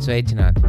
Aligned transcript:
Esiet 0.00 0.30
sveicināti! 0.32 0.62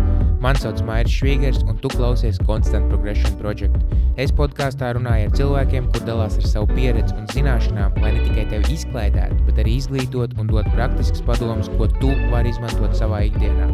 Mani 0.44 0.60
sauc 0.60 0.82
Mairis 0.84 1.14
Švīgers, 1.16 1.62
un 1.64 1.78
tu 1.80 1.88
klausies 1.94 2.36
Constant 2.44 2.90
Progression 2.92 3.32
Project. 3.40 3.78
Es 4.20 4.34
podkāstā 4.36 4.90
runāju 4.98 5.30
ar 5.30 5.36
cilvēkiem, 5.40 5.86
kur 5.94 6.04
dalās 6.04 6.36
ar 6.36 6.50
savu 6.52 6.68
pieredzi 6.76 7.16
un 7.16 7.30
zināšanām, 7.32 7.96
lai 8.04 8.12
ne 8.18 8.26
tikai 8.26 8.44
tevi 8.52 8.76
izklaidētu, 8.76 9.38
bet 9.48 9.62
arī 9.64 9.78
izglītot 9.80 10.36
un 10.36 10.52
dot 10.52 10.68
praktiskas 10.76 11.24
padomus, 11.24 11.70
ko 11.80 11.88
tu 12.02 12.12
vari 12.34 12.52
izmantot 12.52 12.92
savā 13.00 13.22
ikdienā. 13.30 13.70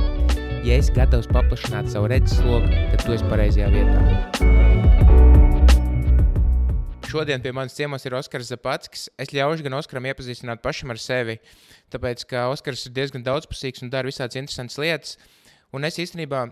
Ja 0.67 0.77
esi 0.77 0.93
gatavs 0.93 1.25
paplašināt 1.33 1.89
savu 1.89 2.11
redzesloku, 2.13 2.69
tad 2.93 3.07
tu 3.07 3.17
esi 3.17 3.25
pareizajā 3.31 3.71
vietā. 3.73 4.45
Šodien 7.07 7.41
pie 7.41 7.55
manis 7.55 7.73
ciemos 7.73 8.05
ir 8.05 8.13
Oskars 8.19 8.51
Zapatskis. 8.51 9.07
Es 9.17 9.33
ļaušu 9.33 9.65
gan 9.65 9.79
Oskaram 9.79 10.05
iepazīstināt 10.11 10.61
pašam 10.61 10.93
ar 10.93 11.01
sevi, 11.01 11.39
tāpēc 11.89 12.27
ka 12.29 12.45
Oskars 12.51 12.85
ir 12.85 12.93
diezgan 12.93 13.25
daudzpusīgs 13.25 13.81
un 13.81 13.89
dara 13.89 14.11
visādas 14.11 14.37
interesantas 14.37 14.77
lietas. 14.77 15.17
Un 15.75 15.87
es 15.87 15.99
īstenībā 15.99 16.45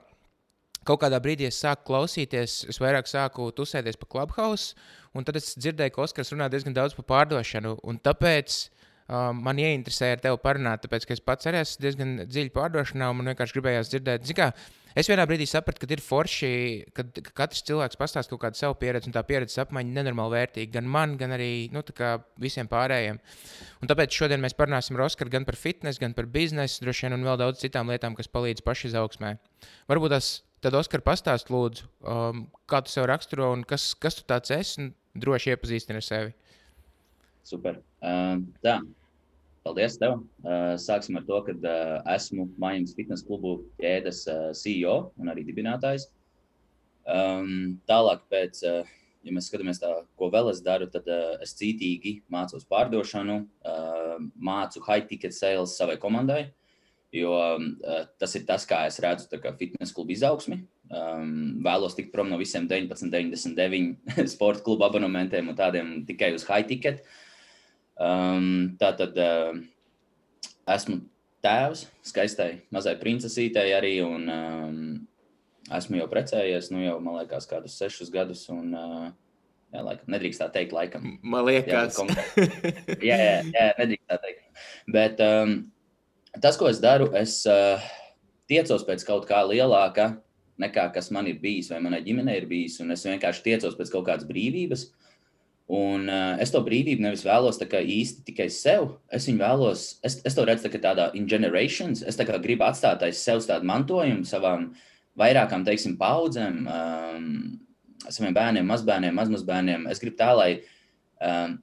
kaut 0.86 1.02
kādā 1.02 1.20
brīdī 1.24 1.48
sāku 1.54 1.88
klausīties, 1.90 2.64
es 2.70 2.82
vairāk 2.82 3.10
sāku 3.10 3.48
tusēties 3.56 3.98
pa 3.98 4.10
clubhouse, 4.12 4.76
un 5.16 5.26
tad 5.26 5.40
es 5.40 5.56
dzirdēju, 5.58 5.96
ka 5.96 6.04
Oskars 6.06 6.34
runā 6.34 6.50
diezgan 6.52 6.76
daudz 6.76 6.94
par 6.98 7.08
pārdošanu. 7.10 7.78
Tāpēc 8.06 8.58
uh, 8.60 8.85
man 9.08 9.62
ieinteresēja 9.62 10.18
ar 10.18 10.24
tevi 10.24 10.42
parunāt, 10.42 10.86
tāpēc 10.86 11.06
ka 11.06 11.14
es 11.18 11.22
pats 11.22 11.52
arī 11.52 11.62
esmu 11.62 11.86
diezgan 11.86 12.16
dziļi 12.26 12.54
pārdošanā, 12.56 13.12
un 13.12 13.22
man 13.22 13.34
vienkārši 13.34 13.60
gribējās 13.60 13.94
dzirdēt, 13.94 14.26
zināmā 14.30 14.54
Es 14.96 15.10
vienā 15.12 15.26
brīdī 15.28 15.44
sapratu, 15.44 15.82
ka 15.84 15.92
ir 15.92 16.00
forši, 16.00 16.50
ka, 16.96 17.04
ka 17.18 17.32
katrs 17.42 17.66
cilvēks 17.68 17.98
pastāsta 18.00 18.32
kaut 18.32 18.46
kādu 18.46 18.60
savu 18.62 18.78
pieredzi, 18.80 19.10
un 19.10 19.16
tā 19.18 19.26
pieredzes 19.28 19.60
apmaiņa 19.66 19.92
ir 19.92 19.98
nenormāli 19.98 20.38
vērtīga 20.38 20.72
gan 20.78 20.88
man, 20.88 21.18
gan 21.20 21.36
arī 21.36 21.50
nu, 21.76 21.82
visiem 22.40 22.70
pārējiem. 22.72 23.20
Un 23.84 23.92
tāpēc 23.92 24.16
šodien 24.16 24.40
mēs 24.40 24.56
parunāsim 24.56 24.96
ar 24.96 25.04
Oskaru 25.10 25.34
gan 25.34 25.44
par 25.44 25.60
fitnesu, 25.60 26.00
gan 26.00 26.16
par 26.16 26.30
biznesu, 26.32 26.80
droši 26.86 27.10
vien, 27.10 27.18
un 27.18 27.28
vēl 27.28 27.42
daudz 27.44 27.60
citām 27.66 27.92
lietām, 27.92 28.16
kas 28.16 28.32
palīdz 28.32 28.64
pašizaugsmē. 28.64 29.34
Varbūt 29.92 30.16
tas 30.16 30.32
tad 30.64 30.80
Oskar 30.80 31.04
pastāst, 31.04 31.52
lūdzu, 31.52 31.92
um, 32.08 32.46
kā 32.72 32.80
tu 32.88 32.96
sev 32.96 33.10
raksturo 33.12 33.52
un 33.52 33.68
kas, 33.68 33.92
kas 34.00 34.16
tu 34.16 34.24
tāds 34.32 34.56
esi, 34.56 34.80
un 34.80 34.94
droši 35.20 35.58
iepazīstini 35.58 36.00
ar 36.00 36.08
sevi. 36.08 36.32
Super. 37.44 37.84
Tā. 38.06 38.80
Paldies 39.66 39.96
tev. 39.98 40.20
Sāksim 40.78 41.18
ar 41.18 41.24
to, 41.26 41.40
ka 41.48 41.78
esmu 42.14 42.52
Mājums 42.62 42.94
Fitness 42.98 43.26
klubu 43.26 43.58
ķēdes 43.82 44.20
CEO 44.60 44.98
un 45.18 45.32
arī 45.34 45.46
dibinātājs. 45.48 46.06
Tālāk, 47.90 48.22
pēc, 48.30 48.62
ja 49.26 49.34
mēs 49.34 49.50
skatāmies, 49.50 49.82
tā, 49.82 49.90
ko 50.20 50.30
vēl 50.34 50.52
es 50.52 50.62
daru, 50.66 50.86
tad 50.94 51.10
uh, 51.10 51.34
es 51.42 51.56
cītīgi 51.58 52.20
mācos 52.34 52.68
pārdošanu, 52.70 53.40
uh, 53.66 54.16
mācu 54.38 54.86
high 54.86 55.10
ticket 55.10 55.34
sales 55.34 55.74
savai 55.80 55.98
komandai, 56.02 56.44
jo 57.16 57.34
uh, 57.34 58.00
tas 58.22 58.38
ir 58.38 58.46
tas, 58.46 58.66
kā 58.70 58.84
es 58.90 59.02
redzu 59.02 59.42
kā 59.42 59.54
fitness 59.58 59.94
klubu 59.96 60.14
izaugsmi. 60.14 60.62
Um, 60.94 61.64
vēlos 61.66 61.98
tikt 61.98 62.12
prom 62.14 62.30
no 62.30 62.38
visiem 62.38 62.68
19, 62.70 63.10
99 63.10 64.28
sporta 64.36 64.62
klubu 64.66 64.86
abonementiem 64.86 65.50
un 65.50 65.58
tādiem 65.58 65.96
tikai 66.06 66.36
uz 66.38 66.46
high 66.46 66.70
ticket. 66.70 67.02
Uh, 67.02 67.25
Um, 67.96 68.76
tā 68.76 68.90
tad 69.00 69.16
uh, 69.16 69.56
esmu 70.68 71.00
tēvs 71.46 71.86
skaistai 72.04 72.50
mazai 72.74 72.98
princesītei 73.00 73.72
arī, 73.78 73.94
un 74.04 74.26
um, 74.32 74.80
esmu 75.72 76.02
jau 76.02 76.08
precējies, 76.12 76.72
nu 76.74 76.84
jau, 76.84 76.98
man 77.04 77.22
liekas, 77.22 77.48
kādus 77.48 77.78
sešus 77.80 78.12
gadus, 78.12 78.42
un 78.52 78.74
uh, 78.76 79.06
jā, 79.72 79.80
laikam, 79.86 80.10
nedrīkst 80.12 80.44
tā 80.44 80.50
teikt, 80.58 80.76
laikam. 80.76 81.16
Man 81.24 81.48
liekas. 81.48 82.02
Jā, 82.02 82.18
jā, 83.12 83.22
jā, 83.22 83.38
jā 83.54 83.70
nedrīkst 83.80 84.12
tā 84.12 84.20
teikt. 84.26 84.44
Bet 84.92 85.24
um, 85.24 85.56
tas, 86.36 86.60
ko 86.60 86.68
es 86.68 86.84
daru, 86.84 87.08
es 87.16 87.38
uh, 87.48 87.80
tiecos 88.52 88.84
pēc 88.88 89.08
kaut 89.08 89.30
kā 89.30 89.40
lielāka 89.48 90.18
nekā 90.60 90.90
kas 90.96 91.10
man 91.12 91.28
ir 91.28 91.40
bijis 91.40 91.68
vai 91.72 91.82
manai 91.84 92.04
ģimenei 92.04 92.38
ir 92.40 92.46
bijis, 92.48 92.78
un 92.84 92.92
es 92.96 93.08
vienkārši 93.08 93.44
tiecos 93.44 93.80
pēc 93.80 93.96
kaut 93.96 94.08
kādas 94.12 94.28
brīvības. 94.28 94.90
Uh, 94.90 95.05
Un 95.66 96.06
uh, 96.14 96.36
es 96.38 96.52
to 96.54 96.60
brīvību 96.62 97.02
nevis 97.02 97.24
vēlos 97.26 97.58
īsti 97.58 98.26
tikai 98.28 98.46
sev. 98.54 99.00
Es 99.10 99.26
viņu 99.26 99.42
vēlos, 99.42 99.86
es, 100.06 100.20
es 100.22 100.38
to 100.38 100.46
redzu 100.46 100.70
tā 100.70 100.82
tādā 100.82 101.10
in 101.18 101.26
generations. 101.26 102.04
Es 102.06 102.18
tā 102.20 102.26
gribu 102.26 102.68
atstāt 102.68 103.02
aiz 103.02 103.18
sevis 103.18 103.50
tādu 103.50 103.66
mantojumu 103.66 104.26
savām 104.30 104.76
vairākām, 105.18 105.66
teiksim, 105.66 105.96
paudzēm, 105.98 106.68
um, 106.70 107.26
saviem 108.06 108.36
bērniem, 108.36 108.68
mazbērniem, 108.70 109.18
mazmazbērniem. 109.18 109.90
Es 109.90 110.04
gribu 110.04 110.20
tā, 110.20 110.30
lai, 110.38 110.50
um, 111.18 111.58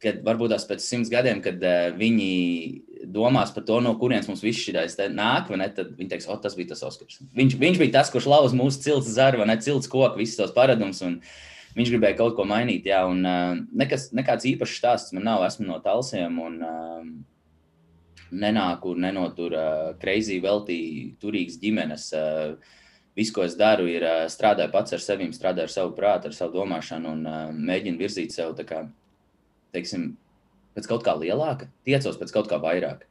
kad 0.00 0.24
varbūt 0.24 0.54
tās 0.54 0.64
pēc 0.70 0.80
simts 0.80 1.12
gadiem, 1.12 1.44
kad 1.44 1.60
uh, 1.60 1.92
viņi 1.98 2.32
domās 3.12 3.52
par 3.52 3.68
to, 3.68 3.82
no 3.84 3.92
kurienes 4.00 4.30
mums 4.30 4.40
viss 4.46 4.64
šis 4.64 4.96
nāk, 5.12 5.52
ne, 5.52 5.68
tad 5.68 5.92
viņi 5.98 6.14
teiks, 6.14 6.30
o, 6.32 6.40
tas 6.40 6.56
bija 6.56 6.72
tas 6.72 6.86
Oskars. 6.88 7.20
Viņš, 7.36 7.60
viņš 7.60 7.82
bija 7.82 7.98
tas, 7.98 8.14
kurš 8.14 8.30
lauza 8.32 8.56
mūsu 8.56 8.80
cilts 8.86 9.12
zarva, 9.18 9.44
ne 9.44 9.60
cilts 9.60 9.90
koku, 9.90 10.22
visus 10.22 10.38
tos 10.38 10.54
paradumus. 10.56 11.02
Un, 11.04 11.18
uh, 11.18 11.50
viņš 11.76 11.92
gribēja 11.94 12.18
kaut 12.18 12.36
ko 12.38 12.46
mainīt. 12.48 12.86
Jā, 12.90 13.02
un, 13.08 13.22
uh, 13.26 13.56
nekas, 13.78 14.10
nekāds 14.16 14.48
īpašs 14.48 14.78
stāsts 14.80 15.16
man 15.16 15.26
nav. 15.28 15.44
Esmu 15.46 15.68
no 15.68 15.78
talsiem 15.84 16.38
un 16.42 16.58
uh, 16.66 17.02
nenāku 18.32 18.94
ne 18.96 19.12
no 19.16 19.26
tur 19.36 19.56
uh, 19.56 19.92
kreizī 20.00 20.40
veltī 20.44 20.80
turīgas 21.22 21.60
ģimenes. 21.62 22.08
Uh, 22.16 22.78
Viss, 23.12 23.28
ko 23.28 23.42
es 23.44 23.58
daru, 23.60 23.84
ir 23.92 24.06
uh, 24.08 24.22
strādāju 24.32 24.72
pats 24.72 24.94
ar 24.96 25.02
sevi, 25.04 25.26
strādāju 25.36 25.68
ar 25.68 25.72
savu 25.74 25.90
prātu, 25.92 26.30
ar 26.30 26.36
savu 26.36 26.62
domāšanu 26.62 27.10
un 27.12 27.26
uh, 27.28 27.40
mēģinu 27.52 28.00
virzīt 28.00 28.32
sev 28.32 28.54
kā, 28.64 28.86
teiksim, 29.76 30.14
pēc 30.72 30.88
kaut 30.88 31.04
kā 31.04 31.12
lielāka, 31.20 31.68
tiecos 31.84 32.16
pēc 32.16 32.32
kaut 32.32 32.48
kā 32.48 32.56
vairāk 32.62 33.04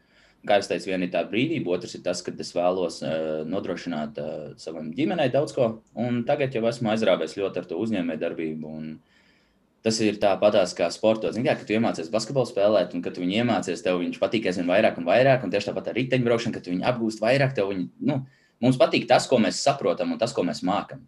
kā 0.47 0.57
jau 0.57 0.67
teicu, 0.71 0.89
viena 0.89 1.07
ir 1.07 1.13
tā 1.13 1.21
brīvība, 1.29 1.75
otrs 1.75 1.95
ir 1.97 2.03
tas, 2.05 2.21
ka 2.25 2.33
es 2.41 2.51
vēlos 2.55 2.99
uh, 3.05 3.41
nodrošināt 3.47 4.19
uh, 4.21 4.43
savam 4.61 4.91
ģimenei 4.97 5.29
daudz 5.33 5.53
ko. 5.55 5.69
Un 5.99 6.23
tagad 6.27 6.55
jau 6.55 6.63
esmu 6.69 6.91
aizrāvies 6.93 7.37
ļoti 7.37 7.61
ar 7.61 7.69
to 7.69 7.79
uzņēmējdarbību. 7.83 8.75
Tas 9.81 9.97
ir 10.05 10.19
tāpatās 10.21 10.75
kā 10.77 10.91
sportos. 10.93 11.33
Zini, 11.33 11.47
kā, 11.49 11.55
kad 11.57 11.65
tu 11.65 11.73
iemācies 11.73 12.11
basketbolu 12.13 12.49
spēlēt, 12.49 12.93
un 12.93 13.01
kad 13.01 13.15
tu 13.15 13.23
viņu 13.23 13.39
iemācies, 13.41 13.81
tev 13.81 13.97
viņš 14.01 14.19
patīk 14.21 14.45
aizvien 14.49 14.69
vairāk 14.69 14.99
un 15.01 15.07
vairāk. 15.07 15.41
Un 15.45 15.53
tieši 15.53 15.71
tāpat 15.71 15.89
ar 15.89 15.97
riteņbraukšanu, 15.97 16.53
kad 16.53 16.65
tu 16.65 16.73
viņu 16.73 16.85
apgūst 16.91 17.23
vairāk, 17.23 17.55
tev 17.57 17.71
viņi, 17.73 17.87
nu, 18.05 18.19
mums 18.61 18.77
patīk 18.81 19.07
tas, 19.09 19.25
ko 19.29 19.41
mēs 19.41 19.63
saprotam 19.65 20.13
un 20.13 20.21
tas, 20.21 20.35
ko 20.37 20.45
mēs 20.45 20.61
mākam. 20.67 21.01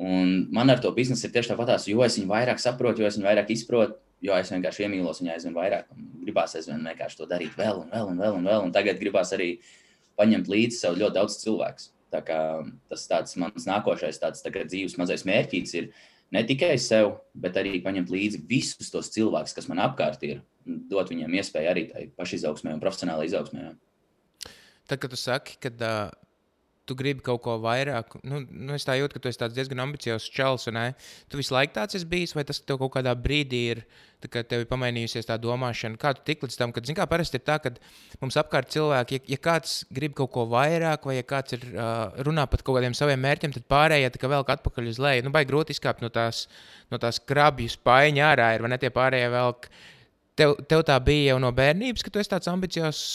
Un 0.00 0.46
man 0.54 0.72
ar 0.72 0.80
to 0.80 0.92
biznesu 0.96 1.26
ir 1.26 1.34
tieši 1.34 1.52
tāpatās, 1.52 1.88
jo 1.90 2.00
es 2.06 2.16
viņu 2.16 2.30
vairāk 2.30 2.62
saprotu, 2.62 3.02
jo 3.02 3.10
es 3.10 3.18
viņu 3.18 3.28
vairāk 3.28 3.52
izprotu, 3.52 3.98
jo 4.24 4.36
es 4.38 4.50
vienkārši 4.52 4.86
iemīlos 4.86 5.22
viņu 5.22 5.34
aizvien 5.34 5.56
vairāk. 5.56 5.88
Gribās 6.24 6.56
aizvien 6.58 6.84
vienkārši 6.86 7.20
to 7.20 7.28
darīt 7.30 7.56
vēl 7.58 7.84
un 7.84 7.92
vēl 7.92 8.12
un 8.12 8.20
vēl 8.22 8.38
un 8.40 8.50
vēl. 8.50 8.66
Un 8.66 8.74
tagad 8.74 9.00
gribās 9.00 9.32
arī 9.36 9.54
paņemt 10.18 10.50
līdzi 10.50 10.80
sev 10.80 10.98
ļoti 10.98 11.18
daudz 11.18 11.38
cilvēku. 11.42 11.90
Tas 12.10 13.08
tāds 13.10 13.36
mans 13.40 13.66
nākošais 13.68 14.20
tāds, 14.20 14.44
tā 14.44 14.52
dzīves 14.52 14.96
mazais 15.00 15.26
mērķis 15.28 15.74
ir 15.78 15.90
ne 16.34 16.44
tikai 16.48 16.74
sev, 16.80 17.18
bet 17.36 17.58
arī 17.60 17.78
paņemt 17.84 18.12
līdzi 18.12 18.44
visus 18.48 18.90
tos 18.92 19.10
cilvēkus, 19.14 19.54
kas 19.56 19.68
man 19.68 19.82
apkārt 19.84 20.24
ir, 20.28 20.40
un 20.66 20.80
dot 20.88 21.12
viņiem 21.12 21.36
iespēju 21.40 21.70
arī 21.70 21.84
tai 21.92 22.06
pašizaugsmē 22.16 22.74
un 22.74 22.82
profesionālai 22.82 23.28
izaugsmē. 23.28 23.74
Tad, 24.88 25.02
kad 25.02 25.12
tu 25.12 25.20
saki, 25.20 25.58
ka 25.60 25.72
uh, 25.84 26.27
tu 26.88 26.96
gribi 26.98 27.24
kaut 27.24 27.42
ko 27.44 27.58
vairāk. 27.62 28.18
Nu, 28.26 28.40
nu 28.48 28.76
es 28.76 28.86
jūtu, 28.88 29.14
ka 29.14 29.22
tu 29.22 29.30
esi 29.30 29.48
diezgan 29.52 29.84
ambiciozs 29.84 30.28
čels. 30.32 30.68
Tu 31.28 31.40
visu 31.40 31.54
laiku 31.54 31.76
tāds 31.76 31.98
esi 31.98 32.08
bijis, 32.08 32.34
vai 32.36 32.46
tas 32.48 32.60
tev 32.64 32.80
kaut 32.80 32.96
kādā 32.96 33.14
brīdī 33.16 33.64
ir? 33.74 33.82
Ka 34.18 34.40
tev 34.42 34.64
ir 34.64 34.66
pamainījusies 34.66 35.28
tā 35.28 35.36
domāšana, 35.38 35.94
kā 36.00 36.10
tu 36.16 36.24
tik 36.26 36.40
līdz 36.42 36.56
tam, 36.58 36.72
ka, 36.74 36.82
zināmā 36.82 37.04
mērā, 37.04 37.10
parasti 37.12 37.38
ir 37.38 37.42
tā, 37.46 37.60
ka 37.62 37.70
mums 38.18 38.34
apkārt 38.40 38.72
cilvēki, 38.74 39.20
ja, 39.20 39.24
ja 39.36 39.38
kāds 39.44 39.76
grib 39.94 40.16
kaut 40.18 40.32
ko 40.34 40.42
vairāk, 40.50 41.06
vai 41.06 41.20
ja 41.20 41.26
kāds 41.28 41.54
ir 41.54 41.62
uh, 41.68 42.08
runā 42.26 42.48
par 42.50 42.64
kaut 42.66 42.80
kādiem 42.80 42.96
saviem 42.98 43.22
mērķiem, 43.22 43.54
tad 43.54 43.68
pārējie 43.70 44.08
tā 44.16 44.22
kā 44.24 44.32
velk 44.32 44.50
atpakaļ 44.56 44.90
uz 44.90 44.98
leju. 45.04 45.22
Nu, 45.22 45.30
baigi 45.36 45.52
grūti 45.52 45.76
izkāpt 45.76 46.02
no 46.02 46.10
tās, 46.10 46.48
no 46.90 46.98
tās 46.98 47.22
krabju 47.30 47.70
spaiņa 47.76 48.26
ārā, 48.32 48.50
ir, 48.56 48.66
vai 48.66 48.72
ne 48.74 48.80
tie 48.82 48.90
pārējie 48.98 49.30
velk. 49.36 49.70
Tev, 50.38 50.56
tev 50.70 50.82
tā 50.86 50.98
bija 51.02 51.36
jau 51.36 51.38
no 51.42 51.54
bērnības, 51.54 52.02
ka 52.02 52.10
tu 52.10 52.18
esi 52.18 52.34
tāds 52.34 52.50
ambiciozs, 52.50 53.06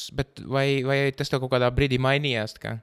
vai, 0.48 0.68
vai 0.88 0.98
tas 1.12 1.32
tev 1.32 1.44
kaut 1.44 1.52
kādā 1.58 1.68
brīdī 1.76 2.00
mainījās? 2.00 2.56
Kā? 2.64 2.78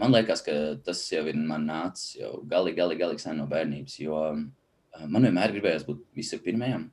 Man 0.00 0.10
liekas, 0.10 0.42
ka 0.42 0.52
tas 0.82 1.04
jau 1.12 1.22
ir 1.30 1.36
man 1.38 1.68
nācis 1.68 2.16
jau 2.18 2.40
galīgi, 2.50 2.80
galīgi, 2.80 3.02
galīgi 3.04 3.22
sen 3.22 3.38
no 3.38 3.46
bērnības. 3.50 3.94
Jo 4.02 4.20
eh, 4.34 5.06
man 5.06 5.28
vienmēr 5.28 5.54
gribējās 5.54 5.86
būt 5.86 6.02
visam 6.18 6.42
pirmajam. 6.42 6.88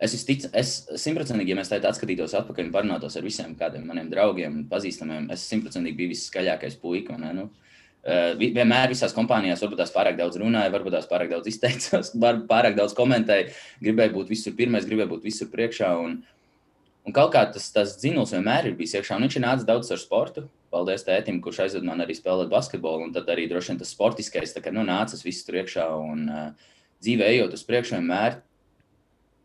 Es 0.00 0.14
simtprocentīgi, 0.16 1.52
ja 1.52 1.56
mēs 1.58 1.68
tādā 1.68 1.90
atskatītos 1.90 2.32
atpakaļ 2.38 2.68
un 2.68 2.72
parunātos 2.72 3.18
ar 3.20 3.24
visiem 3.24 3.52
kādiem 3.56 3.84
maniem 3.88 4.08
draugiem, 4.08 4.62
pazīstamiem, 4.70 5.26
es 5.34 5.44
simtprocentīgi 5.48 5.98
biju 5.98 6.12
viskaļākais 6.14 6.78
puika. 6.80 7.18
Nu, 7.20 7.44
uh, 7.50 8.30
vienmēr 8.40 8.94
visās 8.94 9.12
kompānijās 9.12 9.60
varbūt 9.60 9.82
tās 9.82 9.92
pārāk 9.92 10.16
daudz 10.16 10.40
runāja, 10.40 10.72
varbūt 10.72 10.96
tās 10.96 11.08
pārāk 11.10 11.34
daudz 11.34 11.52
izteicās, 11.52 12.14
pārāk 12.52 12.78
daudz 12.80 12.96
komentēja, 12.96 13.50
gribēja 13.84 14.14
būt 14.14 14.32
visur 14.32 14.56
pirmais, 14.56 14.88
gribēja 14.88 15.10
būt 15.12 15.28
visur 15.28 15.52
priekšā. 15.52 15.92
Un, 16.00 16.16
un 17.04 17.16
kaut 17.20 17.34
kā 17.36 17.44
tas, 17.52 17.68
tas 17.76 17.92
dzinuls 18.00 18.32
vienmēr 18.32 18.70
ir 18.70 18.80
bijis 18.80 18.96
iekšā, 18.96 19.20
un 19.20 19.28
viņš 19.28 19.36
ir 19.36 19.44
nācis 19.44 19.68
daudz 19.68 19.92
ar 19.92 20.00
sportu 20.00 20.48
paldies 20.70 21.04
tētim, 21.06 21.40
kurš 21.42 21.64
aizved 21.66 21.86
man 21.86 22.02
arī 22.04 22.14
spēlēt 22.16 22.50
basketbolu. 22.52 23.08
Un 23.08 23.16
tad 23.16 23.28
arī 23.32 23.48
droši 23.50 23.72
vien 23.72 23.80
tas 23.82 23.90
sportiskais 23.94 24.54
kā, 24.56 24.72
nu, 24.74 24.84
nācis 24.86 25.24
viss 25.26 25.46
tur 25.46 25.60
iekšā. 25.60 25.88
Un 25.98 26.28
uh, 26.30 26.70
dzīvē 27.02 27.28
ejot 27.34 27.58
uz 27.58 27.66
priekšu, 27.66 27.98
vienmēr 27.98 28.40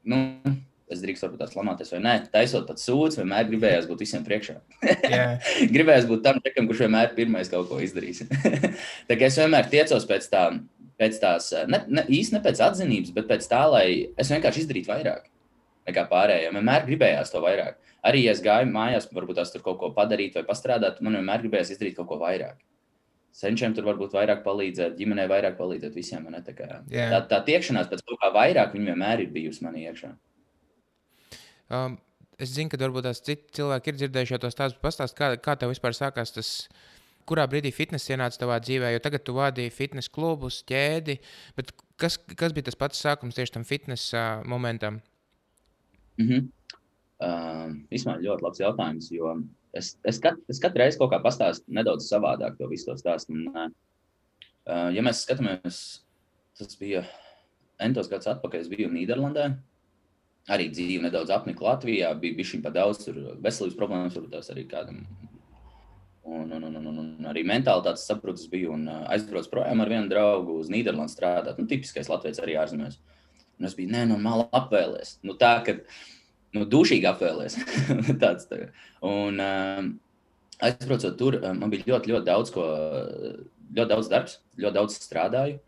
nu, 0.05 0.19
es 0.91 1.01
drīkstu 1.01 1.25
varbūt 1.25 1.41
tās 1.41 1.55
lamāties 1.57 1.91
vai 1.95 2.01
nē. 2.03 2.15
Taisot 2.33 2.67
pat 2.69 2.81
sūdz, 2.81 3.19
vienmēr 3.21 3.49
gribējās 3.49 3.87
būt 3.89 4.03
visiem 4.05 4.25
priekšā. 4.25 4.57
yeah. 5.09 5.37
gribējās 5.75 6.07
būt 6.09 6.23
tam 6.25 6.41
čekam, 6.45 6.69
kurš 6.69 6.85
vienmēr 6.85 7.13
pirmais 7.17 7.49
kaut 7.51 7.69
ko 7.71 7.81
izdarīs. 7.83 8.23
tā 9.09 9.17
kā 9.17 9.29
es 9.29 9.39
vienmēr 9.41 9.69
tiecos 9.71 10.05
pēc, 10.09 10.29
tā, 10.31 10.43
pēc 11.01 11.17
tās, 11.23 11.51
ne, 11.71 11.81
ne, 11.89 12.05
īsti 12.05 12.37
ne 12.37 12.43
pēc 12.45 12.61
atzinības, 12.69 13.15
bet 13.15 13.31
pēc 13.31 13.49
tā, 13.49 13.63
lai 13.71 13.87
es 14.13 14.31
vienkārši 14.33 14.65
izdarītu 14.65 14.93
vairāk 14.93 15.25
nekā 15.89 16.05
pārējiem. 16.11 16.59
Vienmēr 16.59 16.85
gribējās 16.87 17.33
to 17.33 17.41
vairāk. 17.43 17.81
Arī, 18.05 18.21
ja 18.27 18.35
es 18.35 18.41
gāju 18.45 18.69
mājās, 18.69 19.07
varbūt 19.13 19.39
tās 19.39 19.51
tur 19.53 19.63
kaut 19.65 19.79
ko 19.81 19.89
padarīt 19.95 20.37
vai 20.37 20.45
pastrādāt, 20.45 21.01
man 21.01 21.17
vienmēr 21.17 21.41
gribējās 21.41 21.73
izdarīt 21.73 21.95
kaut 21.97 22.09
ko 22.11 22.19
vairāk. 22.21 22.59
Senčiem 23.35 23.73
tur 23.75 23.87
varbūt 23.87 24.13
vairāk 24.15 24.43
palīdzēt, 24.45 24.93
ģimenei 24.99 25.25
vairāk 25.27 25.57
palīdzēt 25.57 25.95
visiem. 25.97 26.27
Tā, 26.45 26.53
kā, 26.55 26.67
yeah. 26.93 27.11
tā, 27.11 27.19
tā 27.33 27.41
tiekšanās 27.49 27.89
pēc 27.91 28.03
kaut 28.05 28.21
kā 28.21 28.29
vairāk, 28.35 28.75
viņa 28.75 28.93
vienmēr 28.93 29.25
ir 29.25 29.31
bijusi 29.33 29.65
manī 29.65 29.87
iekšā. 29.89 30.13
Um, 31.75 31.97
es 32.39 32.53
zinu, 32.53 32.69
ka 32.71 32.79
varbūt 32.79 33.07
tās 33.09 33.23
citi 33.25 33.57
cilvēki 33.57 33.91
ir 33.91 33.99
dzirdējuši 33.99 34.39
to 34.43 34.53
stāstu. 34.53 34.79
Pastāst, 34.83 35.17
kā, 35.17 35.33
kā 35.41 35.57
tev 35.59 35.73
vispār 35.73 35.97
sākās 35.97 36.31
tas, 36.35 36.51
kurā 37.27 37.47
brīdī 37.49 37.73
fitness 37.73 38.11
ienāca 38.13 38.39
tavā 38.43 38.61
dzīvē, 38.63 38.93
jo 38.93 39.01
tagad 39.03 39.25
tu 39.25 39.35
vadīji 39.35 39.73
fitness 39.73 40.13
klubus, 40.13 40.61
ķēdi. 40.69 41.17
Kas, 41.99 42.19
kas 42.37 42.53
bija 42.55 42.69
tas 42.69 42.77
pats 42.79 43.01
sākums 43.01 43.35
tieši 43.35 43.57
tam 43.57 43.65
fitness 43.67 44.13
uh, 44.13 44.45
momentam? 44.45 45.01
Mm 46.21 46.27
-hmm. 46.29 46.47
Uh, 47.23 47.67
Vispār 47.91 48.23
ļoti 48.23 48.47
labs 48.47 48.63
jautājums, 48.63 49.11
jo 49.13 49.35
es, 49.75 49.93
es, 50.07 50.19
kat, 50.23 50.39
es 50.51 50.61
katru 50.63 50.83
reizi 50.83 50.99
kaut 51.01 51.13
kā 51.13 51.21
pastāstu 51.23 51.71
nedaudz 51.75 52.09
savādāk 52.09 52.57
to 52.59 52.69
visu 52.71 52.89
to 52.89 52.97
stāstu. 52.99 53.35
Un, 53.35 53.69
uh, 54.67 54.89
ja 54.95 55.05
mēs 55.05 55.23
skatāmies, 55.27 55.79
tas 56.59 56.79
bija 56.79 57.05
entos 57.83 58.09
gadus 58.11 58.31
atpakaļ, 58.35 58.65
es 58.65 58.71
biju 58.71 58.91
Nīderlandē 58.91 59.49
arī 60.51 60.67
dzīve 60.69 61.05
nedaudz 61.07 61.33
apnika 61.33 61.65
Latvijā, 61.65 62.11
bija 62.21 62.37
bijis 62.37 62.57
pa 62.63 62.71
daudz 62.73 63.07
veselības 63.09 63.77
problēmas, 63.79 64.17
varbūt 64.17 64.35
tās 64.37 64.51
arī 64.53 64.65
kādam. 64.69 65.01
Un, 66.25 66.49
un, 66.49 66.63
un, 66.63 66.77
un, 66.81 66.99
un 67.01 67.29
arī 67.29 67.43
mentālitātes 67.45 68.05
saprūcis 68.09 68.49
bija 68.49 68.71
un 68.73 68.87
aizbraucis 68.89 69.51
projām 69.51 69.83
ar 69.83 69.91
vienu 69.91 70.09
draugu 70.09 70.57
uz 70.61 70.71
Nīderlandi 70.73 71.13
strādāt. 71.13 71.59
Nu, 71.61 71.67
tipiskais 71.69 72.09
Latvijas 72.09 72.41
arī 72.41 72.57
ārzemēs. 72.57 72.97
Un 73.59 73.69
es 73.69 73.75
biju 73.77 73.93
nenormāli 73.93 74.47
apvēlēs. 74.57 75.19
Nu, 75.25 75.35
tā, 75.39 75.59
ka 75.65 75.77
nu, 76.55 76.65
dušīgi 76.69 77.07
apvēlēs. 77.09 77.57
Tāds 78.23 78.47
tā. 78.49 78.67
Un 79.05 79.41
um, 79.43 79.91
aizbraucot 80.63 81.17
tur, 81.19 81.39
man 81.43 81.71
bija 81.71 81.89
ļoti, 81.93 82.13
ļoti 82.13 82.27
daudz, 82.29 82.53
ko, 82.55 82.65
ļoti 83.75 83.89
daudz 83.91 84.11
darbs, 84.11 84.39
ļoti 84.61 84.77
daudz 84.79 84.99
strādāju. 85.01 85.59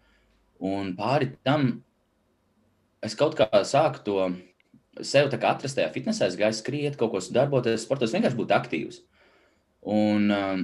Un 0.67 0.95
pāri 0.97 1.33
tam 1.45 1.69
es 3.05 3.13
kaut 3.17 3.37
kā 3.37 3.49
sāku 3.67 4.01
to 4.05 4.21
sev 5.05 5.29
atrast 5.29 5.77
tajā 5.77 5.91
fitnesā, 5.93 6.31
es 6.31 6.39
gāju 6.39 6.57
skriet, 6.57 6.97
kaut 6.97 7.13
ko 7.13 7.21
darboties, 7.33 7.83
sportos, 7.85 8.15
vienkārši 8.15 8.39
būt 8.39 8.55
aktīvs. 8.55 9.03
Un, 9.87 10.31
um, 10.33 10.63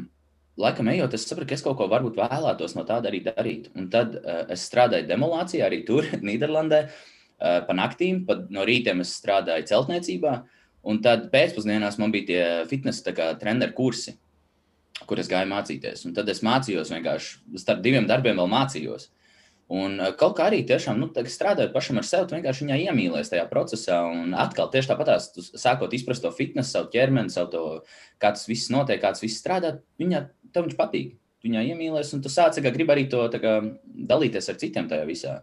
laikam, 0.60 0.90
ejot, 0.90 1.14
es 1.14 1.28
sapratu, 1.30 1.52
ka 1.52 1.60
es 1.60 1.64
kaut 1.66 1.78
ko 1.78 1.86
varbūt 1.92 2.18
vēlētos 2.18 2.74
no 2.74 2.88
tāda 2.88 3.12
arī 3.12 3.22
darīt. 3.28 3.70
Un 3.78 3.92
tad 3.94 4.18
uh, 4.18 4.42
es 4.52 4.66
strādāju 4.66 5.06
demolācijā 5.12 5.68
arī 5.68 5.84
tur, 5.86 6.10
Nīderlandē, 6.26 6.82
uh, 6.88 7.23
pa 7.44 7.76
naktīm, 7.76 8.24
pa, 8.28 8.38
no 8.54 8.66
rītiem 8.68 9.04
es 9.04 9.16
strādāju 9.20 9.68
celtniecībā. 9.72 10.36
Un 10.84 11.00
tad 11.04 11.30
pēcpusdienās 11.32 12.00
man 12.00 12.12
bija 12.12 12.28
tie 12.28 12.44
fitnesa 12.68 13.14
treneru 13.40 13.76
kursi, 13.76 14.18
kur 15.08 15.20
es 15.20 15.30
gāju 15.32 15.50
mācīties. 15.52 16.06
Un 16.08 16.16
tad 16.16 16.30
es 16.32 16.44
mācījos 16.44 16.92
vienkārši 16.92 17.60
starp 17.62 17.84
diviem 17.86 18.08
darbiem, 18.10 18.40
vēl 18.40 18.52
mācījos. 18.52 19.10
Un 19.74 19.96
eh, 20.04 20.12
kaut 20.20 20.36
kā 20.38 20.50
arī 20.50 20.62
tiešām, 20.68 21.00
nu, 21.00 21.08
strādājot 21.10 21.74
pašam 21.74 22.02
ar 22.02 22.08
sevi, 22.08 22.36
vienkārši 22.36 22.66
viņā 22.66 22.80
iemīlējies 22.90 23.32
tajā 23.32 23.46
procesā. 23.52 24.02
Un 24.12 24.36
atkal, 24.38 24.70
tieši 24.74 24.92
tāpat, 24.92 25.40
sākot 25.60 25.96
izprast 25.96 26.26
to 26.26 26.34
fitnesu, 26.36 26.76
savu 26.76 26.92
ķermeni, 26.94 27.34
savu 27.34 27.52
to, 27.54 27.64
kā 28.22 28.34
tas 28.36 28.46
viss 28.50 28.72
notiek, 28.74 29.02
kā 29.02 29.14
tas 29.16 29.24
viss 29.24 29.40
strādā, 29.42 29.78
viņā 30.02 30.26
tev 30.54 30.68
viņš 30.68 30.80
patīk. 30.80 31.16
Viņā 31.44 31.64
iemīlējies, 31.74 32.14
un 32.16 32.22
tu 32.24 32.32
sāci, 32.32 32.62
ka 32.64 32.72
gribi 32.72 32.94
arī 32.94 33.08
to 33.12 33.26
kā, 33.36 33.58
dalīties 34.12 34.46
ar 34.52 34.60
citiem 34.62 34.88
tajā 34.92 35.08
visā. 35.10 35.34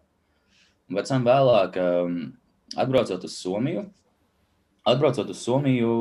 Pēc 0.91 1.13
tam 1.13 1.25
vēlāk, 1.27 1.79
um, 1.79 2.19
atbraucot 2.75 3.25
uz 3.27 3.39
Somiju, 3.39 3.87
atbraucot 4.91 5.31
uz 5.31 5.43
Somiju, 5.45 5.95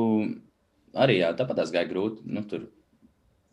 arī 0.98 1.20
jā, 1.20 1.30
tāpat 1.38 1.62
tas 1.62 1.72
gāja 1.74 1.88
grūti. 1.90 2.24
Nu, 2.26 2.42
tur 2.48 2.66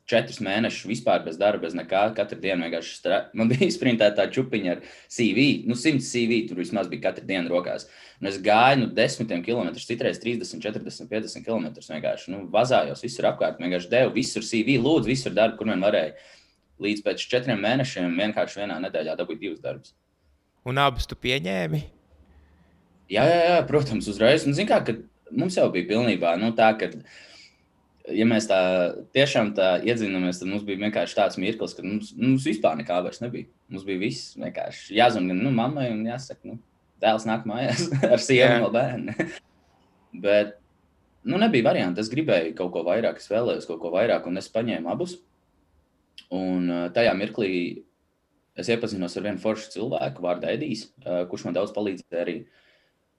četrus 0.07 0.39
mēnešus 0.43 0.87
vispār 0.87 1.23
bez 1.25 1.37
darba, 1.39 1.65
bez 1.65 1.75
nekā. 1.77 2.07
Katru 2.17 2.39
dienu 2.41 2.65
vienkārši 2.65 2.95
strā... 2.95 3.19
man 3.37 3.49
bija 3.51 3.67
izprintēta 3.67 4.21
tā 4.21 4.27
čupiņa 4.33 4.73
ar 4.75 4.81
CV. 5.11 5.45
Nu, 5.67 5.75
100 5.77 6.01
CV 6.05 6.39
tur 6.49 6.61
vismaz 6.61 6.89
bija 6.91 7.09
katru 7.09 7.27
dienu 7.27 7.51
rokās. 7.51 7.87
Un 8.21 8.31
es 8.31 8.39
gāju 8.43 8.85
nu, 8.85 8.89
desmitiem 8.97 9.43
kilometrus, 9.45 9.87
citreiz 9.89 10.21
30, 10.23 10.63
40, 10.63 11.11
50 11.11 11.45
km. 11.45 11.69
Vienkārši 11.75 12.33
nu, 12.33 12.45
vazājos 12.53 13.03
visur 13.03 13.29
apkārt, 13.33 13.61
vienkārši 13.61 13.91
devu 13.93 14.15
visur 14.17 14.45
CV, 14.47 14.79
lūdzu, 14.81 15.11
visur 15.11 15.35
darbu, 15.35 15.59
kur 15.59 15.71
vien 15.73 15.83
varēja. 15.83 16.15
Līdz 16.83 17.03
pēc 17.05 17.29
četriem 17.29 17.61
mēnešiem 17.61 18.19
vienkārši 18.21 18.63
vienā 18.63 18.77
nedēļā 18.87 19.17
dabūju 19.19 19.41
divus 19.41 19.63
darbus. 19.63 19.95
Un 20.67 20.79
abus 20.83 21.07
tu 21.07 21.15
pieņēmi? 21.15 21.79
Jā, 23.07 23.23
jā, 23.23 23.37
jā 23.53 23.59
protams, 23.69 24.09
uzreiz. 24.11 24.43
Un, 24.47 24.55
zin, 24.57 24.67
kā, 24.67 24.81
mums 25.31 25.55
jau 25.55 25.69
bija 25.71 25.87
pilnībā 25.93 26.33
nu, 26.41 26.51
tā, 26.57 26.73
ka 26.79 26.89
ja 28.11 28.27
mēs 28.27 28.47
tā 28.49 28.59
tiešām 29.15 29.53
tā 29.55 29.77
iedzinamies, 29.87 30.41
tad 30.41 30.51
mums 30.51 30.65
bija 30.67 30.81
vienkārši 30.85 31.17
tāds 31.17 31.39
mirklis, 31.39 31.75
ka 31.77 31.85
mums, 31.85 32.11
mums 32.19 32.47
vispār 32.47 32.77
nekā 32.81 32.99
vairs 33.05 33.21
nebija. 33.23 33.47
Mums 33.71 33.87
bija 33.87 34.01
viss 34.01 34.35
vienkārši 34.39 34.95
jāzina 34.99 35.31
gan 35.31 35.43
nu, 35.43 35.51
mammai, 35.55 35.89
un 35.93 36.05
jāsaka, 36.07 36.39
nu, 36.47 36.59
dēls 37.03 37.27
nāk 37.27 37.47
mājās 37.47 37.87
ar 38.13 38.23
sievu 38.23 38.61
no 38.63 38.71
bērna. 38.73 39.15
Bet 40.27 40.57
nu, 41.27 41.39
nebija 41.39 41.69
variantu. 41.69 42.03
Es 42.03 42.11
gribēju 42.11 42.55
kaut 42.59 42.73
ko 42.75 42.83
vairāk, 42.87 43.19
es 43.23 43.31
vēlējos 43.31 43.67
kaut 43.69 43.81
ko 43.83 43.91
vairāk, 43.95 44.27
un 44.27 44.39
es 44.39 44.51
paņēmu 44.51 44.91
abus. 44.91 45.17
Un 46.33 46.67
tajā 46.95 47.13
mirklī 47.15 47.51
es 48.57 48.69
iepazinos 48.73 49.17
ar 49.17 49.27
vienu 49.27 49.41
foršu 49.41 49.73
cilvēku, 49.75 50.23
vārdu 50.25 50.49
Edijs, 50.49 50.87
kurš 51.29 51.47
man 51.47 51.57
daudz 51.57 51.75
palīdzēja 51.75 52.23
arī 52.23 52.39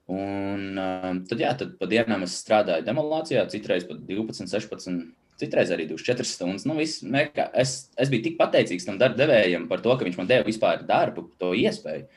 Un 0.09 0.73
uh, 0.73 1.11
tad, 1.29 1.37
jā, 1.37 1.51
tad 1.57 1.75
pa 1.77 1.85
dienām 1.89 2.23
es 2.25 2.39
strādāju 2.41 2.85
demolācijā, 2.87 3.43
citreiz 3.51 3.83
pat 3.85 3.99
12, 4.09 4.49
16, 4.49 5.03
citreiz 5.39 5.69
arī 5.75 5.85
24 5.91 6.25
stundas. 6.25 6.65
Nu, 6.65 6.73
viss, 6.79 7.03
mekā, 7.05 7.45
es, 7.61 7.91
es 7.93 8.09
biju 8.09 8.25
tik 8.25 8.39
pateicīgs 8.39 8.89
tam 8.89 8.97
darba 8.97 9.19
devējam 9.19 9.67
par 9.69 9.83
to, 9.85 9.93
ka 9.93 10.07
viņš 10.07 10.17
man 10.17 10.31
deva 10.31 10.47
vispār 10.47 10.81
darbu, 10.89 11.27
to 11.37 11.53
iespēju, 11.61 12.07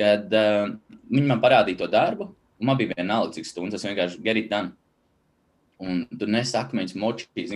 kad 0.00 0.32
uh, 0.32 0.72
viņi 1.12 1.28
man 1.28 1.44
parādīja 1.44 1.82
to 1.82 1.90
darbu, 1.92 2.30
man 2.64 2.80
bija 2.80 2.96
vienalga, 2.96 3.36
cik 3.36 3.50
stundas 3.50 3.82
es 3.82 3.88
vienkārši 3.90 4.36
it 4.40 4.50
done. 4.50 4.72
Un 5.76 6.06
tur 6.08 6.30
nesaka, 6.32 6.72
viņas 6.72 6.96
močīs. 6.96 7.50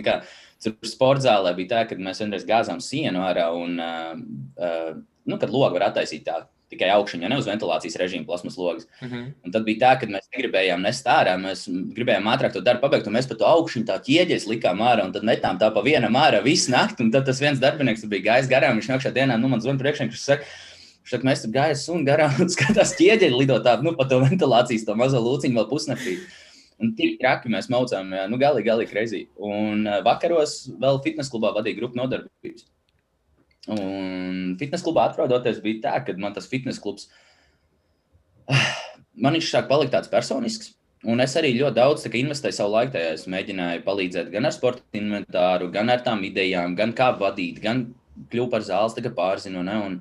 Tur 0.61 0.75
sporta 0.85 1.25
zālē 1.25 1.55
bija 1.57 1.71
tā, 1.71 1.79
ka 1.89 1.97
mēs 1.97 2.21
vienreiz 2.21 2.45
gāzām 2.45 2.77
sienu 2.85 3.25
ārā, 3.25 3.47
un, 3.57 3.81
uh, 3.81 4.13
uh, 4.61 4.91
nu, 5.25 5.37
kad 5.41 5.53
logu 5.53 5.77
var 5.77 5.89
attaisīt 5.89 6.25
tā 6.27 6.41
tikai 6.71 6.87
augšņā, 6.93 7.27
ne 7.27 7.35
uz 7.35 7.47
ventilācijas 7.49 7.97
režīmu, 7.99 8.25
plasmas 8.29 8.55
logs. 8.57 8.87
Mm 9.01 9.07
-hmm. 9.09 9.25
Un 9.45 9.51
tad 9.51 9.65
bija 9.67 9.79
tā, 9.81 9.91
ka 9.99 10.07
mēs 10.07 10.29
negribējām 10.31 10.81
nest 10.81 11.05
ārā, 11.05 11.35
mēs 11.39 11.65
gribējām 11.67 12.29
ātrāk 12.31 12.53
to 12.53 12.61
darbu 12.63 12.87
pabeigt, 12.87 13.07
un 13.07 13.13
mēs 13.17 13.27
pa 13.27 13.35
to 13.35 13.45
augšņu 13.45 13.83
tā 13.89 13.99
ķieģeļus 14.07 14.47
likām 14.47 14.79
ārā, 14.79 15.05
un 15.05 15.11
tad 15.11 15.23
metām 15.27 15.59
tā 15.59 15.71
pa 15.73 15.81
vienam 15.81 16.15
ārā 16.15 16.41
visu 16.43 16.71
nakti. 16.71 17.03
Un 17.03 17.11
tad 17.11 17.25
tas 17.25 17.41
viens 17.41 17.59
darbinieks 17.59 18.07
bija 18.07 18.27
gājis 18.29 18.49
garām, 18.49 18.79
viņš 18.79 18.87
nākšā 18.93 19.11
dienā, 19.11 19.37
nu, 19.37 19.47
man 19.47 19.59
zvanīja 19.59 19.83
priekšā, 19.83 20.07
viņš 20.07 20.23
saka, 20.23 20.45
Šeit 21.03 21.23
mēs 21.25 21.41
tur 21.43 21.51
gājām 21.51 21.75
sunu 21.75 22.05
garām 22.05 22.35
un 22.43 22.49
skatās 22.55 22.93
ķieģeļi 22.99 23.39
lidot 23.41 23.65
tā, 23.65 23.75
nu, 23.81 23.95
pa 23.97 24.05
to 24.09 24.19
ventilācijas, 24.21 24.85
to 24.85 24.95
mazo 24.95 25.21
lūciņu 25.23 25.57
vēl 25.57 25.69
pusnaktī. 25.69 26.19
Un 26.81 26.93
tik 26.97 27.19
traki 27.21 27.49
mēs 27.53 27.69
maucām, 27.69 28.13
jā, 28.15 28.27
nu, 28.29 28.37
galīgi, 28.41 28.67
galīgi 28.69 28.97
reizī. 28.97 29.21
Un 29.37 29.85
vakaros 30.05 30.71
vēl 30.81 31.01
fitnes 31.03 31.29
klubā 31.29 31.51
vadīja 31.57 31.77
grupu 31.77 31.99
nodarbības. 31.99 32.65
Un 33.69 34.55
fitnes 34.57 34.81
klubā 34.81 35.05
atrodoties, 35.09 35.61
bija 35.61 35.83
tā, 35.83 35.97
ka 36.05 36.15
man 36.17 36.33
tas 36.33 36.47
fitnes 36.49 36.79
klubs, 36.81 37.11
man 39.13 39.37
viņš 39.37 39.51
sāk 39.51 39.67
palikt 39.69 39.93
tāds 39.93 40.09
personisks. 40.09 40.73
Un 41.01 41.21
es 41.23 41.33
arī 41.37 41.55
ļoti 41.57 41.77
daudz 41.77 42.05
investēju 42.05 42.53
savu 42.53 42.75
laiku 42.75 42.93
tajā. 42.93 43.13
Es 43.17 43.27
mēģināju 43.29 43.81
palīdzēt 43.85 44.29
gan 44.33 44.45
ar 44.45 44.53
sporta 44.53 44.83
inventāru, 44.97 45.71
gan 45.73 45.89
ar 45.89 46.03
tām 46.05 46.21
idejām, 46.27 46.75
gan 46.77 46.93
kā 46.97 47.09
vadīt, 47.17 47.57
gan 47.61 47.87
kļūt 48.29 48.51
par 48.51 48.65
zāles 48.65 48.97
pārzinu. 49.17 49.63
Ne? 49.65 49.77
Un, 49.81 49.95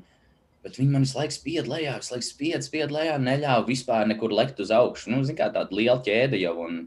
bet 0.65 0.77
viņi 0.77 0.93
man 0.93 1.07
visu 1.09 1.17
laiku 1.17 1.37
spied 1.37 1.71
lejā, 1.73 1.97
visu 2.03 2.15
laiku 2.15 2.29
spied, 2.29 2.67
spied 2.67 2.93
lejā, 2.93 3.17
neļāva 3.17 3.65
vispār 3.69 4.09
nekur 4.13 4.33
lekt 4.37 4.61
uz 4.61 4.73
augšu. 4.77 5.13
Nu, 5.13 5.23
kā 5.33 5.49
tāda 5.49 5.73
liela 5.73 6.01
ķēde 6.05 6.41
jau. 6.41 6.57
Un, 6.67 6.83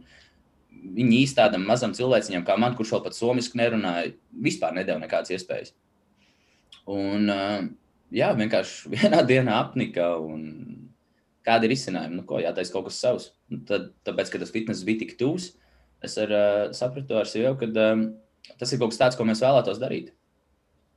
viņi 0.93 1.23
īsti 1.23 1.39
tādam 1.39 1.65
mazam 1.65 1.93
cilvēciņam, 1.97 2.45
kā 2.45 2.57
man, 2.59 2.77
kurš 2.77 2.93
vēl 2.93 3.05
pat 3.07 3.17
somiski 3.17 3.57
nerunāja, 3.57 4.13
vispār 4.45 4.77
nedēļa 4.77 5.05
nekādas 5.07 5.33
iespējas. 5.33 5.73
Un, 6.89 7.29
jā, 8.13 8.31
vienkārši 8.39 8.89
vienā 8.95 9.21
dienā 9.27 9.59
apnika. 9.61 10.09
Kāda 11.43 11.67
ir 11.67 11.75
izcinājuma? 11.75 12.21
Nu, 12.21 12.25
ko 12.27 12.39
jātaisa 12.39 12.71
kaut 12.71 12.87
kas 12.87 12.99
savs. 13.03 13.29
Un 13.51 13.63
tad, 13.67 13.91
tāpēc, 14.07 14.31
ka 14.31 14.39
tas 14.39 14.51
fitness 14.53 14.85
bija 14.87 15.03
tik 15.03 15.17
tūs, 15.19 15.51
es 16.03 16.15
ar, 16.23 16.31
sapratu 16.75 17.19
ar 17.19 17.27
sevi, 17.27 17.51
ka 17.59 17.67
tas 18.59 18.71
ir 18.71 18.79
kaut 18.79 18.93
kas 18.93 19.01
tāds, 19.01 19.19
ko 19.19 19.27
mēs 19.27 19.43
vēlētos 19.43 19.81
darīt. 19.81 20.13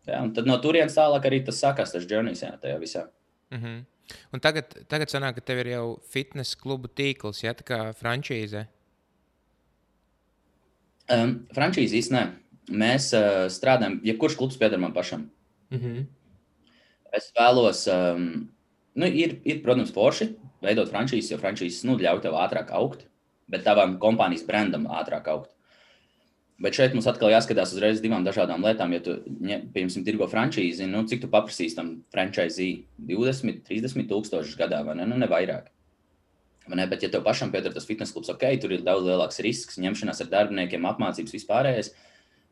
Jā, 0.06 0.20
un 0.22 0.30
tad 0.34 0.46
no 0.46 0.54
turienes 0.62 0.94
tālāk 0.94 1.26
arī 1.26 1.40
tas 1.46 1.58
sākās, 1.58 1.90
tas 1.94 2.06
journeys, 2.06 2.44
jā, 2.44 2.52
tajā 2.62 2.78
visā. 2.78 3.08
Mm 3.50 3.58
-hmm. 3.62 3.84
Un 4.32 4.40
tagad, 4.40 4.74
tagad 4.88 5.10
sanāk, 5.10 5.34
ka 5.34 5.40
tev 5.40 5.58
ir 5.58 5.66
jau 5.66 6.00
fitnes 6.12 6.54
klubu 6.54 6.88
tīkls, 6.88 7.42
ja 7.42 7.54
tā 7.54 7.66
kā 7.66 7.78
frančīze. 7.98 8.66
Um, 11.10 11.46
frančīze 11.54 11.98
īstenībā 11.98 12.32
mēs 12.70 13.12
uh, 13.14 13.46
strādājam, 13.50 14.00
ja 14.06 14.16
kurš 14.18 14.36
klubs 14.36 14.56
pieder 14.56 14.78
man 14.78 14.94
pašam. 14.94 15.30
Mm 15.70 15.78
-hmm. 15.78 16.06
Es 17.16 17.32
vēlos, 17.38 17.86
um, 17.92 18.48
nu, 18.94 19.06
ir, 19.06 19.40
ir, 19.44 19.62
protams, 19.62 19.92
forši 19.92 20.34
veidot 20.62 20.90
frančīzes, 20.90 21.30
jo 21.32 21.38
frančīzes 21.38 21.84
nu, 21.84 21.96
ļauj 21.98 22.22
tev 22.22 22.32
ātrāk 22.32 22.70
augt, 22.70 23.06
bet 23.48 23.64
tavam 23.64 23.98
kompānijas 23.98 24.46
brandam 24.46 24.86
ātrāk 24.86 25.28
augt. 25.28 25.56
Bet 26.56 26.72
šeit 26.72 26.94
mums 26.96 27.06
atkal 27.10 27.28
jāskatās 27.34 27.74
uzreiz 27.76 28.00
divām 28.00 28.24
dažādām 28.24 28.62
lietām. 28.64 28.92
Ja 28.96 29.02
tu, 29.04 29.18
piemēram, 29.74 30.04
tirgo 30.06 30.26
frančīzi, 30.30 30.86
nu, 30.88 31.02
cik 31.04 31.20
tu 31.20 31.28
paprasīsi 31.28 31.76
tam 31.76 31.90
frančīzī 32.14 32.86
20, 32.96 33.60
30 33.66 34.08
tūkstošus 34.08 34.56
gadā, 34.56 34.80
vai 34.86 34.94
ne? 34.96 35.04
Nu, 35.10 35.18
ne 35.20 35.28
vairāk. 35.28 35.68
Vai 36.66 36.80
ne? 36.80 36.86
Bet, 36.88 37.04
ja 37.04 37.10
tev 37.12 37.26
pašam 37.26 37.52
pieder 37.52 37.74
tas 37.76 37.84
fitnes 37.84 38.14
klubs, 38.14 38.32
ok, 38.32 38.46
tur 38.62 38.72
ir 38.72 38.86
daudz 38.86 39.04
lielāks 39.04 39.42
risks, 39.44 39.76
ņemšanās 39.84 40.24
ar 40.24 40.32
darbiniekiem, 40.32 40.88
apmācības 40.88 41.36
vispārējais. 41.36 41.92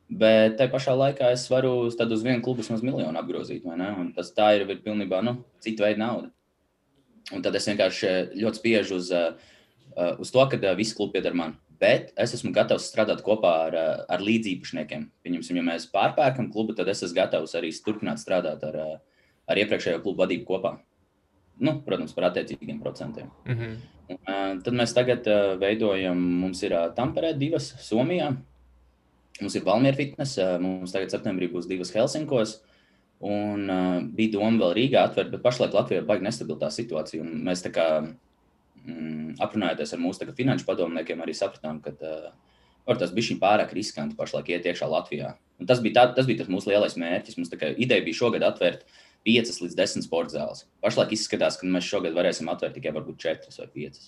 Bet 0.08 0.58
tajā 0.58 0.68
pašā 0.70 0.92
laikā 0.94 1.30
es 1.32 1.46
varu 1.48 1.86
uz 1.88 1.96
vienu 1.96 2.42
klubu 2.44 2.60
vismaz 2.60 2.82
miljonu 2.84 3.18
apgrozīt. 3.18 3.64
Tas 4.14 4.32
tā 4.36 4.50
ir, 4.58 4.68
ir 4.68 4.82
pilnībā 4.84 5.22
nu, 5.24 5.38
cita 5.64 5.86
veida 5.86 6.02
nauda. 6.02 6.30
Un 7.32 7.42
tad 7.42 7.56
es 7.56 7.66
vienkārši 7.70 8.36
ļoti 8.36 8.60
spiežu 8.60 8.98
uz, 9.00 9.08
uh, 9.10 9.32
uz 10.20 10.30
to, 10.30 10.44
ka 10.52 10.60
uh, 10.60 10.74
visi 10.76 10.96
klubi 10.96 11.16
pieder 11.16 11.34
man. 11.34 11.56
Bet 11.80 12.12
es 12.20 12.36
esmu 12.36 12.52
gatavs 12.54 12.84
strādāt 12.90 13.24
kopā 13.24 13.54
ar, 13.70 13.78
uh, 13.80 14.04
ar 14.12 14.24
līdzīpašniekiem. 14.24 15.08
Pieņemsim, 15.24 15.56
ja 15.56 15.64
mēs 15.64 15.88
pārpērkam 15.92 16.52
klubu, 16.52 16.76
tad 16.76 16.92
es 16.92 17.00
esmu 17.02 17.22
gatavs 17.22 17.56
arī 17.56 17.72
turpināt 17.86 18.20
strādāt 18.20 18.62
ar, 18.68 18.80
ar 19.48 19.64
iepriekšējo 19.64 20.04
klubu 20.04 20.20
vadību 20.20 20.44
kopā. 20.52 20.76
Nu, 21.64 21.78
protams, 21.86 22.12
par 22.12 22.28
attiecīgiem 22.28 22.80
procentiem. 22.82 23.30
Mm 23.46 23.58
-hmm. 23.58 23.76
Un, 24.12 24.60
tad 24.60 24.74
mēs 24.74 24.92
tagad 24.92 25.24
veidojam, 25.60 26.18
mums 26.18 26.62
ir 26.62 26.74
Tamperē 26.96 27.32
divas, 27.38 27.72
Somijā. 27.80 28.34
Mums 29.40 29.56
ir 29.58 29.64
Valmiera 29.66 29.98
fitness, 29.98 30.38
mums 30.62 30.94
tagad 30.94 31.10
septembrī 31.10 31.48
būs 31.50 31.66
divas 31.70 31.90
Helsinkos. 31.94 32.60
Un 33.24 33.70
uh, 33.70 34.02
bija 34.14 34.34
doma 34.34 34.58
vēl 34.60 34.74
Rīgā 34.76 35.04
atvērt, 35.08 35.30
bet 35.32 35.42
pašlaik 35.44 35.74
Latvijā 35.74 36.02
ir 36.02 36.08
baigta 36.08 36.26
nestabilā 36.26 36.68
situācija. 36.74 37.24
Mēs 37.24 37.62
tā 37.64 37.70
kā 37.72 37.86
mm, 38.02 39.36
aprunājoties 39.44 39.94
ar 39.96 40.02
mūsu 40.02 40.28
finanšu 40.36 40.66
padomniekiem, 40.68 41.22
arī 41.24 41.34
sapratām, 41.36 41.80
ka 41.84 41.94
uh, 41.94 42.98
tas 43.00 43.14
bija 43.16 43.38
pārāk 43.40 43.72
riskanti 43.76 44.18
pašlaik 44.18 44.50
iet 44.52 44.68
iekšā 44.68 44.90
Latvijā. 44.90 45.32
Un 45.62 45.70
tas 45.70 45.80
bija, 45.80 45.94
tā, 46.00 46.04
tas 46.18 46.28
bija 46.28 46.42
tas 46.42 46.50
mūsu 46.52 46.72
lielais 46.72 46.98
mērķis. 47.00 47.38
Mums 47.38 47.54
kā, 47.54 47.70
ideja 47.78 48.04
bija 48.04 48.20
šogad 48.20 48.44
atvērt 48.44 48.84
5 49.24 49.62
līdz 49.62 49.78
10 49.78 50.04
sporta 50.04 50.36
zāles. 50.36 50.66
Pašlaik 50.84 51.14
izskatās, 51.16 51.56
ka 51.56 51.70
mēs 51.70 51.88
šogad 51.88 52.16
varēsim 52.18 52.50
atvērt 52.52 52.76
tikai 52.76 52.92
varbūt 52.98 53.22
4 53.24 53.56
vai 53.62 53.70
5. 53.78 54.04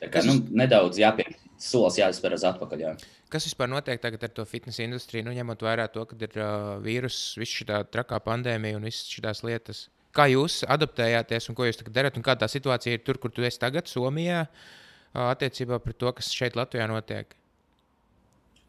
Tā 0.00 0.08
kā 0.12 0.22
nu, 0.26 0.36
nedaudz 0.52 0.98
jāpiek, 1.00 1.34
solis 1.60 1.98
jāspēr 2.00 2.36
uz 2.36 2.44
atpakaļ. 2.46 2.82
Jā. 2.84 2.94
Kas 3.32 3.46
vispār 3.48 3.70
notiek 3.72 4.00
tagad 4.02 4.26
ar 4.26 4.32
to 4.36 4.44
fitnes 4.48 4.78
industriju, 4.84 5.24
nu, 5.26 5.34
ņemot 5.36 5.64
vērā 5.64 5.86
to, 5.92 6.04
ka 6.08 6.18
ir 6.20 6.36
uh, 6.36 6.76
vīruss, 6.84 7.36
viss 7.40 7.60
šī 7.60 7.68
trakā 7.92 8.20
pandēmija 8.24 8.78
un 8.78 8.86
visas 8.86 9.08
šīs 9.10 9.42
lietas? 9.46 9.86
Kā 10.16 10.28
jūs 10.32 10.62
adaptējāties 10.72 11.50
un 11.50 11.56
ko 11.56 11.66
jūs 11.68 11.80
tagad 11.80 11.96
darat? 11.96 12.18
Un 12.18 12.24
kā 12.24 12.36
tā 12.38 12.48
situācija 12.48 12.96
ir 12.96 13.02
tur, 13.04 13.20
kur 13.20 13.32
tu 13.32 13.44
esi 13.44 13.60
tagad, 13.60 13.88
Somijā, 13.90 14.44
uh, 14.46 15.30
attiecībā 15.30 15.80
pret 15.82 15.98
to, 16.00 16.12
kas 16.16 16.30
šeit 16.32 16.58
Latvijā 16.58 16.88
notiek? 16.92 17.32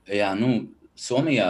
Jā, 0.08 0.32
nu, 0.40 0.70
Somijā, 0.96 1.50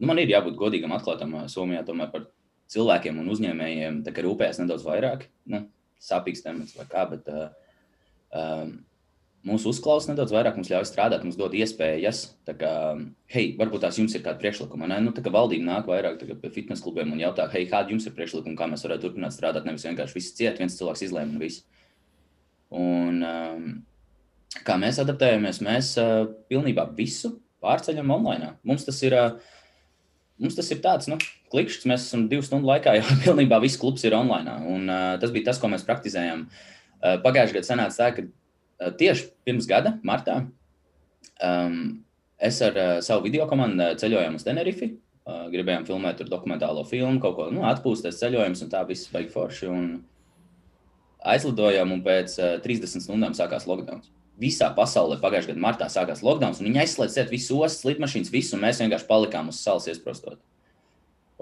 nu, 0.00 0.10
man 0.10 0.18
ir 0.22 0.34
jābūt 0.34 0.58
godīgam, 0.58 0.94
atklātam. 0.98 1.38
Somijā 1.50 1.84
tomēr 1.86 2.10
par 2.12 2.26
cilvēkiem 2.74 3.22
un 3.22 3.30
uzņēmējiem 3.30 4.02
rūpējas 4.26 4.60
nedaudz 4.62 4.84
vairāk. 4.86 5.28
Nu, 5.46 5.62
sāpīgs 6.02 6.42
temats 6.44 6.74
vai 6.76 6.86
kā, 6.90 7.06
bet 7.10 7.30
uh, 7.32 7.48
um, 8.34 8.76
mūs 9.46 9.66
uzklausa 9.70 10.10
nedaudz 10.10 10.32
vairāk, 10.34 10.56
mums 10.58 10.70
ļauj 10.72 10.88
strādāt, 10.88 11.22
mums 11.24 11.38
dod 11.38 11.54
iespējas. 11.54 12.22
Kā, 12.58 12.72
hei, 13.32 13.52
varbūt 13.58 13.84
tās 13.86 13.98
jums 14.00 14.14
ir 14.16 14.24
kāda 14.24 14.40
priekšlikuma. 14.42 14.88
Ne? 14.90 15.00
Nu, 15.06 15.14
tā 15.14 15.22
kā 15.24 15.32
valdība 15.34 15.68
nāk 15.68 15.90
vairāk 15.90 16.22
pie 16.42 16.52
fitnes 16.54 16.82
klubiem 16.84 17.12
un 17.14 17.22
jautā, 17.22 17.46
hei, 17.52 17.66
kāda 17.70 17.94
jums 17.94 18.08
ir 18.08 18.14
priekšlikuma, 18.16 18.56
kā 18.58 18.68
mēs 18.70 18.86
varētu 18.86 19.06
turpināt 19.06 19.36
strādāt. 19.36 19.66
Nevis 19.68 19.86
vienkārši 19.86 20.18
viss 20.18 20.34
ciet, 20.38 20.58
viens 20.62 20.78
cilvēks 20.78 21.06
izlēma 21.06 21.36
un 21.36 21.42
viss. 21.42 21.62
Un, 22.74 23.22
um, 23.22 23.68
kā 24.66 24.78
mēs 24.82 24.98
adaptējamies, 25.02 25.62
mēs 25.64 25.92
uh, 26.02 26.24
pilnībā 26.50 26.88
visu 26.98 27.36
pārceļam 27.62 28.10
online. 28.18 28.56
Mums 28.66 28.88
tas 28.88 29.02
ir. 29.06 29.18
Uh, 29.18 29.52
Mums 30.36 30.52
tas 30.52 30.66
ir 30.68 30.82
tāds, 30.84 31.06
nu, 31.08 31.16
klikšķis. 31.48 31.86
Mēs 31.88 32.02
esam 32.10 32.26
divu 32.28 32.42
stundu 32.44 32.68
laikā, 32.68 32.92
jau 32.98 33.14
pilnībā 33.22 33.56
viss 33.62 33.78
klubs 33.80 34.02
ir 34.04 34.12
online. 34.12 34.52
Un, 34.68 34.82
uh, 34.84 35.14
tas 35.22 35.30
bija 35.32 35.46
tas, 35.46 35.60
ko 35.62 35.70
mēs 35.72 35.86
praktizējām. 35.88 36.42
Uh, 36.44 37.14
Pagājušajā 37.24 37.56
gadā 37.56 37.68
sanāca 37.70 37.96
tā, 38.02 38.10
ka 38.18 38.26
tieši 38.78 39.30
pirms 39.46 39.68
gada, 39.68 39.96
martā, 40.06 40.42
um, 41.42 41.78
es 42.38 42.60
ar 42.64 42.76
uh, 42.76 42.92
savu 43.04 43.26
video 43.26 43.46
komandu 43.50 43.94
ceļojām 44.00 44.36
uz 44.38 44.46
Tenerifi. 44.46 44.92
Uh, 45.26 45.48
gribējām 45.50 45.86
filmēt 45.88 46.20
tur 46.20 46.28
dokumentālo 46.30 46.84
filmu, 46.86 47.18
kaut 47.22 47.34
ko 47.34 47.48
nu, 47.50 47.64
atpūsties, 47.66 48.20
ceļojums, 48.20 48.60
un 48.62 48.70
tā 48.70 48.84
viss 48.86 49.08
bija 49.10 49.32
forši. 49.32 49.70
Un 49.72 49.88
aizlidojām, 51.26 51.96
un 51.96 52.04
pēc 52.04 52.36
uh, 52.38 52.52
30 52.62 53.02
stundām 53.02 53.34
sākās 53.34 53.66
lockdown. 53.66 54.04
Visā 54.38 54.68
pasaulē 54.76 55.16
pagājušajā 55.22 55.54
gadā 55.54 55.64
martā 55.64 55.88
sākās 55.90 56.22
lockdown, 56.22 56.54
un 56.60 56.68
viņi 56.68 56.82
aizslēdz 56.84 57.32
visu 57.32 57.58
ostas, 57.58 57.86
lidmašīnas, 57.88 58.30
visu, 58.30 58.54
un 58.54 58.62
mēs 58.66 58.82
vienkārši 58.84 59.08
palikām 59.08 59.50
uz 59.50 59.58
salas 59.64 59.88
iesprostot. 59.90 60.38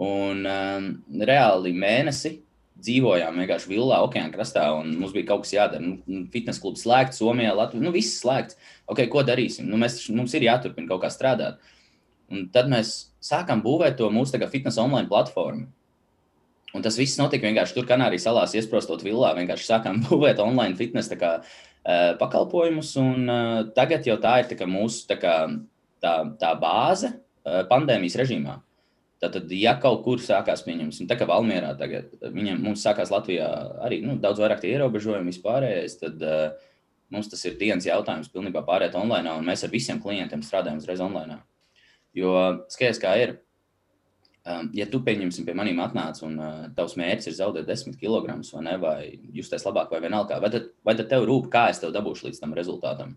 Un 0.01 0.47
um, 0.49 0.89
reāli 1.27 1.75
mēnesi 1.77 2.39
dzīvojām 2.83 3.39
vienkārši 3.39 3.71
villā, 3.71 4.01
okeāna 4.05 4.33
krastā, 4.35 4.65
un 4.81 4.97
mums 4.99 5.15
bija 5.15 5.29
kaut 5.29 5.45
kas 5.45 5.55
jādara. 5.55 5.85
Nu, 5.85 6.25
fitnes 6.33 6.59
klubs 6.63 6.83
slēgts, 6.85 7.21
Somijā, 7.23 7.55
Latvijā, 7.55 7.85
nu 7.85 7.95
viss 7.95 8.19
slēgts. 8.23 8.59
Okay, 8.91 9.07
ko 9.11 9.23
darīsim? 9.27 9.69
Nu, 9.71 9.79
mēs, 9.81 10.01
mums 10.15 10.35
ir 10.35 10.49
jāturpina 10.49 10.91
kaut 10.91 11.05
kā 11.05 11.13
strādāt. 11.13 11.63
Un 12.33 12.49
tad 12.53 12.71
mēs 12.73 12.97
sākām 13.25 13.63
būvēt 13.65 13.99
to 14.01 14.11
mūsu 14.13 14.41
fitnes 14.51 14.81
online 14.81 15.09
platformu. 15.09 15.69
Un 16.75 16.83
tas 16.83 16.97
viss 16.99 17.21
notika 17.21 17.47
vienkārši 17.47 17.77
tur, 17.77 17.87
Kanārijas 17.87 18.27
salās, 18.27 18.57
iesprostot 18.59 19.05
villā. 19.07 19.31
Vienkārši 19.39 19.69
sākām 19.69 20.03
būvēt 20.09 20.43
online 20.43 20.75
fitnes 20.79 21.13
kā, 21.21 21.37
uh, 21.45 22.11
pakalpojumus. 22.19 22.91
Un, 23.01 23.29
uh, 23.31 23.61
tagad 23.77 24.07
jau 24.09 24.19
tā 24.23 24.41
ir 24.43 24.51
tā 24.51 24.67
mūsu 24.67 25.07
tā, 25.11 25.21
kā, 25.23 25.37
tā, 26.03 26.17
tā 26.41 26.55
bāze 26.59 27.15
uh, 27.15 27.63
pandēmijas 27.71 28.19
režīmā. 28.25 28.59
Tātad, 29.25 29.49
ja 29.57 29.73
kaut 29.81 30.03
kur 30.05 30.21
sākās, 30.21 30.65
pieņemsim, 30.67 31.07
tā 31.09 31.17
kā 31.17 31.25
Valmjerā 31.29 31.71
tagad, 31.81 32.11
viņam, 32.21 32.59
mums 32.67 32.83
sākās 32.85 33.13
Latvijā 33.15 33.47
arī 33.87 34.03
nu, 34.05 34.19
daudz 34.21 34.43
vairāk 34.43 34.61
tie 34.61 34.75
ierobežojumi 34.75 35.33
vispārējais, 35.33 35.95
tad 36.03 36.25
uh, 36.29 36.67
mums 37.15 37.31
tas 37.33 37.45
ir 37.49 37.57
dienas 37.61 37.89
jautājums 37.89 38.29
pilnībā 38.35 38.65
pārēt 38.67 38.99
online, 39.01 39.33
un 39.33 39.49
mēs 39.49 39.65
ar 39.65 39.73
visiem 39.73 40.03
klientiem 40.03 40.45
strādājam 40.45 40.83
uzreiz 40.83 41.01
online. 41.05 41.39
Jo 42.15 42.35
skaidrs, 42.69 43.01
kā 43.01 43.15
ir, 43.23 43.35
um, 44.45 44.69
ja 44.77 44.91
tu, 44.93 45.01
pieņemsim, 45.07 45.49
pie 45.49 45.57
maniem 45.57 45.81
atnāc 45.87 46.21
un 46.27 46.37
uh, 46.37 46.67
tavs 46.77 46.99
mērķis 47.01 47.33
ir 47.33 47.39
zaudēt 47.41 47.71
10 47.71 47.97
kg 48.01 48.29
vai 48.29 48.65
ne, 48.69 48.77
vai 48.83 48.99
justies 49.33 49.65
labāk 49.65 49.95
vai 49.95 50.05
vienalga, 50.05 50.43
vai 50.45 50.53
tad, 50.53 50.69
vai 50.85 50.99
tad 51.01 51.09
tev 51.15 51.25
rūp, 51.31 51.49
kā 51.55 51.71
es 51.73 51.81
tev 51.81 51.97
dabūšu 51.97 52.29
līdz 52.29 52.45
tam 52.45 52.53
rezultātam? 52.61 53.17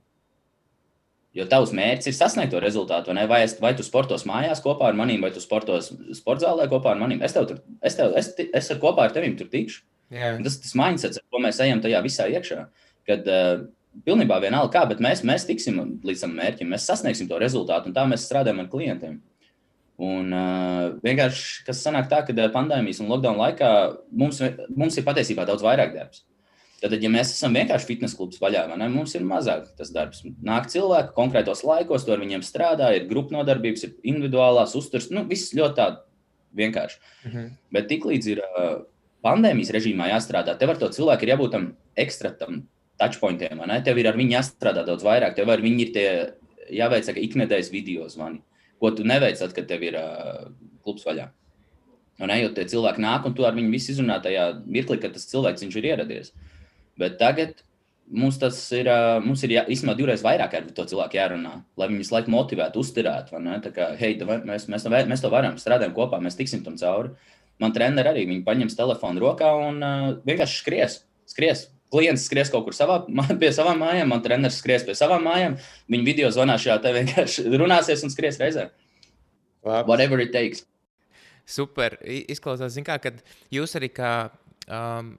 Jo 1.37 1.45
tavs 1.49 1.73
mērķis 1.75 2.09
ir 2.09 2.15
sasniegt 2.17 2.49
to 2.53 2.59
rezultātu, 2.63 3.13
vai, 3.13 3.27
vai, 3.29 3.41
es, 3.45 3.53
vai 3.61 3.73
tu 3.77 3.85
sportos 3.85 4.25
mājās 4.25 4.61
kopā 4.63 4.87
ar 4.89 4.97
maniem, 4.97 5.21
vai 5.21 5.29
tu 5.35 5.43
sportos 5.43 5.91
sporta 6.17 6.47
zālē 6.47 6.65
kopā 6.71 6.95
ar 6.95 7.01
maniem. 7.01 7.21
Es 7.25 7.35
tev 7.35 7.45
tur, 7.51 7.59
es, 7.85 7.97
tev, 7.99 8.15
es, 8.17 8.31
es 8.57 8.71
ar 8.73 8.81
kopā 8.81 9.05
ar 9.05 9.13
tevi 9.13 9.29
tur 9.37 9.51
tikšu. 9.51 9.83
Yeah. 10.13 10.39
Tas 10.41 10.55
ir 10.55 10.63
tas 10.63 10.75
mindsets, 10.79 11.19
ar 11.19 11.25
ko 11.29 11.41
mēs 11.43 11.59
ejam 11.61 11.83
tajā 11.83 11.99
visā 12.05 12.25
iekšā. 12.31 12.61
Kad 13.07 13.27
uh, 13.29 13.65
pilnībā 14.07 14.39
vienalga 14.41 14.71
kā, 14.73 14.83
bet 14.89 15.03
mēs, 15.03 15.21
mēs 15.27 15.45
tiksim 15.47 15.81
līdz 16.07 16.23
tam 16.25 16.37
mērķim, 16.39 16.71
mēs 16.73 16.87
sasniegsim 16.89 17.29
to 17.29 17.39
rezultātu, 17.41 17.91
un 17.91 17.97
tā 17.97 18.05
mēs 18.09 18.25
strādājam 18.25 18.63
ar 18.63 18.71
klientiem. 18.71 19.19
Un 20.07 20.33
uh, 20.33 20.95
vienkārši, 21.01 21.65
kas 21.67 21.81
sanāk 21.81 22.09
tā, 22.11 22.23
ka 22.25 22.49
pandēmijas 22.53 23.01
un 23.01 23.11
lockdown 23.11 23.39
laikā 23.41 23.69
mums, 24.13 24.41
mums 24.73 24.97
ir 24.97 25.05
patiesībā 25.05 25.45
daudz 25.49 25.65
vairāk 25.65 25.95
darbs. 25.95 26.23
Tad, 26.77 26.93
ja 27.01 27.09
mēs 27.09 27.31
esam 27.33 27.55
vienkārši 27.57 27.87
fitnes 27.89 28.13
klubs 28.13 28.37
vaļā, 28.37 28.67
ne, 28.77 28.87
mums 28.93 29.15
ir 29.17 29.23
mazāk 29.25 29.65
tas 29.79 29.89
darbs. 29.93 30.19
Nāk 30.45 30.67
cilvēki 30.69 31.15
konkrētos 31.15 31.63
laikos, 31.65 32.03
to 32.05 32.13
ar 32.13 32.21
viņiem 32.21 32.43
strādā, 32.45 32.91
ir 32.93 33.07
grupu 33.09 33.33
nodarbības, 33.33 33.85
ir 33.87 33.95
individuālās 34.11 34.75
uzturs. 34.77 35.07
Nu, 35.09 35.23
viss 35.25 35.55
ļoti 35.57 35.73
tā 35.79 35.87
vienkārši. 36.57 36.99
Mm 37.25 37.31
-hmm. 37.31 37.47
Bet 37.73 37.87
tiklīdz 37.89 38.27
ir 38.29 38.41
pandēmijas 39.25 39.73
režīmā 39.73 40.11
jāstrādā, 40.11 40.53
tev 40.57 40.69
ar 40.69 40.77
to 40.77 40.89
cilvēku 40.93 41.25
ir 41.25 41.33
jābūt 41.33 41.51
tam 41.51 41.71
ekstra 41.95 42.29
tam 42.37 42.67
touchpointiem. 43.01 43.63
Tev 43.83 43.97
ir 43.97 44.07
ar 44.07 44.17
viņu 44.17 44.37
jāstrādā 44.37 44.85
daudz 44.85 45.03
vairāk, 45.03 45.33
tev 45.35 45.49
ar 45.49 45.61
viņu 45.61 45.79
ir 45.79 45.93
tie 45.93 46.33
jāveic 46.69 47.09
iknedēļas 47.09 47.71
video 47.71 48.07
zvani, 48.09 48.41
ko 48.79 48.91
tu 48.91 49.03
neveic, 49.03 49.39
tad, 49.39 49.53
kad 49.53 49.67
tev 49.67 49.81
ir 49.81 49.95
uh, 49.95 50.51
klubs 50.83 51.05
vaļā. 51.05 51.29
Un 52.19 52.29
ejot, 52.29 52.53
tie 52.53 52.65
cilvēki 52.65 53.01
nāk, 53.01 53.25
un 53.25 53.33
tu 53.33 53.45
ar 53.45 53.53
viņu 53.53 53.71
visu 53.71 53.91
izrunā 53.91 54.21
tajā 54.21 54.61
mirklī, 54.65 55.01
kad 55.01 55.13
tas 55.13 55.25
cilvēks 55.25 55.63
ir 55.63 55.85
ieradies. 55.85 56.29
Uh, 56.29 56.56
Bet 56.97 57.17
tagad 57.21 57.55
mums 58.07 58.37
tas 58.39 58.57
ir, 58.75 58.87
mums 59.23 59.43
ir 59.43 59.53
jā, 59.57 59.63
īstenībā 59.67 59.95
divreiz 59.97 60.23
vairāk 60.23 60.53
ar 60.57 60.67
to 60.75 60.85
cilvēku 60.87 61.19
jārunā, 61.19 61.53
lai 61.79 61.89
viņus 61.91 62.11
laiku 62.13 62.31
motivētu, 62.33 62.83
uzturētu. 62.83 63.39
Kā, 63.75 63.89
hei, 63.99 64.15
mēs, 64.17 64.67
mēs, 64.71 64.87
mēs 64.87 65.23
to 65.23 65.31
varam, 65.33 65.57
strādājam 65.59 65.95
kopā, 65.97 66.21
mēs 66.23 66.39
tiksim 66.39 66.63
tam 66.65 66.77
cauri. 66.79 67.13
Man 67.61 67.73
treneri 67.73 68.11
arī 68.11 68.27
viņi 68.29 68.45
paņems 68.45 68.77
telefonu 68.77 69.23
rokā 69.23 69.49
un 69.65 69.81
uh, 69.81 70.11
vienkārši 70.27 70.61
skries. 70.61 71.01
skries. 71.29 71.65
Klients 71.91 72.25
skries 72.27 72.49
kaut 72.51 72.65
kur 72.67 72.75
savā, 72.75 72.99
pie 73.41 73.51
savām 73.55 73.79
mājām, 73.81 74.11
man 74.11 74.23
treneris 74.23 74.59
skries 74.61 74.85
pie 74.87 74.95
savām 74.97 75.23
mājām. 75.27 75.57
Viņa 75.91 76.07
video 76.07 76.31
zvanā 76.35 76.57
šajā 76.61 76.79
te 76.83 76.93
vienkārši 76.95 77.47
runāsies 77.61 78.03
un 78.05 78.13
skries 78.13 78.39
reizē. 78.43 78.69
Labs. 79.67 79.87
Whatever 79.89 80.21
it 80.23 80.31
takes. 80.35 80.63
Super. 81.47 81.95
Izklausās, 82.03 82.75
kā, 82.85 82.99
kad 83.01 83.23
jūs 83.51 83.73
arī 83.79 83.89
kā 83.95 84.11
um, 84.67 85.15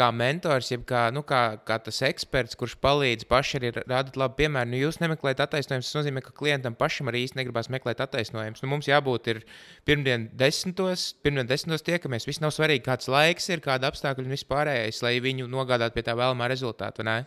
kā 0.00 0.08
mentors, 0.16 0.70
jeb 0.72 0.86
kā, 0.88 1.06
nu, 1.14 1.22
kā, 1.26 1.40
kā 1.68 1.76
tas 1.84 2.00
eksperts, 2.08 2.56
kurš 2.58 2.76
palīdz 2.82 3.26
paši 3.30 3.58
arī 3.58 3.72
rādīt 3.78 4.16
labu 4.20 4.38
piemēru. 4.40 4.72
Nu, 4.72 4.78
jūs 4.80 5.00
nemeklējat 5.02 5.42
attaisnojumus, 5.44 5.90
tas 5.90 5.98
nozīmē, 6.00 6.22
ka 6.24 6.32
klientam 6.36 6.76
pašam 6.78 7.10
arī 7.12 7.24
īsti 7.26 7.40
negribas 7.40 7.68
meklēt 7.72 8.00
attaisnojumus. 8.04 8.62
Nu, 8.64 8.70
mums 8.72 8.88
jābūt 8.88 9.30
ir 9.34 9.42
pirmdien 9.88 10.28
desmitos, 10.40 11.10
pirmdien 11.24 11.48
desmitos 11.50 11.84
tiekamies. 11.86 12.28
Viss 12.28 12.42
nav 12.44 12.54
svarīgi, 12.56 12.86
kāds 12.88 13.10
laiks 13.12 13.50
ir, 13.52 13.62
kāda 13.64 13.92
apstākļa 13.92 14.24
un 14.24 14.36
vispārējais, 14.36 15.02
lai 15.04 15.16
viņu 15.24 15.50
nogādātu 15.52 15.98
pie 15.98 16.06
tā 16.08 16.16
vēlamā 16.18 16.48
rezultāta. 16.50 17.06
Ne? 17.06 17.18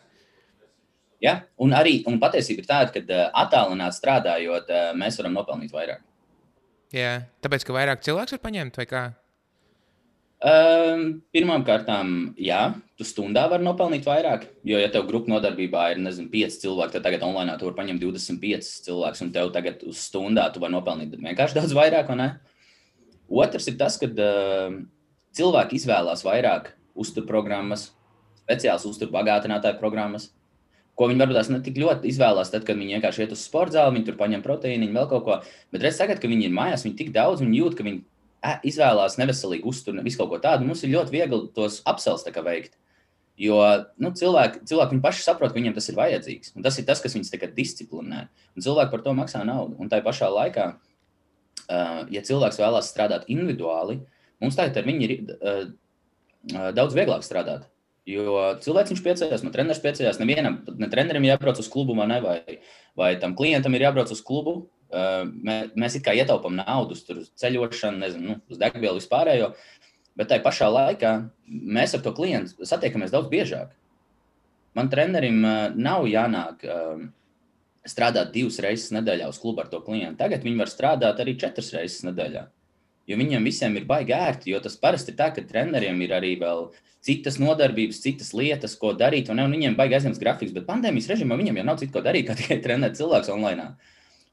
Ja? 1.24 1.39
Un 1.62 1.75
arī 1.77 2.01
un 2.10 2.20
patiesība 2.22 2.65
ir 2.65 2.70
tāda, 2.70 2.94
ka 2.96 3.27
attālināti 3.46 4.01
strādājot, 4.01 4.74
mēs 5.00 5.22
varam 5.22 5.38
nopelnīt 5.39 5.74
vairāk. 5.75 6.03
Jā, 6.94 7.24
tāpēc, 7.42 7.63
ka 7.65 7.74
vairāk 7.74 8.03
cilvēks 8.06 8.36
var 8.36 8.42
paņemt 8.44 8.75
vai 8.77 8.86
kā? 8.89 9.03
Um, 10.43 11.21
Pirmkārt, 11.31 11.88
jā, 12.35 12.59
tu 13.00 13.05
stundā 13.07 13.45
vari 13.47 13.63
nopelnīt 13.63 14.03
vairāk. 14.03 14.50
Jo, 14.67 14.75
ja 14.81 14.89
tev 14.91 15.05
grupu 15.07 15.31
nodarbībā 15.31 15.93
ir 15.93 16.01
nezinu, 16.03 16.27
5 16.33 16.57
cilvēki, 16.65 16.97
tad 16.97 17.05
tagad 17.07 17.23
online 17.23 17.55
tu 17.62 17.69
vari 17.69 17.77
paņemt 17.77 18.03
25 18.03 18.67
cilvēkus, 18.83 19.23
un 19.23 19.31
tev 19.31 19.53
tagad 19.55 19.85
uz 19.88 20.01
stundā 20.03 20.50
tu 20.51 20.59
vari 20.59 20.75
nopelnīt 20.75 21.15
vienkārši 21.15 21.62
daudz 21.62 21.77
vairāk. 21.77 22.12
Otrs 23.31 23.71
ir 23.71 23.79
tas, 23.79 23.95
ka 24.01 24.12
uh, 24.12 24.75
cilvēki 25.39 25.79
izvēlās 25.79 26.25
vairāk 26.27 26.73
uzturprogrammas, 27.00 27.93
speciālas 28.43 28.83
uzturbagātinātāju 28.91 29.79
programmas, 29.79 30.33
ko 31.00 31.07
viņi 31.07 31.23
varbūt 31.23 31.53
ne 31.55 31.63
tik 31.63 31.79
ļoti 31.79 32.12
izvēlās, 32.12 32.51
tad, 32.51 32.67
kad 32.67 32.77
viņi 32.77 33.00
vienkārši 33.00 33.23
iet 33.23 33.31
uz 33.33 33.47
sporta 33.47 33.79
zāli, 33.79 33.95
viņi 33.95 34.12
tur 34.12 34.19
paņem 34.19 34.43
proteīnu, 34.43 34.91
vēl 34.93 35.07
kaut 35.09 35.23
ko. 35.25 35.39
Bet 35.71 35.88
redz, 35.88 36.03
tagad, 36.03 36.19
kad 36.19 36.29
viņi 36.29 36.51
ir 36.51 36.53
mājās, 36.53 36.83
viņi 36.85 37.00
tik 37.00 37.15
daudz, 37.15 37.41
viņi 37.41 37.63
jūt, 37.63 37.79
ka 37.79 37.88
viņi 37.88 38.03
izvēlās 38.67 39.17
neveselīgu 39.19 39.69
uzturu, 39.71 40.03
visu 40.05 40.19
kaut 40.19 40.31
ko 40.33 40.39
tādu, 40.43 40.67
mums 40.67 40.83
ir 40.83 40.93
ļoti 40.93 41.15
viegli 41.15 41.45
tos 41.55 41.81
apsels 41.89 42.25
veikt. 42.27 42.77
Jo 43.39 43.57
nu, 43.97 44.12
cilvēki, 44.13 44.62
cilvēki 44.69 45.00
paši 45.01 45.23
saprot, 45.25 45.53
ka 45.53 45.57
viņiem 45.57 45.73
tas 45.73 45.88
ir 45.89 45.97
vajadzīgs. 45.97 46.53
Un 46.53 46.65
tas 46.65 46.75
ir 46.77 46.85
tas, 46.85 47.01
kas 47.01 47.15
viņus 47.15 47.31
disciplinē. 47.55 48.27
Un 48.53 48.65
cilvēki 48.65 48.93
par 48.93 49.01
to 49.01 49.13
maksā 49.17 49.41
naudu. 49.47 49.73
Un 49.81 49.89
tā 49.89 50.03
pašā 50.05 50.29
laikā, 50.29 50.67
ja 52.13 52.21
cilvēks 52.21 52.62
vēlās 52.62 52.91
strādāt 52.93 53.25
individuāli, 53.33 54.03
mums 54.43 54.59
tagad 54.59 54.77
ar 54.77 54.85
viņu 54.85 55.07
ir 55.07 55.15
daudz 56.77 56.93
vieglāk 56.93 57.25
strādāt. 57.25 57.65
Jo 58.05 58.53
cilvēks 58.59 58.91
viņš 58.91 59.01
priecājās, 59.01 59.43
no 59.45 59.51
treneris 59.53 59.79
priecājās. 59.81 60.19
Nevienam, 60.19 60.59
ne 60.77 60.89
trenerim 60.91 61.23
jābrauc 61.23 61.62
uz 61.63 61.69
klubu, 61.71 61.95
vai, 61.95 62.59
vai 63.00 63.13
tam 63.21 63.33
klientam 63.39 63.73
ir 63.73 63.88
jābrauc 63.88 64.12
uz 64.12 64.21
klubu. 64.21 64.67
Mēs, 64.93 65.97
it 65.97 66.03
kā 66.05 66.13
ietaupām 66.17 66.59
naudu 66.59 66.97
uz 66.97 67.31
ceļošanu, 67.41 68.01
nezinu, 68.03 68.27
nu, 68.27 68.38
uz 68.51 68.59
degvielu 68.62 69.00
vispārējo, 69.00 69.53
bet 70.19 70.29
tajā 70.29 70.43
pašā 70.45 70.69
laikā 70.69 71.13
mēs 71.47 71.95
ar 71.97 72.03
to 72.05 72.13
klientu 72.13 72.67
satiekamies 72.69 73.13
daudz 73.13 73.31
biežāk. 73.31 73.73
Man 74.77 74.89
trenerim 74.89 75.41
nav 75.77 76.05
jānāk 76.09 76.65
strādāt 77.89 78.31
divas 78.33 78.59
reizes 78.63 78.93
nedēļā 78.95 79.27
uz 79.29 79.39
klubu 79.41 79.63
ar 79.63 79.69
to 79.71 79.81
klientu. 79.83 80.17
Tagad 80.21 80.45
viņi 80.45 80.62
var 80.62 80.71
strādāt 80.71 81.19
arī 81.21 81.35
četras 81.39 81.73
reizes 81.75 82.05
nedēļā. 82.07 82.47
Jo 83.09 83.17
viņiem 83.19 83.43
visiem 83.43 83.73
ir 83.75 83.88
baigi 83.88 84.15
ērti, 84.15 84.53
jo 84.53 84.62
tas 84.63 84.77
parasti 84.79 85.12
ir 85.12 85.17
tā, 85.19 85.27
ka 85.35 85.43
treneriem 85.43 85.97
ir 86.05 86.13
arī 86.15 86.38
vēl 86.39 86.69
citas 87.03 87.35
nodarbības, 87.41 88.00
citas 88.00 88.31
lietas, 88.31 88.77
ko 88.79 88.93
darīt. 88.95 89.27
Un, 89.27 89.41
ne, 89.41 89.47
un 89.47 89.55
viņiem 89.57 89.75
baigi 89.75 89.97
aizņemts 89.97 90.21
grafiks, 90.21 90.53
bet 90.55 90.67
pandēmijas 90.69 91.09
režīmā 91.12 91.35
viņiem 91.39 91.59
jau 91.59 91.65
nav 91.67 91.81
citu 91.81 91.97
ko 91.97 92.03
darīt, 92.05 92.29
kā 92.29 92.38
tikai 92.39 92.62
trenēt 92.63 92.95
cilvēks 93.00 93.31
online. 93.33 93.73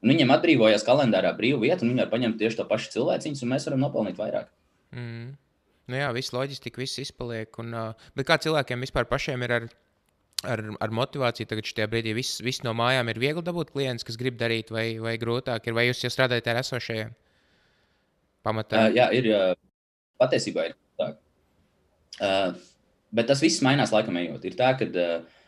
Un 0.01 0.09
viņiem 0.09 0.33
atbrīvojas 0.33 0.85
kalendārā 0.85 1.29
brīva 1.37 1.61
vieta, 1.61 1.85
un 1.85 1.91
viņi 1.91 2.01
var 2.01 2.09
paņemt 2.09 2.39
tieši 2.41 2.57
to 2.57 2.65
pašu 2.69 2.89
cilvēciņu, 2.95 3.37
un 3.45 3.51
mēs 3.53 3.67
varam 3.67 3.83
nopelnīt 3.83 4.17
vairāk. 4.17 4.49
Mm. 4.97 5.35
Nu 5.91 5.99
jā, 5.99 6.07
viss 6.15 6.33
loģistika, 6.33 6.81
viss 6.81 7.01
izpaliek. 7.03 7.51
Un, 7.61 7.73
uh, 7.77 8.07
bet 8.17 8.27
kā 8.29 8.37
cilvēkiem 8.41 8.81
vispār 8.85 9.05
pašiem 9.09 9.45
ir 9.45 9.53
ar, 9.59 9.67
ar, 10.47 10.63
ar 10.81 10.95
motivāciju, 10.97 11.49
tagad 11.51 11.69
šajā 11.69 11.89
brīdī 11.91 12.15
viss, 12.17 12.39
viss 12.41 12.63
no 12.65 12.73
mājām 12.77 13.11
ir 13.13 13.21
viegli 13.21 13.43
dabūt 13.45 13.73
klients, 13.75 14.07
kas 14.07 14.17
grib 14.17 14.39
darīt, 14.39 14.73
vai, 14.73 14.87
vai 15.03 15.17
grūtāk 15.21 15.69
ir, 15.69 15.77
vai 15.77 15.85
jūs 15.89 16.01
jau 16.05 16.13
strādājat 16.13 16.49
ar 16.49 16.61
esošajiem 16.63 17.13
pamatā? 18.47 18.87
Uh, 18.87 18.97
jā, 18.97 19.09
ir 19.19 19.29
uh, 19.35 19.53
patiesībā 20.21 20.71
ir 20.71 20.77
tā. 20.97 21.11
Uh, 22.21 22.57
bet 23.13 23.29
tas 23.29 23.43
viss 23.43 23.61
mainās 23.65 23.93
laikam 23.93 24.17
ejot. 24.21 24.49
Ir 24.49 24.57
tā, 24.57 24.73
ka 24.79 24.89
uh, 24.89 25.45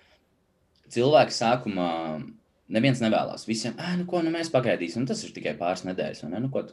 cilvēki 0.93 1.39
sākumā 1.41 1.91
neviens 2.73 3.01
nevēlas. 3.03 3.45
Visiem, 3.47 3.75
ah, 3.81 3.93
nu, 3.99 4.07
ko 4.09 4.23
nu 4.25 4.33
mēs 4.33 4.51
pagaidīsim, 4.53 5.05
tas 5.09 5.21
ir 5.25 5.33
tikai 5.35 5.53
pāris 5.59 5.85
nedēļas. 5.87 6.23
Ne? 6.31 6.41
Nu, 6.43 6.49
ko, 6.53 6.65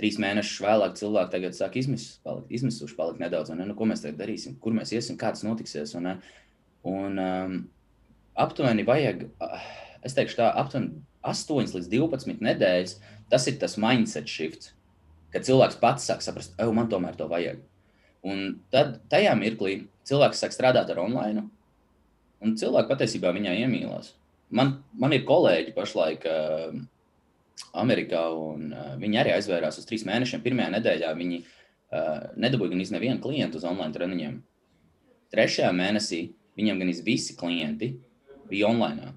trīs 0.00 0.16
mēnešus 0.22 0.64
vēlāk 0.64 0.96
cilvēki 1.00 1.34
tagad 1.34 1.56
sāk 1.56 1.76
izmisuši, 1.80 2.20
palikt, 2.24 2.52
izmisuši 2.56 2.96
palikt 2.96 3.22
nedaudz. 3.22 3.52
Ne? 3.52 3.68
Nu, 3.68 3.76
ko 3.76 3.88
mēs 3.90 4.04
tagad 4.04 4.20
darīsim, 4.22 4.56
kur 4.62 4.76
mēs 4.76 4.94
iesim, 4.96 5.18
kā 5.20 5.32
tas 5.34 5.44
notiksies. 5.46 5.92
Un, 5.98 6.14
un 6.88 7.22
um, 7.24 7.56
aptuveni 8.40 8.86
vajag, 8.88 9.26
es 10.06 10.16
teikšu 10.16 10.40
tā, 10.40 10.50
aptuveni 10.62 11.02
8 11.28 11.76
līdz 11.76 11.90
12 11.92 12.44
nedēļas. 12.48 12.96
Tas 13.30 13.46
ir 13.46 13.58
tas 13.60 13.76
mindset 13.78 14.30
shifts, 14.30 14.72
kad 15.34 15.44
cilvēks 15.46 15.78
pats 15.82 16.08
sāk 16.08 16.24
saprast, 16.24 16.56
ej, 16.58 16.72
man 16.74 16.88
tomēr 16.90 17.18
to 17.18 17.28
vajag. 17.30 17.60
Un 18.26 18.56
tad 18.72 18.98
tajā 19.12 19.36
mirklī 19.38 19.84
cilvēks 20.08 20.40
sāk 20.42 20.56
strādāt 20.56 20.90
ar 20.92 20.98
online, 21.04 21.44
un 22.40 22.56
cilvēki 22.58 22.90
patiesībā 22.90 23.30
viņā 23.36 23.54
iemīlās 23.62 24.14
man, 24.56 24.74
man 24.98 25.14
ir 25.16 25.26
kolēģi 25.28 25.74
pašlaik 25.76 26.26
uh, 26.28 26.74
Amerikā, 27.80 28.22
un 28.34 28.70
uh, 28.74 28.92
viņi 29.00 29.22
arī 29.22 29.34
aizvērās 29.36 29.80
uz 29.80 29.88
trīs 29.88 30.06
mēnešiem. 30.08 30.42
Pirmajā 30.44 30.74
nedēļā 30.76 31.14
viņi 31.18 31.40
uh, 31.40 32.28
nedabūja 32.40 32.74
gan 32.74 32.84
nevienu 32.96 33.22
klientu 33.22 33.60
uz 33.60 33.66
online 33.68 33.94
treniņiem. 33.96 34.36
Trešajā 35.30 35.70
mēnesī 35.76 36.22
viņiem 36.58 36.82
gan 36.82 36.94
visi 37.06 37.36
klienti 37.38 37.94
bija 38.50 38.70
online. 38.70 39.14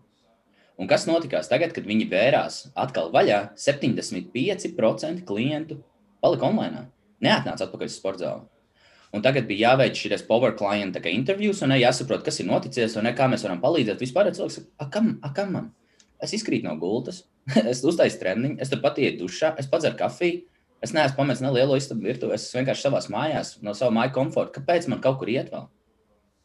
Un 0.78 0.90
kas 0.90 1.06
notikās 1.06 1.50
tagad, 1.50 1.74
kad 1.74 1.86
viņi 1.86 2.10
vērās 2.10 2.64
atkal 2.78 3.12
vaļā? 3.14 3.54
75% 3.60 5.26
klientu 5.28 5.78
palika 6.22 6.50
online. 6.50 6.88
Neatnāca 7.24 7.68
atpakaļ 7.68 7.92
uz 7.92 7.98
sporta 7.98 8.26
zāli. 8.26 8.53
Un 9.14 9.22
tagad 9.22 9.46
bija 9.46 9.70
jāveic 9.74 10.00
šis 10.00 10.24
power 10.26 10.56
client 10.58 10.98
intervijas, 11.12 11.62
un 11.62 11.76
jāsaprot, 11.78 12.24
kas 12.26 12.40
ir 12.42 12.48
noticis, 12.50 12.96
un 12.98 13.10
kā 13.14 13.28
mēs 13.30 13.46
varam 13.46 13.62
palīdzēt. 13.62 14.02
Vispār 14.02 14.32
cilvēks 14.34 14.58
saka, 14.58 14.88
kam, 14.96 15.12
a, 15.22 15.30
kam 15.36 15.54
man? 15.54 15.68
Es 16.24 16.34
izkrītu 16.34 16.66
no 16.66 16.74
gultas, 16.82 17.22
es 17.72 17.84
uztaisu 17.86 18.18
treniņu, 18.24 18.58
es 18.64 18.74
pat 18.82 18.98
ietu 18.98 19.28
dušā, 19.28 19.54
es 19.62 19.70
padzeru 19.70 20.00
kafiju. 20.00 20.42
Es 20.84 20.92
neesmu 20.92 21.16
pametis 21.16 21.40
ne 21.40 21.54
lielo 21.54 21.78
istabu 21.80 22.04
virtuvi, 22.04 22.36
es 22.36 22.50
vienkārši 22.52 22.90
savā 22.90 23.00
mājās, 23.14 23.54
no 23.64 23.72
sava 23.78 23.94
māja 23.96 24.12
komforta. 24.18 24.58
Kāpēc 24.58 24.90
man 24.92 25.00
kaut 25.04 25.22
kur 25.22 25.30
iet 25.32 25.54
vēl? 25.54 25.70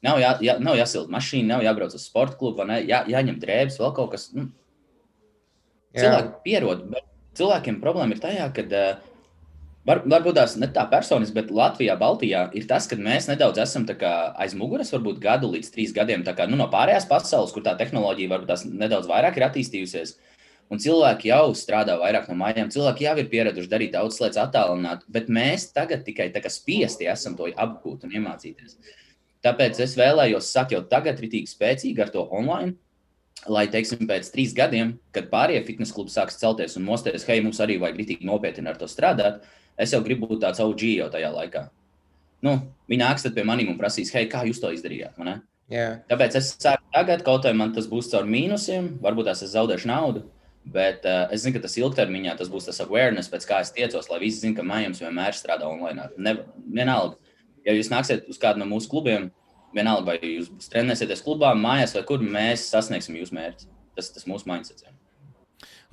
Nav, 0.06 0.20
jā, 0.22 0.28
jā, 0.46 0.54
nav 0.62 0.76
jāsilda 0.78 1.10
mašīna, 1.10 1.56
nav 1.56 1.64
jābrauc 1.66 1.96
uz 1.96 2.04
sporta 2.06 2.38
klubu, 2.38 2.62
ne, 2.68 2.76
jā, 2.86 3.00
jāņem 3.10 3.40
drēbes, 3.42 3.80
vēl 3.82 3.90
kaut 3.96 4.12
kas. 4.12 4.28
Nu. 4.36 4.46
Cilvēki 5.96 6.30
pierod, 6.44 6.84
bet 6.92 7.08
cilvēkiem 7.40 7.80
problēma 7.82 8.14
ir 8.14 8.22
tajā, 8.22 8.46
ka 8.54 8.66
uh, 8.68 9.07
Var, 9.88 10.02
varbūt 10.04 10.36
tās 10.36 10.54
ne 10.60 10.66
tā 10.68 10.82
personis, 10.90 11.30
bet 11.32 11.48
Latvijā, 11.54 11.94
Baltijā 11.96 12.42
ir 12.58 12.66
tas, 12.68 12.84
ka 12.90 12.96
mēs 13.00 13.28
nedaudz 13.30 13.62
esam 13.62 13.86
aiz 13.88 14.54
muguras, 14.58 14.90
varbūt 14.92 15.20
gadu 15.22 15.48
līdz 15.54 15.70
trīs 15.72 15.94
gadiem 15.96 16.24
kā, 16.26 16.44
nu, 16.50 16.58
no 16.60 16.66
pārējās 16.68 17.08
pasaules, 17.08 17.54
kur 17.54 17.64
tā 17.64 17.72
tehnoloģija 17.78 18.28
varbūt 18.28 18.50
tās 18.52 18.66
nedaudz 18.68 19.08
vairāk 19.08 19.38
ir 19.38 19.46
attīstījusies. 19.48 20.18
Un 20.68 20.82
cilvēki 20.82 21.30
jau 21.30 21.54
strādā 21.56 21.94
vairāk 21.96 22.26
no 22.28 22.36
mājām, 22.36 22.68
cilvēki 22.68 23.06
jau 23.06 23.14
ir 23.16 23.30
pieraduši 23.32 23.70
darīt 23.72 23.94
daudzas 23.94 24.20
lietas 24.20 24.42
attālināt, 24.42 25.06
bet 25.08 25.30
mēs 25.32 25.70
tagad 25.72 26.04
tikai 26.04 26.28
spiesti 26.52 27.08
esam 27.08 27.38
to 27.38 27.48
apgūt 27.48 28.04
un 28.04 28.12
iemācīties. 28.18 28.76
Tāpēc 29.40 29.80
es 29.80 29.96
vēlējos 29.96 30.50
sakt 30.52 30.74
jau 30.76 30.82
tagad 30.84 31.22
ritīgi 31.22 31.48
spēcīgi 31.48 32.04
ar 32.04 32.12
to 32.12 32.26
online, 32.28 32.74
lai, 33.48 33.64
teiksim, 33.72 34.04
pēc 34.10 34.28
trīs 34.34 34.52
gadiem, 34.52 34.98
kad 35.16 35.30
pārējie 35.32 35.64
fitnes 35.64 35.94
klubi 35.94 36.12
sāks 36.12 36.36
celties 36.36 36.76
un 36.76 36.84
mosties, 36.84 37.24
hei, 37.24 37.40
mums 37.40 37.62
arī 37.64 37.78
vajag 37.80 38.02
ritīgi 38.02 38.28
nopietni 38.28 38.68
ar 38.68 38.76
to 38.76 38.90
strādāt, 38.90 39.46
es 39.78 39.94
jau 39.94 40.00
gribu 40.04 40.28
būt 40.30 40.42
tāds 40.44 40.62
OG 40.62 40.84
jau 40.98 41.10
tajā 41.12 41.30
laikā. 41.34 41.68
Nu, 42.44 42.54
viņi 42.90 43.02
nāks 43.02 43.26
pie 43.34 43.44
maniem 43.46 43.72
un 43.72 43.78
prasīs, 43.78 44.12
hei, 44.14 44.28
kā 44.30 44.44
jūs 44.46 44.60
to 44.62 44.70
izdarījāt? 44.74 45.18
Yeah. 45.68 46.00
Tāpēc 46.08 46.36
es 46.38 46.52
sāku 46.56 46.86
tagad, 46.94 47.24
kaut 47.26 47.46
arī 47.46 47.58
man 47.58 47.74
tas 47.76 47.88
būs 47.90 48.10
caur 48.12 48.28
mīnusiem, 48.28 48.94
varbūt 49.04 49.32
es 49.34 49.44
zaudēšu 49.52 49.90
naudu. 49.90 50.24
Bet 50.68 51.04
uh, 51.08 51.30
es 51.32 51.42
zinu, 51.44 51.56
ka 51.56 51.64
tas 51.64 51.78
ilgtermiņā 51.80 52.34
tas 52.36 52.50
būs 52.52 52.66
tas 52.68 52.80
awareness, 52.84 53.30
pēc 53.32 53.46
kā 53.48 53.62
es 53.64 53.72
tiecos, 53.72 54.10
lai 54.10 54.20
visi 54.20 54.42
zinātu, 54.42 54.58
ka 54.58 54.68
mājās 54.68 55.00
vienmēr 55.00 55.36
strādā 55.36 55.68
online. 55.68 56.10
Ne, 56.20 56.34
vienalga, 56.76 57.16
ja 57.64 57.72
jūs 57.76 57.88
nāksiet 57.92 58.28
uz 58.28 58.40
kādu 58.42 58.60
no 58.60 58.68
mūsu 58.68 58.90
klubiem, 58.92 59.30
vienalga, 59.76 60.12
vai 60.12 60.34
jūs 60.34 60.68
trenēsieties 60.72 61.24
klubā, 61.24 61.54
mājās 61.56 61.96
vai 61.96 62.04
kur, 62.08 62.24
mēs 62.36 62.66
sasniegsim 62.68 63.16
jūsu 63.16 63.36
mērķi. 63.38 63.70
Tas 63.96 64.12
ir 64.12 64.28
mūsu 64.30 64.48
mindsets. 64.50 64.84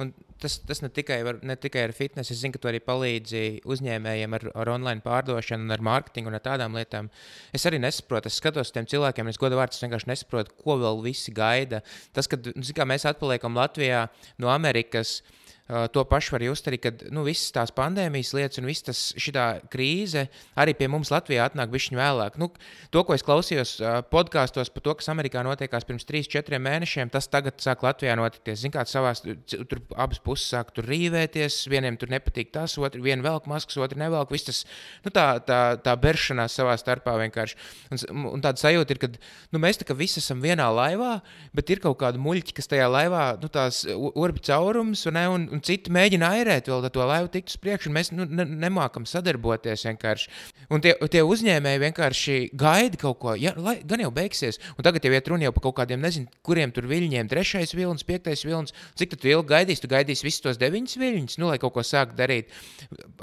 Un 0.02 0.12
tas, 0.46 0.58
tas 0.70 0.82
ne, 0.84 0.90
tikai 0.94 1.20
var, 1.26 1.40
ne 1.46 1.56
tikai 1.60 1.86
ar 1.88 1.94
fitnesu, 1.96 2.34
es 2.36 2.42
zinu, 2.44 2.56
ka 2.56 2.62
tu 2.62 2.70
arī 2.70 2.82
palīdzi 2.84 3.44
uzņēmējiem 3.68 4.38
ar, 4.38 4.48
ar 4.62 4.74
online 4.76 5.04
pārdošanu, 5.06 5.72
ar 5.74 5.84
mārketingu 5.86 6.32
un 6.32 6.38
ar 6.38 6.44
tādām 6.46 6.78
lietām. 6.78 7.10
Es 7.56 7.66
arī 7.70 7.82
nesaprotu, 7.82 8.30
es 8.30 8.40
skatos 8.42 8.74
tiem 8.76 8.88
cilvēkiem, 8.92 9.32
es 9.32 9.42
godu 9.42 9.60
vārdu, 9.60 9.78
es 9.78 9.86
vienkārši 9.86 10.12
nesaprotu, 10.12 10.54
ko 10.62 10.78
vēl 10.82 11.02
visi 11.06 11.34
gaida. 11.36 11.82
Tas, 12.16 12.30
ka 12.32 12.40
nu, 12.42 12.64
zin, 12.66 12.86
mēs 12.92 13.08
atpaliekam 13.10 13.58
Latvijā 13.58 14.06
no 14.42 14.54
Amerikas. 14.54 15.20
Uh, 15.66 15.88
to 15.90 16.04
pašu 16.06 16.36
var 16.36 16.44
just 16.46 16.68
arī, 16.70 16.78
kad 16.78 17.00
nu, 17.10 17.24
visas 17.26 17.50
tās 17.50 17.72
pandēmijas 17.74 18.36
lietas 18.38 18.60
un 18.62 18.68
viss 18.70 19.08
šī 19.18 19.32
krīze 19.74 20.28
arī 20.62 20.76
pie 20.78 20.86
mums 20.94 21.10
Latvijā 21.10 21.48
atnāk 21.50 21.72
bišķiņu 21.74 21.98
vēlāk. 21.98 22.36
Nu, 22.38 22.52
to, 22.94 23.02
ko 23.02 23.16
es 23.18 23.26
klausījos 23.26 23.72
uh, 23.82 23.96
podkāstos 24.06 24.70
par 24.70 24.84
to, 24.86 24.94
kas 25.00 25.10
Amerikā 25.10 25.42
notiekās 25.42 25.88
pirms 25.90 26.06
3-4 26.06 26.60
mēnešiem, 26.62 27.10
tas 27.10 27.26
tagad 27.34 27.58
sāk 27.66 27.82
Latvijā 27.82 28.14
notikties. 28.20 28.60
Ziniet, 28.62 28.76
kāds 28.76 28.94
savās 28.94 29.24
tur 29.26 29.82
abas 29.98 30.22
puses 30.22 30.52
sāk 30.54 30.70
tur 30.76 30.86
rīvēties, 30.86 31.64
vieniem 31.74 31.98
tur 31.98 32.14
nepatīk 32.14 32.54
tas, 32.54 32.78
otru 32.78 33.02
vienu 33.02 33.26
velk 33.26 33.50
maskas, 33.50 33.80
otru 33.82 33.98
nevelk. 34.04 34.30
Viss 34.38 34.46
tas 34.46 34.62
nu, 35.02 35.10
tā, 35.10 35.26
tā, 35.50 35.60
tā 35.82 35.98
beršanās 35.98 36.60
savā 36.62 36.78
starpā 36.78 37.18
vienkārši. 37.24 37.58
Un, 37.90 38.30
un 38.36 38.46
tāda 38.46 38.62
sajūta 38.62 38.94
ir, 38.94 39.02
ka 39.02 39.12
nu, 39.18 39.64
mēs 39.66 39.82
tā 39.82 39.90
kā 39.90 39.98
visi 39.98 40.22
esam 40.22 40.46
vienā 40.46 40.70
laivā, 40.70 41.18
bet 41.58 41.74
ir 41.74 41.82
kaut 41.82 41.98
kāda 42.06 42.22
muļķa, 42.22 42.58
kas 42.62 42.70
tajā 42.70 42.86
laivā 42.92 43.26
nu, 43.42 43.50
tās 43.50 43.82
urbi 43.90 44.46
caurums 44.46 45.08
un, 45.10 45.22
un, 45.26 45.50
un 45.56 45.64
citi 45.66 45.94
mēģina 45.94 46.30
airēt 46.38 46.70
vēl 46.70 46.86
to 46.94 47.08
laivu 47.08 47.32
tikt 47.34 47.54
uz 47.54 47.60
priekšu, 47.62 47.90
un 47.90 47.98
mēs 47.98 48.12
nu, 48.14 48.28
ne, 48.28 48.46
nemākam 48.66 49.08
sadarboties 49.10 49.86
vienkārši. 49.88 50.32
Un 50.74 50.84
tie, 50.84 50.96
tie 51.12 51.24
uzņēmēji 51.26 51.82
vienkārši 51.86 52.38
gaida 52.58 53.00
kaut 53.02 53.20
ko, 53.24 53.36
ja, 53.40 53.56
lai, 53.58 53.78
gan 53.88 54.04
jau 54.04 54.12
beigsies. 54.16 54.60
Un 54.76 54.88
tagad 54.88 55.06
jau 55.06 55.14
iet 55.16 55.32
runa 55.32 55.54
par 55.56 55.66
kaut 55.68 55.78
kādiem, 55.82 56.02
nezinu, 56.04 56.30
kuriem 56.46 56.74
tur 56.76 56.90
viļņiem, 56.92 57.32
trešais 57.32 57.76
vilnis, 57.78 58.06
piektais 58.08 58.46
vilnis. 58.48 58.76
Cik 59.00 59.18
tu 59.18 59.32
ilgi 59.32 59.52
gaidīsi? 59.54 59.86
Tu 59.86 59.92
gaidīsi 59.92 60.28
visus 60.28 60.44
tos 60.46 60.62
deviņus 60.62 60.98
viļņus, 61.02 61.38
nu, 61.42 61.52
lai 61.52 61.60
kaut 61.62 61.76
ko 61.78 61.86
sāktu 61.86 62.18
darīt. 62.20 62.54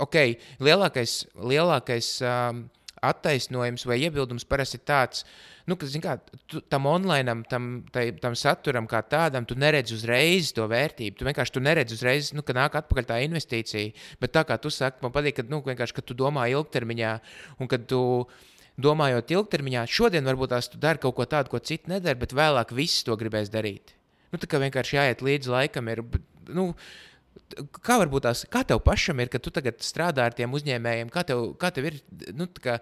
Ok, 0.02 0.18
lielākais, 0.62 1.18
lielākais 1.52 2.14
um, 2.26 2.64
attaisnojums 3.02 3.86
vai 3.88 3.98
iebildums 4.06 4.46
parasti 4.48 4.78
ir 4.78 4.86
tāds, 4.86 5.26
ka 5.26 5.52
nu, 5.70 5.76
ka, 5.78 5.86
kā, 6.02 6.14
tu, 6.50 6.60
tam 6.70 6.86
online, 6.90 7.34
tam, 7.50 7.68
tai, 7.94 8.06
tam 8.22 8.34
saturam 8.38 8.88
kā 8.90 9.02
tādam, 9.06 9.46
tu 9.48 9.56
neredzi 9.58 9.94
uzreiz 9.96 10.52
to 10.56 10.66
vērtību. 10.70 11.18
Tu 11.18 11.28
vienkārši 11.28 11.54
tu 11.54 11.62
neredzi 11.62 11.98
uzreiz, 11.98 12.32
nu, 12.36 12.44
ka 12.46 12.56
nāk 12.56 12.78
atpakaļ 12.80 13.08
tā 13.08 13.20
investīcija. 13.26 13.92
Bet 14.22 14.34
tā 14.34 14.44
kā 14.48 14.58
tu 14.62 14.72
saki, 14.74 15.02
man 15.04 15.14
patīk, 15.14 15.38
ka, 15.38 15.46
nu, 15.50 15.62
ka 15.62 16.02
tu 16.02 16.18
domā 16.18 16.48
ilgtermiņā 16.52 17.12
un 17.62 17.70
kad 17.70 17.86
tu 17.90 18.02
domājot 18.82 19.34
ilgtermiņā, 19.36 19.84
šodien 19.90 20.26
varbūt 20.26 20.54
tās 20.54 20.70
tu 20.72 20.80
dari 20.80 21.02
kaut 21.02 21.14
ko 21.18 21.28
tādu, 21.28 21.52
ko 21.52 21.60
citi 21.60 21.92
nedara, 21.92 22.18
bet 22.18 22.34
vēlāk 22.34 22.72
viss 22.74 23.04
to 23.06 23.16
gribēs 23.20 23.52
darīt. 23.52 23.94
Nu, 24.32 24.40
tā 24.40 24.48
kā 24.48 24.58
vienkārši 24.62 24.96
jāiet 24.96 25.22
līdzi 25.22 25.52
laikam. 25.52 25.90
Ir, 25.92 26.00
nu, 26.56 26.70
Kā 27.84 27.98
varbūt 28.00 28.24
tās, 28.24 28.46
kā 28.48 28.62
tev 28.64 28.80
pašam 28.84 29.20
ir, 29.20 29.28
ka 29.32 29.40
tu 29.42 29.52
tagad 29.52 29.80
strādā 29.84 30.24
ar 30.28 30.36
tiem 30.36 30.52
uzņēmējiem, 30.56 31.10
kā 31.12 31.24
tev, 31.28 31.50
kā 31.60 31.68
tev 31.74 31.90
ir, 31.90 31.98
nu, 32.36 32.48
kā, 32.64 32.78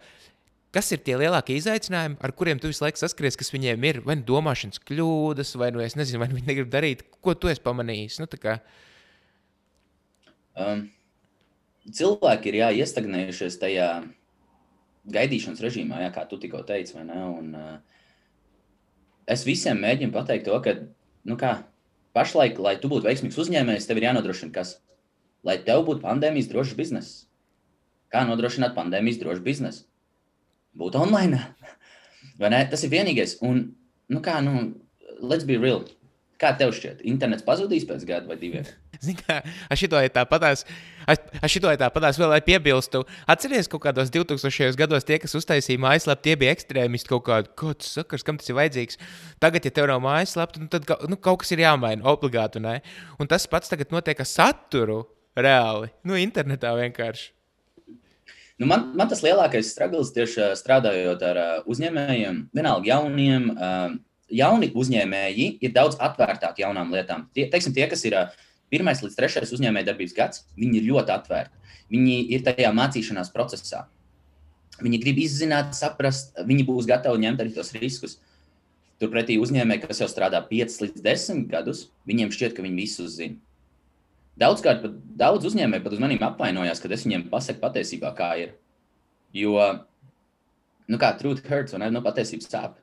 Kas 0.71 0.87
ir 0.95 1.01
tie 1.03 1.17
lielākie 1.19 1.57
izaicinājumi, 1.59 2.15
ar 2.23 2.31
kuriem 2.39 2.61
tu 2.63 2.69
visu 2.71 2.85
laiku 2.85 3.01
saskaries, 3.01 3.35
kas 3.39 3.51
viņiem 3.51 3.87
ir? 3.89 3.97
Vai 4.07 4.15
nu 4.21 4.23
domāšanas 4.29 4.79
kļūdas, 4.87 5.57
vai 5.59 5.73
nu 5.75 5.83
es 5.83 5.97
nezinu, 5.99 6.21
vai 6.23 6.29
nu 6.31 6.37
viņi 6.39 6.47
negrib 6.47 6.69
darīt, 6.71 7.03
ko 7.19 7.35
tu 7.35 7.51
esi 7.51 7.63
pamanījis? 7.65 8.21
Nu, 8.23 8.29
um, 10.63 10.85
cilvēki 11.91 12.53
ir 12.53 12.61
jā, 12.61 12.69
iestagnējušies 12.85 13.59
tajā 13.65 13.89
gaidīšanas 15.11 15.65
režīmā, 15.67 16.05
jā, 16.05 16.13
kā 16.15 16.23
tu 16.31 16.39
tikko 16.39 16.63
teici. 16.69 16.95
Un, 17.03 17.51
uh, 17.59 18.07
es 19.27 19.43
visiem 19.49 19.83
mēģinu 19.83 20.15
pateikt 20.15 20.47
to, 20.47 20.55
ka 20.63 20.77
nu 21.27 21.39
kā, 21.41 21.57
pašlaik, 22.17 22.59
lai 22.63 22.77
tu 22.81 22.91
būtu 22.93 23.09
veiksmīgs 23.09 23.39
uzņēmējs, 23.41 23.87
tev 23.89 24.01
ir 24.01 24.11
jānodrošina 24.11 24.55
kas? 24.55 24.79
Lai 25.47 25.57
tev 25.65 25.87
būtu 25.87 26.05
pandēmijas 26.05 26.51
drošs 26.51 26.77
bizness. 26.79 27.25
Kā 28.11 28.27
nodrošināt 28.29 28.75
pandēmijas 28.77 29.21
drošu 29.23 29.45
biznesu? 29.47 29.87
būt 30.77 30.99
online. 30.99 31.41
Tas 32.41 32.85
ir 32.85 32.93
vienīgais. 32.93 33.39
Un, 33.47 33.65
nu 34.11 34.23
kā, 34.25 34.39
nu, 34.45 34.71
let's 35.21 35.47
be 35.49 35.59
real. 35.61 35.85
Kā 36.41 36.55
tev 36.57 36.73
šķiet, 36.73 37.03
internets 37.05 37.45
pazudīs 37.45 37.85
pēc 37.89 38.07
gada 38.09 38.31
vai 38.31 38.39
diviem? 38.41 38.65
Zini, 39.05 39.19
kā 39.21 39.43
ar 39.45 39.77
šito 39.77 40.01
ir 40.01 40.13
tāpatās, 40.15 40.65
ar 41.19 41.51
šito 41.53 41.71
ir 41.73 41.81
tāpatās 41.81 42.19
vēl, 42.21 42.37
piebilstu. 42.47 43.03
Atceries, 43.31 43.69
kaut 43.71 43.85
kādos 43.87 44.13
2000. 44.15 44.77
gados 44.79 45.07
tie, 45.09 45.19
kas 45.23 45.35
uztaisīja 45.39 45.81
mājaslapu, 45.83 46.25
tie 46.27 46.37
bija 46.41 46.55
ekstrēmisti 46.57 47.11
kaut 47.11 47.27
kādi, 47.29 47.51
ko 47.59 47.73
tas 47.75 47.95
sakars, 47.99 48.27
kam 48.27 48.39
tas 48.41 48.51
ir 48.51 48.59
vajadzīgs. 48.59 49.01
Tagad, 49.43 49.67
ja 49.67 49.75
tev 49.75 49.91
nav 49.91 50.03
mājaslapa, 50.05 50.63
nu, 50.63 50.71
tad 50.73 50.89
nu, 51.11 51.19
kaut 51.21 51.43
kas 51.43 51.55
ir 51.57 51.65
jāmaina 51.65 52.07
obligāti. 52.13 52.63
Ne? 52.63 52.79
Un 53.21 53.31
tas 53.31 53.49
pats 53.51 53.73
tagad 53.73 53.93
notiek 53.95 54.23
ar 54.23 54.29
saturu 54.29 55.03
reāli, 55.39 55.93
nu, 56.07 56.19
internetā 56.21 56.73
vienkārši. 56.79 57.31
Nu, 58.61 58.69
man, 58.69 58.91
man 58.93 59.09
tas 59.09 59.23
lielākais 59.25 59.71
stragls 59.73 60.13
tieši 60.13 60.53
strādājot 60.61 61.23
ar 61.25 61.39
uzņēmējiem, 61.71 62.47
vienalga 62.53 62.93
jauniem. 62.93 63.51
Jauni 64.31 64.69
uzņēmēji 64.79 65.47
ir 65.65 65.73
daudz 65.75 65.97
atvērtāki 65.99 66.63
jaunām 66.63 66.93
lietām. 66.95 67.25
Tie, 67.35 67.49
teiksim, 67.51 67.73
tie 67.75 67.89
kas 67.91 68.05
ir 68.07 68.15
pirmais 68.73 69.03
līdz 69.03 69.17
trešais 69.19 69.53
uzņēmējdarbības 69.57 70.17
gads, 70.17 70.45
viņi 70.59 70.81
ir 70.81 70.89
ļoti 70.91 71.15
atvērti. 71.15 71.77
Viņi 71.91 72.17
ir 72.37 72.45
tajā 72.47 72.71
mācīšanās 72.75 73.33
procesā. 73.35 73.85
Viņi 74.81 75.01
grib 75.03 75.21
izzināt, 75.21 75.75
saprast, 75.77 76.33
viņi 76.47 76.65
būs 76.69 76.89
gatavi 76.89 77.25
ņemt 77.27 77.43
arī 77.43 77.53
tos 77.57 77.73
riskus. 77.77 78.19
Turpretī 79.01 79.37
uzņēmēji, 79.41 79.83
kas 79.85 80.03
jau 80.03 80.09
strādā 80.09 80.41
5 80.47 80.81
līdz 80.85 81.05
10 81.05 81.47
gadus, 81.51 81.87
viņiem 82.09 82.33
šķiet, 82.33 82.55
ka 82.57 82.65
viņi 82.65 82.81
visu 82.81 83.09
zina. 83.11 83.41
Daudzkārt 84.41 84.85
pat 84.85 84.97
daudz 85.21 85.49
uzņēmēju 85.51 85.85
pat 85.85 85.97
uz 85.97 86.01
maniem 86.01 86.23
apvainojās, 86.25 86.81
kad 86.81 86.93
es 86.97 87.05
viņiem 87.05 87.27
pasaku 87.33 87.61
patiesībā, 87.65 88.13
kā 88.17 88.31
ir. 88.41 88.55
Jo, 89.37 89.57
nu, 90.89 91.01
kā 91.01 91.13
truth 91.19 91.45
hurts, 91.49 91.77
ne? 91.81 91.91
Nu, 91.93 92.03
patiesība 92.05 92.47
sāp. 92.47 92.79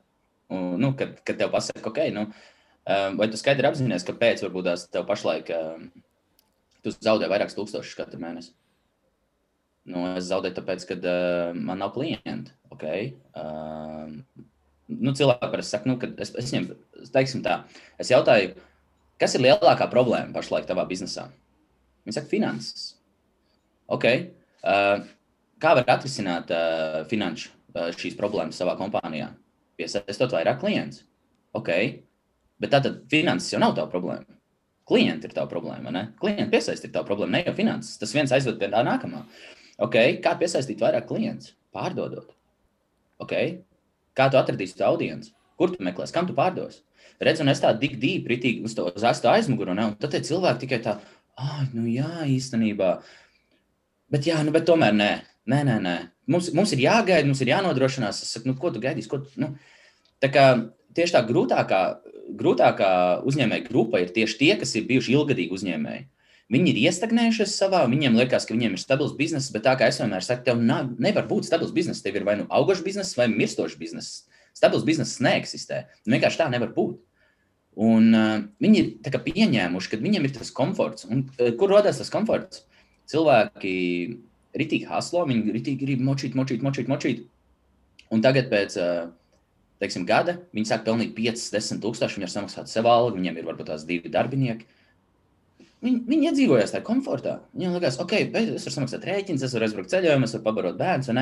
Un, 0.52 0.76
nu, 0.80 0.92
kad, 0.98 1.18
kad 1.26 1.40
tev 1.40 1.50
pasaka, 1.52 1.82
ok, 1.90 1.98
nu, 2.14 2.28
um, 2.28 2.36
vai 2.88 3.28
tu 3.28 3.40
skaidri 3.40 3.68
apzinājies, 3.68 4.06
kāpēc 4.08 4.44
varbūt 4.46 4.70
tās 4.70 4.86
tev 4.92 5.04
pašlaik 5.08 5.50
um, 5.56 5.88
tu 6.84 6.94
zaudē 6.94 7.28
vairākus 7.30 7.58
tūkstošus 7.58 7.98
katru 7.98 8.20
mēnesi? 8.22 8.54
Nu, 9.88 10.04
es 10.18 10.28
zaudēju, 10.28 10.56
tāpēc, 10.58 10.84
ka 10.88 10.96
uh, 11.00 11.56
man 11.56 11.80
nav 11.80 11.94
klienti. 11.94 12.52
Okay? 12.74 13.12
Uh, 13.36 14.18
nu, 14.92 15.14
cilvēki 15.16 15.52
parasti 15.52 15.76
saka, 15.76 15.88
nu, 15.88 15.96
ka 16.00 16.10
es, 16.20 16.32
es 16.36 16.52
viņiem, 16.52 16.72
teiksim 17.14 17.44
tā, 17.44 17.62
es 18.00 18.12
jautāju, 18.12 18.56
Kas 19.18 19.34
ir 19.34 19.42
lielākā 19.42 19.88
problēma 19.90 20.30
pašlaik 20.34 20.66
tavā 20.68 20.84
biznesā? 20.86 21.26
Viņi 22.06 22.14
saka, 22.14 22.30
finanses. 22.30 22.84
Okay. 23.90 24.28
Uh, 24.62 25.02
kā 25.62 25.74
var 25.74 25.90
atrisināt 25.90 26.52
uh, 26.54 27.00
finanšu 27.10 27.50
uh, 27.50 27.88
šīs 27.98 28.14
problēmas 28.18 28.58
savā 28.60 28.76
kompānijā? 28.78 29.32
Piesaistot 29.78 30.34
vairāk 30.36 30.60
klientus. 30.62 31.02
Okay. 31.58 32.04
Bet 32.58 32.74
tātad 32.74 33.04
finanses 33.10 33.54
jau 33.54 33.60
nav 33.62 33.76
tā 33.76 33.84
problēma. 33.90 34.26
Klienti 34.88 35.28
ir 35.28 35.36
tā 35.36 35.44
problēma. 35.50 35.92
Ne? 35.94 36.04
Klienti 36.20 36.50
piesaistīt 36.54 36.94
tā 36.94 37.04
problēma, 37.06 37.36
ne 37.36 37.44
jau 37.44 37.54
finanses. 37.58 37.98
Tas 38.00 38.14
viens 38.16 38.32
aizved 38.34 38.58
pie 38.60 38.70
tā 38.72 38.82
nākamā. 38.86 39.22
Okay. 39.84 40.18
Kā 40.24 40.34
piesaistīt 40.40 40.80
vairāk 40.82 41.06
klientus? 41.10 41.54
Pārdodot. 41.74 42.32
Okay. 43.22 43.60
Kā 44.16 44.26
tu 44.32 44.40
atradīsi 44.40 44.78
to 44.80 44.88
audienci? 44.88 45.34
Kur 45.58 45.74
tu 45.74 45.84
meklēsi, 45.84 46.14
kam 46.14 46.26
tu 46.26 46.34
pārdosi? 46.34 46.82
redzu, 47.20 47.44
un 47.44 47.52
es 47.52 47.62
tādu 47.62 47.82
tik 47.82 47.96
dīvainu, 48.00 48.30
ritīgi 48.32 48.66
uz 48.66 48.74
to 48.78 48.86
zestu 49.00 49.30
aizmuguru, 49.30 49.74
un 49.74 49.96
tad 50.00 50.14
cilvēki 50.14 50.64
tikai 50.64 50.78
tā, 50.84 50.98
ah, 51.38 51.64
nu 51.74 51.86
jā, 51.90 52.10
īstenībā. 52.30 52.92
Bet 54.12 54.28
jā, 54.28 54.38
nu, 54.44 54.54
bet 54.54 54.66
tomēr 54.68 54.94
nē, 54.96 55.10
nē, 55.50 55.64
nē. 55.68 55.78
nē. 55.84 55.96
Mums, 56.28 56.50
mums 56.56 56.72
ir 56.76 56.84
jāgaida, 56.84 57.24
mums 57.24 57.40
ir 57.40 57.54
jānodrošinās. 57.54 58.22
Es 58.24 58.34
saku, 58.36 58.50
nu, 58.50 58.56
ko 58.60 58.70
tu 58.72 58.82
gaidīsi? 58.82 59.08
Ko 59.08 59.22
tu, 59.24 59.32
nu? 59.40 59.54
Tā 60.20 60.28
kā 60.32 60.44
tieši 60.96 61.14
tā 61.14 61.22
grūtākā, 61.24 61.78
grūtākā 62.38 62.92
uzņēmēja 63.28 63.66
grupa 63.68 64.02
ir 64.02 64.12
tieši 64.14 64.38
tie, 64.40 64.52
kas 64.60 64.74
ir 64.76 64.86
bijuši 64.88 65.14
ilgadīgi 65.16 65.54
uzņēmēji. 65.56 66.06
Viņi 66.48 66.70
ir 66.72 66.78
iestagnējušies 66.88 67.58
savā, 67.60 67.82
viņiem 67.90 68.14
liekas, 68.16 68.46
ka 68.48 68.54
viņiem 68.54 68.76
ir 68.76 68.80
stabils 68.80 69.12
bizness, 69.18 69.52
bet 69.52 69.66
tā 69.66 69.74
kā 69.76 69.90
es 69.90 69.98
vienmēr 70.00 70.24
saku, 70.24 70.46
tev 70.46 70.62
nav, 70.64 70.94
nevar 70.96 71.26
būt 71.28 71.44
stabils 71.44 71.74
bizness. 71.76 72.00
Tev 72.04 72.16
ir 72.16 72.24
vai 72.24 72.38
nu 72.40 72.46
augošs 72.48 72.80
bizness, 72.86 73.16
vai 73.18 73.26
mirstošs 73.28 73.76
bizness. 73.76 74.22
Stabils 74.56 74.86
bizness 74.88 75.20
neeksistē. 75.24 75.82
Nu, 76.06 76.14
vienkārši 76.16 76.40
tā 76.40 76.46
nevar 76.52 76.72
būt. 76.76 76.96
Un, 77.78 78.08
uh, 78.16 78.38
viņi 78.64 78.80
ir 78.80 79.18
pieņēmuši, 79.28 79.92
ka 79.92 80.00
viņiem 80.00 80.24
ir 80.24 80.34
tas 80.38 80.48
komforts. 80.54 81.04
Un, 81.06 81.26
uh, 81.36 81.52
kur 81.60 81.70
rodas 81.74 82.00
tas 82.00 82.08
komforts? 82.10 82.64
Cilvēki 83.12 83.74
ritīgi 84.56 84.88
haslo, 84.88 85.26
viņi 85.28 85.52
ritīgi 85.52 85.84
grib 85.84 86.00
močīt, 86.04 86.34
močīt, 86.38 86.64
močīt, 86.64 86.88
močīt. 86.90 87.26
Un 88.08 88.24
tagad 88.24 88.48
pēc 88.48 88.80
uh, 88.80 89.12
teiksim, 89.82 90.04
gada 90.08 90.38
viņi 90.56 90.70
sāk 90.70 90.84
pelnīt 90.86 91.14
5, 91.16 91.46
10 91.54 91.82
tūkstoši, 91.84 92.18
viņi 92.18 92.26
var 92.26 92.34
samaksāt 92.34 92.72
sev 92.72 92.88
algu, 92.90 93.16
viņiem 93.18 93.40
ir 93.40 93.48
varbūt 93.48 93.70
tās 93.70 93.86
divi 93.88 94.12
darbinieki. 94.12 94.66
Viņi, 95.84 96.00
viņi 96.08 96.30
iedzīvojās 96.32 96.74
tajā 96.74 96.84
komfortā. 96.86 97.36
Viņiem 97.54 97.76
liekas, 97.76 98.00
ok, 98.02 98.16
es 98.26 98.66
varu 98.66 98.74
samaksāt 98.74 99.06
rēķinus, 99.06 99.44
es 99.46 99.54
varu 99.54 99.68
aizbraukt 99.68 99.92
ceļojumu, 99.92 100.26
es 100.26 100.34
varu 100.34 100.46
pabarot 100.48 100.80
bērnus, 100.80 101.12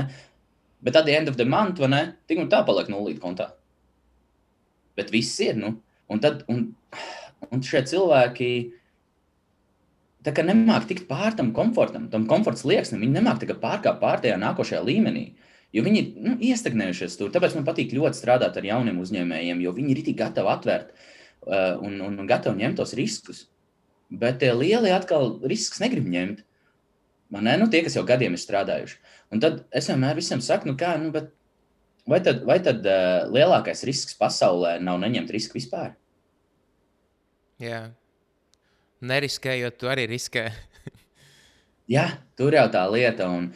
bet 0.86 0.96
at 0.96 1.04
the 1.04 1.16
end 1.16 1.28
of 1.28 1.36
the 1.36 1.44
month, 1.44 1.80
vai 1.80 1.88
ne, 1.92 2.02
tik 2.28 2.40
un 2.40 2.48
tā 2.52 2.62
paliek 2.64 2.88
nulīt 2.92 3.20
kontā. 3.20 3.50
Bet 4.96 5.12
viss 5.12 5.36
ir, 5.44 5.56
nu, 5.60 5.74
Un, 6.06 6.22
tad, 6.22 6.44
un, 6.50 6.68
un 7.50 7.62
šie 7.66 7.82
cilvēki, 7.90 8.50
tā 10.26 10.34
kā 10.34 10.44
nemāk 10.46 10.86
tikt 10.90 11.08
pār 11.10 11.34
tam 11.38 11.52
komfortam, 11.56 12.06
tam 12.12 12.28
komforta 12.30 12.62
slieksnim. 12.62 13.02
Viņi 13.02 13.18
nemāk 13.18 13.42
pārkāpt 13.62 14.02
pār 14.02 14.22
tajā 14.22 14.38
nākošajā 14.42 14.82
līmenī. 14.86 15.26
Jo 15.76 15.82
viņi 15.84 16.00
ir 16.00 16.06
nu, 16.24 16.34
iestagnējušies 16.40 17.18
tur. 17.20 17.28
Tāpēc 17.34 17.58
man 17.58 17.66
patīk 17.66 17.92
ļoti 17.92 18.16
strādāt 18.16 18.56
ar 18.56 18.64
jauniem 18.64 19.02
uzņēmējiem, 19.02 19.60
jo 19.60 19.74
viņi 19.76 19.92
ir 19.92 20.02
tik 20.06 20.16
gatavi 20.22 20.48
atvērt 20.48 20.94
uh, 20.94 21.76
un, 21.84 21.98
un, 22.00 22.14
un 22.22 22.28
gatavi 22.30 22.62
ņemt 22.62 22.80
tos 22.80 22.94
riskus. 22.96 23.44
Bet 24.08 24.40
tie 24.40 24.54
lielie 24.56 24.94
atkal 24.94 25.34
riskus 25.44 25.82
negrib 25.82 26.06
ņemt. 26.08 26.40
Man 27.34 27.44
ne, 27.44 27.56
nu, 27.60 27.66
tie, 27.68 27.82
kas 27.84 27.98
jau 27.98 28.06
gadiem 28.06 28.38
ir 28.38 28.40
strādājuši. 28.40 29.00
Un 29.34 29.42
tad 29.42 29.64
es 29.74 29.90
vienmēr 29.90 30.16
visiem 30.16 30.40
saku, 30.44 30.70
nu 30.70 30.78
kā, 30.78 30.94
nu, 31.02 31.10
vai 32.06 32.20
tad, 32.24 32.44
vai 32.46 32.60
tad 32.62 32.86
uh, 32.86 33.26
lielākais 33.34 33.82
risks 33.88 34.16
pasaulē 34.16 34.76
nav 34.80 35.00
neņemt 35.02 35.32
risku 35.34 35.58
vispār? 35.58 35.92
Jā, 37.60 37.88
neriskējot, 39.04 39.76
tu 39.80 39.90
arī 39.90 40.06
riskē. 40.08 40.46
jā, 41.96 42.06
tur 42.38 42.56
jau 42.56 42.66
tā 42.72 42.84
lieta. 42.92 43.28
Un, 43.32 43.50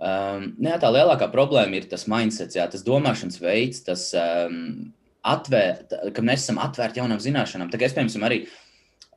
um, 0.00 0.46
jā, 0.64 0.78
tā 0.80 0.92
lielākā 0.94 1.30
problēma 1.32 1.80
ir 1.80 1.90
tas 1.90 2.06
mindset, 2.10 2.56
jā, 2.56 2.68
tas 2.70 2.86
domāšanas 2.86 3.40
veids, 3.42 3.82
tas 3.86 4.08
um, 4.18 4.88
atvērt, 5.28 5.92
ka 6.14 6.24
mēs 6.24 6.46
esam 6.46 6.62
atvērti 6.62 7.02
jaunām 7.02 7.20
zināšanām. 7.22 7.70
Tagad, 7.72 7.90
es, 7.90 7.98
piemēram, 7.98 8.26
arī 8.30 8.42
uh, 8.46 8.56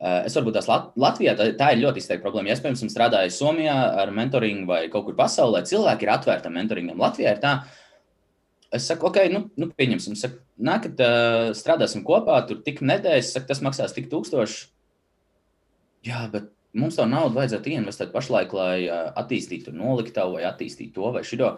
Eh, 0.01 0.25
es 0.25 0.33
varbūt 0.33 0.55
tās 0.57 0.65
Lat 0.65 0.95
Latvijā 0.97 1.35
tā, 1.37 1.45
tā 1.53 1.67
ir 1.75 1.83
ļoti 1.83 2.01
izteikta 2.01 2.25
problēma. 2.25 2.49
Ja 2.49 2.55
es, 2.55 2.61
piemēram, 2.63 2.89
strādāju 2.89 3.33
Somijā 3.35 3.75
ar 4.01 4.09
mentoringu 4.15 4.65
vai 4.71 4.79
kaut 4.89 5.05
kur 5.05 5.17
pasaulē, 5.19 5.61
cilvēki 5.69 6.07
ir 6.07 6.13
atvērti 6.15 6.53
mentoringam. 6.53 7.03
Latvijā 7.03 7.35
ir 7.35 7.41
tā, 7.43 7.51
es 8.73 8.87
saku, 8.89 9.11
ok, 9.11 9.19
nu, 9.29 9.43
nu 9.61 9.69
pieņemsim, 9.77 10.15
saku, 10.17 10.41
nākat, 10.57 11.03
uh, 11.05 11.51
strādāsim 11.57 12.01
kopā, 12.07 12.39
tur 12.49 12.63
tik 12.65 12.81
nedēļas, 12.81 13.29
saku, 13.35 13.49
tas 13.51 13.61
maksās 13.61 13.93
tik 13.93 14.09
tūkstoši. 14.09 14.63
Jā, 16.09 16.23
bet 16.33 16.49
mums 16.77 16.97
to 16.97 17.05
naudu 17.09 17.39
vajadzētu 17.39 17.75
investēt 17.75 18.11
pašlaik, 18.13 18.53
lai 18.55 18.75
attīstītu 18.89 19.73
noliktavu 19.75 20.37
vai 20.37 20.47
attīstītu 20.49 20.95
to 20.97 21.13
vai 21.15 21.23
šito. 21.27 21.55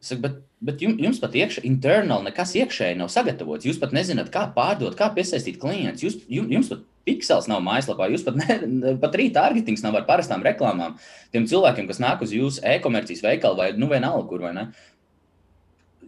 Saku, 0.00 0.22
bet, 0.24 0.36
bet 0.64 0.80
jums, 0.80 1.00
jums 1.04 1.18
pat 1.20 1.34
iekšā, 1.36 1.60
internali 1.68 2.30
nekas 2.30 2.54
iekšēji 2.56 2.96
nav 2.96 3.10
sagatavots. 3.12 3.66
Jūs 3.68 3.80
pat 3.82 3.92
nezināt, 3.92 4.30
kā 4.32 4.46
pārdot, 4.54 4.96
kā 4.96 5.10
piesaistīt 5.12 5.58
klientus. 5.60 6.06
Jūs, 6.06 6.22
jums 6.30 6.70
pat 6.72 6.86
Pixels 7.04 7.48
nav 7.50 7.60
mājaslapā, 7.64 8.08
jūs 8.12 8.24
pat, 8.24 8.38
ne, 8.40 8.56
pat 9.02 9.18
retargetings 9.20 9.84
nav 9.84 9.98
ar 10.00 10.06
parastām 10.08 10.44
reklāmām. 10.46 10.96
Tiem 11.34 11.48
cilvēkiem, 11.50 11.88
kas 11.90 12.00
nāk 12.00 12.24
uz 12.24 12.32
jūsu 12.36 12.64
e-komercijas 12.72 13.20
veikalu 13.26 13.60
vai 13.60 13.68
nu 13.76 13.90
vienalga, 13.92 14.24
kur 14.30 14.46
vai 14.46 14.54
ne. 14.56 14.66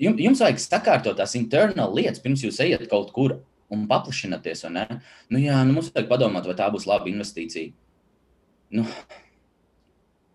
Jums, 0.01 0.21
jums 0.25 0.40
vajag 0.40 0.61
sakārtot 0.64 1.21
tās 1.21 1.37
internal 1.37 1.92
lietas, 1.92 2.23
pirms 2.25 2.45
jūs 2.47 2.61
ejat 2.64 2.88
kaut 2.88 3.12
kur 3.12 3.42
un 3.73 3.85
paplašināties. 3.88 4.64
Nu, 4.73 5.40
jā, 5.40 5.61
nu, 5.68 5.77
mums 5.77 5.92
vajag 5.92 6.09
padomāt, 6.09 6.49
vai 6.49 6.57
tā 6.57 6.68
būs 6.73 6.88
laba 6.88 7.12
investīcija. 7.12 7.73
Nu, 8.72 8.87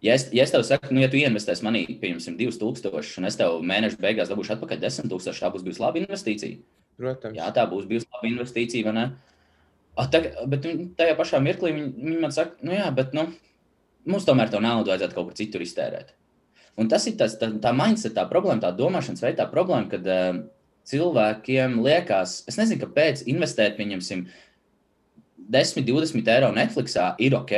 Ja 0.01 0.13
es, 0.13 0.27
ja 0.29 0.43
es 0.45 0.51
tev 0.53 0.61
saku, 0.65 0.91
nu, 0.93 1.01
ja 1.01 1.09
tu 1.09 1.17
ieinvestēsi 1.17 1.65
manī, 1.65 1.79
piemēram, 1.97 2.35
2000, 2.37 2.91
un 3.17 3.29
es 3.29 3.37
tev 3.39 3.55
mēneša 3.65 3.97
beigās 4.01 4.29
dabūšu 4.29 4.53
atpakaļ 4.53 4.83
10 4.83 5.09
000, 5.09 5.33
tā 5.39 5.49
būs 5.53 5.63
bijusi 5.65 5.81
laba 5.81 5.97
investīcija. 6.03 6.59
Protams. 7.01 7.37
Jā, 7.37 7.47
tā 7.55 7.63
būs 7.69 7.87
bijusi 7.89 8.05
laba 8.13 8.29
investīcija, 8.29 8.85
vai 8.85 8.93
ne? 8.93 9.05
Tag, 10.13 10.27
bet 10.51 10.67
tajā 10.99 11.15
pašā 11.17 11.41
mirklī 11.41 11.71
viņi, 11.73 11.89
viņi 11.97 12.19
man 12.21 12.35
saka, 12.35 12.53
nu 12.65 12.75
jā, 12.77 12.85
bet 12.93 13.17
nu, 13.17 13.25
mums 14.05 14.27
tomēr 14.27 14.53
to 14.53 14.61
naudu 14.61 14.93
vajadzētu 14.93 15.17
kaut 15.17 15.31
kur 15.31 15.39
citur 15.39 15.65
iztērēt. 15.65 16.13
Un 16.77 16.91
tas 16.91 17.09
ir 17.09 17.17
tas, 17.17 17.33
tā, 17.41 17.49
tā 17.61 17.73
mindset, 17.73 18.13
tā 18.13 18.27
problēma, 18.29 18.61
tā 18.61 18.69
domāšanas 18.77 19.25
veida, 19.25 19.39
tā 19.41 19.49
problēma, 19.49 19.89
kad 19.89 20.05
uh, 20.05 20.43
cilvēkiem 20.85 21.79
liekas, 21.81 22.43
es 22.45 22.61
nezinu, 22.61 22.83
kāpēc 22.85 23.25
investēt, 23.33 23.73
pieņemsim, 23.81 24.27
10, 25.57 25.89
20 25.89 26.33
eiro 26.35 26.53
Netflixā 26.53 27.15
ir 27.23 27.33
ok, 27.39 27.55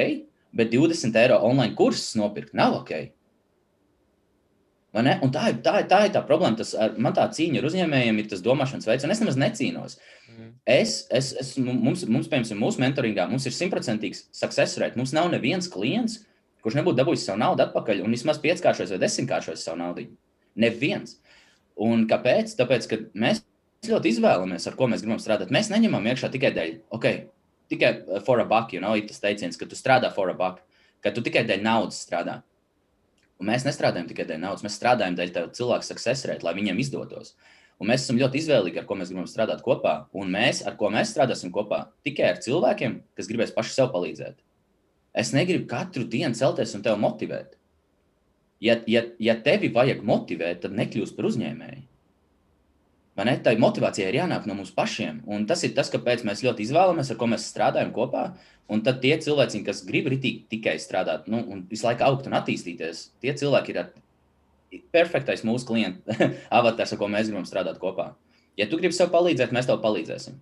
bet 0.56 0.72
20 0.74 1.18
eiro 1.22 1.40
online 1.46 1.76
kursus 1.78 2.18
nopirkt 2.20 2.56
nav 2.58 2.82
ok. 2.82 2.94
Tā 4.90 5.04
ir, 5.06 5.60
tā, 5.62 5.74
ir, 5.82 5.86
tā 5.90 6.00
ir 6.08 6.14
tā 6.16 6.22
problēma. 6.26 6.58
Tas, 6.58 6.72
man 6.98 7.14
tā 7.14 7.28
cīņa 7.30 7.62
ar 7.62 7.68
uzņēmējiem 7.70 8.22
ir 8.24 8.30
tas 8.32 8.42
domāšanas 8.46 8.88
veids, 8.90 9.06
un 9.06 9.14
es 9.14 9.22
nemaz 9.22 9.38
necīnos. 9.38 10.00
Mm. 10.32 10.48
Es, 10.66 10.96
es, 11.14 11.30
es, 11.38 11.52
mums, 11.62 12.08
mums, 12.10 12.30
piemēram, 12.32 12.58
mūsu 12.64 12.82
mentoringā 12.82 13.28
mums 13.30 13.46
ir 13.46 13.54
simtprocentīgs 13.54 14.26
success 14.34 14.80
rate. 14.82 14.98
Mums 14.98 15.14
nav 15.14 15.30
neviens 15.30 15.70
klients, 15.70 16.24
kurš 16.66 16.80
nebūtu 16.80 16.98
dabūjis 17.04 17.28
savu 17.30 17.44
naudu 17.44 17.68
atpakaļ 17.68 18.02
un 18.06 18.18
vismaz 18.18 18.42
pieckāršos 18.42 18.96
vai 18.96 19.02
desmitkāršos 19.04 19.68
savu 19.68 19.78
naudu. 19.84 20.08
Neviens. 20.60 21.20
Un 21.80 22.08
kāpēc? 22.10 22.58
Tāpēc, 22.58 22.90
ka 22.90 23.00
mēs 23.14 23.44
ļoti 23.86 24.16
izvēlamies, 24.16 24.66
ar 24.68 24.76
ko 24.80 24.90
mēs 24.92 25.06
gribam 25.06 25.22
strādāt. 25.22 25.54
Mēs 25.54 25.70
neņemam 25.72 26.10
iekšā 26.12 26.32
tikai 26.34 26.52
dēļ, 26.58 26.74
ok, 26.98 27.08
tikai 27.72 28.24
for 28.26 28.42
a 28.42 28.46
buck, 28.46 28.74
you 28.74 28.82
know, 28.82 28.96
ir 28.98 29.08
tas 29.10 29.22
teiciens, 29.24 29.58
ka 29.60 29.68
tu 29.70 29.78
strādā 29.78 30.12
for 30.14 30.32
a 30.32 30.36
buck, 30.38 30.64
ka 31.04 31.14
tu 31.16 31.24
tikai 31.26 31.46
dēļ 31.48 31.64
naudas 31.66 32.02
strādā. 32.06 32.42
Un 33.40 33.48
mēs 33.48 33.64
nestrādājam 33.68 34.10
tikai 34.10 34.26
dēļ 34.28 34.42
naudas, 34.44 34.66
mēs 34.66 34.76
strādājam 34.80 35.16
dēļ 35.16 35.32
tā 35.36 35.46
cilvēka 35.56 35.88
success 35.88 36.28
rate, 36.28 36.44
lai 36.44 36.56
viņiem 36.58 36.82
izdotos. 36.84 37.36
Un 37.80 37.88
mēs 37.88 38.04
esam 38.04 38.18
ļoti 38.20 38.42
izvēlīgi, 38.42 38.82
ar 38.82 38.88
ko 38.88 38.98
mēs 39.00 39.14
gribam 39.14 39.28
strādāt 39.32 39.62
kopā. 39.64 39.94
Un 40.12 40.34
mēs, 40.34 40.60
ar 40.68 40.76
ko 40.80 40.90
mēs 40.92 41.14
strādāsim 41.14 41.54
kopā, 41.56 41.86
tikai 42.04 42.34
ar 42.34 42.42
cilvēkiem, 42.44 42.98
kas 43.16 43.30
gribēs 43.32 43.56
paši 43.56 43.78
sev 43.78 43.94
palīdzēt. 43.94 44.36
Es 45.16 45.32
negribu 45.32 45.70
katru 45.72 46.04
dienu 46.04 46.36
celties 46.36 46.76
un 46.76 46.84
tevi 46.84 47.00
motivēt. 47.00 47.56
Ja, 48.60 48.76
ja, 48.92 49.06
ja 49.24 49.38
tevi 49.40 49.72
vajag 49.72 50.04
motivēt, 50.04 50.60
tad 50.66 50.76
nekļūst 50.76 51.16
par 51.16 51.30
uzņēmēju. 51.32 51.86
Ne? 53.26 53.36
Tā 53.44 53.56
motivācija 53.60 54.10
ir 54.10 54.20
jānāk 54.22 54.46
no 54.48 54.56
mums 54.58 54.72
pašiem. 54.76 55.24
Un 55.28 55.48
tas 55.50 55.64
ir 55.66 55.74
tas, 55.78 55.90
kāpēc 55.92 56.24
mēs 56.28 56.44
ļoti 56.46 56.66
izvēlamies, 56.68 57.12
ar 57.12 57.20
ko 57.20 57.28
mēs 57.32 57.48
strādājam 57.52 57.92
kopā. 57.96 58.30
Un 58.70 58.84
tad 58.86 59.02
tie 59.02 59.16
cilvēki, 59.18 59.64
kas 59.66 59.82
grib 59.88 60.12
ritīgi 60.14 60.46
tikai 60.52 60.76
strādāt, 60.82 61.26
nu, 61.32 61.42
un 61.42 61.64
visu 61.72 61.88
laiku 61.88 62.06
augt 62.06 62.30
un 62.30 62.38
attīstīties, 62.38 63.08
tie 63.24 63.34
cilvēki 63.34 63.74
ir 63.74 63.82
perfektais 64.94 65.42
mūsu 65.48 65.66
klienta 65.72 66.14
avatars, 66.60 66.94
ar 66.94 67.02
ko 67.02 67.10
mēs 67.10 67.32
gribam 67.32 67.48
strādāt 67.50 67.82
kopā. 67.82 68.12
Ja 68.60 68.70
tu 68.70 68.78
gribi 68.78 68.94
sev 68.94 69.10
palīdzēt, 69.14 69.56
mēs 69.56 69.70
tev 69.70 69.82
palīdzēsim. 69.82 70.38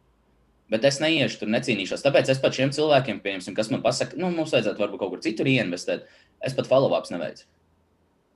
Bet 0.67 0.83
es 0.83 0.97
neiešu 0.99 1.39
tur, 1.39 1.53
necīnīšos. 1.53 2.03
Tāpēc 2.03 2.33
es 2.33 2.41
pat 2.43 2.57
šiem 2.57 2.73
cilvēkiem, 2.75 3.21
kas 3.55 3.71
man 3.71 3.85
pasaka, 3.85 4.19
nu, 4.19 4.33
mums 4.35 4.51
vajadzētu 4.51 4.83
varbūt 4.83 4.99
kaut 4.99 5.13
kur 5.13 5.23
citur 5.23 5.47
ieinvestēt, 5.47 6.03
es 6.43 6.57
pat 6.57 6.67
follow-ups 6.67 7.15
neveicu 7.15 7.47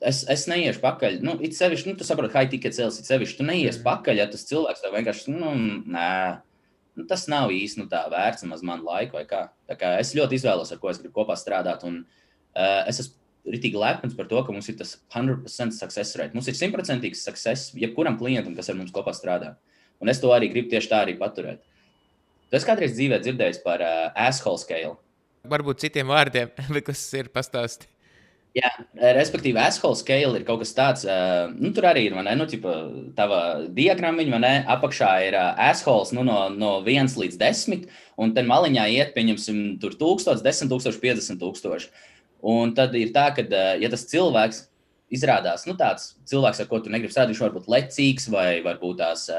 es, 0.02 0.22
es 0.32 0.46
neiešu 0.50 0.82
pakaļ. 0.84 1.20
Nu, 1.26 1.36
it 1.46 1.56
sevišķi, 1.58 1.92
nu, 1.92 1.98
tu 2.00 2.08
saproti, 2.08 2.34
high 2.36 2.50
ticket 2.52 2.76
sales, 2.78 3.00
it 3.02 3.10
sevišķi, 3.10 3.38
tu 3.40 3.48
neies 3.48 3.78
mm. 3.78 3.86
pakaļ, 3.86 4.22
ja 4.22 4.28
tas 4.32 4.48
cilvēks 4.50 4.84
tev 4.84 4.96
vienkārši, 4.98 5.34
nu, 5.36 5.54
nē, 5.94 6.10
nu, 6.98 7.08
tas 7.10 7.28
nav 7.32 7.54
īsti 7.56 7.84
nu, 7.84 7.88
tā 7.92 8.04
vērts 8.12 8.48
maz 8.50 8.66
man 8.68 8.84
laiku 8.86 9.20
vai 9.20 9.26
kā. 9.30 9.46
Tā 9.70 9.78
kā 9.80 9.96
es 10.02 10.14
ļoti 10.18 10.40
izvēlos, 10.40 10.74
ar 10.74 10.82
ko 10.82 10.92
es 10.92 11.02
gribu 11.02 11.22
kopā 11.22 11.38
strādāt, 11.40 11.86
un 11.88 12.02
uh, 12.04 12.82
es 12.90 13.04
esmu 13.04 13.20
ritīgi 13.56 13.80
lepns 13.82 14.14
par 14.18 14.28
to, 14.30 14.42
ka 14.46 14.54
mums 14.54 14.70
ir 14.70 14.78
tas 14.78 14.96
100% 15.14 15.74
success 15.74 16.18
rate. 16.20 16.36
Mums 16.38 16.50
ir 16.52 16.58
simtprocentīgs 16.58 17.24
success 17.26 17.72
jebkuram 17.78 18.20
klientam, 18.20 18.54
kas 18.58 18.70
ar 18.70 18.78
mums 18.78 18.94
kopā 18.94 19.16
strādā. 19.18 19.56
Un 20.02 20.10
es 20.14 20.22
to 20.22 20.30
arī 20.34 20.50
gribu 20.52 20.70
tieši 20.70 20.92
tā 20.92 21.00
arī 21.06 21.16
paturēt. 21.18 21.64
Tu 22.52 22.58
esi 22.58 22.68
kādreiz 22.68 22.94
dzīvē 22.98 23.22
dzirdējis 23.24 23.64
par 23.64 23.82
uh, 23.86 24.12
asshole 24.28 24.62
scale? 24.62 24.94
Varbūt 25.50 25.82
citiem 25.82 26.12
vārdiem, 26.12 26.52
kas 26.88 27.02
ir 27.18 27.32
pastāstīts. 27.34 27.90
Jā, 28.52 28.68
respektīvi, 29.16 29.56
asshole 29.64 29.96
scale 29.96 30.36
ir 30.36 30.44
kaut 30.44 30.60
kas 30.60 30.74
tāds, 30.76 31.06
nu, 31.56 31.70
tur 31.72 31.86
arī 31.88 32.10
ir, 32.10 32.18
ne, 32.20 32.34
nu, 32.36 32.44
ķipa, 32.52 32.74
tava 33.16 33.38
diagrammiņa, 33.72 34.40
ne, 34.44 34.52
apakšā 34.74 35.12
ir 35.30 35.38
assholes 35.40 36.12
nu, 36.12 36.26
no, 36.28 36.50
no 36.52 36.72
1 36.84 37.16
līdz 37.22 37.40
10, 37.40 37.86
un 38.20 38.34
tad 38.36 38.50
maliņā 38.50 38.90
iet, 38.92 39.14
pieņemsim, 39.16 39.62
tur 39.80 39.96
1000, 39.96 40.44
10 40.44 40.68
000, 40.68 41.00
50 41.06 41.40
000. 41.40 41.88
Un 42.52 42.76
tad 42.76 42.98
ir 43.00 43.16
tā, 43.16 43.30
ka, 43.38 43.48
ja 43.80 43.94
tas 43.94 44.04
cilvēks 44.12 44.66
izrādās, 45.16 45.64
nu, 45.70 45.78
tāds 45.80 46.16
cilvēks, 46.28 46.60
ar 46.64 46.70
ko 46.70 46.82
tu 46.84 46.92
negribi 46.92 47.14
strādāt, 47.14 47.32
viņš 47.32 47.44
var 47.46 47.56
būt 47.56 47.72
lecīgs 47.72 48.28
vai 48.34 48.50
varbūt 48.66 49.00
tās. 49.04 49.30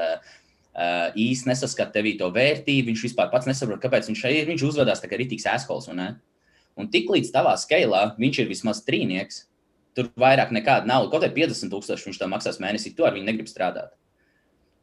Īsti 0.73 1.51
nesaskata 1.51 1.99
tevī 1.99 2.15
to 2.17 2.31
vērtību. 2.33 2.87
Viņš 2.87 3.01
vispār 3.05 3.27
pats 3.29 3.45
nesaprot, 3.45 3.77
kāpēc 3.77 4.07
viņš 4.09 4.21
šeit 4.23 4.39
ir. 4.39 4.47
Viņš 4.47 4.63
uzvedās 4.71 5.03
tā 5.03 5.09
kā 5.11 5.19
rītīgs 5.19 5.45
ashols. 5.51 5.85
Un 5.91 6.01
tiklīdz 6.93 7.31
tavā 7.33 7.53
skalā 7.61 8.13
viņš 8.17 8.39
ir 8.43 8.49
vismaz 8.49 8.81
trīnieks, 8.85 9.43
tur 9.97 10.09
vairāk 10.19 10.53
nekāda 10.55 10.89
nauda, 10.89 11.11
kaut 11.11 11.25
arī 11.25 11.43
50,000 11.43 12.07
viņš 12.09 12.21
tam 12.21 12.33
maksās 12.33 12.59
mēnesī, 12.61 12.93
to 12.97 13.05
ar 13.07 13.13
viņu 13.15 13.29
negrib 13.29 13.49
strādāt. 13.49 13.93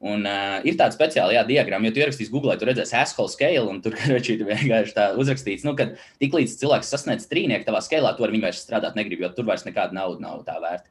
Un 0.00 0.24
uh, 0.24 0.62
ir 0.64 0.78
tāda 0.80 0.96
speciāla 0.96 1.42
diagrama, 1.44 1.84
jo 1.84 1.92
tu 1.92 2.00
ierakstīs 2.00 2.30
Google, 2.32 2.54
tu 2.56 2.64
redzēsi 2.64 2.96
asshole 2.96 3.28
scale, 3.28 3.66
un 3.68 3.82
tur 3.84 3.98
ir 4.16 4.44
vienkārši 4.48 4.96
tā 4.96 5.10
uzrakstīts, 5.20 5.66
nu, 5.66 5.74
ka 5.76 5.90
tiklīdz 6.22 6.56
cilvēks 6.62 6.92
sasniedz 6.94 7.28
trīnieku 7.28 7.68
tavā 7.68 7.82
skalā, 7.84 8.14
to 8.16 8.24
ar 8.24 8.32
viņu 8.32 8.46
vairs 8.46 8.62
strādāt 8.64 8.96
negrib, 8.96 9.26
jo 9.26 9.32
tur 9.36 9.50
vairs 9.50 9.66
nekāda 9.66 9.96
nauda 9.98 10.24
nav 10.24 10.44
tā 10.46 10.56
vērta. 10.62 10.88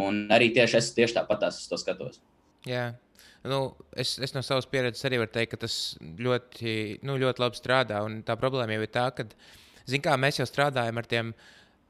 Un 0.00 0.24
arī 0.32 0.48
tieši 0.56 0.78
es 0.78 0.94
tieši 0.96 1.18
tāpat 1.18 1.42
tās 1.44 1.60
to 1.68 1.76
skatos. 1.76 2.22
Jā. 2.64 2.94
Nu, 3.44 3.74
es, 3.98 4.14
es 4.22 4.32
no 4.32 4.40
savas 4.46 4.64
pieredzes 4.70 5.04
arī 5.04 5.18
varu 5.20 5.34
teikt, 5.34 5.52
ka 5.52 5.66
tas 5.66 5.76
ļoti, 6.00 7.02
nu, 7.04 7.18
ļoti 7.20 7.42
labi 7.42 7.58
strādā. 7.58 8.00
Un 8.06 8.22
tā 8.24 8.38
problēma 8.40 8.78
jau 8.78 8.86
ir 8.86 8.92
tā, 8.94 9.08
ka 9.12 9.26
uh, 9.26 9.50
Ziniet, 9.86 10.06
kā 10.06 10.16
mēs 10.20 10.40
jau 10.40 10.48
strādājam 10.48 11.00
ar 11.00 11.10
tiem 11.10 11.34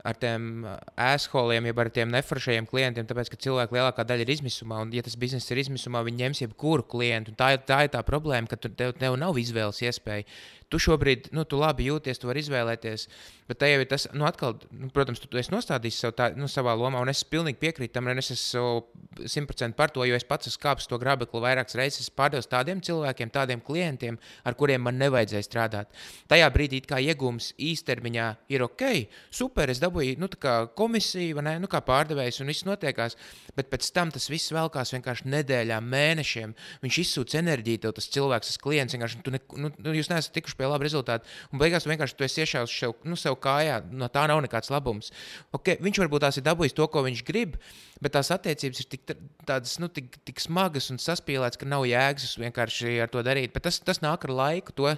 ar 0.02 0.18
tiem 0.18 0.64
ēsholiem, 0.98 1.68
jeb 1.70 1.78
ar 1.78 1.90
tiem 1.94 2.10
neforšajiem 2.10 2.66
klientiem, 2.66 3.06
tāpēc, 3.06 3.28
ka 3.30 3.38
cilvēki 3.44 3.76
lielākā 3.76 4.04
daļa 4.06 4.24
ir 4.24 4.32
izmisumā, 4.34 4.80
un, 4.82 4.90
ja 4.96 5.04
tas 5.06 5.14
bizness 5.18 5.50
ir 5.54 5.60
izmisumā, 5.62 6.02
viņi 6.06 6.24
ņems 6.24 6.42
jebkuru 6.42 6.86
klientu. 6.94 7.34
Tā, 7.38 7.52
tā 7.62 7.84
ir 7.86 7.92
tā 7.94 8.02
problēma, 8.06 8.50
ka 8.50 8.58
tev, 8.64 8.96
tev 8.98 9.18
nav 9.20 9.38
izvēles 9.38 9.78
iespēja. 9.86 10.26
Tu 10.72 10.80
šobrīd, 10.80 11.28
nu, 11.36 11.44
tu 11.44 11.58
labi 11.60 11.90
jūties, 11.90 12.20
tu 12.20 12.30
vari 12.30 12.40
izvēlēties, 12.40 13.06
bet 13.50 13.58
te 13.60 13.68
jau 13.68 13.82
ir 13.82 13.88
tas, 13.90 14.06
nu, 14.16 14.24
atkal, 14.24 14.56
nu, 14.72 14.88
protams, 14.94 15.20
tu, 15.20 15.28
tu 15.28 15.40
esi 15.40 15.52
nostādījis 15.52 15.98
sev 16.06 16.14
tā, 16.16 16.30
nu, 16.38 16.48
savā 16.48 16.72
lomā, 16.78 17.02
un 17.04 17.12
es 17.12 17.20
pilnīgi 17.28 17.60
piekrītu 17.60 17.92
tam, 17.92 18.08
un 18.08 18.22
es 18.22 18.32
esmu 18.32 19.26
simtprocentīgi 19.28 19.76
par 19.76 19.92
to, 19.92 20.06
jo 20.08 20.16
es 20.16 20.24
pats 20.24 20.48
esmu 20.48 20.62
kāpis 20.62 20.88
to 20.88 20.96
grābekli 21.02 21.42
vairākas 21.44 21.76
reizes, 21.76 22.08
pārdevis 22.16 22.48
tādiem 22.48 22.80
cilvēkiem, 22.84 23.32
tādiem 23.34 23.60
klientiem, 23.64 24.16
ar 24.48 24.56
kuriem 24.56 24.84
man 24.86 24.96
nevajadzēja 25.02 25.46
strādāt. 25.46 25.92
Tajā 26.32 26.48
brīdī, 26.54 26.80
kā 26.88 27.00
iegūms 27.04 27.52
īstermiņā 27.60 28.28
ir 28.54 28.64
ok, 28.64 28.86
super, 29.34 29.72
es 29.72 29.82
dabūju 29.82 30.16
nu, 30.22 30.30
komisiju, 30.78 31.44
ne, 31.44 31.58
nu, 31.62 31.68
kā 31.70 31.82
pārdevējs, 31.84 32.40
un 32.40 32.52
viss 32.52 32.66
notiekās, 32.68 33.18
bet 33.58 33.68
pēc 33.72 33.90
tam 33.92 34.12
tas 34.14 34.30
viss 34.32 34.54
velkās 34.54 34.94
vienkārši 34.96 35.28
nedēļām, 35.32 35.92
mēnešiem. 35.92 36.56
Viņš 36.84 37.00
izsūta 37.04 37.40
enerģiju, 37.42 37.84
tev 37.84 37.96
tas 37.98 38.08
cilvēks, 38.16 38.52
tas 38.52 38.62
klients, 38.62 38.96
vienkārši, 38.96 39.22
tu 39.26 39.34
ne, 39.34 39.42
nu, 39.60 39.72
jūs 39.98 40.10
neesat 40.12 40.34
tikuši 40.36 40.58
pie 40.62 40.70
laba 40.70 40.86
rezultāta. 40.86 41.26
Un 41.50 41.60
beigās 41.62 41.86
vienkārši 41.88 42.16
tu 42.18 42.28
iešāvis 42.28 42.76
sev, 42.78 42.94
nu, 43.08 43.18
sev 43.18 43.36
kājā, 43.42 43.80
no 43.90 44.08
tā 44.12 44.24
nav 44.30 44.42
nekāds 44.44 44.70
labums. 44.72 45.10
Okay, 45.58 45.80
viņš 45.82 46.02
varbūt 46.04 46.26
tās 46.26 46.38
ir 46.38 46.46
dabūjis 46.46 46.78
to, 46.78 46.86
ko 46.92 47.02
viņš 47.08 47.24
grib, 47.26 47.58
bet 48.02 48.14
tās 48.16 48.30
attiecības 48.34 48.84
ir 48.84 48.90
tik, 48.94 49.14
tādas, 49.48 49.76
nu, 49.82 49.90
tik, 49.92 50.14
tik 50.28 50.42
smagas 50.42 50.90
un 50.94 51.02
saspīlētas, 51.02 51.60
ka 51.60 51.68
nav 51.68 51.86
jēgas 51.90 52.38
vienkārši 52.42 52.98
ar 53.02 53.12
to 53.12 53.24
darīt. 53.26 53.54
Bet 53.54 53.66
tas, 53.68 53.82
tas 53.82 54.02
nāk 54.04 54.28
ar 54.28 54.36
laiku. 54.42 54.76
To, 54.78 54.94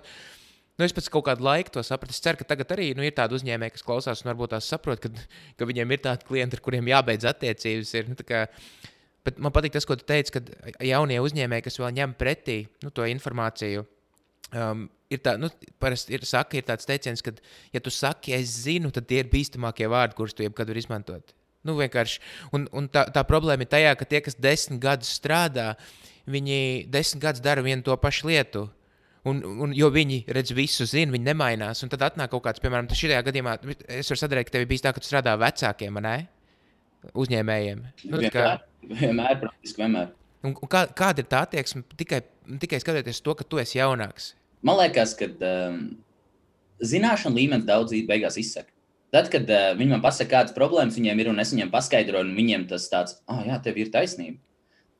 Nu, 0.74 0.82
es 0.82 0.90
pēc 0.90 1.06
kaut 1.06 1.22
kāda 1.28 1.44
laika 1.46 1.70
to 1.70 1.82
sapratu. 1.86 2.10
Es 2.10 2.18
ceru, 2.18 2.40
ka 2.40 2.48
tagad 2.50 2.72
arī 2.74 2.88
nu, 2.98 3.04
ir 3.06 3.12
tādi 3.14 3.36
uzņēmēji, 3.36 3.76
kas 3.76 3.84
klausās 3.86 4.24
un 4.24 4.32
varbūt 4.32 4.56
tās 4.56 4.66
saprot, 4.72 4.98
ka, 4.98 5.06
ka 5.54 5.68
viņiem 5.70 5.94
ir 5.94 6.00
tādi 6.02 6.26
klienti, 6.26 6.58
ar 6.58 6.62
kuriem 6.66 6.90
jābeidz 6.90 7.28
attiecības. 7.30 7.92
Ir, 7.94 8.08
nu, 8.10 8.18
kā, 8.26 8.40
bet 9.22 9.38
man 9.38 9.54
patīk 9.54 9.76
tas, 9.76 9.86
ko 9.86 9.94
tu 9.94 10.02
teici, 10.08 10.34
ka 10.34 10.42
jaunie 10.82 11.20
uzņēmēji, 11.22 11.66
kas 11.68 11.78
vēl 11.78 11.94
ņem 12.00 12.16
pretī 12.18 12.64
nu, 12.82 12.90
to 12.90 13.06
informāciju, 13.06 13.86
Um, 14.54 14.86
ir 15.16 15.22
tā, 15.24 15.36
nu, 15.40 15.50
parasti 15.82 16.16
ir, 16.16 16.26
saka, 16.28 16.58
ir 16.58 16.66
tāds 16.68 16.88
teiciens, 16.88 17.22
ka, 17.24 17.34
ja 17.74 17.82
tu 17.82 17.92
saki, 17.94 18.34
es 18.36 18.52
zinu, 18.66 18.92
tad 18.94 19.08
tie 19.10 19.22
ir 19.22 19.30
bīstamākie 19.32 19.88
vārdi, 19.90 20.16
kurus 20.18 20.36
tu 20.36 20.46
jebkad 20.46 20.70
vari 20.70 20.84
izmantot. 20.84 21.34
Nu, 21.64 21.78
vienkārši. 21.78 22.20
un, 22.56 22.68
un 22.76 22.88
tā, 22.92 23.06
tā 23.12 23.24
problēma 23.24 23.64
ir 23.64 23.70
tajā, 23.72 23.94
ka 23.96 24.08
tie, 24.08 24.20
kas 24.24 24.36
desmit 24.36 24.82
gadus 24.82 25.14
strādā, 25.16 25.72
viņi 26.28 26.88
desmit 26.92 27.22
gadus 27.24 27.44
dara 27.44 27.64
vienu 27.64 27.84
to 27.86 27.96
pašu 28.00 28.28
lietu. 28.28 28.66
Un, 29.24 29.40
un, 29.40 29.70
jo 29.72 29.88
viņi 29.88 30.26
redz 30.36 30.52
visu, 30.52 30.84
zina, 30.84 31.14
viņi 31.14 31.24
nemainās. 31.30 31.80
Un 31.80 31.88
tad 31.92 32.02
atnāk 32.04 32.28
kaut 32.34 32.44
kāds, 32.44 32.60
piemēram, 32.60 32.90
šajā 32.92 33.22
gadījumā, 33.24 33.56
es 33.96 34.12
varu 34.12 34.20
sadarīt, 34.20 34.50
ka 34.50 34.58
tev 34.58 34.66
bija 34.68 34.84
tā, 34.84 34.92
ka 34.92 35.00
tu 35.00 35.08
strādā 35.08 35.32
vecākiem, 35.40 35.96
ne? 36.04 36.18
Uzņēmējiem. 37.16 37.80
Nu, 38.04 38.20
vienmēr, 38.20 38.34
kā... 38.34 38.44
vienmēr, 39.00 39.38
praktiski 39.40 39.80
vienmēr. 39.80 40.12
Un, 40.44 40.52
un 40.52 40.68
kā, 40.68 40.84
kāda 40.92 41.24
ir 41.24 41.28
tā 41.32 41.40
attieksme 41.46 41.80
tikai, 41.96 42.20
tikai 42.60 42.80
skatoties 42.84 43.24
to, 43.24 43.32
ka 43.38 43.48
tu 43.48 43.60
esi 43.62 43.78
jaunāks? 43.80 44.34
Man 44.64 44.78
liekas, 44.80 45.12
ka 45.18 45.28
um, 45.28 45.80
zināšanu 46.80 47.36
līmenis 47.36 47.66
daudz 47.68 47.92
beigās 48.08 48.38
izsaka. 48.40 48.72
Tad, 49.14 49.28
kad 49.30 49.50
uh, 49.52 49.74
viņi 49.76 49.92
man 49.92 50.02
pasaka, 50.02 50.30
kādas 50.30 50.56
problēmas 50.56 50.96
viņiem 50.96 51.20
ir, 51.20 51.30
un 51.30 51.42
es 51.42 51.52
viņiem 51.52 51.70
paskaidroju, 51.70 52.24
un 52.24 52.38
viņiem 52.38 52.64
tas 52.70 52.88
tāds, 52.90 53.18
ah, 53.28 53.36
oh, 53.36 53.42
jā, 53.46 53.60
tev 53.62 53.76
ir 53.78 53.92
taisnība. 53.94 54.40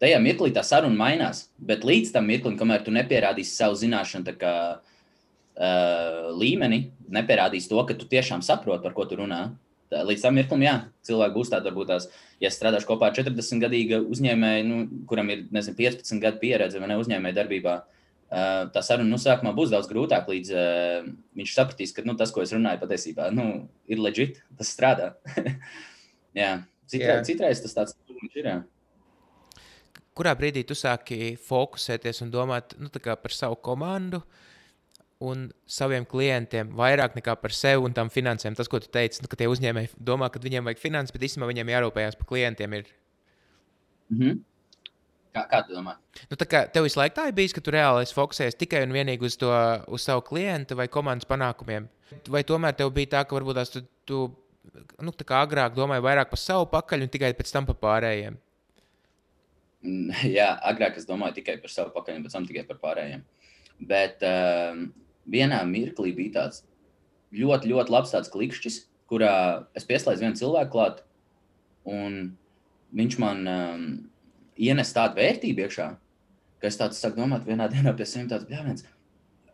Tajā 0.02 0.18
mirklī 0.20 0.50
tā 0.52 0.62
saruna 0.66 0.98
mainās, 0.98 1.46
bet 1.56 1.86
līdz 1.86 2.12
tam 2.12 2.28
mirklim, 2.28 2.58
kamēr 2.60 2.84
tu 2.84 2.92
nepierādīsi 2.92 3.56
savu 3.56 3.78
zināšanu 3.80 4.36
kā, 4.36 4.54
uh, 4.84 6.28
līmeni, 6.36 6.82
nepierādīsi 7.16 7.72
to, 7.72 7.80
ka 7.88 7.96
tu 7.96 8.10
tiešām 8.10 8.44
saproti, 8.44 8.84
par 8.84 8.94
ko 8.94 9.08
tu 9.08 9.18
runā. 9.22 9.46
Tā, 9.88 10.04
līdz 10.04 10.28
tam 10.28 10.36
mirklim, 10.36 10.66
jā, 10.66 10.76
cilvēki 11.08 11.38
būs 11.38 11.54
tādi, 11.54 11.70
varbūt 11.70 11.92
tās, 11.94 12.10
ja 12.42 12.52
strādāšu 12.52 12.90
kopā 12.90 13.08
ar 13.08 13.16
40 13.16 13.64
gadīgu 13.64 14.04
uzņēmēju, 14.12 14.68
nu, 14.68 14.84
kuram 15.08 15.32
ir 15.32 15.46
nezinu, 15.54 15.78
15 15.80 16.20
gadu 16.20 16.42
pieredze 16.42 16.82
vai 16.82 16.92
ne 16.92 17.00
uzņēmēju 17.00 17.38
darbībā, 17.40 17.78
uh, 17.80 17.93
tā 18.74 18.82
saruna 18.82 19.10
nu, 19.10 19.18
sākumā 19.20 19.52
būs 19.54 19.70
daudz 19.70 19.88
grūtāka, 19.90 20.32
līdz 20.32 20.52
uh, 20.54 21.08
viņš 21.38 21.54
sapratīs, 21.54 21.92
ka 21.94 22.02
nu, 22.06 22.16
tas, 22.18 22.32
ko 22.34 22.42
es 22.42 22.52
runāju, 22.54 22.80
patiesībā 22.82 23.28
nu, 23.34 23.48
ir 23.90 24.00
leģit, 24.02 24.40
tas 24.58 24.72
strādā. 24.74 25.12
jā, 26.42 26.56
citreiz, 26.90 27.20
jā. 27.20 27.26
citreiz 27.28 27.62
tas 27.62 27.76
tāds 27.76 27.98
ir. 28.34 28.48
Jā. 28.48 28.56
Kurā 30.14 30.34
brīdī 30.38 30.62
tu 30.66 30.76
sāki 30.78 31.34
fokusēties 31.42 32.22
un 32.22 32.32
domāt 32.34 32.76
nu, 32.78 32.90
par 32.90 33.34
savu 33.34 33.58
komandu 33.62 34.22
un 35.24 35.48
saviem 35.66 36.06
klientiem 36.06 36.70
vairāk 36.76 37.16
nekā 37.18 37.34
par 37.40 37.54
sevi 37.54 37.82
un 37.86 37.94
tām 37.94 38.10
finansēm? 38.14 38.54
Tas, 38.58 38.70
ko 38.70 38.78
tu 38.82 38.90
teici, 38.94 39.22
nu, 39.22 39.30
ka 39.30 39.38
tie 39.38 39.48
uzņēmēji 39.50 39.94
domā, 39.98 40.30
ka 40.30 40.42
viņiem 40.42 40.70
vajag 40.70 40.82
finanses, 40.82 41.14
bet 41.14 41.26
īstenībā 41.26 41.50
viņiem 41.50 41.72
jārūpējas 41.74 42.18
par 42.20 42.30
klientiem. 42.30 42.78
Ir... 42.78 42.90
Mm 44.10 44.18
-hmm. 44.20 44.42
Kā, 45.34 45.42
kā 45.50 45.60
tu 45.66 45.74
domā? 45.74 45.96
Nu, 46.30 46.36
tā 46.38 46.46
kā 46.46 46.60
tev 46.70 46.84
visu 46.86 47.00
laiku 47.00 47.16
tā 47.16 47.26
ir 47.26 47.34
bijis, 47.34 47.52
ka 47.56 47.62
tu 47.64 47.72
reāli 47.74 48.04
esi 48.06 48.14
fokusējies 48.14 48.58
tikai 48.60 48.84
un 48.86 48.94
vienīgi 48.94 49.26
uz, 49.26 49.34
to, 49.40 49.50
uz 49.90 50.04
savu 50.06 50.22
klientu 50.28 50.76
vai 50.78 50.86
komandas 50.86 51.26
panākumiem. 51.26 51.88
Vai 52.30 52.44
tomēr 52.46 52.76
tev 52.78 52.92
bija 52.94 53.16
tā, 53.16 53.22
ka 53.26 53.34
varbūt 53.34 53.58
tās 53.58 53.72
tu, 53.74 53.82
tu 54.06 54.20
nu, 55.02 55.10
tā 55.10 55.26
kā 55.26 55.40
agrāk 55.42 55.74
domāji 55.74 56.04
vairāk 56.06 56.30
par 56.30 56.38
savu 56.38 56.68
pakaļ 56.70 57.06
un 57.06 57.10
tikai 57.10 57.32
pēc 57.34 57.50
tam 57.50 57.66
par 57.66 57.80
pārējiem? 57.82 58.38
Mm, 59.82 60.14
jā, 60.38 60.52
agrāk 60.70 61.02
es 61.02 61.10
domāju 61.10 61.40
tikai 61.40 61.58
par 61.64 61.74
savu 61.74 61.90
pakaļ 61.98 62.22
pēc 62.28 62.38
tam 62.38 62.46
tikai 62.46 62.66
par 62.70 62.78
pārējiem. 62.86 63.26
Bet 63.90 64.22
um, 64.22 64.86
vienā 65.26 65.64
mirklī 65.66 66.14
bija 66.14 66.38
tāds 66.38 66.62
ļoti, 67.34 67.74
ļoti 67.74 67.90
labs 67.90 68.14
tāds 68.14 68.30
klikšķis, 68.30 68.80
kurā 69.10 69.34
es 69.74 69.90
pieslēdzu 69.90 70.28
vienu 70.28 70.38
cilvēku 70.38 70.76
klāt, 70.78 71.06
un 71.90 72.36
viņš 72.94 73.22
man. 73.26 73.46
Um, 73.50 73.86
ienes 74.56 74.92
tādu 74.94 75.20
vērtību 75.20 75.64
iekšā, 75.64 75.88
ka 76.60 76.70
es 76.70 76.78
tāds 76.80 77.00
sāku 77.00 77.22
domāt 77.22 77.46
vienā 77.48 77.68
dienā 77.72 77.94
pie 77.96 78.06
sevis 78.08 78.30
tāds 78.30 78.48
bļāviens. 78.48 78.86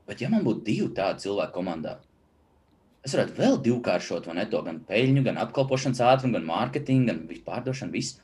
Bet 0.08 0.22
ja 0.22 0.30
man 0.32 0.44
būtu 0.46 0.64
divi 0.66 0.88
tādi 0.94 1.26
cilvēki 1.26 1.54
komandā, 1.54 1.98
es 3.06 3.14
varētu 3.14 3.36
vēl 3.38 3.60
divkāršot 3.64 4.28
ne, 4.34 4.46
to 4.50 4.62
gan 4.66 4.80
peļņu, 4.88 5.22
gan 5.26 5.38
apkalpošanas 5.44 6.02
ātrumu, 6.04 6.36
gan 6.38 6.48
mārketingu, 6.48 7.06
gan 7.12 7.44
pārdošanu, 7.46 7.94
visu. 7.94 8.20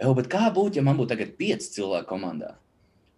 Evo, 0.00 0.14
bet 0.16 0.30
kā 0.32 0.48
būtu, 0.52 0.80
ja 0.80 0.84
man 0.84 0.96
būtu 0.96 1.12
tagad 1.12 1.36
pieci 1.36 1.74
cilvēki 1.76 2.08
komandā? 2.08 2.54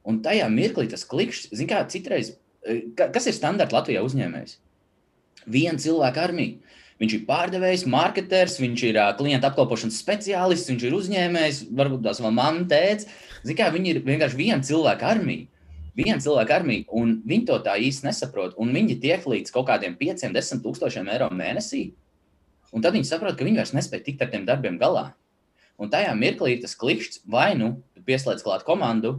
Un 0.09 0.19
tajā 0.23 0.49
mirklī 0.51 0.89
tas 0.91 1.05
klikšķis, 1.07 1.53
zin 1.55 1.69
kā, 1.71 1.83
citreiz, 1.91 2.35
eh, 2.67 2.83
kas 2.99 3.29
ir 3.31 3.37
standarta 3.37 3.77
Latvijā 3.77 4.03
uzņēmējs? 4.03 4.57
Viena 5.47 5.79
cilvēka 5.79 6.25
armija. 6.27 6.59
Viņš 7.03 7.15
ir 7.17 7.23
pārdevējs, 7.27 7.83
marketers, 7.91 8.61
viņš 8.63 8.83
ir 8.87 8.99
uh, 9.01 9.09
klienta 9.19 9.49
apkalpošanas 9.51 9.97
speciālists, 9.99 10.69
viņš 10.71 10.85
ir 10.87 10.95
uzņēmējs, 10.95 11.57
varbūt 11.75 12.05
tās 12.05 12.21
vēl 12.23 12.35
mamma, 12.37 12.63
tēvs. 12.71 13.09
Viņi 13.43 13.91
ir 13.91 13.99
vienkārši 14.07 14.39
viena 14.39 14.63
cilvēka 14.63 15.09
armija. 15.11 15.49
Viena 15.99 16.23
cilvēka 16.23 16.55
armija, 16.61 16.87
un 16.95 17.17
viņi 17.27 17.49
to 17.51 17.59
tā 17.67 17.75
īsti 17.83 18.07
nesaprot. 18.07 18.55
Viņi 18.55 19.01
tiek 19.03 19.27
līdz 19.29 19.51
kaut 19.53 19.67
kādiem 19.73 19.99
5, 19.99 20.29
10 20.31 20.63
tūkstošiem 20.63 21.11
eiro 21.11 21.27
mēnesī. 21.35 21.89
Un 22.71 22.87
tad 22.87 22.95
viņi 22.95 23.11
saprot, 23.11 23.35
ka 23.35 23.45
viņi 23.45 23.59
vairs 23.59 23.75
nespēja 23.75 24.07
tikt 24.07 24.23
ar 24.23 24.31
tiem 24.31 24.47
darbiem 24.47 24.79
galā. 24.81 25.09
Un 25.83 25.91
tajā 25.91 26.15
mirklī 26.15 26.55
ir 26.55 26.63
tas 26.63 26.79
klikšķis, 26.79 27.25
vai 27.27 27.51
nu 27.59 27.75
pieslēdz 28.07 28.47
klāt 28.47 28.63
komandu, 28.69 29.19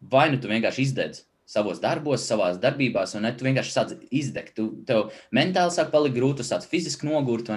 vai 0.00 0.30
nu 0.32 0.40
tu 0.40 0.48
vienkārši 0.48 0.88
izdedz 0.88 1.25
savos 1.46 1.78
darbos, 1.82 2.26
savā 2.26 2.50
darbībā, 2.58 3.04
un 3.14 3.24
ne, 3.24 3.30
tu 3.36 3.46
vienkārši 3.46 3.72
sāc 3.72 3.94
izdegt. 4.10 4.56
Tu, 4.58 4.66
tev 4.88 5.12
mentāli 5.34 5.74
sāk 5.74 5.92
palikt 5.92 6.18
grūti, 6.18 6.42
tu 6.42 6.48
sāc 6.48 6.66
fiziski 6.66 7.06
nogurt? 7.06 7.52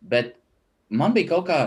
Bet 0.00 0.36
man 0.88 1.12
bija 1.12 1.34
kaut 1.34 1.48
kā, 1.50 1.60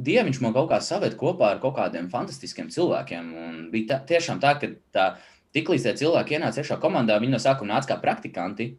dieviņš 0.00 0.40
man 0.40 0.54
kaut 0.56 0.70
kā 0.72 0.80
saved 0.80 1.18
kopā 1.20 1.52
ar 1.54 1.60
kaut 1.60 1.76
kādiem 1.76 2.08
fantastiskiem 2.12 2.72
cilvēkiem. 2.72 3.30
Un 3.36 3.60
bija 3.72 3.92
tā, 3.92 4.00
tiešām 4.14 4.40
tā, 4.40 4.54
ka 4.60 4.72
tā, 4.96 5.06
tiklīdz 5.56 5.88
tie 5.88 5.94
cilvēki 6.00 6.38
ienāca 6.38 6.62
iekšā 6.62 6.80
komandā, 6.80 7.20
viņi 7.20 7.36
no 7.36 7.42
sākuma 7.42 7.76
nāca 7.76 7.92
kā 7.92 8.00
praktikanti. 8.00 8.72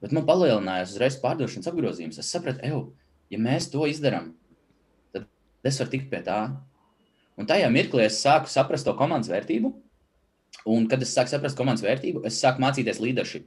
Bet 0.00 0.12
man 0.16 0.24
palielinājās 0.28 0.96
uzreiz 0.96 1.16
pārdošanas 1.20 1.68
apgrozījums. 1.68 2.20
Es 2.20 2.32
sapratu, 2.32 2.64
ej, 2.64 2.76
ja 3.32 3.40
mēs 3.40 3.68
to 3.72 3.84
izdarām, 3.88 4.32
tad 5.12 5.28
es 5.64 5.80
varu 5.80 5.92
tikt 5.92 6.08
pie 6.12 6.24
tā. 6.24 6.40
Un 7.36 7.48
tajā 7.48 7.68
mirklī 7.72 8.06
es 8.06 8.22
sāku 8.22 8.48
saprast 8.48 8.88
to 8.88 8.94
komandas 8.96 9.28
vērtību 9.32 9.74
Un, 10.66 10.88
kad 10.90 11.02
es 11.02 11.12
sāku 11.14 11.30
saprast 11.30 11.58
komandas 11.58 11.84
vērtību, 11.84 12.24
es 12.26 12.40
sāku 12.42 12.62
mācīties 12.64 12.98
leadership. 13.02 13.46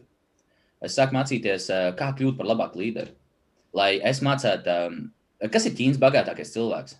Es 0.79 0.95
sāku 0.95 1.17
mācīties, 1.17 1.67
eh, 1.73 1.89
kā 1.99 2.13
kļūt 2.15 2.37
par 2.37 2.47
labāku 2.47 2.79
līderi. 2.79 3.11
Lai 3.75 3.99
es 3.99 4.21
mācītu, 4.23 4.67
eh, 5.41 5.49
kas 5.49 5.65
ir 5.65 5.75
Ķīnas 5.75 5.99
bagātākais 5.99 6.53
cilvēks. 6.55 6.95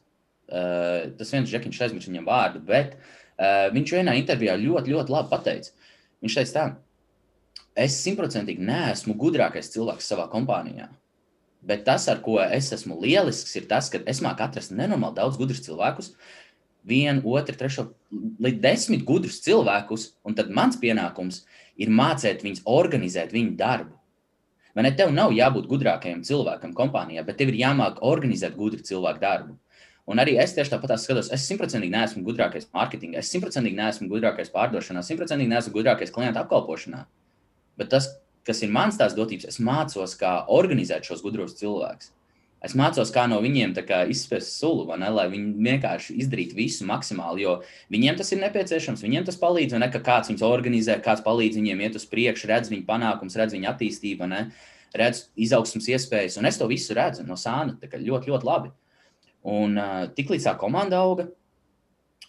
Eh, 0.49 1.12
tas 1.17 1.31
viens 1.31 1.49
žekiņš 1.49 1.81
aizmirst 1.85 2.09
viņam 2.09 2.25
vārdu, 2.25 2.65
bet 2.65 2.97
viņš 3.39 3.91
vienā 3.95 4.17
intervijā 4.19 4.57
ļoti, 4.59 4.91
ļoti 4.91 5.09
labi 5.09 5.29
pateica. 5.29 5.71
Viņš 6.21 6.33
teica 6.35 6.54
tā, 6.58 6.75
es 7.77 7.95
simtprocentīgi 8.04 8.60
neesmu 8.60 9.15
gudrākais 9.15 9.71
cilvēks 9.71 10.10
savā 10.12 10.29
kompānijā. 10.29 10.89
Bet 11.62 11.85
tas, 11.85 12.08
ar 12.08 12.19
ko 12.19 12.37
es 12.39 12.71
esmu 12.71 13.00
lielisks, 13.00 13.56
ir 13.56 13.65
tas, 13.67 13.89
ka 13.89 14.00
es 14.06 14.19
māku 14.19 14.43
atrast 14.43 14.71
nenormāli 14.71 15.15
daudz 15.15 15.37
gudrus 15.37 15.63
cilvēkus, 15.65 16.13
vienu, 16.88 17.23
otru, 17.34 17.56
trešo, 17.58 17.90
līdz 18.42 18.60
desmit 18.63 19.06
gudrus 19.08 19.42
cilvēkus, 19.46 20.13
un 20.25 20.36
tad 20.38 20.52
mans 20.54 20.80
pienākums 20.80 21.44
ir 21.80 21.92
mācīt 21.94 22.44
viņus 22.46 22.65
organizēt 22.69 23.34
viņu 23.36 23.56
darbu. 23.60 23.96
Vai 24.75 24.86
ne? 24.86 24.92
Tev 24.96 25.12
nav 25.12 25.34
jābūt 25.36 25.67
gudrākajam 25.69 26.21
cilvēkam 26.23 26.75
kompānijā, 26.77 27.23
bet 27.25 27.40
tev 27.40 27.52
ir 27.52 27.60
jāmāk 27.63 28.04
organizēt 28.06 28.56
gudru 28.58 28.84
cilvēku 28.86 29.21
darbu. 29.23 29.58
Un 30.10 30.21
arī 30.21 30.40
es 30.42 30.56
tieši 30.56 30.73
tāpat 30.73 30.96
skatos, 30.98 31.30
es 31.36 31.44
simtprocentīgi 31.46 31.94
neesmu 31.94 32.23
gudrākais 32.25 32.69
mārketingā, 32.73 33.21
es 33.21 33.30
simtprocentīgi 33.30 33.77
neesmu 33.77 34.08
gudrākais 34.10 34.50
pārdošanā, 34.54 35.04
simtprocentīgi 35.06 35.52
neesmu 35.52 35.73
gudrākais 35.75 36.13
klienta 36.13 36.42
apkalpošanā. 36.42 37.04
Bet 37.77 37.92
tas, 37.94 38.08
kas 38.48 38.63
ir 38.65 38.73
mans 38.73 38.98
tās 38.98 39.13
dotības, 39.17 39.46
es 39.52 39.60
mācos, 39.62 40.15
kā 40.17 40.32
organizēt 40.50 41.06
šos 41.06 41.21
gudros 41.21 41.54
cilvēkus. 41.60 42.10
Es 42.60 42.73
mācos, 42.75 43.12
kā 43.15 43.23
no 43.31 43.37
viņiem 43.39 43.71
kā, 43.87 44.01
izspēst 44.12 44.57
sulu, 44.60 44.83
ne, 44.99 45.07
lai 45.15 45.29
viņi 45.31 45.53
vienkārši 45.63 46.17
izdarītu 46.19 46.57
visu 46.57 46.87
maksimāli, 46.87 47.45
jo 47.45 47.53
viņiem 47.93 48.17
tas 48.19 48.33
ir 48.35 48.41
nepieciešams. 48.41 49.03
Viņiem 49.05 49.27
tas 49.29 49.39
palīdz, 49.39 49.77
ne, 49.79 49.87
ka 49.93 50.01
kāds 50.03 50.27
viņus 50.27 50.43
organizē, 50.43 50.97
kāds 51.05 51.23
palīdz 51.23 51.55
viņiem 51.55 51.85
iet 51.85 51.95
uz 51.95 52.03
priekšu, 52.12 52.49
redz 52.51 52.73
viņu 52.73 52.83
panākumus, 52.89 53.39
redz 53.39 53.55
viņu 53.55 53.71
attīstību, 53.71 54.27
ne, 54.27 54.41
redz 54.99 55.29
izaugsmas 55.39 55.87
iespējas. 55.87 56.35
Un 56.41 56.51
es 56.51 56.60
to 56.60 56.67
visu 56.67 56.97
redzu 56.99 57.23
no 57.23 57.39
sāna 57.39 57.77
ļoti, 57.79 58.33
ļoti 58.33 58.51
labi. 58.51 58.75
Un 59.47 59.79
uh, 59.79 60.05
tiklīdz 60.17 60.49
tā 60.49 60.57
komanda 60.60 60.99
auga, 60.99 61.29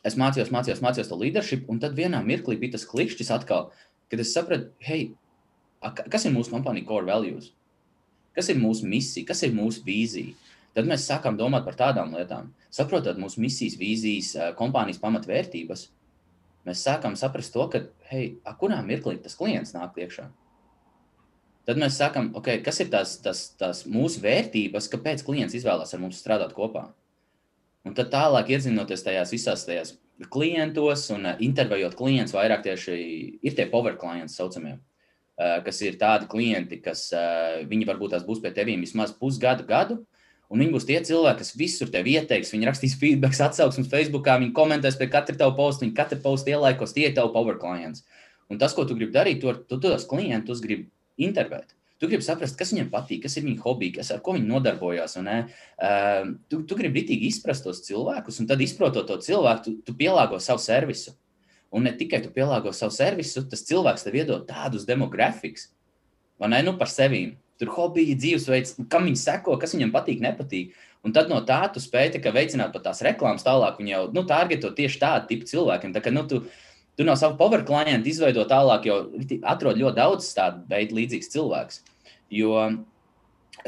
es 0.07 0.14
mācījos, 0.14 0.53
mācījos, 0.55 0.85
mācījos 0.85 1.11
to 1.11 1.18
leadership, 1.18 1.66
un 1.66 1.83
tad 1.83 1.99
vienā 1.99 2.22
mirklī 2.22 2.55
bija 2.61 2.76
tas 2.78 2.87
klikšķis 2.87 3.35
atkal, 3.35 3.72
kad 4.12 4.22
es 4.22 4.31
sapratu, 4.37 4.70
hei, 4.87 5.09
kas 5.83 6.28
ir 6.28 6.39
mūsu 6.39 6.55
kompānija 6.55 6.87
core 6.87 7.11
values? 7.11 7.51
Kas 8.41 8.49
ir 8.49 8.57
mūsu 8.57 8.88
misija, 8.88 9.28
kas 9.28 9.43
ir 9.45 9.53
mūsu 9.53 9.82
vīzija? 9.84 10.32
Tad 10.72 10.86
mēs 10.88 11.05
sākām 11.05 11.36
domāt 11.36 11.66
par 11.66 11.74
tādām 11.76 12.14
lietām. 12.16 12.47
Saprotot 12.72 13.18
mūsu 13.20 13.43
misijas, 13.45 13.74
vīzijas, 13.76 14.30
eh, 14.38 14.53
kompānijas 14.57 15.01
pamatvērtības, 15.03 15.82
mēs 16.64 16.84
sākām 16.86 17.18
saprast 17.20 17.53
to, 17.53 17.66
ka, 17.68 17.82
hei, 18.09 18.38
kurā 18.62 18.78
mirklī 18.86 19.18
tas 19.20 19.36
klients 19.36 19.74
nāk 19.76 19.99
iekšā. 20.01 20.30
Tad 21.68 21.76
mēs 21.76 22.01
sakām, 22.01 22.32
okay, 22.34 22.62
kas 22.64 22.80
ir 22.80 22.88
tās, 22.88 23.18
tās, 23.20 23.51
tās 23.61 23.84
mūsu 23.84 24.24
vērtības, 24.24 24.88
kāpēc 24.88 25.26
klients 25.26 25.59
izvēlās 25.59 25.93
ar 25.93 26.01
mums 26.01 26.24
strādāt 26.24 26.57
kopā. 26.57 26.88
Un 27.84 27.93
tad 27.95 28.09
tālāk 28.14 28.55
iedzinoties 28.57 29.05
tajās 29.05 29.36
visās 29.36 29.68
tajās 29.68 29.99
klientos 30.32 31.11
un 31.12 31.28
eh, 31.28 31.43
intervējot 31.45 31.99
klientus, 31.99 32.38
vairāk 32.41 32.64
tieši 32.64 32.97
ir 33.43 33.59
tie 33.59 33.68
power 33.68 34.01
klienti, 34.01 34.32
saucamie. 34.32 34.78
Eh, 35.41 35.61
kas 35.64 35.78
ir 35.80 35.95
tādi 35.97 36.26
klienti, 36.28 36.76
kas 36.84 37.07
eh, 37.16 37.62
viņi 37.68 37.86
varbūt 37.88 38.12
tās 38.12 38.24
būs 38.26 38.43
pie 38.43 38.51
tevis 38.53 38.76
vismaz 38.82 39.14
pusgadu, 39.16 39.64
gadu. 39.64 40.03
Un 40.53 40.61
viņi 40.61 40.74
būs 40.74 40.84
tie 40.84 40.99
cilvēki, 41.07 41.41
kas 41.41 41.55
visur 41.57 41.88
tevi 41.88 42.16
ieteiks. 42.18 42.51
Viņi 42.53 42.66
rakstīs 42.68 42.97
feedback, 43.01 43.38
atsauksmes 43.47 43.88
Facebook, 43.88 44.26
viņi 44.26 44.53
komentēs 44.53 44.99
pie 45.01 45.09
katra 45.09 45.38
tava 45.38 45.55
posta, 45.57 45.86
viņi 45.86 45.95
katru 45.97 46.18
postu 46.20 46.53
ielaikos, 46.53 46.93
tie 46.93 47.07
ir 47.09 47.14
tavi 47.16 47.32
power 47.32 47.57
clients. 47.62 48.03
Un 48.51 48.61
tas, 48.61 48.74
ko 48.76 48.84
tu 48.84 48.99
gribi 48.99 49.14
darīt, 49.14 49.41
to, 49.41 49.55
tu 49.70 49.78
tos 49.80 50.05
klientus 50.11 50.61
gribi 50.61 50.91
intervēt. 51.22 51.72
Tu 52.03 52.11
gribi 52.11 52.26
saprast, 52.26 52.59
kas 52.59 52.74
viņiem 52.74 52.91
patīk, 52.93 53.22
kas 53.24 53.38
ir 53.38 53.47
viņu 53.47 53.62
hobiji, 53.62 53.95
kas, 54.01 54.11
ar 54.12 54.20
ko 54.26 54.34
viņi 54.36 54.51
nodarbojas. 54.51 55.16
Uh, 55.20 56.34
tu, 56.51 56.64
tu 56.66 56.76
gribi 56.76 57.05
ritīgi 57.05 57.30
izprast 57.30 57.64
tos 57.64 57.84
cilvēkus, 57.86 58.43
un 58.43 58.51
tad 58.51 58.61
izprotot 58.61 59.07
to 59.09 59.20
cilvēku, 59.22 59.64
tu, 59.64 59.76
tu 59.86 59.97
pielāgo 59.97 60.43
savu 60.43 60.61
servisu. 60.64 61.14
Un 61.71 61.87
ne 61.87 61.93
tikai 61.95 62.18
tu 62.25 62.33
pielāgo 62.35 62.73
savu 62.75 62.95
servisu, 62.95 63.45
tas 63.51 63.62
cilvēks 63.68 64.03
tev 64.03 64.16
iedod 64.18 64.47
tādus 64.49 64.87
demografikus, 64.89 65.68
vai 66.41 66.51
ne, 66.51 66.64
nu 66.66 66.75
par 66.81 66.91
sevi. 66.91 67.37
Tur 67.61 67.68
hobiji, 67.75 68.16
dzīvesveids, 68.16 68.79
kam 68.91 69.05
viņi 69.05 69.21
seko, 69.21 69.59
kas 69.61 69.75
viņam 69.77 69.93
patīk, 69.93 70.23
nepatīk. 70.25 70.73
Un 71.05 71.12
tad 71.16 71.29
no 71.33 71.43
tā 71.45 71.59
tu 71.73 71.81
spēj 71.81 72.14
tā, 72.14 72.33
veicināt 72.33 72.73
pat 72.73 72.87
tās 72.89 73.03
reklāmas 73.05 73.45
tālāk. 73.45 73.77
Viņi 73.81 73.93
jau 73.93 74.01
nu, 74.16 74.25
targeto 74.29 74.73
tieši 74.77 75.01
tādu 75.01 75.29
tipu 75.29 75.49
cilvēkiem. 75.49 75.93
Tā 75.93 76.01
kā, 76.05 76.12
nu, 76.12 76.25
tu, 76.29 76.41
tu 76.97 77.07
no 77.07 77.14
sava 77.21 77.37
power 77.37 77.62
klienta 77.68 78.09
izveido 78.09 78.47
tālāk, 78.49 78.89
jo 78.89 78.97
atrod 79.49 79.81
ļoti 79.81 79.97
daudz 80.01 80.33
tādu 80.37 80.64
veidu 80.73 80.97
līdzīgus 80.97 81.33
cilvēkus. 81.37 81.81
Jo, 82.33 82.64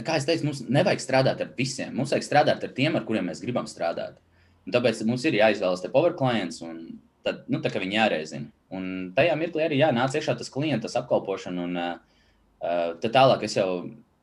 kā 0.01 0.19
jau 0.19 0.27
teicu, 0.33 0.49
mums 0.49 0.65
nevajag 0.73 1.05
strādāt 1.05 1.45
ar 1.45 1.55
visiem. 1.57 1.95
Mums 1.97 2.13
vajag 2.17 2.29
strādāt 2.29 2.65
ar 2.65 2.77
tiem, 2.77 2.97
ar 2.97 3.05
kuriem 3.09 3.29
mēs 3.29 3.45
gribam 3.45 3.69
strādāt. 3.69 4.17
Un 4.65 4.73
tāpēc 4.73 5.05
mums 5.09 5.25
ir 5.29 5.41
jāizvēlas 5.41 5.85
te 5.85 5.93
power 5.93 6.17
klients. 6.17 6.61
Un, 6.65 6.85
tad 7.25 7.45
nu, 7.51 7.61
viņi 7.63 7.99
jāreizina. 7.99 8.51
Un 8.73 9.13
tajā 9.17 9.35
mirklī 9.39 9.67
arī 9.67 9.81
jānāc 9.81 10.15
iekšā 10.17 10.35
tas 10.39 10.51
klientas 10.53 10.97
apkalpošana. 10.99 11.67
Un, 11.67 11.77
uh, 11.79 12.95
tad 13.03 13.11
tālāk 13.15 13.45
es 13.49 13.57
jau 13.59 13.69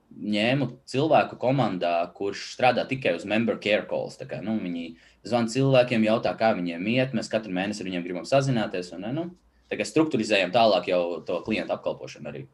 ņēmu 0.10 0.70
cilvēku 0.90 1.38
komandā, 1.40 1.94
kurš 2.18 2.50
strādā 2.56 2.86
tikai 2.90 3.14
uz 3.18 3.28
member 3.30 3.60
care 3.62 3.86
calls. 3.90 4.18
Kā, 4.30 4.42
nu, 4.46 4.58
viņi 4.62 4.96
zvana 5.28 5.52
cilvēkiem, 5.54 6.08
jautā, 6.10 6.34
kā 6.40 6.54
viņiem 6.58 6.90
iet. 6.96 7.14
Mēs 7.18 7.32
katru 7.32 7.54
mēnesi 7.56 7.84
ar 7.84 7.92
viņiem 7.92 8.08
gribam 8.08 8.26
sazināties. 8.28 8.92
Un, 8.98 9.06
nu, 9.16 9.28
tā 9.70 9.80
kā 9.80 9.88
struktūrizējam 9.88 10.54
tālāk 10.56 10.90
jau 10.92 11.04
to 11.28 11.40
klientu 11.46 11.76
apkalpošanu 11.78 12.34
arī. 12.34 12.48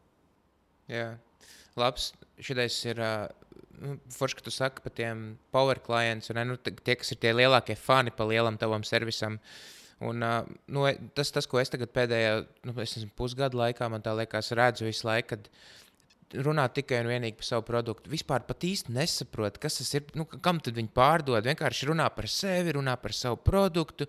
Jā, 0.92 1.14
labs. 1.80 2.12
Šitais 2.36 2.76
ir 2.84 3.00
uh, 3.00 3.30
forši, 4.12 4.36
ka 4.36 4.44
tu 4.44 4.52
saki 4.52 4.84
par 4.84 4.92
tiem 4.92 5.24
power 5.54 5.80
klientiem, 5.80 6.36
un 6.42 6.52
nu, 6.52 6.58
tie, 6.60 6.98
kas 7.00 7.14
ir 7.14 7.22
tie 7.22 7.32
lielākie 7.32 7.78
fani 7.80 8.12
pa 8.12 8.28
lielam 8.28 8.60
tavam 8.60 8.84
servisam. 8.84 9.40
Uh, 9.40 9.75
Un, 10.04 10.20
nu, 10.68 10.84
tas, 11.16 11.32
tas, 11.32 11.46
ko 11.48 11.60
es 11.62 11.72
tagad 11.72 11.88
pēdējā 11.94 12.36
nu, 12.68 12.74
es 12.82 12.98
nezinu, 12.98 13.12
pusgada 13.16 13.56
laikā, 13.56 13.88
man 13.88 14.04
liekas, 14.04 14.52
redzu 14.56 14.84
visu 14.84 15.06
laiku, 15.08 15.30
kad 15.32 15.46
runā 16.42 16.66
tikai 16.74 16.98
un 17.00 17.08
vienīgi 17.08 17.38
par 17.38 17.46
savu 17.46 17.64
produktu. 17.64 18.10
Vispār 18.12 18.42
pat 18.44 18.66
īsti 18.66 18.92
nesaprot, 18.92 19.56
kas 19.62 19.78
tas 19.78 19.94
ir, 19.96 20.04
nu, 20.18 20.26
kam 20.26 20.58
tad 20.60 20.76
viņi 20.76 20.90
pārdod. 20.92 21.46
Vienkārši 21.46 21.88
runā 21.88 22.10
par 22.12 22.28
sevi, 22.28 22.74
runā 22.76 22.96
par 23.00 23.14
savu 23.16 23.38
produktu. 23.40 24.08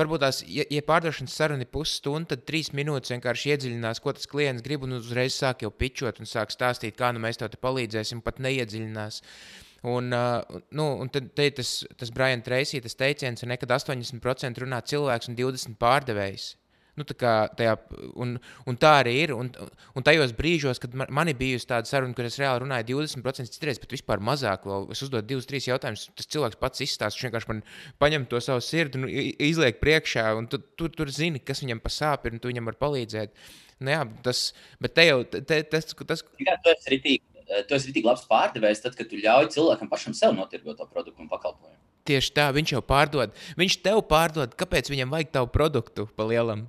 Varbūt 0.00 0.24
tās, 0.24 0.40
ja, 0.48 0.66
ja 0.74 0.82
pārdošanas 0.88 1.38
saruna 1.38 1.62
ir 1.62 1.70
pusstunda, 1.70 2.32
tad 2.32 2.42
trīs 2.48 2.72
minūtes 2.74 3.14
vienkārši 3.14 3.54
iedziļinās, 3.54 4.02
ko 4.02 4.16
tas 4.16 4.26
klients 4.26 4.64
grib, 4.66 4.88
un 4.88 4.98
uzreiz 4.98 5.38
sāk 5.38 5.62
jau 5.62 5.70
pičot 5.70 6.18
un 6.18 6.26
sāk 6.26 6.50
stāstīt, 6.56 6.98
kā 6.98 7.12
nu 7.14 7.22
mēs 7.22 7.38
tev 7.38 7.52
te 7.52 7.62
palīdzēsim, 7.62 8.24
pat 8.26 8.42
neiedziļinās. 8.42 9.22
Uh, 9.22 9.67
Un, 9.82 10.12
uh, 10.12 10.60
nu, 10.74 10.86
un 10.98 11.10
tad 11.14 11.28
te 11.38 11.50
tas, 11.54 11.84
tas 11.98 12.10
Brian 12.10 12.42
Tracy, 12.42 12.80
tas 12.82 12.98
teiciens, 12.98 13.44
ne, 13.46 13.58
kad 13.60 13.70
80% 13.76 14.64
runā 14.64 14.80
cilvēks 14.82 15.30
un 15.30 15.38
20% 15.38 15.78
pārdevējs. 15.78 16.54
Nu, 16.98 17.04
tajā, 17.06 17.76
un, 18.18 18.34
un 18.66 18.78
tā 18.80 18.90
arī 19.04 19.12
ir. 19.22 19.32
Un, 19.36 19.52
un 19.94 20.06
tajos 20.06 20.32
brīžos, 20.34 20.80
kad 20.82 20.96
man, 20.98 21.10
man 21.14 21.30
bijusi 21.38 21.68
tāda 21.70 21.86
saruna, 21.86 22.16
kur 22.16 22.26
es 22.26 22.40
reāli 22.40 22.64
runāju 22.64 22.88
20%, 22.90 23.52
citreiz 23.54 23.78
pat 23.78 23.94
vispār 23.94 24.24
mazāk, 24.24 24.66
vēl 24.66 24.88
es 24.94 25.04
uzdodu 25.06 25.30
divus, 25.30 25.46
trīs 25.46 25.68
jautājumus, 25.70 26.08
tas 26.18 26.30
cilvēks 26.34 26.58
pats 26.58 26.82
izstāsta. 26.82 27.14
Viņš 27.14 27.28
vienkārši 27.28 27.52
man 27.52 27.62
paņem 28.02 28.26
to 28.32 28.42
savu 28.42 28.64
sirdi 28.66 28.98
un 28.98 29.06
izliek 29.12 29.78
priekšā, 29.78 30.26
un 30.40 30.50
tu, 30.50 30.58
tu, 30.74 30.90
tu 30.90 31.06
zini, 31.14 31.38
kas 31.38 31.62
viņam 31.62 31.84
pasāp 31.84 32.26
ir, 32.26 32.34
un 32.34 32.42
tu 32.42 32.50
viņam 32.50 32.72
var 32.72 32.82
palīdzēt. 32.82 33.38
Nu, 33.78 33.94
jā, 33.94 34.02
tas, 34.26 34.48
bet 34.82 34.98
te 34.98 35.06
jau 35.06 35.22
te, 35.30 35.62
tas, 35.70 35.92
tas... 35.94 36.26
Jā, 36.42 36.58
tas 36.64 36.88
ir 36.88 36.96
ritīgi 36.96 37.27
Eh, 37.27 37.27
tu 37.68 37.76
esi 37.76 37.92
tik 37.94 38.06
labs 38.08 38.26
pārdevējs, 38.28 38.82
tad, 38.84 38.96
kad 38.98 39.08
tu 39.10 39.20
ļauj 39.20 39.50
cilvēkam 39.54 39.90
pašam 39.90 40.16
sev 40.16 40.34
notirgot 40.36 40.78
to 40.78 40.88
produktu 40.88 41.24
un 41.24 41.30
pakalpojumu. 41.30 41.78
Tieši 42.08 42.32
tā, 42.36 42.48
viņš 42.56 42.74
jau 42.76 42.82
pārdod. 42.84 43.32
Viņš 43.60 43.78
tev 43.84 44.00
pārdod, 44.08 44.54
kāpēc 44.58 44.88
viņam 44.92 45.12
vajag 45.12 45.32
tavu 45.34 45.50
produktu 45.52 46.06
pa 46.16 46.24
lielam. 46.28 46.64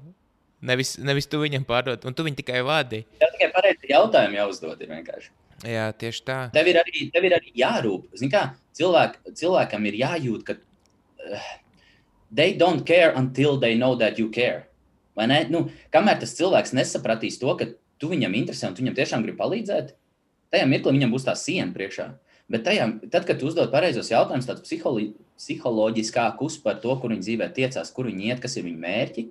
Nevis, 0.60 0.98
nevis 1.00 1.30
tu 1.32 1.40
viņam 1.40 1.64
pārdod, 1.68 2.04
un 2.04 2.16
tu 2.16 2.26
viņu 2.28 2.42
tikai 2.42 2.64
vadi. 2.68 3.06
Jā, 3.22 3.30
tikai 3.36 3.48
pareizi 3.54 3.92
jautājumu 3.94 4.36
jāuzdod. 4.42 4.84
Jā, 5.64 5.86
tieši 5.96 6.26
tā. 6.28 6.40
Tev 6.56 6.68
ir 6.72 6.80
arī, 6.82 7.06
tev 7.14 7.28
ir 7.28 7.36
arī 7.38 7.54
jārūp. 7.62 8.10
Kā, 8.32 8.44
cilvēk, 8.76 9.20
cilvēkam 9.40 9.88
ir 9.88 10.00
jājūt, 10.02 10.44
ka 10.48 10.58
uh, 10.60 11.48
they 12.32 12.56
don't 12.60 12.84
care 12.88 13.14
until 13.16 13.60
they 13.60 13.76
know 13.80 13.96
that 13.96 14.20
you 14.20 14.28
care. 14.32 14.66
Nu, 15.52 15.66
kamēr 15.92 16.20
tas 16.22 16.36
cilvēks 16.38 16.72
nesapratīs 16.78 17.40
to, 17.42 17.52
ka 17.60 17.68
tu 18.00 18.12
viņam 18.12 18.36
interesē 18.40 18.70
un 18.70 18.76
tu 18.76 18.84
viņam 18.84 18.96
tiešām 19.00 19.26
gribi 19.26 19.40
palīdzēt, 19.40 19.92
tajā 20.54 20.68
mirklī 20.70 20.97
viņam 20.97 21.14
būs 21.14 21.28
tā 21.28 21.36
siena 21.39 21.74
priekšā. 21.76 22.10
Bet 22.50 22.64
tajā, 22.66 22.88
tad, 23.14 23.28
kad 23.30 23.43
uzdod 23.45 23.70
pareizos 23.70 24.10
jautājumus, 24.10 24.47
tāds 24.50 24.64
psiholo, 24.66 25.04
psiholoģiskākus 25.38 26.58
par 26.64 26.80
to, 26.82 26.95
kur 26.97 27.14
viņi 27.14 27.26
dzīvē 27.28 27.50
tiecās, 27.54 27.91
kur 27.93 28.10
viņi 28.10 28.32
iet, 28.32 28.41
kas 28.41 28.58
ir 28.58 28.66
viņu 28.66 28.82
mērķi, 28.82 29.26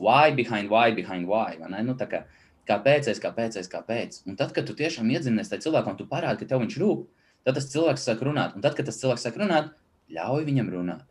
why 0.00 0.32
behind 0.32 0.72
why, 0.72 0.94
behind 0.96 1.28
why. 1.28 1.58
Nu, 1.84 1.96
kā, 2.00 2.22
kāpēc, 2.68 3.10
es, 3.12 3.20
kāpēc, 3.20 3.58
es, 3.60 3.68
kāpēc. 3.72 4.22
Un 4.24 4.40
tad, 4.40 4.54
kad 4.56 4.68
tu 4.68 4.76
tiešām 4.78 5.12
iedzinies 5.12 5.52
tajā 5.52 5.66
cilvēkam, 5.66 5.96
un 5.96 6.00
tu 6.00 6.08
parādi, 6.08 6.40
ka 6.40 6.54
tev 6.54 6.64
viņš 6.64 6.78
rūp, 6.80 7.04
tad 7.44 7.60
tas 7.60 7.68
cilvēks 7.74 8.08
sāk 8.08 8.24
runāt. 8.24 8.56
Un 8.56 8.64
tad, 8.64 8.78
kad 8.78 8.88
tas 8.88 9.02
cilvēks 9.02 9.28
sāk 9.28 9.36
runāt, 9.42 9.70
ļauj 10.16 10.48
viņam 10.48 10.72
runāt. 10.72 11.04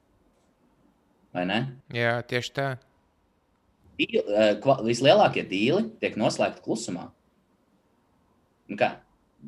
Vai 1.36 1.46
ne? 1.46 1.62
Jā, 1.94 2.18
tieši 2.26 2.54
tā. 2.56 2.68
Dīli, 4.00 4.22
uh, 4.26 4.84
vislielākie 4.84 5.46
dīli 5.48 5.92
tiek 6.02 6.18
noslēgti 6.20 6.64
klusumā. 6.66 7.10
Un 8.72 8.80
kā? 8.80 8.96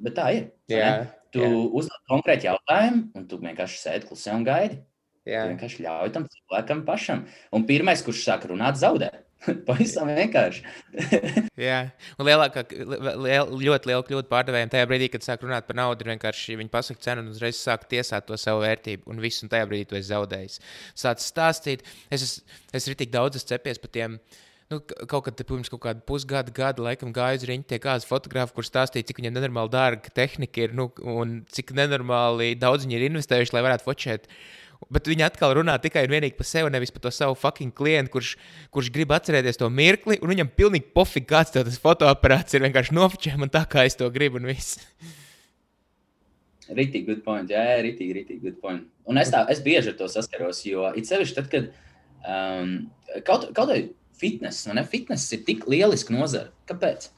Bet 0.04 0.18
tā 0.20 0.28
ir. 0.36 0.50
Jā, 0.72 0.92
tu 1.34 1.44
jā. 1.44 1.54
uzdod 1.80 2.04
konkrēti 2.12 2.50
jautājumu, 2.50 3.08
un 3.18 3.28
tu 3.30 3.40
vienkārši 3.42 3.82
sēdi 3.82 4.10
klusē 4.10 4.36
un 4.38 4.46
gaidi. 4.48 4.82
Jā. 5.28 5.44
Tu 5.44 5.54
vienkārši 5.54 5.84
ļauj 5.84 6.12
tam 6.16 6.28
cilvēkam 6.32 6.84
pašam. 6.88 7.24
Un 7.56 7.66
pirmais, 7.68 8.04
kurš 8.06 8.24
sāk 8.30 8.48
runāt, 8.52 8.80
zaudē. 8.80 9.12
Pavisam 9.68 10.10
vienkārši. 10.10 10.64
Jā, 11.68 11.80
un 12.18 12.28
lielākā, 12.28 12.64
liel, 13.22 13.52
ļoti 13.52 13.92
liela 13.92 14.06
kļūda 14.08 14.32
pārdevējiem 14.32 14.72
tajā 14.74 14.88
brīdī, 14.90 15.12
kad 15.14 15.26
sāk 15.26 15.46
runāt 15.46 15.68
par 15.68 15.78
naudu, 15.78 16.06
ir 16.06 16.14
vienkārši 16.16 16.58
viņi 16.62 16.74
pasaka 16.74 17.04
cenu 17.06 17.26
un 17.26 17.32
uzreiz 17.36 17.60
sāk 17.60 17.86
tiesāt 17.92 18.28
to 18.30 18.40
savu 18.40 18.64
vērtību. 18.66 19.06
Un 19.12 19.22
viss, 19.24 19.44
un 19.46 19.52
tajā 19.54 19.70
brīdī 19.70 19.92
tu 19.92 20.00
esi 20.00 20.10
zaudējis. 20.10 20.60
Sāc 20.98 21.22
stāstīt, 21.24 21.86
es 22.10 22.26
esmu 22.26 22.82
es 22.82 22.90
tik 23.04 23.14
daudz 23.14 23.46
cepies 23.46 23.82
par 23.84 23.94
tiem 23.94 24.18
nu, 24.72 24.80
kaut 24.84 25.26
kad 25.28 25.42
pirms 25.48 25.72
kaut 25.72 25.82
kāda 25.86 26.04
pusgada, 26.08 26.54
gada 26.54 26.84
laikam 26.84 27.14
gāju 27.16 27.42
uz 27.42 27.48
riņķi 27.50 27.70
tie 27.72 27.82
kāds 27.84 28.08
fotografi, 28.08 28.56
kur 28.58 28.68
stāstīja, 28.68 29.08
cik 29.08 29.22
viņiem 29.22 29.38
nenormāli 29.38 29.74
dārga 29.74 30.14
tehnika 30.14 30.66
ir 30.66 30.78
nu, 30.78 30.90
un 31.08 31.42
cik 31.54 31.76
nenormāli 31.78 32.54
daudz 32.60 32.88
viņi 32.88 33.00
ir 33.00 33.10
investējuši, 33.12 33.56
lai 33.56 33.66
varētu 33.68 33.88
fočēt. 33.88 34.32
Bet 34.94 35.08
viņi 35.10 35.24
atkal 35.26 35.56
runā 35.58 35.74
tikai 35.82 36.04
un 36.06 36.12
vienīgi 36.14 36.36
par 36.38 36.46
sevi, 36.46 36.70
nevis 36.70 36.92
par 36.94 37.02
to 37.08 37.12
savu 37.16 37.34
fucking 37.40 37.74
klientu, 37.74 38.14
kurš, 38.14 38.36
kurš 38.76 38.92
grib 38.94 39.14
atcerēties 39.16 39.58
to 39.58 39.72
mirkli, 39.74 40.20
un 40.22 40.30
viņam 40.36 40.52
pilnīgi 40.54 40.92
pofīgi, 40.94 41.30
kāds 41.32 41.56
tas 41.56 41.80
fotoaparāts 41.82 42.54
ir. 42.54 42.62
Vienkārši 42.68 42.94
nofočē 42.94 43.34
man 43.42 43.50
tā, 43.54 43.64
kā 43.66 43.88
es 43.90 43.98
to 43.98 44.10
gribu, 44.14 44.38
un 44.38 44.46
viss. 44.52 44.78
Rītīgi, 46.68 47.08
good 47.08 47.24
point. 47.26 47.50
Jā, 47.50 47.80
rītīgi, 47.82 48.14
rītīgi, 48.20 48.42
good 48.44 48.62
point. 48.62 48.86
Un 49.10 49.18
es, 49.18 49.32
tā, 49.34 49.46
es 49.50 49.64
bieži 49.66 49.96
ar 49.96 49.98
to 49.98 50.12
saskaros, 50.12 50.62
jo 50.68 50.86
it 51.00 51.10
sevišķi 51.10 51.38
tad, 51.40 51.50
kad 51.50 51.72
um, 52.28 52.74
kaut, 53.26 53.50
kaut 53.58 53.72
vai 53.72 53.80
fitness, 54.22 54.68
ne? 54.70 54.84
fitness 54.88 55.34
ir 55.36 55.44
tik 55.48 55.68
lieliska 55.70 56.14
nozara. 56.16 56.52
Kāpēc? 56.70 57.10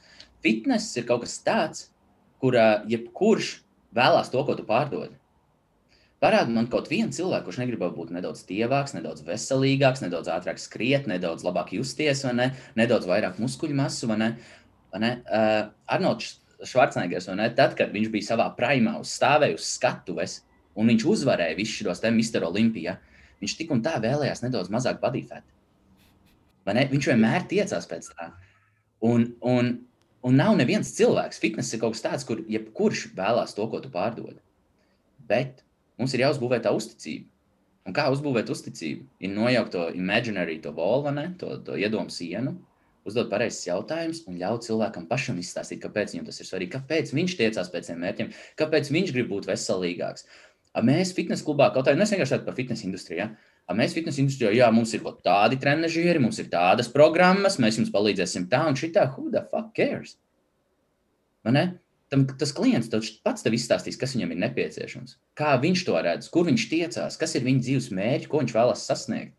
Fitness 0.44 0.96
ir 0.96 1.06
kaut 1.08 1.24
kas 1.24 1.38
tāds, 1.44 1.88
kurā 2.40 2.82
jebkurš 2.88 3.58
vēlās 3.96 4.30
to, 4.32 4.42
ko 4.46 4.56
tu 4.56 4.64
pārdod. 4.68 5.16
Parādi 6.20 6.52
man 6.52 6.66
kaut 6.68 6.90
vienu 6.92 7.14
cilvēku, 7.16 7.46
kurš 7.46 7.58
negrib 7.62 7.80
būt 7.96 8.10
nedaudz 8.12 8.42
tievāks, 8.48 8.92
nedaudz 8.92 9.24
veselīgāks, 9.24 10.02
nedaudz 10.04 10.28
ātrāk 10.28 10.60
skriet, 10.60 11.08
nedaudz 11.08 11.46
labāk 11.46 11.72
justies, 11.72 12.20
vai 12.26 12.34
ne? 12.36 12.48
nedaudz 12.76 13.08
vairāk 13.08 13.40
muskuļu 13.40 13.78
masu. 13.78 14.08
Vai 14.10 14.18
ne? 14.20 14.28
Vai 14.92 15.00
ne? 15.00 15.12
Uh, 15.24 15.62
Arnolds 15.88 16.34
Švarcnegers, 16.68 17.30
tad, 17.56 17.72
kad 17.78 17.94
viņš 17.94 18.10
bija 18.12 18.28
savā 18.34 18.50
primā, 18.56 18.98
stāvēja 19.00 19.56
uz 19.56 19.64
skatuves, 19.78 20.42
un 20.76 20.92
viņš 20.92 21.06
uzvarēja 21.08 21.56
visus 21.56 21.80
šos 21.80 22.04
te 22.04 22.12
Mister 22.12 22.44
Olimpija, 22.44 22.98
viņš 23.40 23.56
tik 23.56 23.72
un 23.72 23.80
tā 23.84 23.96
vēlējās 24.02 24.44
nedaudz 24.44 24.68
mazāk 24.72 25.00
badīfēt. 25.00 25.46
Viņš 26.68 27.10
vienmēr 27.12 27.46
tiecās 27.50 27.88
pēc 27.90 28.10
tā. 28.12 28.30
Un, 29.06 29.30
un, 29.40 29.72
un 30.26 30.36
nav 30.36 30.54
neviens 30.60 30.92
cilvēks, 30.96 31.40
fitness 31.40 31.74
ir 31.74 31.80
kaut 31.82 31.96
kas 31.96 32.04
tāds, 32.04 32.26
kur 32.28 32.42
jebkurš 32.48 33.10
vēlās 33.16 33.56
to, 33.56 33.66
ko 33.72 33.80
tu 33.80 33.92
pārdod. 33.92 34.40
Bet 35.30 35.64
mums 35.98 36.14
ir 36.14 36.26
jāuzbūvē 36.26 36.60
tā 36.64 36.72
uzticība. 36.76 37.28
Un 37.88 37.96
kā 37.96 38.10
uzbūvēt 38.12 38.50
uzticību? 38.52 39.06
Ir 39.24 39.32
nojaukt 39.32 39.72
to 39.72 39.86
imaginary, 39.96 40.58
to 40.60 40.72
volu, 40.76 41.14
to, 41.40 41.56
to 41.64 41.78
iedomu 41.80 42.12
sienu, 42.12 42.58
uzdot 43.08 43.30
pareizes 43.32 43.64
jautājumus 43.64 44.20
un 44.28 44.36
ļaut 44.40 44.66
cilvēkam 44.66 45.06
pašam 45.08 45.40
izstāstīt, 45.40 45.80
kāpēc 45.82 46.12
viņam 46.12 46.26
tas 46.28 46.40
ir 46.42 46.48
svarīgi, 46.48 46.74
kāpēc 46.76 47.12
viņš 47.16 47.36
tiecās 47.38 47.72
pēc 47.72 47.88
tiem 47.88 48.02
mērķiem, 48.04 48.32
kāpēc 48.60 48.90
viņš 48.92 49.14
grib 49.16 49.30
būt 49.32 49.48
veselīgāks. 49.48 50.26
Mēs 50.86 51.14
fitnes 51.16 51.42
klubā, 51.46 51.70
kaut 51.74 51.88
arī 51.90 52.04
es 52.04 52.12
vienkārši 52.12 52.36
tādu 52.36 52.46
par 52.46 52.58
fitnes 52.58 52.84
industriju, 52.86 53.24
ja? 53.24 53.30
Mēs 53.76 53.94
fitnes 53.96 54.18
industrijā, 54.22 54.52
jā, 54.56 54.70
mums 54.74 54.94
ir 54.96 55.04
tādi 55.24 55.58
trenižieri, 55.60 56.22
mums 56.22 56.40
ir 56.42 56.50
tādas 56.52 56.90
programmas, 56.92 57.58
mēs 57.62 57.78
jums 57.78 57.92
palīdzēsim 57.94 58.48
tā 58.50 58.64
un 58.68 58.78
šitā, 58.78 59.06
who 59.14 59.30
the 59.30 59.44
fuck 59.50 59.72
cares? 59.76 60.16
Tam, 62.10 62.24
tas 62.26 62.50
klients 62.50 62.90
pats 63.22 63.44
tev 63.46 63.54
izstāstīs, 63.54 63.98
kas 63.98 64.16
viņam 64.16 64.32
ir 64.34 64.40
nepieciešams, 64.42 65.14
kā 65.38 65.54
viņš 65.62 65.84
to 65.86 65.98
redz, 66.02 66.30
kur 66.32 66.48
viņš 66.48 66.64
tiecās, 66.72 67.18
kas 67.20 67.36
ir 67.38 67.46
viņa 67.46 67.62
dzīves 67.66 67.90
mērķis, 67.94 68.30
ko 68.30 68.40
viņš 68.42 68.54
vēlas 68.56 68.82
sasniegt. 68.88 69.36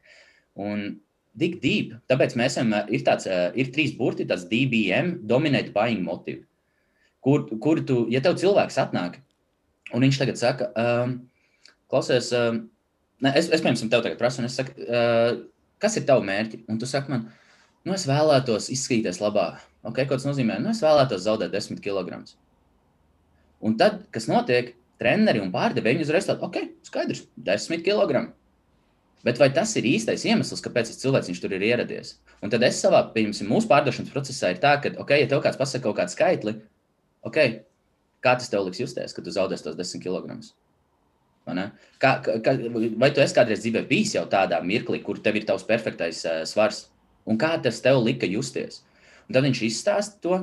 Un 0.55 1.01
dig 1.37 1.59
deep. 1.63 1.97
Tāpēc 2.11 2.35
mēs 2.39 2.55
esam, 2.55 2.71
ir, 2.91 3.03
tāds, 3.07 3.27
ir 3.27 3.71
trīs 3.75 3.91
burti, 3.97 4.27
tāds 4.27 4.47
DBM, 4.51 5.17
dominate 5.27 5.75
buying 5.75 6.03
motive. 6.05 6.45
Kur, 7.21 7.45
kur 7.61 7.83
tu, 7.85 8.05
ja 8.11 8.23
tev 8.23 8.39
cilvēks 8.41 8.79
atnāk, 8.81 9.19
un 9.93 10.07
viņš 10.07 10.21
tagad 10.23 10.39
saka, 10.39 10.71
um, 10.79 11.17
klausies, 11.91 12.31
um, 12.33 12.63
ne, 13.21 13.33
es, 13.37 13.47
es, 13.47 13.61
piemēram, 13.61 13.89
tev 13.91 14.03
tagad 14.05 14.19
prasu, 14.19 14.41
un 14.41 14.49
es 14.49 14.57
saku, 14.59 14.75
uh, 14.85 15.39
kas 15.81 15.97
ir 15.97 16.05
tavs 16.09 16.25
mērķis? 16.27 16.65
Un 16.71 16.79
tu 16.81 16.89
saki 16.89 17.13
man, 17.13 17.27
nu, 17.85 17.95
es 17.95 18.05
vēlētos 18.09 18.69
izskatīties 18.73 19.21
labāk. 19.23 19.61
Okay, 19.87 20.05
ko 20.05 20.17
tas 20.17 20.27
nozīmē? 20.27 20.59
Nu, 20.61 20.75
es 20.75 20.83
vēlētos 20.83 21.23
zaudēt 21.25 21.55
10 21.55 21.81
kg. 21.81 22.21
Un 23.65 23.77
tad, 23.77 24.03
kas 24.13 24.27
notiek, 24.29 24.75
treneri 25.01 25.41
un 25.41 25.49
pārdevēji 25.53 26.05
uzreiz 26.05 26.27
tādu, 26.29 26.45
ok, 26.45 26.61
skaidrs, 26.85 27.25
10 27.41 27.81
kg. 27.85 28.27
Bet 29.25 29.37
vai 29.41 29.51
tas 29.53 29.73
ir 29.77 29.85
īstais 29.85 30.23
iemesls, 30.25 30.61
kāpēc 30.65 30.89
tas 30.89 31.01
cilvēks 31.01 31.41
tur 31.41 31.53
ir 31.53 31.65
ieradies? 31.65 32.15
Un 32.41 32.49
tad 32.53 32.63
es 32.65 32.79
savā, 32.81 33.03
piemēram, 33.13 33.49
mūsu 33.49 33.69
pārdošanas 33.69 34.13
procesā 34.13 34.49
ir 34.53 34.61
tā, 34.61 34.75
ka, 34.81 34.93
ok, 35.01 35.13
ja 35.21 35.29
tev 35.29 35.43
kāds 35.45 35.59
pasaka 35.59 35.85
kaut 35.85 35.99
kādu 35.99 36.13
skaitli, 36.13 36.55
ok, 37.25 37.37
kā 38.25 38.33
tas 38.37 38.49
tev 38.49 38.65
liks 38.65 38.81
justies, 38.81 39.13
kad 39.13 39.25
tu 39.25 39.33
zaudēsi 39.33 39.67
tos 39.67 39.77
10 39.77 40.01
kg? 40.01 40.39
Kā, 42.01 42.11
kā, 42.21 42.53
vai 43.01 43.09
tu 43.11 43.21
esi 43.23 43.35
kādreiz 43.35 43.63
dzīvē 43.63 43.83
bijis 43.89 44.15
jau 44.15 44.25
tādā 44.29 44.61
mirklī, 44.63 45.01
kur 45.03 45.19
tev 45.19 45.39
ir 45.39 45.47
tavs 45.49 45.65
perfektais 45.67 46.21
uh, 46.25 46.41
svars? 46.47 46.85
Un 47.25 47.37
kā 47.41 47.55
tas 47.61 47.81
tev 47.81 48.01
lika 48.05 48.29
justies? 48.29 48.81
Un 49.27 49.35
tad 49.35 49.45
viņš 49.47 49.63
izstāsta 49.67 50.21
to, 50.21 50.37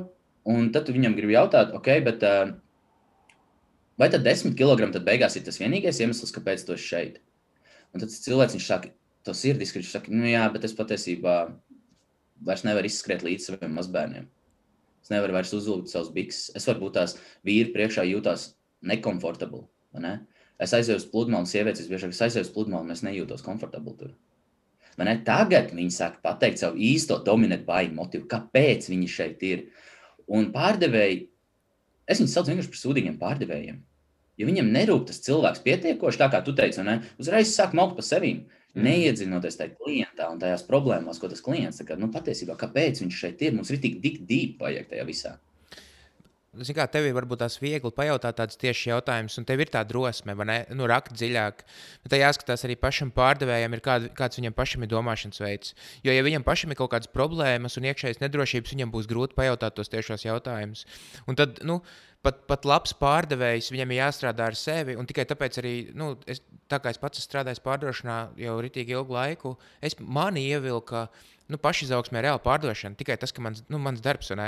un 0.48 0.70
tad 0.74 0.90
viņam 0.90 1.16
grib 1.16 1.32
jautāt, 1.34 1.72
ok, 1.76 1.88
bet 2.06 2.26
uh, 2.26 2.52
vai 4.00 4.10
tad 4.12 4.26
10 4.26 4.56
kg 4.58 4.90
tad 4.94 5.06
beigās 5.06 5.38
ir 5.38 5.46
tas 5.46 5.60
vienīgais 5.62 6.02
iemesls, 6.02 6.34
kāpēc 6.34 6.66
tu 6.66 6.74
esi 6.76 6.90
šeit? 6.92 7.20
Un 7.94 8.02
tad 8.02 8.12
cilvēks 8.12 8.58
viņš 8.58 8.68
saka, 8.68 8.92
to 9.24 9.34
sirdiski 9.36 9.80
viņš 9.80 9.94
saka, 9.94 10.12
nu 10.14 10.28
jā, 10.28 10.44
bet 10.52 10.66
es 10.68 10.76
patiesībā 10.76 11.38
vairs 12.46 12.64
nevaru 12.66 12.90
izskriet 12.90 13.24
līdz 13.26 13.48
saviem 13.48 13.74
mazbērniem. 13.78 14.28
Es 15.02 15.12
nevaru 15.12 15.34
vairs 15.38 15.54
uzvilkt 15.56 15.90
savus 15.92 16.10
bikses. 16.14 16.50
Es 16.58 16.66
varu 16.68 16.86
būt 16.86 16.98
tās 16.98 17.16
vīri 17.46 17.72
priekšā 17.74 18.04
jūtos 18.10 18.52
nekomfortabli. 18.86 19.64
Ne? 19.98 20.18
Es 20.58 20.74
aizēju 20.74 20.98
uz 20.98 21.06
pludmali, 21.10 21.46
sievietes 21.46 21.86
biežāk 21.90 22.14
es 22.14 22.22
aizēju 22.26 22.48
uz 22.48 22.54
pludmali, 22.54 22.88
un 22.88 22.94
es 22.96 23.04
nejūtos 23.06 23.44
komfortabli 23.46 23.94
tur. 24.00 24.14
Ne? 24.98 25.14
Tagad 25.26 25.70
viņi 25.70 25.94
sāk 25.94 26.18
pateikt 26.24 26.58
savu 26.58 26.80
īsto 26.82 27.20
dominantu 27.24 27.68
baigi 27.68 27.94
motīvu, 27.94 28.26
kāpēc 28.30 28.88
viņi 28.90 29.10
šeit 29.12 29.44
ir. 29.46 29.68
Un 30.26 30.50
pārdevēji, 30.54 31.20
es 32.10 32.18
viņus 32.18 32.34
saucu 32.34 32.50
vienkārši 32.50 32.72
par 32.72 32.80
sūdīgiem 32.82 33.20
pārdevējiem. 33.20 33.78
Ja 34.38 34.46
viņam 34.46 34.70
nerūp 34.74 35.06
tas 35.08 35.22
cilvēks 35.22 35.62
pietiekoši, 35.64 36.20
tā 36.20 36.28
kā 36.32 36.42
tu 36.46 36.54
teici, 36.58 36.82
ne, 36.86 37.00
uzreiz 37.22 37.50
sāk 37.54 37.74
maukt 37.78 37.96
pa 37.98 38.04
sevi, 38.06 38.34
mm. 38.38 38.82
neiedzinoties 38.86 39.58
tajā 39.58 39.74
klientā 39.78 40.28
un 40.30 40.42
tajās 40.42 40.66
problēmās, 40.66 41.18
ko 41.22 41.30
tas 41.30 41.42
klients 41.42 41.78
saka. 41.82 41.98
Nu, 41.98 42.10
patiesībā, 42.14 42.58
kāpēc 42.58 43.02
viņš 43.02 43.22
šeit 43.22 43.42
ir? 43.46 43.54
Mums 43.54 43.70
ir 43.74 43.82
tik 43.82 43.98
dziļi 44.02 44.56
vajag 44.60 44.90
tajā 44.92 45.06
visā. 45.08 45.34
Kā 46.58 46.86
tev 46.90 47.06
ir 47.08 47.14
varbūt 47.16 47.42
tās 47.42 47.58
viegli 47.62 47.90
pajautāt 47.94 48.38
tādus 48.40 48.58
tieši 48.60 48.90
jautājumus, 48.90 49.38
un 49.40 49.46
tev 49.48 49.62
ir 49.62 49.70
tā 49.72 49.84
drosme, 49.88 50.34
vai 50.38 50.46
ne? 50.48 50.58
Nu, 50.74 50.88
rakt 50.90 51.14
dziļāk. 51.14 51.62
Bet 52.04 52.12
tā 52.12 52.20
jāskatās 52.20 52.66
arī 52.66 52.78
pašam 52.80 53.12
pārdevējam, 53.14 53.76
ir 53.76 53.84
kād, 53.84 54.08
kāds 54.18 54.40
viņam 54.40 54.56
pašam 54.58 54.84
ir 54.84 54.92
domāšanas 54.92 55.42
veids. 55.44 55.74
Jo, 56.06 56.14
ja 56.14 56.26
viņam 56.26 56.46
pašam 56.46 56.74
ir 56.74 56.80
kaut 56.80 56.92
kādas 56.94 57.12
problēmas 57.14 57.78
un 57.78 57.88
iekšējas 57.90 58.22
nedrošības, 58.24 58.74
viņam 58.76 58.94
būs 58.94 59.08
grūti 59.10 59.38
pajautāt 59.38 59.78
tos 59.78 59.92
tiešos 59.92 60.26
jautājumus. 60.26 60.84
Un 61.30 61.38
tad, 61.38 61.62
nu, 61.66 61.80
pat, 62.24 62.42
pat 62.50 62.66
labs 62.68 62.94
pārdevējs, 62.98 63.70
viņam 63.74 63.94
ir 63.94 64.00
jāstrādā 64.02 64.50
ar 64.50 64.58
sevi. 64.58 64.96
Un 64.98 65.08
tikai 65.08 65.26
tāpēc, 65.28 65.58
arī, 65.62 65.74
nu, 65.98 66.12
es, 66.30 66.42
tā 66.70 66.80
kā 66.82 66.92
es 66.92 67.00
pats 67.00 67.20
esmu 67.20 67.30
strādājis 67.30 67.64
pārdošanā 67.64 68.18
jau 68.42 68.58
ritīgi 68.64 68.96
ilgu 68.96 69.16
laiku, 69.16 69.56
es 69.84 69.98
mani 70.00 70.48
ievilku 70.50 71.06
nu, 71.48 71.58
pašizaugsmē, 71.60 72.20
reāli 72.24 72.40
pārdošana. 72.44 72.96
Tikai 72.98 73.16
tas, 73.20 73.32
ka 73.34 73.42
mans, 73.44 73.62
nu, 73.72 73.80
mans 73.82 74.02
darbs 74.04 74.30
ir. 74.34 74.40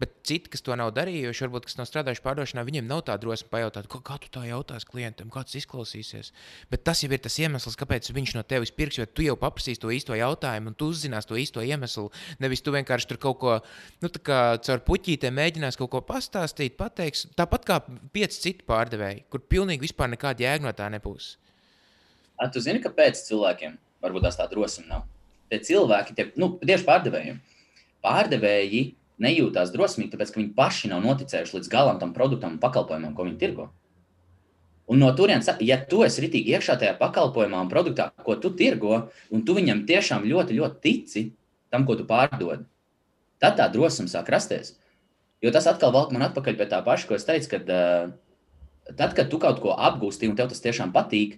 Bet 0.00 0.14
citi, 0.26 0.50
kas 0.52 0.64
to 0.64 0.76
nav 0.78 0.94
darījuši, 0.96 1.44
varbūt 1.44 1.68
kas 1.68 1.76
nav 1.78 1.88
strādājuši 1.90 2.24
pārdošanā, 2.24 2.64
viņiem 2.66 2.88
nav 2.88 3.02
tā 3.08 3.16
drosme 3.20 3.50
pajautāt, 3.52 3.88
kā, 3.90 4.00
kā 4.04 4.16
tu 4.22 4.30
tā 4.32 4.44
jautās 4.48 4.86
klientam, 4.88 5.30
kā 5.32 5.44
tas 5.44 5.58
izklausīsies. 5.60 6.32
Bet 6.72 6.84
tas 6.88 7.02
jau 7.04 7.10
ir 7.12 7.20
tas 7.24 7.36
iemesls, 7.42 7.76
kāpēc 7.78 8.08
viņš 8.16 8.34
no 8.38 8.44
tevis 8.48 8.72
pirks, 8.74 9.00
jo 9.00 9.08
tu 9.08 9.26
jau 9.26 9.36
paprasīsi 9.40 9.82
to 9.82 9.92
īsto 9.92 10.16
jautājumu, 10.16 10.72
un 10.72 10.78
tu 10.78 10.88
uzzinās 10.92 11.28
to 11.28 11.36
īsto 11.40 11.64
iemeslu. 11.64 12.08
Nevis 12.40 12.64
tu 12.64 12.72
vienkārši 12.74 13.10
tur 13.12 13.20
kaut 13.26 13.40
ko, 13.42 13.58
nu, 14.04 14.12
caur 14.14 14.84
puķītēm 14.88 15.36
mēģinās 15.36 15.76
kaut 15.80 15.92
ko 15.92 16.02
pastāstīt, 16.08 16.78
pateiks. 16.80 17.26
Tāpat 17.36 17.68
kā 17.68 17.82
pieci 18.14 18.40
citi 18.46 18.66
pārdevēji, 18.68 19.26
kur 19.28 19.44
pilnīgi 19.44 19.88
vispār 19.88 20.12
nekāda 20.14 20.46
jēga 20.46 20.68
no 20.68 20.74
tā 20.76 20.88
nebūs. 20.96 21.36
A, 22.38 22.46
tu 22.46 22.62
zini, 22.62 22.80
kāpēc 22.82 23.20
cilvēkiem 23.26 23.76
varbūt 24.04 24.28
tās 24.28 24.38
tā 24.38 24.46
drosme 24.50 24.86
nav? 24.86 25.06
Tie 25.50 25.60
cilvēki, 25.68 26.14
tie, 26.16 26.28
nu, 26.40 26.54
tieši 26.62 26.86
pārdevējiem, 26.86 27.40
pārdevēji 28.04 28.82
nejūtās 29.22 29.72
drosmīgi, 29.74 30.12
tāpēc 30.12 30.32
ka 30.32 30.40
viņi 30.40 30.54
paši 30.56 30.92
nav 30.92 31.02
noticējuši 31.04 31.58
līdz 31.58 31.70
galam 31.72 31.98
tam 31.98 32.14
produktam 32.16 32.56
un 32.56 32.62
pakalpojumam, 32.62 33.14
ko 33.16 33.26
viņi 33.26 33.40
tirgo. 33.40 33.68
Un 34.88 35.02
no 35.02 35.08
turienes, 35.12 35.48
ja 35.60 35.76
tu 35.84 36.00
esi 36.06 36.22
ritīgi 36.24 36.54
iekšā 36.54 36.78
tajā 36.80 36.94
pakalpojumā 37.00 37.60
un 37.60 37.72
produktā, 37.72 38.08
ko 38.24 38.38
tu 38.40 38.54
tirgo, 38.56 39.08
un 39.28 39.42
tu 39.44 39.56
viņam 39.58 39.82
tiešām 39.88 40.24
ļoti, 40.24 40.56
ļoti 40.56 40.80
tici 40.84 41.24
tam, 41.68 41.84
ko 41.84 41.98
tu 41.98 42.06
pārdod, 42.08 42.64
tad 43.42 43.58
tā 43.58 43.66
drosme 43.72 44.08
sāk 44.08 44.30
rasties. 44.32 44.78
Jo 45.44 45.52
tas 45.54 45.68
atkal 45.70 45.92
velk 45.94 46.14
man 46.14 46.24
atpakaļ 46.30 46.56
pie 46.56 46.66
tā 46.70 46.80
paša, 46.86 47.06
ko 47.10 47.18
es 47.18 47.26
teicu, 47.28 47.50
kad 47.52 47.68
uh, 47.68 48.08
tad, 48.96 49.12
kad 49.18 49.28
tu 49.28 49.38
kaut 49.42 49.60
ko 49.62 49.74
apgūsti 49.76 50.30
un 50.30 50.38
tev 50.38 50.48
tas 50.50 50.64
tiešām 50.64 50.94
patīk, 50.94 51.36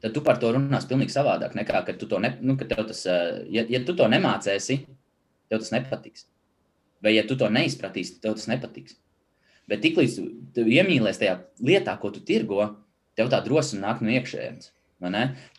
tad 0.00 0.14
tu 0.16 0.22
par 0.24 0.40
to 0.40 0.52
runās 0.56 0.88
pavisam 0.88 1.12
savādāk 1.20 1.54
nekā, 1.58 1.84
kad 1.86 2.00
tu 2.00 2.08
to, 2.10 2.20
ne, 2.22 2.32
nu, 2.40 2.56
tas, 2.60 3.04
eh, 3.06 3.44
ja, 3.52 3.64
ja 3.68 3.82
tu 3.84 3.94
to 3.96 4.08
nemācēsi, 4.10 4.80
tev 5.50 5.62
tas 5.62 5.72
nepatiks. 5.74 6.26
Vai 7.04 7.14
ja 7.16 7.24
tu 7.28 7.36
to 7.36 7.48
neizpratīsi, 7.52 8.18
tev 8.24 8.36
tas 8.38 8.48
nepatiks. 8.50 8.96
Bet 9.70 9.84
tiklīdz 9.84 10.18
tu, 10.56 10.66
iemīlēsies 10.66 11.22
tajā 11.22 11.38
lietā, 11.64 11.94
ko 12.00 12.10
tu 12.14 12.24
tirgo, 12.26 12.64
tev 13.16 13.30
tā 13.32 13.40
drosme 13.44 13.80
nāk 13.84 14.02
no 14.04 14.12
iekšienes. 14.12 14.72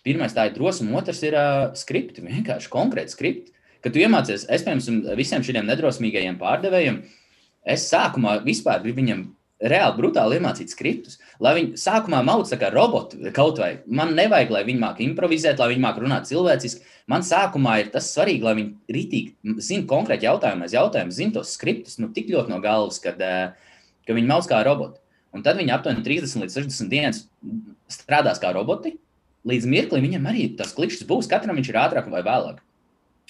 Pirmais 0.05 0.35
tā 0.35 0.47
ir 0.49 0.53
drosme, 0.53 0.93
otrs 0.97 1.23
ir 1.25 1.33
uh, 1.33 1.71
skripti, 1.77 2.21
vienkārši 2.21 2.69
konkrēti 2.69 3.15
skripti. 3.15 3.53
kad 3.81 3.93
tu 3.93 4.01
iemācies, 4.01 4.45
es, 4.45 4.61
piemēram, 4.61 5.15
visiem 5.17 5.41
šiem 5.41 5.65
nedrosmīgajiem 5.65 6.37
pārdevējiem, 6.37 6.99
es 7.65 7.87
sākumā 7.89 8.35
vispār 8.45 8.83
gribu 8.83 9.01
viņam 9.01 9.23
reāli 9.61 9.97
brutāli 9.97 10.37
iemācīt 10.39 10.73
skriptus. 10.73 11.19
Lai 11.41 11.53
viņi 11.57 11.79
sākumā 11.79 12.21
mauc 12.25 12.49
kā 12.49 12.69
roboti 12.73 13.31
kaut 13.35 13.59
vai. 13.61 13.71
Man 13.85 14.15
nevajag, 14.17 14.53
lai 14.53 14.63
viņi 14.67 14.81
māki 14.81 15.05
improvizēt, 15.05 15.61
lai 15.61 15.69
viņi 15.73 15.83
māki 15.83 16.03
runāt 16.03 16.29
cilvēciski. 16.29 16.81
Man 17.11 17.25
sākumā 17.25 17.77
ir 17.81 17.91
tas 17.93 18.09
svarīgi, 18.15 18.45
lai 18.45 18.55
viņi 18.57 18.95
rītīgi 18.95 19.61
zina 19.61 19.87
konkrēti 19.89 20.27
jautājumu, 20.27 20.69
jautājumu, 20.71 21.15
zina 21.15 21.37
tos 21.37 21.53
skriptus 21.57 21.99
nu, 22.01 22.09
tik 22.15 22.31
ļoti 22.33 22.53
no 22.53 22.61
galvas, 22.63 22.99
kad, 23.03 23.21
eh, 23.21 23.53
ka 24.07 24.17
viņi 24.17 24.31
mauc 24.31 24.49
kā 24.49 24.63
roboti. 24.65 24.99
Un 25.31 25.43
tad 25.43 25.57
viņi 25.57 25.71
aptuveni 25.71 26.03
30 26.03 26.43
līdz 26.43 26.57
60 26.57 26.89
dienas 26.89 27.27
strādās 27.89 28.41
kā 28.41 28.51
roboti. 28.53 28.97
Līdz 29.47 29.65
mirklim 29.65 30.03
viņam 30.03 30.27
arī 30.29 30.57
tas 30.57 30.73
klikšķis 30.73 31.07
būs. 31.07 31.29
Katram 31.29 31.55
viņš 31.55 31.69
ir 31.69 31.79
ātrāk 31.81 32.09
vai 32.11 32.21
vēlāk. 32.21 32.59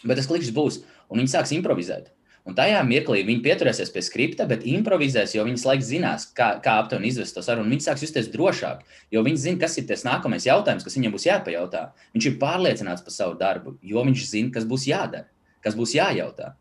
Bet 0.04 0.18
tas 0.18 0.28
klikšķis 0.28 0.56
būs, 0.56 0.82
un 1.10 1.22
viņi 1.22 1.30
sāks 1.30 1.54
improvizēt. 1.56 2.10
Un 2.50 2.56
tajā 2.58 2.80
mirklī 2.88 3.22
viņi 3.26 3.44
pieturēsies 3.46 3.92
pie 3.94 4.02
skripta, 4.02 4.48
bet 4.50 4.64
improvizēs, 4.66 5.36
jo 5.36 5.44
viņi 5.46 5.62
laikam 5.62 5.86
zinās, 5.86 6.24
kā, 6.38 6.56
kā 6.64 6.80
aptuveni 6.82 7.12
izvest 7.12 7.38
to 7.38 7.44
sarunu. 7.46 7.70
Viņi 7.70 7.86
sāks 7.86 8.02
justies 8.08 8.32
drošāk, 8.34 8.82
jo 9.14 9.22
viņi 9.28 9.42
zina, 9.44 9.60
kas 9.62 9.78
ir 9.78 9.86
tas 9.92 10.02
nākamais 10.08 10.48
jautājums, 10.50 10.86
kas 10.88 10.98
viņam 10.98 11.14
būs 11.14 11.28
jāpajautā. 11.30 11.84
Viņš 12.16 12.30
ir 12.32 12.40
pārliecināts 12.42 13.06
par 13.06 13.14
savu 13.14 13.38
darbu, 13.38 13.76
jo 13.86 14.06
viņš 14.10 14.26
zina, 14.32 14.54
kas 14.58 14.66
būs 14.66 14.88
jādara, 14.90 15.30
kas 15.62 15.78
būs 15.78 15.94
jājautā. 16.00 16.56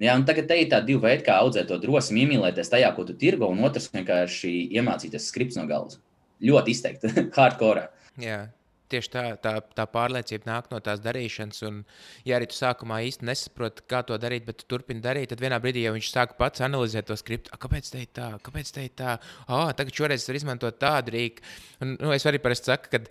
Jā, 0.00 0.14
un 0.14 0.24
tagad 0.24 0.48
te 0.48 0.56
ir 0.62 0.70
tādi 0.70 0.94
divi 0.94 1.02
veidi, 1.04 1.26
kā 1.26 1.40
audzēt 1.42 1.68
to 1.68 1.76
drosmi, 1.82 2.22
iemīlēties 2.24 2.70
tajā, 2.72 2.92
ko 2.96 3.04
tu 3.04 3.16
tirgo, 3.18 3.50
un 3.50 3.64
otrs 3.66 3.90
vienkārši 3.92 4.52
iemācīties 4.78 5.26
skripts 5.28 5.58
no 5.58 5.66
galvas. 5.68 5.98
Ļoti 6.40 6.72
izteikti, 6.72 7.10
hardcore. 7.36 7.88
Jā, 8.22 8.44
tieši 8.92 9.12
tā, 9.12 9.24
tā, 9.42 9.54
tā 9.76 9.86
pārliecība 9.90 10.48
nāk 10.50 10.70
no 10.72 10.80
tās 10.84 11.02
darīšanas. 11.04 11.62
Un, 11.68 11.80
ja 12.28 12.38
arī 12.38 12.48
tu 12.50 12.58
sākumā 12.58 13.00
īsti 13.08 13.28
nesaproti, 13.28 13.86
kā 13.90 14.02
to 14.08 14.18
darīt, 14.20 14.46
bet 14.48 14.60
tu 14.62 14.68
turpini 14.74 15.04
darīt, 15.04 15.30
tad 15.32 15.42
vienā 15.44 15.60
brīdī 15.62 15.86
jau 15.86 15.94
viņš 15.96 16.12
sāk 16.12 16.36
pats 16.40 16.64
analizēt 16.64 17.08
to 17.10 17.16
skriptu. 17.18 17.54
Kāpēc 17.60 17.90
tā 17.94 18.04
ir 18.04 18.12
tā? 18.18 18.30
Kāpēc 18.44 18.74
tā 18.74 18.86
ir 18.86 18.94
tā? 18.98 19.16
Oh, 19.46 19.68
tagad 19.76 19.96
šoreiz 20.00 20.28
var 20.28 20.40
izmantot 20.40 20.80
tādu 20.80 21.16
rīku. 21.16 21.44
Un, 21.84 21.96
nu, 21.98 22.14
es 22.16 22.26
arī 22.28 22.40
parasti 22.42 22.72
saku, 22.72 22.92
ka 22.94 23.04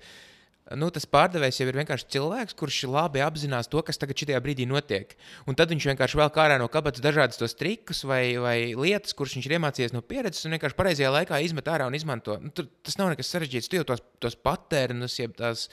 nu, 0.76 0.90
tas 0.92 1.06
pārdevējs 1.08 1.62
jau 1.62 1.68
ir 1.70 1.78
vienkārši 1.80 2.08
cilvēks, 2.16 2.56
kurš 2.60 2.82
labi 2.92 3.22
apzinās 3.24 3.70
to, 3.72 3.80
kas 3.86 4.00
tagad 4.02 4.20
šajā 4.20 4.40
brīdī 4.44 4.66
notiek. 4.68 5.14
Un 5.48 5.56
tad 5.60 5.72
viņš 5.72 5.88
vienkārši 5.92 6.20
vēl 6.20 6.32
kā 6.36 6.44
ārā 6.48 6.58
no 6.60 6.68
kabatas 6.72 7.04
dažādas 7.04 7.40
tos 7.40 7.56
trikus 7.56 8.04
vai, 8.08 8.36
vai 8.42 8.58
lietas, 8.76 9.16
kuras 9.18 9.38
viņš 9.38 9.48
ir 9.48 9.56
iemācījies 9.60 9.96
no 9.96 10.04
pieredzes, 10.04 10.44
un 10.48 10.58
vienkārši 10.58 10.80
pareizajā 10.80 11.14
laikā 11.14 11.40
izmet 11.46 11.72
ārā 11.72 11.88
un 11.88 11.96
izmanto. 11.96 12.36
Nu, 12.44 12.52
tur, 12.52 12.68
tas 12.84 13.00
nav 13.00 13.14
nekas 13.14 13.32
sarežģīts. 13.32 13.72
Tu 13.72 13.80
jau 13.80 13.88
tos, 13.88 14.04
tos 14.24 14.36
patērnus, 14.36 15.20
jeb 15.22 15.38
tās 15.40 15.70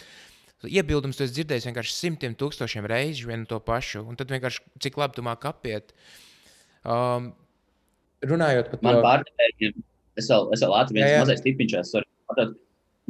iebildumus, 0.65 1.19
tu 1.19 1.27
esi 1.27 1.41
dzirdējis 1.41 1.69
vienkārši 1.69 1.97
simtiem 1.97 2.37
tūkstošiem 2.39 2.87
reižu 2.89 3.33
vienu 3.33 3.49
to 3.51 3.59
pašu. 3.65 4.05
Un 4.07 4.21
tad 4.21 4.31
vienkārši 4.33 4.63
cik 4.85 5.01
labi 5.01 5.19
tu 5.19 5.27
māki 5.27 5.51
apiet. 5.51 5.91
Um, 6.85 7.33
runājot 8.25 8.71
par 8.71 8.81
to, 8.81 8.87
man 8.87 9.01
pārdevējiem, 9.05 9.85
es 10.21 10.31
vēl, 10.31 10.51
es 10.55 10.63
vēl 10.65 10.73
Latvijas 10.73 11.17
mazais 11.25 11.45
tipiņš, 11.45 11.81
sorry, 11.91 12.09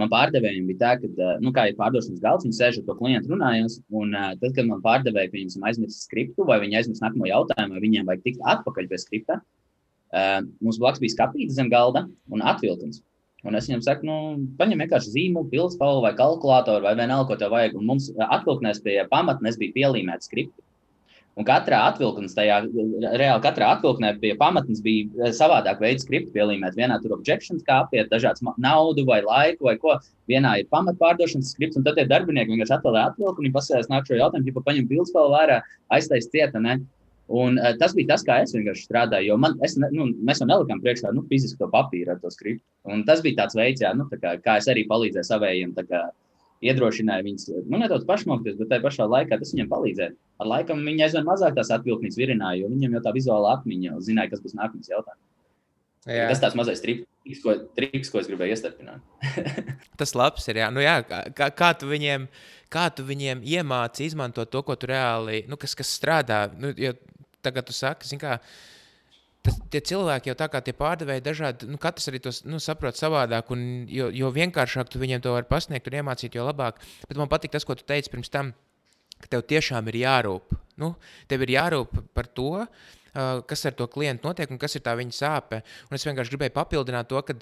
man 0.01 0.11
pārdevējiem 0.13 0.67
bija 0.71 0.81
tā, 0.81 0.93
ka, 1.03 1.31
nu, 1.45 1.53
kā 1.55 1.69
ir 1.71 1.79
pārdošanas 1.79 2.23
galds, 2.23 2.47
viņi 2.47 2.59
sēž 2.59 2.81
ar 2.81 2.87
to 2.89 2.97
klientu 2.99 3.33
runājot. 3.35 3.79
Un 3.95 4.15
uh, 4.17 4.33
tad, 4.41 4.55
kad 4.57 4.69
man 4.69 4.83
pārdevēja, 4.85 5.31
ka 5.31 5.39
viņiem 5.39 5.67
aizmirst 5.71 6.07
skriptu, 6.09 6.47
vai 6.49 6.61
viņi 6.65 6.81
aizmirst 6.81 7.05
nākamo 7.05 7.29
jautājumu, 7.31 7.77
vai 7.77 7.85
viņiem 7.85 8.11
vajag 8.11 8.25
tikt 8.27 8.47
atpakaļ 8.55 8.91
pie 8.91 9.01
skripta, 9.03 9.41
uh, 9.41 10.39
mums 10.65 10.81
blakus 10.83 11.03
bija 11.05 11.17
skapīte 11.17 11.55
zem 11.57 11.71
galda 11.73 12.07
un 12.33 12.43
atvilkums. 12.43 13.03
Un 13.45 13.59
es 13.59 13.67
viņam 13.69 13.83
saku, 13.85 14.07
nu, 14.09 14.19
paņem 14.57 14.81
vienkārši 14.87 15.13
zīmolu, 15.13 15.51
pilspalvu 15.53 16.07
vai 16.07 16.15
kalkulātoru 16.17 16.87
vai 16.87 16.95
vienalga, 16.97 17.29
ko 17.29 17.37
tev 17.43 17.53
vajag. 17.53 17.75
Un 17.77 17.91
mums 17.91 18.09
atvilknēs 18.17 18.81
pie 18.85 19.03
pamatnes 19.11 19.61
bija 19.61 19.77
pielīmēta 19.77 20.31
skripta. 20.31 20.64
Un 21.35 21.47
katrā 21.47 21.81
atvilknē, 21.89 22.29
tajā 22.31 22.61
reāli 23.19 23.43
katrā 23.43 23.73
atvilknē 23.75 24.13
pie 24.23 24.37
pamatnes 24.39 24.79
bija 24.85 25.33
savādāk 25.35 25.81
veids 25.83 26.07
skripta 26.07 26.31
pielīmēt. 26.37 26.77
Vienā 26.79 27.01
tur 27.03 27.17
objektions, 27.17 27.65
kā 27.67 27.81
apiet 27.83 28.13
dažādas 28.13 28.45
naudu 28.63 29.03
vai 29.09 29.19
laiku 29.25 29.67
vai 29.67 29.75
ko. 29.83 29.97
Vienā 30.31 30.61
ir 30.61 30.71
pamatpārdošanas 30.71 31.51
skripts, 31.57 31.81
un 31.81 31.87
tad 31.87 31.99
tie 31.99 32.07
darbinieki 32.07 32.55
vienkārši 32.55 32.77
atvēlē 32.79 33.03
atvilku 33.11 33.43
un 33.43 33.49
viņi 33.49 33.57
pasēs 33.57 33.91
nāk 33.91 34.07
šo 34.07 34.21
jautājumu, 34.21 34.47
ja 34.47 34.67
paņem 34.69 34.87
bildspēlu 34.93 35.35
vērā, 35.35 35.59
aiztais 35.99 36.31
cieta. 36.31 36.63
Ne? 36.63 36.79
Un, 37.27 37.59
uh, 37.59 37.73
tas 37.81 37.97
bija 37.97 38.13
tas, 38.13 38.23
kā 38.23 38.39
es 38.45 38.55
vienkārši 38.55 38.87
strādāju. 38.87 39.33
Jo 39.33 39.39
man, 39.41 39.57
es, 39.65 39.75
nu, 39.81 40.11
mēs 40.23 40.43
jau 40.43 40.49
nelikām 40.49 40.83
priekšā 40.85 41.11
nu, 41.17 41.25
fizisku 41.31 41.67
papīru 41.73 42.15
ar 42.15 42.23
to 42.23 42.31
skriptu. 42.31 42.63
Un 42.95 43.03
tas 43.09 43.25
bija 43.25 43.43
tāds 43.43 43.59
veids, 43.59 43.83
jā, 43.83 43.91
nu, 43.97 44.07
kā, 44.13 44.37
kā 44.45 44.59
es 44.61 44.69
arī 44.71 44.85
palīdzēju 44.91 45.31
savējiem. 45.33 45.75
Kā, 45.89 46.07
iedrošināja 46.65 47.25
viņus 47.27 47.51
nu, 47.69 47.79
nedaudz 47.81 48.07
pašmokties, 48.09 48.57
bet 48.59 48.71
tajā 48.73 48.85
pašā 48.85 49.07
laikā 49.11 49.39
tas 49.41 49.53
viņam 49.55 49.71
palīdzēja. 49.71 50.15
Ar 50.43 50.51
laikam 50.51 50.83
viņi 50.87 51.07
aizvien 51.07 51.27
mazāk 51.29 51.57
tās 51.59 51.71
atvilknīs 51.75 52.19
virināja, 52.19 52.63
jo 52.63 52.73
viņam 52.73 52.97
jau 52.97 53.05
tā 53.05 53.15
vizuāla 53.17 53.55
atmiņa 53.59 54.01
zināja, 54.05 54.33
kas 54.33 54.43
būs 54.45 54.57
nākamais 54.59 54.91
jautājums. 54.91 55.23
Jā. 56.05 56.27
Tas 56.29 56.43
tāds 56.43 56.57
mazais 56.59 56.83
triks, 56.85 57.41
ko, 57.41 57.55
triks, 57.77 58.11
ko 58.13 58.21
es 58.21 58.29
gribēju 58.29 58.53
iestarpināt. 58.53 59.01
tas 60.01 60.13
labs 60.17 60.45
ir. 60.53 60.61
Jā. 60.61 60.69
Nu, 60.75 60.83
jā, 60.85 60.99
kā, 61.09 61.49
kā, 61.57 61.71
tu 61.81 61.89
viņiem, 61.89 62.27
kā 62.73 62.91
tu 62.93 63.07
viņiem 63.09 63.41
iemāci 63.41 64.11
izmantot 64.11 64.53
to, 64.53 64.61
ko 64.67 64.77
tu 64.77 64.91
reāli, 64.93 65.47
nu, 65.49 65.57
kas, 65.61 65.73
kas 65.79 65.95
strādā. 65.97 66.45
Nu, 66.61 66.75
tagad 67.45 67.71
tu 67.71 67.77
saki, 67.77 68.21
kā, 68.21 68.37
uh, 68.37 68.74
tas, 69.45 69.61
tie 69.73 69.83
cilvēki 69.93 70.33
jau 70.33 70.37
tā 70.39 70.49
kā 70.53 70.61
tie 70.65 70.75
pārdevēji 70.77 71.25
dažādi, 71.25 71.69
nu, 71.71 71.79
katrs 71.81 72.11
arī 72.11 72.21
to 72.25 72.33
nu, 72.49 72.61
saprot 72.63 72.99
savādāk, 72.99 73.53
un 73.55 73.85
jo, 73.91 74.11
jo 74.15 74.33
vienkāršāk 74.35 74.91
tu 74.93 75.03
viņiem 75.03 75.25
to 75.25 75.35
vari 75.37 75.49
pasniegt 75.51 75.91
un 75.91 75.99
iemācīt, 76.01 76.37
jo 76.37 76.47
labāk. 76.47 76.81
Bet 77.09 77.21
man 77.21 77.31
patīk 77.33 77.55
tas, 77.55 77.67
ko 77.69 77.77
tu 77.79 77.87
teici 77.87 78.13
pirms 78.13 78.33
tam, 78.33 78.55
ka 79.21 79.31
tev 79.37 79.47
tiešām 79.51 79.89
ir 79.93 80.01
jārūp. 80.05 80.57
Nu, 80.83 80.95
tev 81.31 81.45
ir 81.47 81.55
jārūp 81.55 82.01
par 82.17 82.29
to, 82.35 82.51
uh, 82.65 83.43
kas 83.49 83.67
ar 83.69 83.77
to 83.79 83.87
klientu 83.91 84.29
notiek 84.29 84.51
un 84.51 84.61
kas 84.61 84.75
ir 84.77 84.85
tā 84.85 84.97
viņa 84.99 85.17
sāpe. 85.17 85.63
Un 85.89 85.99
es 85.99 86.07
vienkārši 86.07 86.35
gribēju 86.35 86.57
papildināt 86.57 87.11
to, 87.13 87.23
ka. 87.23 87.39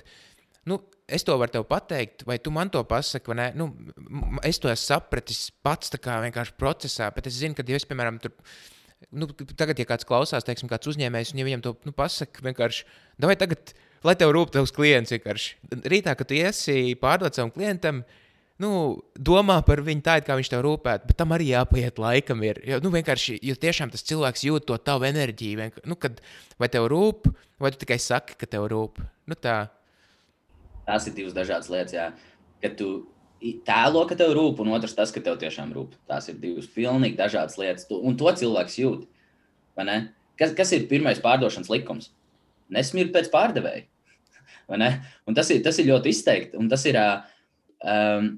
Nu, 0.69 0.77
es 1.11 1.25
to 1.27 1.35
varu 1.41 1.51
tev 1.51 1.65
pateikt, 1.67 2.23
vai 2.29 2.37
tu 2.39 2.53
man 2.55 2.71
to 2.71 2.85
pasaki, 2.87 3.33
vai 3.33 3.39
nē. 3.41 3.47
Nu, 3.59 3.73
es 4.47 4.61
to 4.63 4.71
esmu 4.71 4.85
sapratis 4.95 5.49
pats, 5.65 5.91
tā 5.91 5.99
kā 5.99 6.21
vienkārši 6.23 6.55
procesā, 6.55 7.09
bet 7.15 7.27
es 7.27 7.41
zinu, 7.41 7.57
ka, 7.59 7.67
ja 7.67 7.81
es, 7.81 7.89
piemēram, 7.89 8.21
tur 8.23 8.37
nu, 9.11 9.29
tagad, 9.59 9.79
ja 9.81 9.87
kāds 9.89 10.07
klausās, 10.09 10.47
teiksim, 10.47 10.71
kāds 10.71 10.91
uzņēmējs, 10.93 11.33
un 11.33 11.43
ja 11.43 11.47
viņam 11.49 11.65
to 11.65 11.75
nu, 11.89 11.95
pasaka, 11.97 12.45
vienkārši, 12.47 12.87
vai 13.25 13.37
tagad, 13.41 13.75
lai 14.07 14.15
tev 14.19 14.33
rūp 14.37 14.53
tavs 14.55 14.75
klients, 14.75 15.13
vienkārši 15.15 15.83
rītā, 15.93 16.15
kad 16.19 16.29
tu 16.29 16.39
iesi 16.39 16.95
pārdot 17.01 17.39
savam 17.39 17.53
klientam, 17.55 18.03
nu, 18.63 18.73
domā 19.19 19.59
par 19.67 19.83
viņu 19.85 20.05
tā, 20.07 20.19
it 20.21 20.29
kā 20.29 20.37
viņš 20.39 20.53
tev 20.53 20.65
rūpētu, 20.67 21.09
bet 21.11 21.19
tam 21.19 21.35
arī 21.35 21.51
jāpaiet 21.51 21.99
laikam. 22.03 22.43
Ir, 22.47 22.61
jo, 22.69 22.79
nu, 22.85 22.93
vienkārši, 22.95 23.39
jo 23.43 23.57
tiešām 23.59 23.93
tas 23.93 24.07
cilvēks 24.07 24.45
jūt 24.47 24.69
to 24.71 24.79
tavu 24.79 25.09
enerģiju, 25.09 25.61
vienkār, 25.65 25.87
nu, 25.89 25.99
kad 25.99 26.21
vai 26.63 26.71
tev 26.73 26.87
rūp, 26.93 27.31
vai 27.63 27.73
tu 27.75 27.83
tikai 27.83 27.99
saki, 28.03 28.39
ka 28.39 28.51
tev 28.51 28.69
rūp. 28.71 29.03
Nu, 29.31 29.39
tā. 29.39 29.65
Tās 30.87 31.09
ir 31.09 31.17
divas 31.19 31.35
dažādas 31.35 31.71
lietas, 31.73 31.97
jā. 31.97 32.11
Kad 32.63 32.79
tu 32.79 32.93
tēlo, 33.67 34.05
ka 34.09 34.17
tev 34.19 34.35
rūp, 34.37 34.63
un 34.63 34.73
otrs 34.77 34.95
tas, 34.97 35.13
ka 35.15 35.23
tev 35.25 35.39
tiešām 35.41 35.73
rūp. 35.75 35.97
Tās 36.11 36.29
ir 36.31 36.39
divas 36.43 36.69
pilnīgi 36.71 37.19
dažādas 37.19 37.59
lietas, 37.61 37.89
un 37.93 38.17
to 38.19 38.33
cilvēks 38.39 38.79
jūt. 38.81 39.07
Kas, 40.39 40.55
kas 40.57 40.73
ir 40.77 40.89
pirmais 40.91 41.21
pārdošanas 41.23 41.71
likums? 41.73 42.11
Nesmirt 42.73 43.13
pēc 43.15 43.29
pārdevēja. 43.33 43.87
Tas 45.37 45.51
ir, 45.53 45.61
tas 45.65 45.77
ir 45.79 45.91
ļoti 45.91 46.13
izteikti. 46.15 46.61
Tas 46.71 46.85
ir. 46.89 46.97
Um, 47.83 48.31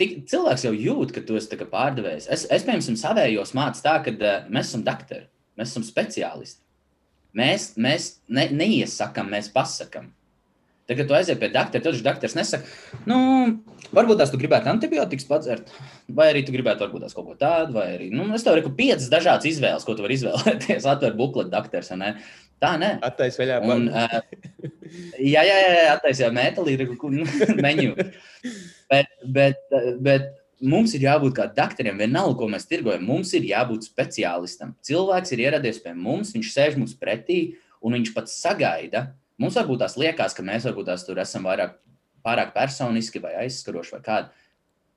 tik, 0.00 0.16
cilvēks 0.30 0.64
jau 0.66 0.72
jūt, 0.74 1.12
ka 1.14 1.22
tu 1.26 1.36
esi 1.38 1.58
pārdevējs. 1.60 2.26
Es, 2.32 2.46
es 2.50 2.64
piemēram, 2.66 2.96
savējos 2.98 3.52
mācos 3.56 3.84
tā, 3.84 3.98
ka 4.02 4.14
uh, 4.16 4.48
mēs 4.52 4.72
esam 4.72 4.82
doktori, 4.86 5.28
mēs 5.60 5.74
esam 5.74 5.84
speciālisti. 5.86 6.62
Mēs, 7.38 7.68
mēs 7.80 8.08
ne, 8.32 8.48
neiesakām, 8.52 9.30
mēs 9.32 9.52
pasakām. 9.54 10.10
Tad, 10.82 10.96
kad 10.98 11.06
tu 11.06 11.14
aizies 11.14 11.38
pie 11.38 11.48
doktora, 11.54 11.82
tad 11.84 11.98
doktors 12.02 12.34
nesaka, 12.34 12.66
nu, 13.06 13.18
varbūt 13.94 14.18
tās 14.18 14.32
tu 14.32 14.40
gribētu 14.40 14.66
antibiotikas 14.72 15.28
padzert, 15.28 15.70
vai 16.10 16.32
arī 16.32 16.42
tu 16.42 16.54
gribētu 16.54 16.82
varbūt 16.82 17.04
tās 17.06 17.14
kaut 17.14 17.28
ko 17.28 17.36
tādu, 17.38 17.76
vai 17.76 17.86
arī, 17.94 18.08
nu, 18.10 18.26
es 18.34 18.42
tev 18.42 18.58
reku 18.58 18.72
piecas 18.74 19.06
dažādas 19.12 19.46
izvēles, 19.52 19.86
ko 19.86 19.94
tu 19.94 20.02
vari 20.02 20.18
izvēlēties, 20.18 20.88
atver 20.92 21.14
bukletu 21.18 21.54
doktors, 21.54 21.92
ne? 22.00 22.16
Tā, 22.62 22.74
nē. 22.82 22.96
Attais 23.06 23.38
vaļā. 23.38 23.60
Un, 23.70 23.88
uh, 23.90 24.18
jā, 25.18 25.42
jā, 25.46 25.56
jā, 25.62 25.86
attais 25.94 26.20
jau 26.22 26.30
metāli, 26.34 26.76
nu, 27.14 27.26
menu. 27.64 27.94
bet, 28.90 29.16
bet, 29.38 29.64
bet 30.02 30.30
mums 30.62 30.94
ir 30.94 31.06
jābūt 31.06 31.38
kā 31.38 31.48
doktoriem, 31.50 31.98
vienalga, 32.02 32.36
ko 32.38 32.50
mēs 32.50 32.68
tirgojam, 32.70 33.06
mums 33.06 33.32
ir 33.38 33.46
jābūt 33.50 33.86
speciālistam. 33.90 34.76
Cilvēks 34.86 35.34
ir 35.34 35.46
ieradies 35.46 35.82
pie 35.82 35.94
mums, 35.94 36.34
viņš 36.34 36.52
sēž 36.54 36.78
mums 36.78 36.94
pretī, 36.98 37.42
un 37.82 37.98
viņš 37.98 38.14
pats 38.14 38.38
sagaida, 38.44 39.08
Mums 39.40 39.56
varbūt 39.58 39.82
tās 39.82 39.96
liekas, 40.00 40.36
ka 40.36 40.44
mēs 40.46 40.66
varbūt 40.68 40.90
tās 40.90 41.04
tur 41.06 41.20
esam 41.22 41.46
vairāk, 41.48 41.78
pārāk 42.26 42.52
personiski 42.54 43.22
vai 43.22 43.34
aizskaroši 43.44 43.96
vai 43.96 44.02
kādi. 44.04 44.48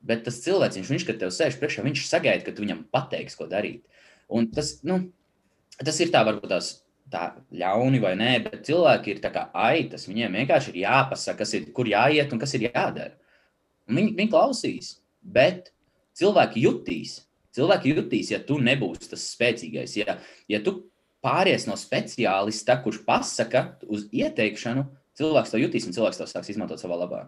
Bet 0.06 0.26
tas 0.28 0.42
cilvēks, 0.44 0.78
viņš, 0.80 0.90
viņš 0.94 1.06
kad 1.08 1.22
tev 1.22 1.32
sēž 1.34 1.60
priekšā, 1.62 1.86
viņš 1.86 2.08
sagaida, 2.10 2.44
ka 2.46 2.54
tu 2.54 2.66
viņam 2.66 2.84
pateiks, 2.94 3.38
ko 3.40 3.48
darīt. 3.50 3.86
Un 4.30 4.50
tas, 4.54 4.76
nu, 4.86 5.00
tas 5.80 5.98
ir 6.04 6.12
tā, 6.14 6.22
varbūt 6.28 6.52
tās 6.52 6.72
tā 7.12 7.30
ļauni 7.54 8.02
vai 8.02 8.14
nē, 8.18 8.32
bet 8.48 8.66
cilvēki 8.68 9.16
ir 9.16 9.22
tā 9.24 9.32
kā 9.34 9.48
aitas. 9.66 10.08
Viņiem 10.10 10.38
vienkārši 10.42 10.74
ir 10.74 10.82
jāpasaka, 10.84 11.40
kas 11.44 11.54
ir, 11.58 11.70
kur 11.76 11.90
jāiet 11.90 12.34
un 12.34 12.42
kas 12.42 12.54
ir 12.58 12.68
jādara. 12.68 13.14
Un 13.90 14.00
viņi, 14.00 14.14
viņi 14.18 14.34
klausīs, 14.34 14.96
bet 15.22 15.72
cilvēki 16.18 16.66
jutīs. 16.66 17.20
Cilvēki 17.56 17.94
jutīs, 17.96 18.34
ja 18.34 18.42
tu 18.44 18.58
nebūsi 18.60 19.12
tas 19.14 19.26
spēcīgais. 19.32 19.94
Ja, 20.02 20.18
ja 20.52 20.60
tu 20.66 20.82
pāries 21.26 21.66
no 21.66 21.78
speciālista, 21.80 22.78
kurš 22.84 23.02
pasaka 23.08 23.66
uz 23.90 24.06
ieteikšanu, 24.14 24.86
cilvēks 25.18 25.54
to 25.54 25.62
jutīs 25.62 25.88
un 25.90 25.96
cilvēks 25.96 26.22
to 26.22 26.28
sāks 26.30 26.52
izmantot 26.54 26.82
savā 26.82 27.00
labā. 27.02 27.26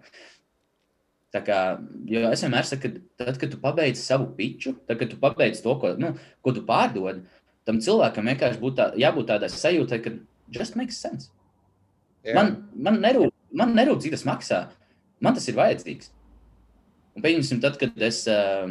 Tā 1.33 1.41
kā, 1.43 1.59
jo 2.07 2.21
es 2.31 2.43
vienmēr 2.45 2.67
saku, 2.67 2.87
ka 2.93 3.23
tad, 3.25 3.39
kad 3.41 3.51
tu 3.51 3.59
pabeidz 3.59 3.99
savu 3.99 4.29
piču, 4.37 4.77
tad, 4.87 4.95
kad 5.01 5.11
tu 5.11 5.19
pabeidz 5.19 5.59
to, 5.65 5.73
ko, 5.81 5.91
nu, 5.99 6.13
ko 6.45 6.53
tu 6.55 6.63
pārdod, 6.67 7.25
tam 7.67 7.81
cilvēkam 7.83 8.29
vienkārši 8.31 8.61
būtu 8.61 8.79
tā, 8.79 8.91
jābūt 9.01 9.27
tādai 9.33 9.49
sajūtai, 9.51 9.99
ka 10.05 10.13
just 10.55 10.77
makes 10.79 10.99
sense. 11.03 11.33
Jā. 12.23 12.37
Man, 12.37 12.53
man 12.75 13.01
nerūp, 13.03 13.33
man 13.59 13.75
nerūp, 13.75 13.99
cik 14.03 14.15
tas 14.15 14.23
maksā. 14.27 14.61
Man 15.23 15.35
tas 15.35 15.47
ir 15.49 15.57
vajadzīgs. 15.57 16.13
Un, 17.17 17.23
pieņemsim, 17.25 17.59
tad, 17.63 17.75
kad 17.81 18.07
es, 18.07 18.21
uh, 18.31 18.69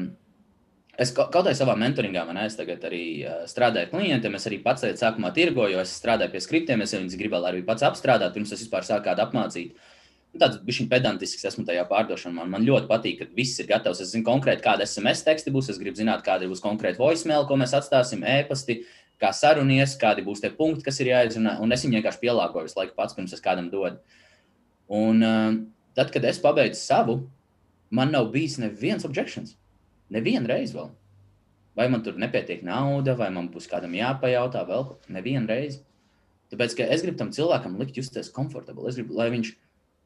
es 1.01 1.13
kaut 1.17 1.33
kādā 1.35 1.53
savā 1.57 1.75
mentoringā, 1.79 2.23
man 2.29 2.39
es 2.43 2.57
tagad 2.59 2.85
arī 2.89 3.03
uh, 3.27 3.43
strādāju 3.51 3.89
ar 3.89 3.93
klientiem, 3.93 4.39
es 4.39 4.49
arī 4.49 4.61
pats 4.65 4.85
tajā 4.85 4.97
sākumā 5.01 5.33
tirgoju, 5.37 5.81
es 5.83 5.93
strādāju 6.01 6.33
pie 6.33 6.43
skriptiem, 6.45 6.85
es 6.85 6.95
viņus 6.97 7.19
gribēju 7.21 7.51
arī 7.51 7.63
pats 7.67 7.85
apstrādāt, 7.87 8.35
pirms 8.35 8.55
es 8.57 8.65
vispār 8.65 8.87
sāku 8.87 9.09
kādu 9.09 9.25
apmācīt. 9.27 9.77
Tāds 10.37 10.59
bija 10.61 10.79
šis 10.79 10.89
pedantisks, 10.91 11.45
esmu 11.49 11.65
tajā 11.65 11.87
pārdošanā. 11.89 12.35
Man, 12.43 12.51
man 12.53 12.65
ļoti 12.67 12.91
patīk, 12.91 13.23
ka 13.23 13.37
viss 13.39 13.57
ir 13.63 13.71
gatavs. 13.71 14.03
Es 14.05 14.11
zinu 14.13 14.27
konkrēti, 14.27 14.61
kāda 14.65 14.85
SMS 14.85 15.25
teksti 15.25 15.53
būs. 15.55 15.71
Es 15.73 15.79
gribu 15.81 15.97
zināt, 15.97 16.27
kāda 16.27 16.49
būs 16.51 16.61
konkrēta 16.61 17.01
voicemail, 17.01 17.47
ko 17.49 17.57
mēs 17.57 17.73
atstāsim, 17.79 18.21
e-pasti, 18.21 18.83
kā 19.23 19.31
sarunies, 19.33 19.97
kādi 20.01 20.27
būs 20.27 20.43
tie 20.45 20.51
punkti, 20.53 20.85
kas 20.85 21.01
ir 21.01 21.15
jāizrunā. 21.15 21.57
Un 21.65 21.73
es 21.73 21.87
viņu 21.87 21.97
vienkārši 21.97 22.21
pielāgoju 22.27 22.69
visu 22.69 22.81
laiku 22.83 22.93
pats, 22.99 23.17
pirms 23.17 23.33
es 23.33 23.45
kādam 23.45 23.71
dodu. 23.73 23.97
Un 24.93 25.25
uh, 25.25 25.57
tad, 25.97 26.13
kad 26.13 26.29
es 26.29 26.43
pabeidzu 26.43 26.83
savu, 26.83 27.17
man 27.89 28.13
nav 28.13 28.29
bijis 28.35 28.59
neviens 28.61 29.09
objektions. 29.09 29.57
Nevienu 30.15 30.51
reizi 30.51 30.77
vēl. 30.77 30.91
Vai 31.77 31.89
man 31.93 32.03
tur 32.05 32.17
nepietiek 32.21 32.63
nauda, 32.65 33.17
vai 33.19 33.29
man 33.35 33.51
būs 33.53 33.69
kādam 33.69 33.95
jāpajautā 33.97 34.63
vēl 34.69 34.87
nevienu 35.13 35.51
reizi. 35.51 35.83
Tāpēc, 36.53 36.77
es 36.87 37.03
gribu 37.03 37.19
tam 37.21 37.33
cilvēkam 37.35 37.75
likt 37.81 37.99
justies 37.99 38.31
komfortabli. 38.33 38.87
Es 38.89 38.99
gribu, 38.99 39.17
lai 39.19 39.29
viņš, 39.35 39.51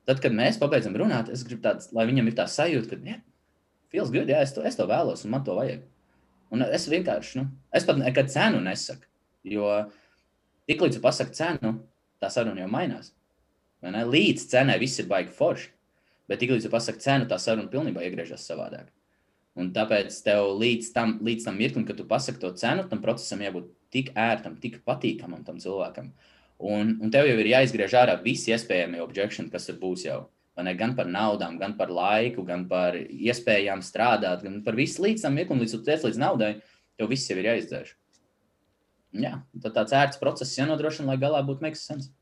tad, 0.08 0.22
kad 0.24 0.34
mēs 0.34 0.58
pabeidzam 0.60 0.96
runāt, 0.98 1.28
es 1.32 1.44
gribu 1.46 1.62
tāds, 1.66 1.90
lai 1.94 2.08
viņam 2.08 2.30
ir 2.30 2.36
tā 2.38 2.48
sajūta, 2.48 2.96
ka, 2.96 2.98
yeah, 3.04 3.20
feels 3.92 4.10
good, 4.14 4.30
jā, 4.30 4.40
es 4.42 4.54
to, 4.56 4.64
es 4.66 4.78
to 4.78 4.88
vēlos, 4.88 5.26
un 5.26 5.34
man 5.34 5.44
to 5.46 5.54
vajag. 5.58 5.84
Un 6.50 6.64
es 6.66 6.88
vienkārši, 6.90 7.38
nu, 7.38 7.46
es 7.76 7.86
pat 7.86 8.00
nekad 8.00 8.32
cenu 8.32 8.62
nesaku, 8.64 9.06
jo 9.46 9.68
tiklīdz 10.70 10.98
tu 10.98 11.04
pasaki 11.04 11.36
cenu, 11.36 11.76
tā 12.18 12.32
saruna 12.32 12.64
jau 12.64 12.70
mainās. 12.72 13.12
Līdz 13.84 14.48
cenai 14.50 14.80
viss 14.80 15.00
ir 15.00 15.08
baigi 15.08 15.32
forši. 15.32 15.70
Bet 16.28 16.42
tiklīdz 16.42 16.66
jūs 16.66 16.72
pasakāt 16.72 17.02
cenu, 17.02 17.26
tā 17.30 17.40
saruna 17.42 17.70
pilnībā 17.72 18.04
iegriežas 18.06 18.44
savādāk. 18.46 18.90
Un 19.60 19.70
tāpēc 19.76 20.14
tev 20.24 20.54
līdz 20.60 20.90
tam, 20.94 21.14
līdz 21.26 21.46
tam 21.46 21.58
mirklim, 21.60 21.84
kad 21.88 21.98
tu 21.98 22.06
pasaki 22.08 22.40
to 22.40 22.52
cenu, 22.56 22.86
tam 22.88 23.02
procesam 23.04 23.42
jābūt 23.44 23.70
tik 23.92 24.12
ērtam, 24.18 24.56
tik 24.62 24.80
patīkamam 24.86 25.42
tam 25.46 25.58
cilvēkam. 25.60 26.12
Un, 26.60 26.94
un 27.00 27.12
tev 27.12 27.28
jau 27.28 27.38
ir 27.40 27.50
jāizgriež 27.52 27.96
ārā 28.02 28.18
visi 28.22 28.52
iespējamie 28.54 29.00
objekti, 29.04 29.48
kas 29.52 29.68
tur 29.68 29.80
būs 29.80 30.04
jau. 30.06 30.20
Ne, 30.60 30.74
gan 30.76 30.92
par 30.92 31.08
naudām, 31.08 31.54
gan 31.56 31.72
par 31.78 31.88
laiku, 31.88 32.42
gan 32.44 32.66
par 32.68 32.98
iespējām 32.98 33.80
strādāt, 33.80 34.42
gan 34.44 34.58
par 34.66 34.76
visu 34.76 35.00
līdz 35.06 35.24
tam 35.24 35.38
mirklim, 35.38 35.62
līdz 35.62 35.72
tu 35.72 35.80
tiec 35.86 36.04
līdz 36.04 36.20
naudai, 36.20 36.50
tev 37.00 37.08
viss 37.08 37.30
jau 37.30 37.38
ir 37.40 37.48
jāizdzēš. 37.48 37.94
Jā, 39.24 39.38
tad 39.64 39.76
tāds 39.78 39.96
ērts 39.96 40.20
process 40.20 40.52
jānodrošina, 40.58 41.08
lai 41.08 41.16
galā 41.22 41.40
būtu 41.46 41.64
makes 41.64 41.86
sense. 41.88 42.12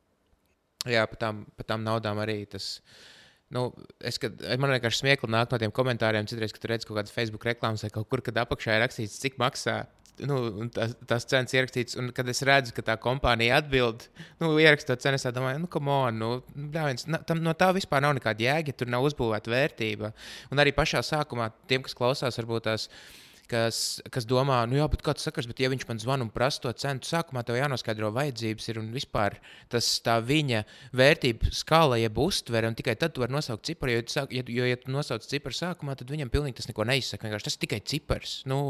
Jā, 0.86 1.02
par 1.10 1.18
tām, 1.18 1.42
par 1.58 1.66
tām 1.66 1.82
naudām 1.82 2.22
arī 2.22 2.44
tas. 2.46 2.76
Uh, 2.78 3.17
Nu, 3.54 3.68
es, 4.04 4.18
kad, 4.20 4.42
man 4.60 4.74
vienkārši 4.74 5.00
smieklīgi 5.02 5.32
nāk 5.32 5.52
no 5.52 5.58
tiem 5.60 5.72
komentāriem, 5.74 6.26
citreiz, 6.28 6.52
kad 6.52 6.66
redzu 6.68 6.90
kaut 6.90 6.98
kādu 7.00 7.14
Facebook 7.14 7.46
reklāmas 7.48 7.84
vai 7.86 7.92
kaut 7.94 8.08
kur, 8.10 8.20
kad 8.24 8.40
apakšā 8.42 8.76
ir 8.76 8.84
rakstīts, 8.84 9.20
cik 9.22 9.38
maksā. 9.40 9.80
Nu, 10.28 10.66
tās, 10.74 10.96
tās 11.06 11.24
cenas 11.30 11.54
ierakstītas, 11.54 11.94
un 12.00 12.10
kad 12.12 12.28
es 12.28 12.42
redzu, 12.44 12.74
ka 12.74 12.82
tā 12.84 12.96
kompānija 13.00 13.60
atbild, 13.62 14.08
nu, 14.42 14.50
ierakstot 14.58 15.00
cenas, 15.04 15.24
es 15.24 15.36
domāju, 15.36 15.62
nu, 15.62 15.70
come 15.70 15.94
on, 15.94 16.18
nu, 16.18 16.30
dāvins, 16.74 17.06
na, 17.08 17.22
tam, 17.24 17.38
no 17.44 17.54
tā 17.56 17.70
vispār 17.76 18.02
nav 18.02 18.16
nekāda 18.18 18.42
jēga, 18.48 18.74
ja 18.74 18.80
tur 18.80 18.90
nav 18.90 19.06
uzbūvēta 19.06 19.52
vērtība. 19.54 20.10
Un 20.50 20.60
arī 20.60 20.74
pašā 20.74 21.04
sākumā 21.06 21.52
tiem, 21.70 21.86
kas 21.86 21.96
klausās, 21.96 22.40
varbūt 22.42 22.66
tās 22.66 22.88
kas, 23.48 23.78
kas 24.12 24.26
domā, 24.28 24.60
nu, 24.68 24.76
jā, 24.78 24.86
bet 24.92 25.02
kāds 25.04 25.24
sakars, 25.24 25.48
bet 25.48 25.60
ja 25.62 25.70
viņš 25.72 25.86
man 25.88 26.00
zvana 26.02 26.26
un 26.26 26.30
prasa 26.32 26.62
to 26.64 26.72
cenu, 26.76 27.02
sākumā 27.06 27.42
tev 27.46 27.58
jānoskaidro 27.58 28.10
vajadzības 28.14 28.68
ir 28.70 28.80
un 28.82 28.90
vispār 28.94 29.38
tas 29.72 29.88
tā 30.04 30.18
viņa 30.24 30.62
vērtību 30.98 31.52
skala, 31.56 31.98
jeb 32.00 32.18
uztvere, 32.22 32.68
un 32.70 32.76
tikai 32.78 32.96
tad 33.00 33.14
tu 33.16 33.24
vari 33.24 33.34
nosaukt 33.34 33.66
ciparu, 33.68 33.94
jo, 33.96 34.04
sāk, 34.12 34.34
ja, 34.36 34.44
jo, 34.44 34.66
ja 34.68 34.78
tu 34.80 34.92
nosauc 34.94 35.24
ciparu 35.28 35.56
sākumā, 35.56 35.96
tad 35.98 36.12
viņam 36.12 36.32
pilnīgi 36.32 36.58
tas 36.60 36.68
neko 36.70 36.86
neizsaka, 36.88 37.26
vienkārši 37.26 37.48
tas 37.48 37.58
ir 37.58 37.64
tikai 37.64 37.80
cipars, 37.92 38.34
nu, 38.50 38.60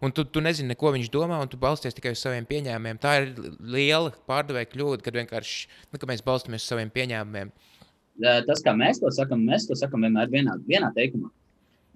un 0.00 0.14
tu, 0.14 0.26
tu 0.26 0.44
nezini, 0.44 0.78
ko 0.78 0.94
viņš 0.94 1.10
domā, 1.14 1.40
un 1.42 1.50
tu 1.50 1.60
balsties 1.60 1.96
tikai 1.96 2.14
uz 2.14 2.22
saviem 2.22 2.46
pieņēmumiem. 2.50 3.02
Tā 3.02 3.16
ir 3.22 3.34
liela 3.60 4.14
pārdevēja 4.30 4.70
kļūda, 4.70 5.04
kad 5.06 5.18
vienkārši, 5.22 5.68
nu, 5.90 6.00
ka 6.00 6.10
mēs 6.10 6.24
balstamies 6.26 6.64
uz 6.64 6.70
saviem 6.70 6.92
pieņēmumiem. 6.94 7.52
Tas, 8.46 8.60
kā 8.60 8.74
mēs 8.76 9.00
to 9.00 9.10
sakām, 9.16 9.46
mēs 9.48 9.64
to 9.68 9.76
sakām 9.78 10.04
vienmēr 10.04 10.28
vienā, 10.32 10.58
vienā 10.68 10.90
teikumā 10.96 11.30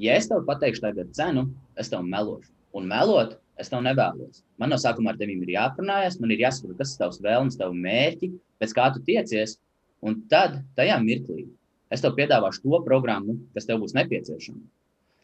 Ja 0.03 0.17
es 0.19 0.27
tev 0.31 0.45
pateikšu 0.49 0.83
tagad 0.83 1.13
cenu, 1.15 1.47
es 1.79 1.91
tev 1.93 2.03
melošu. 2.07 2.51
Un 2.75 2.89
melot, 2.91 3.37
es 3.61 3.71
tev 3.71 3.85
nevēlos. 3.87 4.43
Man 4.59 4.73
no 4.75 4.79
sākuma 4.81 5.13
ar 5.13 5.19
tevi 5.19 5.37
ir 5.39 5.53
jāprunājas, 5.55 6.19
man 6.21 6.33
ir 6.35 6.43
jāsaprot, 6.43 6.77
kas 6.81 6.95
ir 6.95 7.03
tavs 7.05 7.21
vēlmes, 7.23 7.59
tavs 7.61 7.79
mērķi, 7.79 8.33
pēc 8.63 8.75
kā 8.75 8.89
tu 8.95 9.03
tiecies. 9.07 9.59
Un 10.05 10.19
tad, 10.29 10.59
tajā 10.77 10.97
mirklī, 11.01 11.47
es 11.95 12.03
tev 12.05 12.17
piedāvāšu 12.19 12.65
to 12.65 12.81
programmu, 12.85 13.39
kas 13.55 13.69
tev 13.69 13.79
būs 13.85 13.95
nepieciešama. 13.97 14.61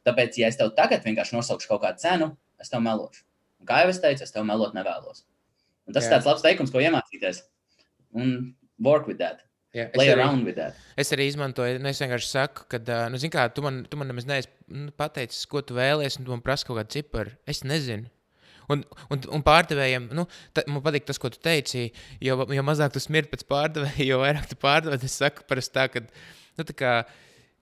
Tāpēc, 0.06 0.38
ja 0.40 0.48
es 0.48 0.56
tev 0.56 0.70
tagad 0.78 1.04
vienkārši 1.04 1.36
nosaukšu 1.36 1.68
kaut 1.68 1.82
kādu 1.82 2.00
cenu, 2.00 2.30
es 2.62 2.72
tev 2.72 2.80
melošu. 2.86 3.26
Un, 3.60 3.68
kā 3.68 3.82
jau 3.82 3.90
es 3.92 4.00
teicu, 4.00 4.24
es 4.24 4.32
tev 4.32 4.46
melot 4.48 4.72
nevēlos. 4.76 5.26
Un 5.90 5.96
tas 5.96 6.06
Jā. 6.06 6.08
ir 6.08 6.14
tāds 6.14 6.30
labs 6.30 6.46
teikums, 6.46 6.72
ko 6.72 6.80
iemācīties. 6.80 7.42
Un 8.16 8.54
work 8.78 9.10
with 9.10 9.18
that. 9.18 9.42
Yeah, 9.70 9.90
es, 9.94 10.02
arī, 10.02 10.64
es 10.98 11.12
arī 11.14 11.24
izmantoju, 11.30 11.78
nu, 11.78 11.86
es 11.92 12.00
vienkārši 12.02 12.26
saku, 12.26 12.64
ka, 12.72 12.80
nu, 13.12 13.18
zini, 13.22 13.30
kā 13.30 13.44
tu 13.54 13.62
man, 13.62 13.84
tu 13.86 14.00
man 14.00 14.08
nemaz 14.10 14.26
neesi 14.26 14.50
nu, 14.66 14.90
pateicis, 14.98 15.44
ko 15.50 15.62
tu 15.62 15.76
vēlēsies, 15.76 16.16
un 16.18 16.26
tu 16.26 16.34
man 16.34 16.42
prasa 16.42 16.66
kaut 16.66 16.80
kādu 16.80 16.96
ciparu. 16.96 17.36
Es 17.46 17.62
nezinu. 17.62 18.10
Un, 18.70 18.82
un, 19.14 19.22
un 19.38 19.44
pārdevējiem, 19.46 20.08
nu, 20.14 20.24
tā, 20.54 20.64
man 20.70 20.82
patīk 20.82 21.06
tas, 21.06 21.22
ko 21.22 21.30
tu 21.30 21.38
teici. 21.42 21.88
Jo, 22.22 22.40
jo 22.50 22.66
mazāk 22.66 22.94
tu 22.94 23.02
smirdi 23.02 23.30
pēc 23.30 23.46
pārdevēja, 23.50 24.08
jo 24.10 24.18
vairāk 24.24 24.50
tu 24.50 24.58
pārdod. 24.58 25.06
Es 25.06 25.18
saku, 25.22 25.46
parasti 25.46 25.76
tā, 25.78 25.86
ka, 25.94 26.02
nu, 26.58 26.66
tā 26.66 26.74
kā 26.74 26.92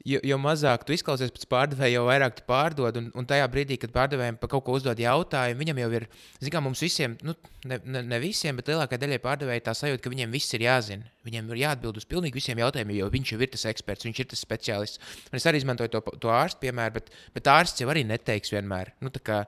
jo, 0.08 0.20
jo 0.24 0.38
mazāk 0.40 0.86
tu 0.86 0.94
izklausies 0.96 1.32
pēc 1.34 1.46
pārdevēja, 1.50 1.98
jo 1.98 2.06
vairāk 2.08 2.38
tu 2.38 2.46
pārdod. 2.48 2.98
Un, 3.00 3.10
un 3.18 3.28
tajā 3.28 3.46
brīdī, 3.52 3.78
kad 3.80 3.92
pārdevējiem 3.94 4.40
par 4.40 4.52
kaut 4.54 4.64
ko 4.66 4.78
uzdod 4.78 5.00
jautājumu, 5.02 5.60
viņam 5.62 5.82
jau 5.84 5.90
ir, 6.00 6.08
zinām, 6.44 6.68
mums 6.68 6.82
visiem, 6.84 7.16
nu, 7.26 7.36
ne, 7.68 7.80
ne, 7.84 8.02
ne 8.14 8.20
visiem, 8.22 8.56
bet 8.58 8.70
lielākajai 8.72 9.04
daļai 9.04 9.20
pārdevēja 9.24 9.68
tā 9.68 9.76
sajūta, 9.76 10.02
ka 10.04 10.12
viņiem 10.14 10.34
viss 10.34 10.56
ir 10.56 10.66
jāzina. 10.66 11.08
Viņiem 11.28 11.50
ir 11.52 11.60
jāatbild 11.60 11.98
uz 12.00 12.06
pilnīgi 12.08 12.38
visiem 12.38 12.60
jautājumiem, 12.62 13.02
jo 13.02 13.08
viņš 13.12 13.32
jau 13.34 13.40
ir 13.42 13.50
tas 13.52 13.66
eksperts, 13.68 14.06
viņš 14.06 14.20
ir 14.22 14.28
tas 14.30 14.42
speciālists. 14.44 15.00
Un 15.28 15.36
es 15.36 15.46
arī 15.50 15.60
izmantoju 15.60 15.92
to, 15.92 16.00
to 16.22 16.32
ārstu 16.32 16.62
piemēru, 16.62 16.94
bet, 16.96 17.10
bet 17.34 17.50
ārsts 17.52 17.82
jau 17.82 17.90
arī 17.92 18.04
neteiks 18.08 18.54
vienmēr. 18.54 18.94
Nu, 19.04 19.12
kā, 19.12 19.42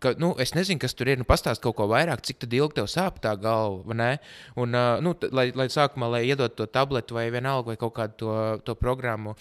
ka, 0.00 0.14
nu, 0.22 0.32
es 0.40 0.54
nezinu, 0.56 0.80
kas 0.80 0.96
tur 0.96 1.10
ir. 1.12 1.20
Nu, 1.20 1.28
Pastāst 1.28 1.60
kaut 1.64 1.76
ko 1.76 1.88
vairāk, 1.90 2.22
cik 2.24 2.46
ilgi 2.46 2.78
tev 2.78 2.88
sāp 2.88 3.20
tā 3.24 3.34
galva. 3.40 3.84
Un, 3.92 4.72
uh, 4.78 5.02
nu, 5.04 5.12
lai, 5.36 5.50
lai 5.58 5.68
sākumā, 5.72 6.08
lai 6.14 6.24
iedod 6.30 6.54
to 6.56 6.68
tabletu 6.70 7.18
vai 7.18 7.26
vienalga 7.34 7.74
vai 7.74 7.80
kaut 7.80 7.96
kādu 7.98 8.20
to, 8.22 8.36
to 8.70 8.78
programmu. 8.78 9.36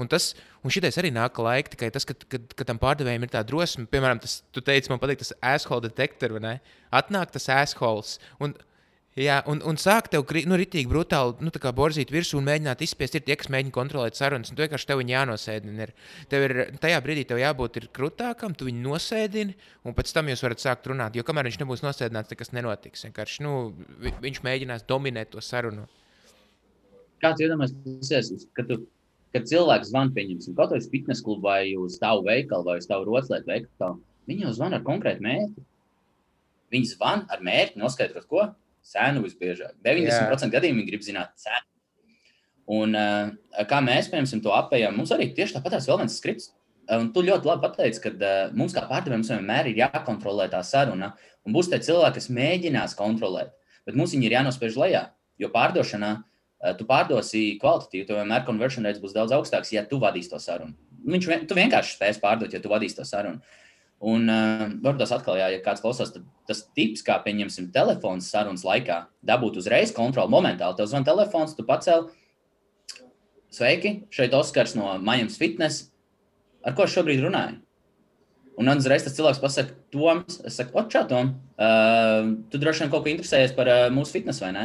Un 0.00 0.08
tas, 0.08 0.19
un 0.64 0.74
šitais 0.74 0.98
arī 1.00 1.12
nāk 1.14 1.38
laika, 1.42 1.74
tikai 1.74 1.90
tas, 1.94 2.06
ka, 2.08 2.16
ka, 2.30 2.40
ka 2.56 2.66
tam 2.68 2.80
pārdevējam 2.82 3.26
ir 3.26 3.32
tā 3.32 3.44
drosme, 3.46 3.86
piemēram, 3.90 4.22
tas, 4.22 4.40
tu 4.54 4.62
teici, 4.64 4.92
man 4.92 5.00
patīk 5.02 5.22
tas 5.22 5.34
asshole 5.54 5.88
detektor, 5.88 6.36
vai 6.36 6.42
ne? 6.46 6.56
Atnāk 7.00 7.32
tas 7.36 7.48
assholes. 7.54 8.18
Un, 8.42 8.56
Jā, 9.18 9.40
un, 9.50 9.58
un 9.66 9.74
sāk 9.74 10.06
tev 10.06 10.22
nu, 10.46 10.54
ritīgi 10.54 10.86
brutāli 10.86 11.42
nu, 11.42 11.50
borzīt 11.74 12.12
virsū 12.14 12.38
un 12.38 12.44
mēģināt 12.46 12.84
izspiest. 12.86 13.16
Ir 13.18 13.24
tie, 13.26 13.34
kas 13.34 13.50
mēģina 13.50 13.74
kontrolēt 13.74 14.14
sarunas, 14.14 14.52
un 14.52 14.56
tu 14.56 14.62
vienkārši 14.62 14.86
tev 14.86 15.02
jānosēdina. 15.02 15.88
Ir. 15.88 15.92
Tev 16.30 16.44
ir 16.46 16.54
tajā 16.78 17.00
brīdī 17.02 17.24
tev 17.26 17.40
jābūt 17.42 17.80
krūtākam, 17.96 18.54
tu 18.54 18.68
viņu 18.68 18.84
nosēdini, 18.84 19.56
un 19.82 19.96
pēc 19.98 20.14
tam 20.14 20.30
jūs 20.30 20.44
varat 20.46 20.62
sākt 20.62 20.86
runāt. 20.92 21.18
Jo 21.18 21.26
kamēr 21.26 21.50
viņš 21.50 21.58
nebūs 21.58 21.82
nosēdināts, 21.82 22.30
nekas 22.30 22.54
nenotiks. 22.54 23.02
Vienkārši 23.08 23.44
nu, 23.48 23.56
viņš 24.22 24.40
mēģinās 24.46 24.86
dominēt 24.86 25.34
to 25.34 25.42
sarunu. 25.42 25.88
Kāds 27.20 27.42
iedomājas, 27.42 27.74
ka 28.54 28.64
tu 28.70 28.78
kad 29.34 29.46
cilvēks 29.50 29.90
zvana, 29.92 30.12
pieņemsim, 30.14 30.54
kaut 30.58 30.74
vai 30.74 30.80
fitnes 30.92 31.22
klubu, 31.24 31.46
vai 31.46 31.74
uz 31.78 31.98
tavu 32.02 32.24
veikalu, 32.26 32.66
vai 32.66 32.78
uz 32.80 32.88
tavu 32.90 33.06
rotaļlietu 33.08 33.50
veikalu, 33.50 33.98
viņi 34.30 34.46
jau 34.46 34.54
zvana 34.58 34.80
ar 34.80 34.86
konkrētu 34.86 35.24
mērķi. 35.26 35.66
Viņi 36.70 36.92
zvana 36.92 37.26
ar 37.30 37.42
mērķi 37.46 37.80
noskaidrot, 37.80 38.26
ko 38.30 38.46
cenu 38.86 39.24
visbiežāk. 39.24 39.74
90% 39.86 40.46
Jā. 40.46 40.52
gadījumā 40.54 40.80
viņi 40.80 40.88
grib 40.88 41.04
zināt 41.06 41.34
cenu. 41.40 41.66
Un, 42.70 42.94
uh, 42.94 43.64
kā 43.66 43.80
mēs 43.82 44.08
piemēram 44.10 44.42
to 44.44 44.54
apējām, 44.54 44.96
mums 44.98 45.10
arī 45.14 45.32
tieši 45.34 45.56
tāpat 45.56 45.78
ir 45.78 45.86
vēl 45.88 46.02
viens 46.04 46.18
skripts. 46.20 46.52
Un 46.90 47.10
tu 47.14 47.22
ļoti 47.22 47.46
labi 47.46 47.62
pateici, 47.66 48.02
ka 48.02 48.10
uh, 48.14 48.54
mums 48.54 48.74
kā 48.74 48.82
pārdevējiem 48.90 49.26
vienmēr 49.26 49.70
ir 49.70 49.82
jākontrolē 49.82 50.48
tā 50.50 50.62
saruna. 50.66 51.12
Un 51.46 51.54
būs 51.54 51.70
tie 51.70 51.78
cilvēki, 51.82 52.18
kas 52.18 52.30
mēģinās 52.34 52.96
kontrolēt, 52.98 53.50
bet 53.86 53.98
mums 53.98 54.14
viņi 54.14 54.26
ir 54.28 54.36
jānospiež 54.38 54.78
lejā. 54.78 55.04
Jo 55.40 55.50
pārdošanā 55.54 56.10
uh, 56.18 56.24
Eh, 56.24 56.29
tu 56.76 56.86
pārdosi 56.88 57.56
kvalitatīvi, 57.60 58.06
tev 58.08 58.20
vienmēr 58.20 58.44
conversion 58.46 58.86
rates 58.86 59.00
būs 59.02 59.16
daudz 59.16 59.32
augstāks, 59.36 59.72
ja 59.72 59.86
tu 59.88 60.00
vadīsi 60.02 60.32
to 60.32 60.40
sarunu. 60.42 60.76
Viņš 61.08 61.28
tu 61.48 61.56
vienkārši 61.56 61.96
spēs 61.96 62.20
pārdot, 62.20 62.52
ja 62.52 62.60
tu 62.60 62.72
vadīsi 62.72 62.98
to 62.98 63.06
sarunu. 63.08 63.40
Un 64.00 64.30
uh, 64.32 64.64
varbūt 64.80 65.02
tas 65.02 65.12
atkal, 65.12 65.36
jā, 65.36 65.50
ja 65.52 65.60
kāds 65.64 65.82
klausās, 65.84 66.12
tad 66.14 66.24
tas 66.48 66.62
tips, 66.76 67.02
kā 67.04 67.18
pieņemsim 67.24 67.68
telefons 67.74 68.30
sarunas 68.32 68.64
laikā, 68.64 69.02
dabūt 69.28 69.58
uzreiz 69.60 69.92
kontroli 69.96 70.32
momentāli. 70.32 70.76
Tev 70.78 70.88
zvan 70.88 71.04
telefons, 71.04 71.52
tu 71.56 71.66
pacēl. 71.68 72.08
Sveiki, 73.52 74.06
šeit 74.14 74.36
Oskars 74.36 74.76
no 74.78 74.94
Maijas 75.04 75.36
Fitness. 75.40 75.90
Ar 76.64 76.76
ko 76.76 76.86
es 76.86 76.94
šobrīd 76.94 77.20
runāju? 77.24 77.58
Un 78.60 78.68
man 78.68 78.80
uzreiz 78.80 79.04
tas 79.04 79.16
cilvēks 79.16 79.40
pasakā, 79.42 79.76
Toms, 79.92 80.36
es 80.46 80.56
saku, 80.60 80.76
o, 80.76 80.84
čau, 80.92 81.06
Tom, 81.08 81.32
uh, 81.56 82.28
tu 82.52 82.60
droši 82.60 82.84
vien 82.84 82.92
kaut 82.92 83.04
ko 83.04 83.12
interesējies 83.12 83.54
par 83.56 83.68
uh, 83.72 83.86
mūsu 83.92 84.16
fitnesu, 84.16 84.44
vai 84.44 84.52
ne? 84.56 84.64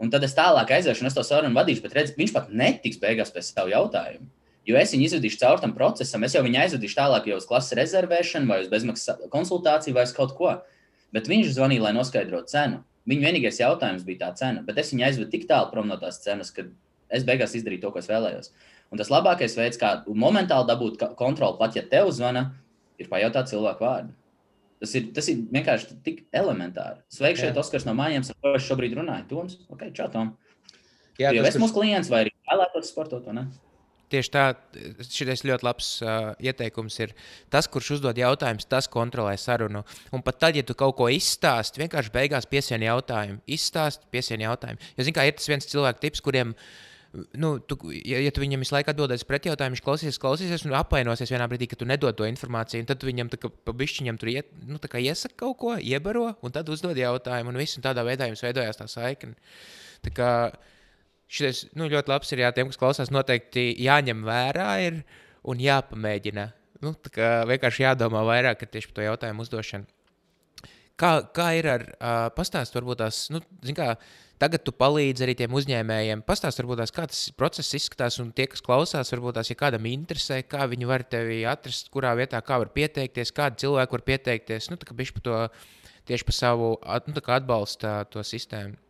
Un 0.00 0.08
tad 0.12 0.24
es 0.24 0.32
tālāk 0.36 0.70
aiziešu, 0.72 1.04
un 1.04 1.10
es 1.10 1.16
to 1.16 1.22
sarunu 1.26 1.56
vadīšu, 1.58 1.84
bet 1.84 1.96
redz, 1.96 2.12
viņš 2.16 2.32
pat 2.32 2.52
netiks 2.56 3.00
beigās 3.02 3.32
pēc 3.34 3.50
savu 3.52 3.72
jautājumu. 3.74 4.30
Jo 4.68 4.76
es 4.80 4.92
viņu 4.94 5.06
izvedīšu 5.08 5.40
caur 5.40 5.60
tam 5.60 5.72
procesam, 5.76 6.24
es 6.24 6.36
jau 6.36 6.42
viņu 6.44 6.60
aizvedīšu 6.62 6.96
tālāk 6.96 7.26
jau 7.28 7.38
uz 7.40 7.46
klases 7.48 7.76
rezervēšanu, 7.76 8.48
vai 8.48 8.60
uz 8.62 8.70
bezmaksas 8.72 9.26
konsultāciju, 9.32 9.96
vai 9.96 10.06
uz 10.08 10.14
kaut 10.16 10.32
ko. 10.38 10.54
Bet 11.12 11.28
viņš 11.28 11.52
zvanīja, 11.56 11.84
lai 11.88 11.94
noskaidrotu 11.96 12.52
cenu. 12.52 12.80
Viņa 13.10 13.26
vienīgais 13.26 13.60
jautājums 13.60 14.04
bija 14.06 14.26
tā 14.26 14.30
cena, 14.40 14.62
bet 14.64 14.78
es 14.80 14.92
viņu 14.92 15.06
aizvedu 15.08 15.32
tik 15.32 15.48
tālu 15.50 15.72
prom 15.72 15.88
no 15.90 15.96
tās 16.00 16.20
cenas, 16.24 16.52
ka 16.54 16.68
es 17.10 17.24
beigās 17.26 17.56
izdarīju 17.58 17.82
to, 17.84 17.92
ko 17.94 18.00
es 18.00 18.08
vēlējos. 18.08 18.52
Un 18.92 19.00
tas 19.00 19.10
labākais 19.12 19.56
veids, 19.58 19.80
kā 19.80 19.94
momentāli 20.08 20.68
dabūt 20.68 21.00
kontroli, 21.18 21.58
pat 21.58 21.76
ja 21.78 21.84
tev 21.86 22.12
zvana, 22.14 22.50
ir 23.00 23.08
pajautāt 23.10 23.50
cilvēku 23.50 23.84
vārdu. 23.84 24.14
Tas 24.80 24.94
ir, 24.96 25.10
tas 25.16 25.26
ir 25.28 25.42
vienkārši 25.52 25.98
tik 26.04 26.22
elementāri. 26.36 27.02
Sveiki, 27.12 27.42
šeit 27.42 27.58
Oskars 27.60 27.84
no 27.84 27.92
mājām, 27.98 28.24
ar 28.24 28.38
ko 28.40 28.52
es 28.56 28.64
šobrīd 28.64 28.94
runāju. 28.96 29.26
Toms, 29.28 29.58
ok, 29.68 29.90
čau, 29.96 30.06
Tom. 30.12 30.30
Jā, 31.20 31.34
tas 31.36 31.58
ir 31.58 31.60
mūsu 31.60 31.76
klients 31.76 32.08
vai 32.08 32.24
arī 32.24 32.32
vēlētos 32.48 32.88
sportot, 32.94 33.26
vai 33.28 33.36
ne? 33.36 33.44
Tieši 34.10 34.32
tā, 34.34 34.44
šis 35.06 35.44
ļoti 35.46 35.66
labs 35.68 35.90
uh, 36.02 36.32
ieteikums 36.42 36.96
ir 36.98 37.12
tas, 37.52 37.68
kurš 37.70 37.92
uzdod 37.98 38.18
jautājumus, 38.18 38.66
tas 38.66 38.88
kontrolē 38.90 39.36
sarunu. 39.38 39.84
Un 40.16 40.24
pat 40.26 40.40
tad, 40.42 40.58
ja 40.58 40.64
tu 40.66 40.74
kaut 40.74 40.96
ko 40.98 41.06
izstāsti, 41.12 41.84
vienkārši 41.84 42.10
beigās 42.16 42.48
piesien 42.50 42.82
jautājumu. 42.82 43.38
Izstāsti, 43.46 44.08
piesien 44.10 44.42
jautājumu. 44.42 44.82
Jo, 44.96 45.06
zināmā 45.06 45.20
mērā, 45.20 45.30
ir 45.30 45.38
tas 45.38 45.52
viens 45.52 45.70
cilvēks 45.70 46.24
kuriem 46.26 46.56
uh, 46.56 46.89
nu, 47.12 47.58
tu, 47.58 47.76
ja, 47.90 48.20
ja 48.22 48.30
tu 48.34 48.42
viņam 48.42 48.62
visu 48.62 48.74
laiku 48.74 48.92
atbildēsi 48.92 49.26
pretjautājumu, 49.26 49.74
viņš 49.74 49.84
klausīsies, 49.86 50.18
klausīsies 50.22 50.64
un 50.68 50.76
apvainosies 50.78 51.32
vienā 51.32 51.48
brīdī, 51.50 51.66
ka 51.70 51.78
tu 51.80 51.88
nedod 51.88 52.14
to 52.16 52.28
informāciju. 52.28 52.86
Tad 52.86 53.02
viņam 53.06 53.32
tā 53.32 53.40
kā 53.42 53.50
pabišķiņam 53.66 54.20
tur 54.20 54.30
iet, 54.32 54.52
nu, 54.68 54.78
iesaka 54.78 55.34
kaut 55.42 55.58
ko, 55.58 55.74
iebaro, 55.76 56.28
un 56.46 56.54
tad 56.54 56.70
uzdod 56.70 56.98
jautājumu, 56.98 57.50
un 57.50 57.58
viss, 57.58 57.78
un 57.78 57.86
tādā 57.86 58.06
veidā 58.06 58.30
jums 58.30 58.44
veidojās 58.46 58.78
tā 58.78 58.86
saikne. 58.90 59.34
Tā 60.06 60.14
kā 60.14 60.30
šis 61.30 61.66
nu, 61.78 61.90
ļoti 61.90 62.14
labs 62.14 62.30
ir, 62.34 62.44
jā, 62.46 62.54
tiem, 62.54 62.70
kas 62.70 62.80
klausās, 62.80 63.12
noteikti 63.14 63.72
jāņem 63.82 64.22
vērā 64.26 64.70
ir, 64.86 65.02
un 65.50 65.62
jāpamēģina. 65.62 66.50
Nu, 66.84 66.94
vienkārši 66.94 67.88
jādomā 67.88 68.22
vairāk 68.24 68.62
tieši 68.64 68.90
par 68.90 69.00
to 69.00 69.08
jautājumu 69.08 69.44
uzdošanu. 69.44 69.99
Kā, 71.00 71.12
kā 71.36 71.52
ir 71.56 71.68
ar 71.70 71.86
uh, 71.94 72.26
pastāstu, 72.36 72.76
varbūt 72.80 73.00
tās, 73.00 73.22
nu, 73.32 73.40
kā, 73.76 73.94
Tagad 74.40 74.62
tu 74.64 74.72
palīdzi 74.72 75.24
arī 75.26 75.34
tiem 75.36 75.52
uzņēmējiem. 75.52 76.22
Pastāst, 76.24 76.62
varbūt 76.62 76.78
tās, 76.80 76.92
kā 76.96 77.02
tas 77.10 77.18
process 77.36 77.76
izskatās, 77.76 78.16
un 78.22 78.30
tie, 78.32 78.46
kas 78.48 78.62
klausās, 78.64 79.12
varbūt 79.12 79.36
tās, 79.36 79.50
ja 79.52 79.56
kādam 79.60 79.84
interesē, 79.90 80.38
kā 80.48 80.64
viņi 80.70 80.88
var 80.88 81.04
tevi 81.12 81.42
atrast, 81.48 81.90
kurā 81.92 82.14
vietā, 82.16 82.40
kā 82.40 82.56
var 82.62 82.70
pieteikties, 82.72 83.34
kādi 83.36 83.60
cilvēki 83.66 83.98
var 83.98 84.04
pieteikties. 84.06 84.70
Nu, 84.72 84.80
tā 84.80 84.88
kā 84.88 84.96
bišķi 84.96 85.18
par 85.18 85.26
to 85.26 85.42
tieši 86.08 86.28
par 86.30 86.38
savu 86.38 86.70
nu, 86.80 87.24
atbalstu 87.36 87.92
to 88.14 88.24
sistēmu. 88.24 88.80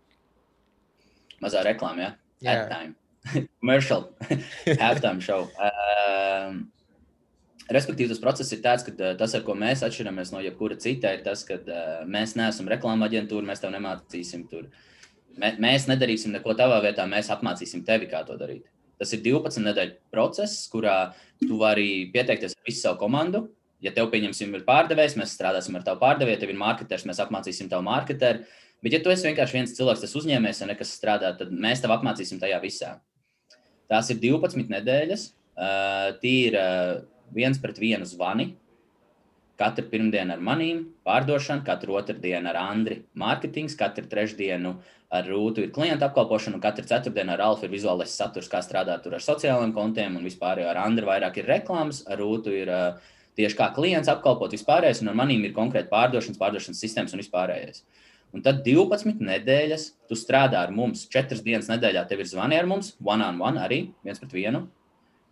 Mazā 1.43 1.65
reklāmā, 1.67 2.13
ja? 2.13 2.55
Halftime. 2.55 2.95
Commercial. 3.59 4.07
Halftime 4.85 5.19
show. 5.19 5.51
Um, 5.59 6.69
Respektīvi, 7.71 8.11
tas 8.11 8.21
process 8.23 8.51
ir 8.53 8.63
tāds, 8.65 8.83
ka 8.83 9.15
tas, 9.19 9.35
ar 9.37 9.45
ko 9.47 9.55
mēs 9.55 9.85
atšķiramies 9.87 10.33
no 10.35 10.41
jebkura 10.43 10.75
cita, 10.81 11.13
ir 11.15 11.21
tas, 11.23 11.45
ka 11.47 11.61
mēs 12.11 12.35
neesam 12.39 12.71
reklāmas 12.71 13.11
aģentūra, 13.11 13.47
mēs 13.47 13.63
tev 13.63 13.71
nemācīsim 13.77 14.49
tur 14.51 14.67
Mēs 15.39 15.87
nedarīsim 15.89 16.35
neko 16.35 16.55
tavā 16.59 16.81
vietā, 16.85 17.07
mēs 17.09 17.31
apmācīsim 17.33 17.85
tevi, 17.87 18.09
kā 18.11 18.23
to 18.27 18.37
darīt. 18.41 18.67
Tas 19.01 19.13
ir 19.17 19.23
12 19.25 19.63
nedēļu 19.65 19.95
process, 20.13 20.67
kurā 20.69 21.15
tu 21.41 21.57
vari 21.61 22.11
pieteikties 22.13 22.57
ar 22.57 22.67
visu 22.69 22.83
savu 22.83 22.99
komandu. 23.01 23.47
Ja 23.81 23.95
tev, 23.97 24.11
pieņemsim, 24.13 24.53
ir 24.59 24.67
pārdevējs, 24.67 25.17
mēs 25.17 25.33
strādāsim 25.39 25.79
ar 25.79 25.87
tavu 25.87 26.03
pārdevēju, 26.03 26.37
ja 26.37 26.41
tev 26.43 26.53
ir 26.53 26.59
marketieris, 26.61 27.07
mēs 27.09 27.23
apmācīsim 27.25 27.71
tavu 27.71 27.87
marketeru. 27.87 28.43
Bet, 28.85 28.97
ja 28.97 29.01
tu 29.01 29.13
esi 29.13 29.29
vienkārši 29.29 29.57
viens 29.57 29.73
cilvēks, 29.77 30.03
tas 30.05 30.17
uzņēmējs, 30.21 30.61
un 30.65 30.73
nekas 30.75 30.93
strādā, 30.99 31.33
tad 31.39 31.53
mēs 31.53 31.81
tev 31.81 31.95
apmācīsim 31.97 32.41
tajā 32.43 32.61
visā. 32.61 32.93
Tās 33.89 34.13
ir 34.13 34.21
12 34.21 34.69
nedēļas. 34.75 35.31
Uh, 35.61 36.13
Tī 36.21 36.35
ir 36.51 36.57
uh, 36.57 37.01
viens 37.35 37.59
pret 37.63 37.79
vienu 37.81 38.09
zvani, 38.09 38.51
Katru 39.61 39.85
pirmdienu 39.93 40.33
ar 40.33 40.41
manīm 40.41 40.79
pārdošana, 41.05 41.61
katru 41.67 41.99
otrdienu 41.99 42.49
ar 42.49 42.57
Andri 42.63 43.03
mārketings, 43.21 43.75
katru 43.77 44.07
trešdienu 44.09 44.73
ar 45.13 45.27
Rūtu 45.29 45.67
ir 45.67 45.73
klienta 45.75 46.09
apkalpošana, 46.09 46.57
un 46.57 46.63
katru 46.65 46.87
ceturtdienu 46.89 47.35
ar 47.35 47.43
Alfa 47.45 47.67
ir 47.67 47.75
vizuālais 47.75 48.15
saturs, 48.17 48.49
kā 48.49 48.63
strādāt 48.65 49.05
ar 49.11 49.21
sociālajiem 49.21 49.75
kontiem, 49.77 50.17
un 50.17 50.25
vispār 50.25 50.63
ar 50.65 50.81
Andri 50.81 51.05
vairāk 51.05 51.43
ir 51.43 51.51
reklāmas, 51.51 52.01
ar 52.09 52.23
Rūtu 52.23 52.57
ir 52.57 52.73
uh, 52.73 53.13
tieši 53.37 53.59
kā 53.61 53.69
klients 53.77 54.09
apkalpot 54.09 54.57
vispārējais, 54.57 55.05
un 55.05 55.13
ar 55.13 55.21
manīm 55.21 55.45
ir 55.45 55.57
konkrēti 55.57 55.93
pārdošanas, 55.93 56.41
pārdošanas 56.41 56.81
sistēmas 56.81 57.13
un 57.13 57.21
vispārējais. 57.21 57.85
Un 58.33 58.47
tad 58.47 58.65
12 58.65 59.21
nedēļas 59.21 59.89
tu 60.09 60.17
strādā 60.17 60.65
ar 60.65 60.73
mums, 60.73 61.05
4 61.13 61.45
dienas 61.45 61.69
nedēļā 61.69 62.09
tev 62.09 62.25
ir 62.25 62.33
zvani 62.33 62.57
ar 62.57 62.71
mums, 62.71 62.95
one 63.05 63.29
on 63.29 63.45
one 63.45 63.61
arī, 63.61 63.89
viens 64.07 64.23
pret 64.23 64.33
vienu. 64.41 64.71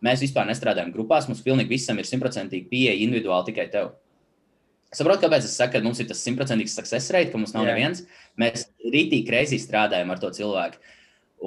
Mēs 0.05 0.23
vispār 0.23 0.47
nestrādājam 0.47 0.93
grupās, 0.95 1.27
mums 1.27 1.43
pilnīgi 1.43 1.73
visam 1.73 1.99
ir 1.99 2.07
simtprocentīgi 2.07 2.69
pieeja 2.71 2.99
individuāli 3.03 3.51
tikai 3.51 3.67
tev. 3.73 3.97
Saprotu, 4.95 5.27
kāpēc 5.27 5.45
es 5.45 5.57
saku, 5.59 5.75
ka 5.75 5.85
mums 5.85 5.99
ir 6.01 6.07
tas 6.09 6.21
simtprocentīgs 6.25 6.77
success 6.79 7.13
rate, 7.13 7.33
ka 7.33 7.41
mums 7.41 7.53
nav 7.53 7.67
Jā. 7.67 7.75
neviens. 7.75 8.05
Mēs 8.41 8.69
rītīgi 8.81 9.35
reizī 9.35 9.59
strādājam 9.61 10.15
ar 10.15 10.23
to 10.23 10.31
cilvēku. 10.33 10.81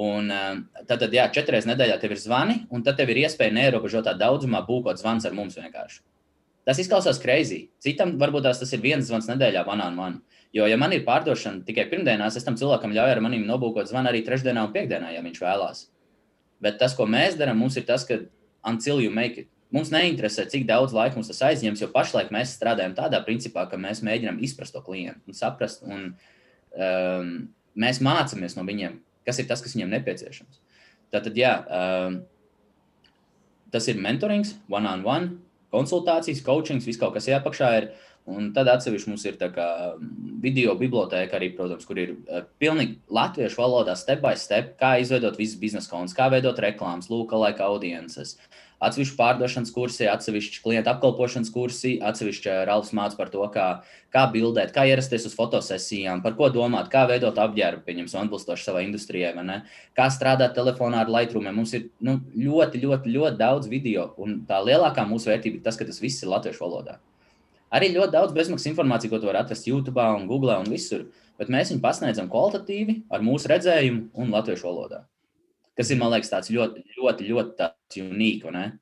Un 0.02 0.30
um, 0.32 0.60
tad, 0.88 1.04
jā, 1.12 1.26
četras 1.36 1.66
nedēļā 1.68 1.98
tev 2.00 2.14
ir 2.16 2.22
zvani, 2.22 2.62
un 2.72 2.84
tad 2.86 3.00
tev 3.00 3.10
ir 3.12 3.24
iespēja 3.26 3.56
neierobežotā 3.56 4.14
daudzumā 4.20 4.62
būkot 4.68 5.02
zvans 5.02 5.26
ar 5.28 5.34
mums 5.36 5.58
vienkārši. 5.60 6.04
Tas 6.68 6.80
izklausās 6.80 7.20
greizi. 7.24 7.64
Citam 7.82 8.14
varbūt 8.22 8.46
tas 8.46 8.76
ir 8.76 8.84
viens 8.84 9.08
zvans 9.10 9.28
nedēļā, 9.32 9.66
man 9.68 9.82
un 9.88 9.98
man. 9.98 10.20
Jo, 10.54 10.68
ja 10.68 10.78
man 10.78 10.94
ir 10.94 11.06
pārdošana 11.08 11.66
tikai 11.68 11.88
pirmdienās, 11.90 12.38
es 12.38 12.46
tam 12.46 12.60
cilvēkam 12.60 12.94
ļauju 12.94 13.16
ar 13.16 13.24
maniem 13.24 13.48
nobūkot 13.48 13.90
zvanu 13.90 14.12
arī 14.12 14.22
trešdienā 14.28 14.68
un 14.68 14.74
piekdienā, 14.76 15.14
ja 15.16 15.24
viņš 15.24 15.42
vēlās. 15.42 15.86
Bet 16.62 16.78
tas, 16.78 16.94
ko 16.94 17.08
mēs 17.10 17.40
darām, 17.40 17.58
mums 17.64 17.80
ir 17.80 17.88
tas, 17.88 18.04
ka 18.06 18.20
until 18.64 19.02
you 19.02 19.12
make 19.14 19.38
it. 19.38 19.50
Mums 19.72 19.92
neinteresē, 19.94 20.50
cik 20.52 20.66
daudz 20.68 20.92
laika 20.92 21.16
mums 21.16 21.30
tas 21.32 21.40
aizņems, 21.48 21.80
jo 21.80 21.88
pašlaik 21.94 22.34
mēs 22.36 22.58
strādājam 22.58 22.92
tādā 22.98 23.22
principā, 23.24 23.64
ka 23.72 23.80
mēs 23.80 24.02
mēģinām 24.04 24.42
izprast 24.44 24.76
to 24.76 24.82
klientu 24.84 25.32
un 25.32 25.38
saprast, 25.38 25.86
un 25.88 26.10
um, 26.76 27.30
mēs 27.80 28.02
mācāmies 28.04 28.58
no 28.58 28.66
viņiem, 28.68 28.98
kas 29.28 29.40
ir 29.40 29.48
tas, 29.48 29.64
kas 29.64 29.78
viņiem 29.78 29.94
nepieciešams. 29.96 30.60
Tātad, 31.16 31.40
jā, 31.40 31.54
um, 31.72 32.20
tas 33.72 33.88
ir 33.88 34.04
mentorings, 34.04 34.58
one-on-one, 34.68 35.02
-on 35.02 35.32
-one, 35.32 35.52
konsultācijas, 35.72 36.44
coachings, 36.46 36.88
viss 36.88 37.00
kaut 37.00 37.16
kas 37.16 37.30
jāapakšā 37.32 37.74
ir. 37.80 37.92
Un 38.30 38.52
tad 38.54 38.68
atsevišķi 38.70 39.10
mums 39.10 39.24
ir 39.26 39.38
video 40.44 40.76
biblioteka 40.78 41.40
arī, 41.40 41.48
protams, 41.58 41.88
kur 41.90 41.98
ir 41.98 42.12
uh, 42.14 42.44
pilnīgi 42.62 43.00
latviešu 43.10 43.58
valodā, 43.58 43.96
step 43.98 44.22
by 44.22 44.36
step, 44.38 44.76
kā 44.78 45.00
izveidot 45.02 45.40
visas 45.40 45.58
biznesa 45.60 45.90
kontus, 45.90 46.14
kā 46.14 46.30
veidot 46.30 46.60
reklāmas, 46.62 47.10
laika 47.10 47.66
audiences, 47.66 48.38
atsevišķi 48.82 49.18
pārdošanas 49.18 49.72
kursi, 49.76 50.08
atsevišķi 50.10 50.62
klienta 50.64 50.96
apkalpošanas 50.96 51.52
kursi, 51.54 51.94
atsevišķi 52.02 52.56
Ralfs 52.68 52.94
mācīja 52.98 53.20
par 53.20 53.30
to, 53.34 53.44
kā, 53.54 53.68
kā 54.14 54.24
bildēt, 54.34 54.74
kā 54.76 54.88
ierasties 54.90 55.28
uz 55.30 55.36
fotosesijām, 55.38 56.24
par 56.26 56.36
ko 56.40 56.50
domāt, 56.54 56.90
kā 56.94 57.06
veidot 57.10 57.38
apģērbu, 57.42 57.86
pieņemsim, 57.86 58.26
atbilstoši 58.26 58.68
savai 58.68 58.88
industrijai, 58.88 59.36
kā 59.98 60.10
strādāt 60.14 60.58
telefonā 60.58 61.06
ar 61.06 61.14
Lightroom. 61.14 61.52
Mums 61.54 61.76
ir 61.78 61.88
nu, 62.02 62.18
ļoti, 62.34 62.82
ļoti, 62.82 63.14
ļoti 63.14 63.42
daudz 63.42 63.70
video, 63.72 64.12
un 64.22 64.42
tā 64.50 64.60
lielākā 64.66 65.06
mūsu 65.08 65.30
vērtība 65.32 65.60
ir 65.62 65.66
tas, 65.66 65.78
ka 65.78 65.88
tas 65.88 66.02
viss 66.02 66.26
ir 66.26 66.34
latviešu 66.34 66.66
valodā. 66.66 66.98
Arī 67.72 67.94
ļoti 67.94 68.12
daudz 68.18 68.34
bezmaksas 68.36 68.68
informācijas, 68.74 69.14
ko 69.14 69.22
tu 69.22 69.30
vari 69.30 69.40
atrast 69.40 69.70
YouTube, 69.70 70.04
un 70.18 70.28
Google 70.28 70.58
un 70.60 70.68
visur, 70.68 71.06
bet 71.40 71.54
mēs 71.54 71.72
viņu 71.72 71.84
pasniedzam 71.86 72.28
kvalitatīvi 72.32 72.98
ar 73.14 73.24
mūsu 73.24 73.48
redzējumu 73.54 74.10
un 74.20 74.34
latviešu 74.34 74.68
valodā. 74.68 75.06
Kas 75.80 75.92
ir, 75.92 76.00
man 76.02 76.12
liekas, 76.14 76.32
tāds 76.32 76.52
ļoti, 76.52 76.84
ļoti, 76.98 77.28
ļoti 77.32 77.58
tāds 77.60 78.02
unikāls. 78.04 78.80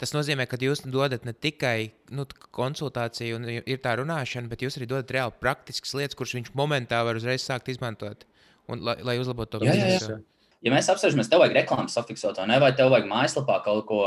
Tas 0.00 0.14
nozīmē, 0.14 0.46
ka 0.48 0.58
jūs 0.60 0.84
dodat 0.88 1.26
ne 1.28 1.34
tikai 1.36 1.92
nu, 2.14 2.24
konsultāciju 2.56 3.38
un 3.38 3.48
ir 3.52 3.82
tā 3.84 3.96
runāšana, 4.00 4.48
bet 4.50 4.64
jūs 4.64 4.78
arī 4.78 4.88
dodat 4.90 5.12
reāli 5.14 5.34
praktiskas 5.42 5.92
lietas, 5.98 6.16
kuras 6.18 6.34
viņš 6.36 6.54
momentā 6.56 7.02
var 7.06 7.18
uzreiz 7.18 7.44
sākt 7.44 7.68
izmantot, 7.72 8.24
un, 8.70 8.80
lai, 8.86 8.96
lai 9.04 9.18
uzlabotu 9.20 9.58
to 9.58 9.66
biznesu. 9.66 10.22
Ja 10.64 10.72
mēs 10.72 10.88
apspriežamies, 10.88 11.28
tev 11.28 11.42
vajag 11.42 11.58
reklāmas 11.58 11.94
safiksot, 11.98 12.40
vai 12.40 12.72
tev 12.76 12.94
vajag 12.94 13.10
mājaslapā 13.10 13.58
kaut 13.66 13.84
ko 13.90 14.00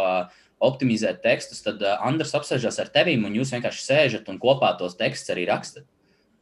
optimizēt 0.68 1.22
tekstus, 1.22 1.61
tad 1.61 1.84
Andris 1.99 2.34
apsēžas 2.34 2.80
ar 2.82 2.89
tevīm, 2.93 3.28
un 3.28 3.38
jūs 3.38 3.53
vienkārši 3.53 3.86
sēžat 3.86 4.32
un 4.32 4.39
kopā 4.41 4.72
tos 4.80 4.97
tekstus 4.97 5.36
arī 5.36 5.45
rakstat. 5.49 5.86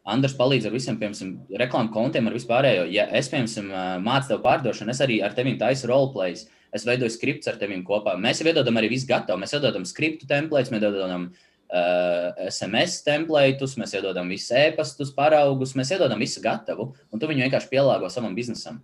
Andris 0.05 0.35
palīdz 0.37 0.67
ar 0.69 0.73
visiem, 0.75 0.99
piemēram, 1.01 1.31
reklāmu 1.57 1.89
kontiem, 1.93 2.27
ar 2.29 2.35
vispārējo. 2.37 2.83
Ja 2.93 3.07
es, 3.17 3.29
piemēram, 3.31 4.03
mācu 4.05 4.29
tev 4.29 4.43
pārdošanu, 4.43 4.93
es 4.93 5.01
arī 5.01 5.17
ar 5.25 5.33
tevi 5.33 5.55
taisu 5.57 5.89
roleplays, 5.89 6.45
es 6.75 6.85
veidoju 6.85 7.13
skripts 7.15 7.49
ar 7.49 7.57
tevi 7.57 7.79
kopā. 7.87 8.13
Mēs 8.21 8.43
veidojam 8.45 8.77
arī 8.77 8.91
visu 8.91 9.09
gatavu. 9.09 9.41
Mēs 9.41 9.55
veidojam 9.55 9.87
skriptu 9.89 10.29
templētus, 10.29 10.69
mēs 10.73 10.83
veidojam 10.83 11.25
uh, 11.31 12.45
SMS 12.51 13.01
templētus, 13.07 13.73
mēs 13.81 13.95
iedodam 13.97 14.29
visus 14.29 14.53
e-pastus, 14.59 15.13
paraugus, 15.15 15.73
mēs 15.79 15.95
iedodam 15.95 16.21
visu 16.21 16.43
gatavu, 16.43 16.91
un 17.09 17.21
tu 17.21 17.29
viņu 17.31 17.47
vienkārši 17.47 17.71
pielāgo 17.73 18.11
savam 18.13 18.37
biznesam. 18.37 18.83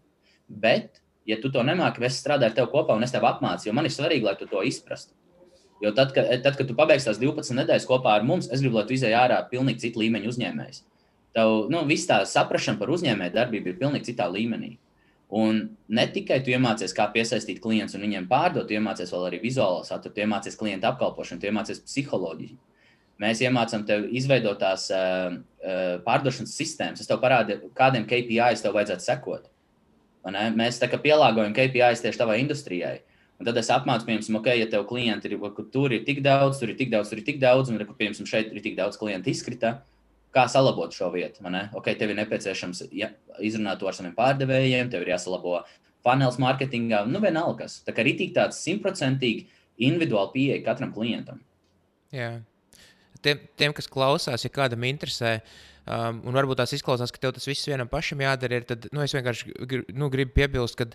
Bet, 0.49 1.03
ja 1.29 1.37
tu 1.41 1.53
to 1.53 1.61
nemāki, 1.67 2.01
es 2.07 2.17
strādāju 2.23 2.49
ar 2.49 2.57
tevi 2.57 2.71
kopā 2.73 2.97
un 2.97 3.05
es 3.05 3.13
tev 3.13 3.27
apmācu, 3.29 3.69
jo 3.69 3.75
man 3.77 3.85
ir 3.85 3.93
svarīgi, 3.93 4.25
lai 4.25 4.39
tu 4.39 4.49
to 4.49 4.65
izprastu. 4.65 5.13
Jo 5.81 5.93
tad, 5.97 6.13
kad, 6.13 6.29
tad, 6.41 6.57
kad 6.57 6.67
tu 6.69 6.77
pabeigsi 6.77 7.09
tās 7.09 7.21
12 7.21 7.57
nedēļas 7.57 7.87
kopā 7.89 8.17
ar 8.17 8.25
mums, 8.25 8.49
es 8.53 8.61
gribu, 8.61 8.77
lai 8.77 8.85
tu 8.89 8.93
izēj 8.93 9.17
ārā 9.17 9.39
pilnīgi 9.49 9.87
citu 9.87 10.01
līmeņu 10.03 10.29
uzņēmējs. 10.29 10.83
Tev 11.35 11.67
nu, 11.71 11.83
viss 11.87 12.09
tā 12.09 12.21
saprāšana 12.27 12.79
par 12.79 12.91
uzņēmēju 12.91 13.35
darbību 13.35 13.71
ir 13.71 13.77
pilnīgi 13.79 14.11
citā 14.11 14.27
līmenī. 14.31 14.75
Un 15.31 15.61
ne 15.87 16.03
tikai 16.11 16.41
tu 16.43 16.51
iemācies, 16.51 16.91
kā 16.91 17.05
piesaistīt 17.13 17.61
klientus 17.63 17.95
un 17.95 18.03
viņiem 18.03 18.25
pārdot, 18.27 18.65
tu 18.67 18.75
iemācies 18.75 19.13
vēl 19.13 19.29
arī 19.29 19.39
vizuālo 19.39 19.85
saturu, 19.87 20.11
tu 20.11 20.25
iemācies 20.25 20.59
klientu 20.59 20.89
apkalpošanu, 20.89 21.39
tu 21.39 21.47
iemācies 21.47 21.79
psiholoģiju. 21.85 22.57
Mēs 23.21 23.39
iemācām 23.45 23.85
tev 23.87 24.09
izveidot 24.17 24.59
tās 24.59 24.89
uh, 24.91 25.37
uh, 25.37 26.01
pārdošanas 26.03 26.55
sistēmas. 26.57 27.03
Es 27.03 27.07
tev 27.07 27.21
parādīju, 27.23 27.69
kādiem 27.77 28.07
KPIs 28.09 28.65
tev 28.65 28.75
vajadzētu 28.75 29.05
sekot. 29.05 29.47
Mēs 30.57 30.81
tā 30.81 30.89
kā 30.89 30.99
pielāgojam 31.01 31.53
KPIs 31.55 32.03
tieši 32.03 32.19
tavai 32.19 32.41
industrijai. 32.41 32.97
Un 33.41 33.47
tad 33.47 33.57
es 33.57 33.71
apmācu, 33.73 34.05
piemēram, 34.05 34.35
ok, 34.37 34.51
ja 34.53 34.67
tev 34.69 34.83
klienti 34.89 35.31
ir, 35.31 35.39
tur 35.73 35.95
ir 35.95 36.03
tik 36.05 36.19
daudz, 36.25 36.59
tur 36.61 36.69
ir 36.69 36.77
tik 36.77 36.91
daudz, 36.91 37.09
tur 37.09 37.21
ir 37.21 37.25
tik 37.25 37.39
daudz, 37.41 37.71
un, 37.71 37.79
piemēram, 37.81 38.27
šeit 38.29 38.51
ir 38.51 38.61
tik 38.61 38.75
daudz 38.77 38.99
klientu 39.01 39.31
izkrita, 39.31 39.79
kā 40.35 40.47
salabot 40.51 40.93
šo 40.95 41.11
vietu. 41.13 41.43
Ok, 41.77 41.91
tev 41.99 42.11
ir 42.11 42.19
nepieciešams 42.21 42.85
ja, 42.95 43.11
izrunāt 43.43 43.81
to 43.81 43.89
ar 43.89 43.97
saviem 43.97 44.15
pārdevējiem, 44.17 44.91
tev 44.91 45.05
ir 45.05 45.13
jāsalabo 45.13 45.61
funnels 46.05 46.39
mārketingā, 46.41 47.03
nu 47.09 47.21
vienalga 47.23 47.65
kas. 47.65 47.81
Tā 47.85 47.93
kā 47.93 48.03
arī 48.03 48.15
tik 48.19 48.35
tāds 48.37 48.61
simtprocentīgi 48.65 49.47
individuāli 49.81 50.33
pieeja 50.35 50.63
katram 50.65 50.93
klientam. 50.95 51.41
Jā. 52.15 52.39
Tiem, 53.21 53.43
tiem, 53.59 53.73
kas 53.77 53.89
klausās, 53.91 54.43
ja 54.45 54.49
kādam 54.53 54.83
interesē, 54.87 55.35
um, 55.85 56.23
un 56.25 56.37
varbūt 56.37 56.57
tās 56.63 56.73
izklausās, 56.73 57.13
ka 57.13 57.21
tev 57.21 57.35
tas 57.35 57.45
viss 57.45 57.67
vienam 57.69 57.89
pašam 57.89 58.23
jādara, 58.23 58.57
ir, 58.57 58.65
tad 58.69 58.87
nu, 58.95 59.03
es 59.05 59.13
vienkārši 59.13 59.53
nu, 59.93 60.09
gribu 60.13 60.33
piebilst, 60.39 60.79
ka 60.79 60.89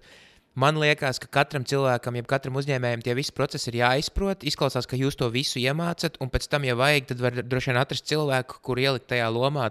Man 0.57 0.79
liekas, 0.81 1.19
ka 1.21 1.29
katram 1.29 1.67
cilvēkam, 1.69 2.17
jeb 2.17 2.29
katram 2.31 2.57
uzņēmējam, 2.57 3.03
tie 3.05 3.13
visi 3.19 3.35
procesi 3.37 3.69
ir 3.69 3.83
jāizprot. 3.83 4.47
Izklausās, 4.49 4.89
ka 4.89 4.97
jūs 4.97 5.19
to 5.21 5.29
visu 5.29 5.61
iemācāt, 5.61 6.17
un 6.25 6.31
pēc 6.33 6.49
tam, 6.49 6.65
ja 6.65 6.73
vajag, 6.79 7.11
tad 7.11 7.21
var 7.21 7.37
droši 7.43 7.75
vien 7.75 7.81
atrast 7.83 8.09
cilvēku, 8.09 8.63
kur 8.65 8.81
ielikt 8.81 9.11
tajā 9.13 9.29
lomā. 9.35 9.69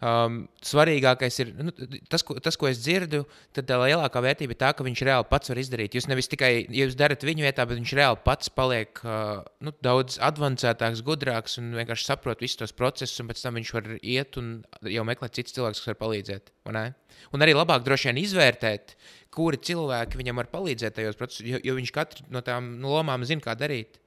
Um, 0.00 0.46
svarīgākais 0.64 1.34
ir 1.42 1.50
nu, 1.60 1.72
tas, 2.08 2.22
ko, 2.24 2.38
tas, 2.40 2.56
ko 2.56 2.70
es 2.70 2.78
dzirdu. 2.80 3.26
Tad 3.56 3.66
tā 3.68 3.76
lielākā 3.82 4.22
vērtība 4.24 4.54
ir 4.54 4.58
tā, 4.62 4.70
ka 4.72 4.86
viņš 4.86 5.02
reāli 5.04 5.28
pats 5.28 5.52
var 5.52 5.60
izdarīt. 5.60 5.96
Jūs 5.98 6.08
nevis 6.08 6.30
tikai 6.32 6.50
ja 6.62 6.86
jūs 6.86 6.96
darat 6.96 7.26
viņu 7.26 7.44
vietā, 7.44 7.66
bet 7.68 7.76
viņš 7.76 7.92
reāli 7.98 8.20
pats 8.24 8.48
paliek 8.56 9.02
uh, 9.04 9.42
nu, 9.60 9.74
daudz 9.84 10.16
avansētāks, 10.24 11.04
gudrāks 11.04 11.58
un 11.60 11.74
vienkārši 11.76 12.08
saprot 12.08 12.40
visus 12.40 12.62
tos 12.62 12.72
procesus. 12.76 13.20
Un 13.20 13.28
pēc 13.28 13.44
tam 13.44 13.60
viņš 13.60 13.72
var 13.76 13.90
iet 14.00 14.40
un 14.40 14.52
jau 14.88 15.04
meklēt 15.04 15.36
citus 15.36 15.58
cilvēkus, 15.58 15.82
kas 15.84 15.92
var 15.92 16.00
palīdzēt. 16.06 16.48
Un 16.70 17.44
arī 17.44 17.52
labāk 17.58 17.84
droši 17.84 18.08
vien 18.08 18.22
izvērtēt, 18.22 18.94
kuri 19.36 19.60
cilvēki 19.68 20.16
viņam 20.16 20.40
var 20.40 20.48
palīdzēt 20.54 20.96
tajos 20.96 21.20
procesos, 21.20 21.44
jo, 21.44 21.60
jo 21.60 21.76
viņš 21.76 21.92
katru 21.92 22.24
no 22.32 22.40
tām 22.46 22.78
lomām 22.86 23.26
zina, 23.28 23.44
kā 23.44 23.52
darīt. 23.58 24.00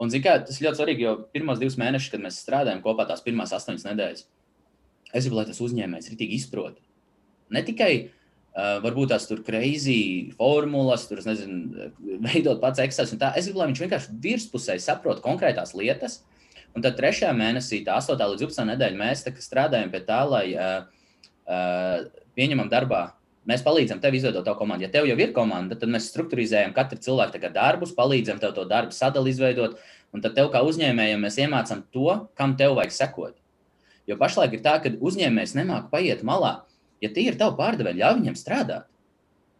Un, 0.00 0.12
kā, 0.20 0.38
tas 0.44 0.56
ir 0.58 0.66
ļoti 0.66 0.80
svarīgi, 0.80 1.04
jo 1.06 1.12
pirmos 1.32 1.60
divus 1.60 1.78
mēnešus, 1.80 2.10
kad 2.12 2.24
mēs 2.24 2.40
strādājam 2.44 2.82
kopā, 2.84 3.06
tās 3.08 3.24
pirmās 3.24 3.54
astoņas 3.56 3.86
nedēļas, 3.88 4.26
Es 5.12 5.26
gribu, 5.26 5.38
lai 5.38 5.46
tas 5.48 5.62
uzņēmējs 5.62 6.14
tik 6.18 6.32
izprot. 6.36 6.78
Ne 7.54 7.62
tikai 7.66 7.90
uh, 8.02 8.78
varbūt 8.84 9.12
tās 9.14 9.28
tur 9.28 9.42
crazy 9.46 10.32
formulas, 10.38 11.06
tur 11.10 11.22
nezinu, 11.26 11.90
veidot 12.26 12.62
pats 12.62 12.82
Excel 12.82 13.12
un 13.14 13.22
tā. 13.22 13.32
Es 13.38 13.48
gribu, 13.48 13.62
lai 13.62 13.70
viņš 13.70 13.84
vienkārši 13.84 14.16
virspusēji 14.24 14.82
saprot 14.86 15.22
konkrētās 15.24 15.76
lietas. 15.78 16.22
Un 16.76 16.84
tad 16.84 16.98
trešajā 16.98 17.30
mēnesī, 17.32 17.80
tā 17.86 17.94
8. 17.96 18.18
līdz 18.20 18.42
12. 18.42 18.66
nedēļa, 18.74 19.00
mēs 19.00 19.22
strādājam 19.46 19.92
pie 19.94 20.02
tā, 20.04 20.18
lai 20.28 20.46
uh, 20.52 20.82
uh, 21.48 22.02
pieņemam 22.36 22.68
darbā 22.72 23.06
mēs 23.46 23.62
palīdzam 23.66 24.00
tev 24.02 24.16
izveidot 24.18 24.44
tavu 24.46 24.60
komandu. 24.60 24.86
Ja 24.86 24.92
tev 24.92 25.06
jau 25.08 25.16
ir 25.20 25.32
komanda, 25.36 25.78
tad 25.78 25.92
mēs 25.92 26.10
struktūrizējam 26.10 26.74
katru 26.76 26.98
cilvēku 27.02 27.40
darbus, 27.54 27.94
palīdzam 27.96 28.42
tev 28.42 28.54
to 28.56 28.66
darbu 28.68 28.94
sadali 28.94 29.32
izveidot, 29.32 29.78
un 30.12 30.24
tad 30.24 30.36
tev 30.38 30.50
kā 30.54 30.62
uzņēmējam 30.66 31.22
mēs 31.22 31.38
iemācām 31.44 31.84
to, 31.94 32.10
kam 32.38 32.56
tev 32.58 32.76
vajag 32.78 32.94
sekot. 32.96 33.36
Jo 34.06 34.18
pašlaik 34.20 34.54
ir 34.54 34.62
tā, 34.62 34.76
ka 34.82 34.92
uzņēmējs 35.02 35.56
nemāķi 35.58 35.90
paiet 35.90 36.22
malā. 36.26 36.60
Ja 37.02 37.10
tie 37.12 37.26
ir 37.30 37.38
tavi 37.40 37.58
pārdevēji, 37.58 38.00
ļauj 38.00 38.20
viņiem 38.20 38.38
strādāt. 38.38 38.86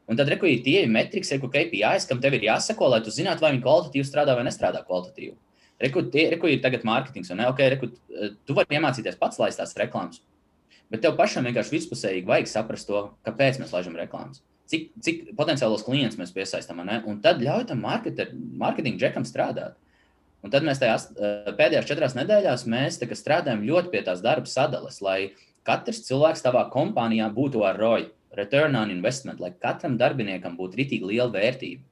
Un 0.07 0.19
tad 0.19 0.31
rekurīt 0.31 0.63
tie 0.63 0.85
ir 0.85 0.93
metriks, 0.93 1.33
ko 1.43 1.51
KPIs, 1.51 2.07
kam 2.07 2.21
tev 2.23 2.37
ir 2.39 2.47
jāsako, 2.47 2.93
lai 2.93 3.03
tu 3.03 3.11
zinātu, 3.11 3.43
vai 3.43 3.51
viņi 3.57 3.65
kvalitatīvi 3.65 4.07
strādā 4.07 4.37
vai 4.39 4.45
nestrādā 4.47 4.85
kvalitatīvi. 4.87 5.35
Rekur 5.83 6.49
ir 6.49 6.63
tagad 6.63 6.87
mārketings, 6.87 7.33
un 7.35 7.43
ne, 7.43 7.49
okay, 7.51 7.73
rekur, 7.75 7.91
tu 8.47 8.55
vari 8.57 8.79
iemācīties 8.79 9.19
pats 9.21 9.41
laist 9.43 9.61
tās 9.61 9.75
reklāmas. 9.77 10.23
Bet 10.93 11.03
tev 11.03 11.17
pašam 11.19 11.45
vienkārši 11.49 11.75
vispusēji 11.75 12.23
vajag 12.29 12.49
saprast 12.49 12.87
to, 12.87 13.03
kāpēc 13.27 13.59
mēs 13.61 13.75
laižam 13.75 13.99
reklāmas. 13.99 14.41
Cik, 14.71 14.87
cik 15.03 15.19
potenciālos 15.39 15.83
klientus 15.87 16.19
mēs 16.19 16.33
piesaistām, 16.35 16.81
un 16.87 17.19
tad 17.23 17.43
ļauj 17.43 17.67
tam 17.73 17.83
mārketinga 17.83 19.03
džekam 19.03 19.27
strādāt. 19.27 19.75
Un 20.47 20.53
tad 20.55 20.63
mēs 20.63 20.79
tajās 20.79 21.09
eh, 21.11 21.51
pēdējās 21.59 21.89
četrās 21.89 22.15
nedēļās 22.15 22.63
strādājam 23.19 23.65
ļoti 23.67 23.91
pie 23.91 24.03
tās 24.07 24.23
darba 24.23 24.47
sadales, 24.47 25.01
lai 25.03 25.33
katrs 25.67 26.05
cilvēks 26.07 26.45
tavā 26.45 26.69
kompānijā 26.71 27.27
būtu 27.35 27.65
ar 27.67 27.81
ROI, 27.81 28.07
return 28.39 28.79
on 28.79 28.93
investment, 28.95 29.43
lai 29.43 29.51
katram 29.51 29.97
darbiniekam 29.99 30.55
būtu 30.57 30.79
rītīgi 30.79 31.11
liela 31.11 31.33
vērtība. 31.35 31.83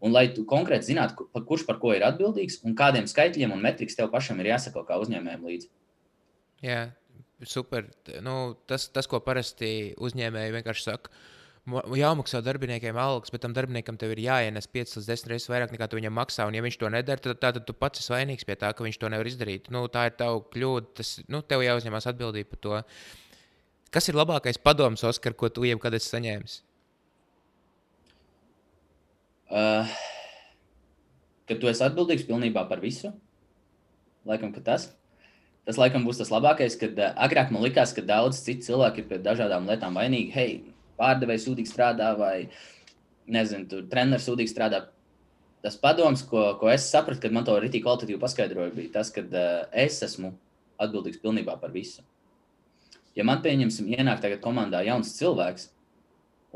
Un 0.00 0.14
lai 0.16 0.26
tu 0.34 0.42
konkrēti 0.48 0.90
zinātu, 0.90 1.28
kurš 1.36 1.66
par 1.68 1.78
ko 1.78 1.92
ir 1.94 2.02
atbildīgs 2.02 2.62
un 2.64 2.74
kādiem 2.74 3.06
skaitļiem 3.06 3.52
un 3.54 3.62
metrikiem 3.62 3.98
tev 3.98 4.08
pašam 4.10 4.40
ir 4.40 4.54
jāsako 4.54 4.82
kā 4.88 4.96
uzņēmējiem 5.02 5.44
līdzi. 5.46 5.68
Jā, 6.64 6.80
super. 7.46 7.86
Nu, 8.24 8.56
tas, 8.66 8.88
tas, 8.90 9.06
ko 9.06 9.20
parasti 9.22 9.92
uzņēmēji 10.00 10.56
vienkārši 10.56 10.86
saka, 10.88 11.12
uh, 11.12 11.39
jāmaksā 11.68 12.40
darbiniekiem 12.42 12.96
algas, 12.96 13.30
bet 13.30 13.42
tam 13.44 13.52
darbiniekam 13.52 13.98
tev 14.00 14.14
ir 14.14 14.22
jāienes 14.24 14.66
5 14.66 14.96
līdz 14.96 15.08
10 15.10 15.28
reizes 15.28 15.50
vairāk 15.50 15.72
nekā 15.74 15.88
tu 15.88 15.98
viņam 15.98 16.14
maksā. 16.16 16.46
Un, 16.48 16.54
ja 16.56 16.62
viņš 16.64 16.78
to 16.80 16.88
nedara, 16.88 17.20
tad, 17.20 17.40
tad 17.40 17.66
tu 17.66 17.74
pats 17.76 18.00
esi 18.00 18.12
vainīgs 18.12 18.46
pie 18.48 18.56
tā, 18.56 18.72
ka 18.72 18.84
viņš 18.84 18.98
to 18.98 19.10
nevar 19.12 19.26
izdarīt. 19.28 19.68
Nu, 19.70 19.84
tā 19.88 20.08
ir 20.08 20.16
tava 20.16 20.40
kļūda. 20.40 20.94
Tas, 20.96 21.20
nu, 21.28 21.42
tev 21.42 21.62
jāuzņemas 21.62 22.08
atbildība 22.10 22.54
par 22.54 22.62
to. 22.64 22.80
Kas 23.90 24.08
ir 24.08 24.16
labākais 24.16 24.58
padoms, 24.62 25.04
Oskar, 25.04 25.34
ko 25.34 25.50
tu 25.50 25.66
jebkad 25.66 25.94
esi 25.98 26.14
saņēmis? 26.14 26.60
Uh, 29.50 29.98
ka 31.50 31.58
tu 31.58 31.68
esi 31.68 31.84
atbildīgs 31.84 32.24
pilnībā 32.28 32.64
par 32.70 32.80
visu. 32.80 33.12
Laikam, 34.24 34.54
ka 34.54 34.62
tas. 34.64 34.92
Tas 35.68 35.76
laikam 35.78 36.06
būs 36.06 36.22
tas 36.22 36.30
labākais, 36.32 36.78
kad 36.80 36.96
uh, 36.96 37.12
agrāk 37.20 37.50
man 37.52 37.66
likās, 37.66 37.92
ka 37.94 38.02
daudz 38.06 38.40
citu 38.46 38.70
cilvēku 38.70 39.02
ir 39.02 39.10
pie 39.10 39.18
dažādām 39.22 39.68
lietām 39.68 39.98
vainīgi. 39.98 40.30
Hei, 40.34 40.52
pārdevējs 41.00 41.48
sūdīgi 41.48 41.72
strādā, 41.72 42.12
vai 42.18 42.50
nezinu, 43.30 43.66
tur 43.70 43.88
treneris 43.90 44.28
sūdīgi 44.28 44.52
strādā. 44.52 44.84
Tas 45.64 45.76
padoms, 45.80 46.22
ko, 46.28 46.54
ko 46.60 46.70
es 46.72 46.86
sapratu, 46.88 47.20
kad 47.24 47.34
man 47.36 47.44
to 47.44 47.56
rītīgi 47.60 47.84
kvalitatīvi 47.84 48.20
paskaidroja, 48.22 48.72
bija 48.76 48.94
tas, 48.94 49.10
ka 49.12 49.24
uh, 49.26 49.50
es 49.76 49.98
esmu 50.06 50.32
atbildīgs 50.80 51.20
pilnībā 51.20 51.58
par 51.60 51.74
visu. 51.74 52.04
Ja 53.18 53.26
man, 53.26 53.42
pieņemsim, 53.44 53.90
ienāk 53.98 54.22
tagad 54.22 54.40
komandā 54.44 54.80
jauns 54.86 55.12
cilvēks, 55.18 55.68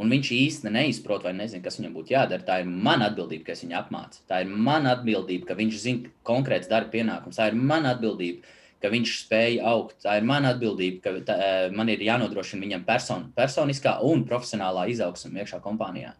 un 0.01 0.11
viņš 0.11 0.31
īsti 0.37 0.73
neizprot 0.73 1.27
vai 1.27 1.35
nezina, 1.37 1.63
kas 1.65 1.79
viņam 1.79 1.95
būtu 1.99 2.15
jādara, 2.15 2.47
tā 2.47 2.61
ir 2.63 2.71
mana 2.71 3.11
atbildība, 3.11 3.49
ka 3.49 3.55
es 3.55 3.65
viņu 3.67 3.77
apmācu. 3.79 4.23
Tā 4.31 4.41
ir 4.43 4.51
mana 4.69 4.95
atbildība, 4.97 5.51
ka 5.51 5.59
viņš 5.59 5.81
zina 5.83 6.13
konkrēts 6.27 6.71
darba 6.71 6.95
pienākums. 6.95 7.39
Tā 7.39 7.51
ir 7.51 7.59
mana 7.59 7.95
atbildība, 7.95 8.55
ka 8.85 8.93
viņš 8.93 9.15
spēja 9.23 9.65
augt. 9.73 9.97
Tā 10.05 10.19
ir 10.21 10.27
mana 10.29 10.53
atbildība, 10.53 11.01
ka 11.05 11.15
tā, 11.25 11.39
eh, 11.41 11.71
man 11.73 11.89
ir 11.89 12.05
jānodrošina 12.05 12.67
viņam 12.67 12.85
person, 12.85 13.33
personiskā 13.37 13.97
un 14.05 14.27
profesionālā 14.29 14.91
izaugsme 14.93 15.41
iekšā 15.41 15.63
kompānijā. 15.65 16.13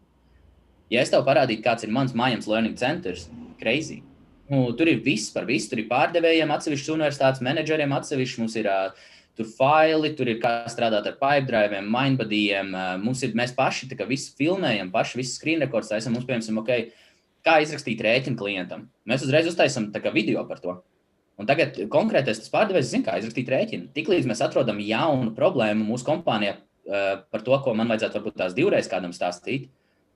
Ja 0.91 1.01
es 1.01 1.11
tev 1.11 1.25
parādītu, 1.27 1.65
kāds 1.65 1.85
ir 1.85 1.93
mans 1.93 2.13
mājams 2.13 2.49
learning 2.49 2.77
centers, 2.77 3.29
crazy. 3.61 4.03
Nu, 4.49 4.73
tur 4.77 4.89
ir 4.89 5.01
viss 5.01 5.33
par 5.33 5.45
visu. 5.49 5.71
Tur 5.71 5.81
ir 5.81 5.89
pārdevējiem, 5.89 6.53
atsevišķi 6.53 6.93
universitātes 6.93 7.45
menedžeriem, 7.45 7.93
atsevišķi 7.97 8.43
mums 8.43 8.57
ir 8.61 8.69
uh, 8.69 8.91
tur 9.37 9.49
faili, 9.59 10.13
tur 10.17 10.29
ir 10.29 10.41
kā 10.41 10.69
strādāt 10.69 11.09
ar 11.09 11.17
pipedriviem, 11.21 11.89
mindbudiem. 11.89 12.73
Uh, 12.73 12.97
mums 13.01 13.25
ir, 13.25 13.33
mēs 13.37 13.57
paši 13.57 13.89
tā 13.89 13.97
kā 13.97 14.09
visu 14.09 14.35
filmējam, 14.37 14.93
paši 14.93 15.21
visu 15.21 15.39
screen 15.39 15.65
rekords 15.65 15.89
taisam. 15.89 16.13
Mums, 16.13 16.29
piemēram, 16.29 16.61
okay, 16.61 16.91
kā 17.45 17.61
izrakstīt 17.65 18.05
rēķinu 18.05 18.37
klientam. 18.37 18.91
Mēs 19.09 19.25
uzreiz 19.25 19.49
uztaisām 19.49 19.89
video 20.13 20.45
par 20.49 20.61
to. 20.61 20.83
Un 21.41 21.49
tagad 21.51 21.79
konkrētais 21.91 22.45
pārdevējs 22.53 22.93
zina, 22.93 23.09
kā 23.09 23.17
izrakstīt 23.19 23.49
rēķinu. 23.51 23.89
Tiklīdz 23.97 24.29
mēs 24.31 24.43
atrodam 24.45 24.79
jaunu 24.83 25.33
problēmu 25.35 25.87
mūsu 25.89 26.07
kompānijā 26.07 26.55
uh, 26.55 27.25
par 27.31 27.43
to, 27.47 27.57
ko 27.65 27.75
man 27.75 27.91
vajadzētu 27.91 28.21
varbūt 28.21 28.37
tās 28.39 28.55
divreiz 28.55 28.87
kādam 28.91 29.15
stāstīt, 29.17 29.67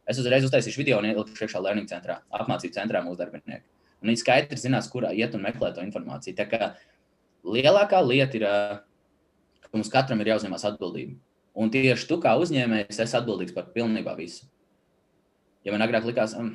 es 0.09 0.21
uzreiz 0.23 0.47
uztaisīšu 0.47 0.79
video 0.79 1.01
un 1.03 1.09
ielikšu 1.11 1.49
iekšā 1.49 1.63
learning 1.65 1.91
centrā, 1.91 2.21
apmācību 2.39 2.77
centrā 2.77 3.03
mūsu 3.03 3.19
darbinieku. 3.19 3.67
Un 3.99 4.13
viņi 4.13 4.23
skaidri 4.23 4.61
zinās, 4.61 4.87
kurā 4.93 5.11
iet 5.11 5.35
un 5.35 5.43
meklēt 5.43 5.75
to 5.75 5.83
informāciju. 5.83 6.37
Tā 6.39 6.47
kā 6.47 6.71
lielākā 7.43 7.99
lieta 8.07 8.39
ir, 8.39 8.47
uh, 8.47 8.79
ka 9.67 9.73
mums 9.75 9.91
katram 9.91 10.23
ir 10.23 10.31
jāuzņemas 10.37 10.69
atbildība. 10.71 11.19
Un 11.59 11.75
tieši 11.75 12.07
tu 12.07 12.21
kā 12.23 12.37
uzņēmējs 12.39 13.03
esi 13.03 13.19
atbildīgs 13.19 13.57
par 13.57 13.73
pilnībā 13.75 14.15
visu. 14.15 14.47
Ja 15.67 15.75
man 15.75 15.83
agrāk 15.83 16.07
likās, 16.07 16.37
um, 16.39 16.55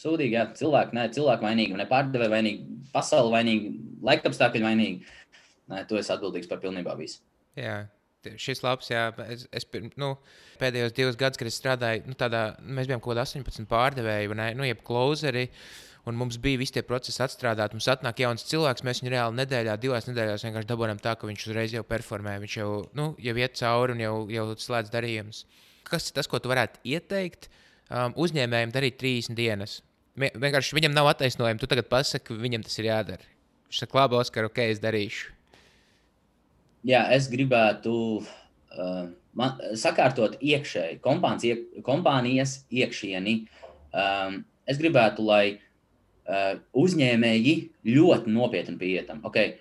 Sūdīgi, 0.00 0.34
jā, 0.34 0.46
cilvēki, 0.58 0.96
ne, 0.96 1.08
cilvēki 1.14 1.46
vainīgi, 1.46 1.76
ne 1.78 1.86
pārdevēji 1.90 2.32
vainīgi, 2.32 2.78
pasaule 2.94 3.30
vainīga, 3.34 3.70
laikapstākļi 4.08 4.64
vainīgi. 4.64 5.12
Nē, 5.70 5.84
tu 5.88 5.98
esi 6.00 6.12
atbildīgs 6.12 6.50
par 6.50 6.60
pilnībā 6.62 6.96
visu. 6.98 7.22
Jā. 7.58 7.84
Šis 8.40 8.62
labs, 8.64 8.88
jā, 8.88 9.10
es, 9.28 9.44
es 9.52 9.66
nu, 10.00 10.14
pēdējos 10.60 10.94
divus 10.96 11.18
gadus, 11.20 11.38
kad 11.40 11.48
es 11.50 11.58
strādāju, 11.60 12.06
nu, 12.08 12.16
tādā, 12.18 12.54
mēs 12.64 12.88
bijām 12.88 13.02
kaut 13.04 13.12
kādā 13.12 13.26
18 13.28 13.68
pārdevēji, 13.68 14.30
vai 14.32 14.38
ne, 14.40 14.46
nu, 14.56 14.64
jeb 14.68 14.80
closeri. 14.86 15.50
Un 16.08 16.18
mums 16.20 16.36
bija 16.36 16.60
visi 16.60 16.74
tie 16.76 16.82
procesi 16.84 17.22
atstrādāti. 17.24 17.72
Mums 17.78 17.86
atnāk 17.88 18.18
jauns 18.20 18.44
cilvēks, 18.50 18.84
mēs 18.84 18.98
viņu 19.00 19.12
reāli 19.14 19.38
nedēļā, 19.38 19.76
divās 19.80 20.04
nedēļās 20.10 20.44
vienkārši 20.44 20.68
dabūjām 20.68 21.00
tā, 21.00 21.14
ka 21.16 21.28
viņš 21.30 21.46
uzreiz 21.48 21.72
jau 21.72 21.80
performē, 21.88 22.34
viņš 22.42 22.56
jau, 22.58 22.66
nu, 22.98 23.06
jau 23.24 23.34
iet 23.40 23.56
cauri 23.56 23.96
un 23.96 24.02
jau, 24.04 24.16
jau 24.32 24.44
slēdz 24.66 24.92
darījumus. 24.92 25.46
Kas 25.88 26.10
ir 26.10 26.18
tas, 26.18 26.28
ko 26.28 26.42
tu 26.44 26.52
varētu 26.52 26.84
ieteikt 26.92 27.48
um, 27.90 28.14
uzņēmējiem 28.24 28.72
darīt 28.74 28.98
30 29.00 29.38
dienas? 29.38 29.80
Vienkārši 30.14 30.76
viņam 30.76 30.94
nav 30.94 31.10
attaisnojuma. 31.10 31.58
Tu 31.58 31.68
tagad 31.70 31.88
pasaki, 31.90 32.36
viņam 32.38 32.62
tas 32.66 32.78
ir 32.78 32.88
jādara. 32.92 33.32
Viņš 33.66 33.80
saka, 33.82 33.98
labi, 33.98 34.18
Oskar, 34.20 34.46
ok, 34.46 34.60
es 34.70 34.80
darīšu. 34.82 35.32
Jā, 36.86 37.00
es 37.16 37.26
gribētu 37.32 37.94
uh, 38.20 39.04
man, 39.34 39.60
sakārtot 39.80 40.36
iekšēji, 40.38 41.00
kompānijas, 41.04 41.46
iek, 41.48 41.84
kompānijas 41.86 42.56
iekšieni. 42.70 43.36
Um, 43.94 44.42
es 44.70 44.78
gribētu, 44.78 45.24
lai 45.26 45.56
uh, 45.56 46.60
uzņēmēji 46.84 47.56
ļoti 47.88 48.34
nopietni 48.36 48.78
pieietam. 48.80 49.24
Okay. 49.26 49.56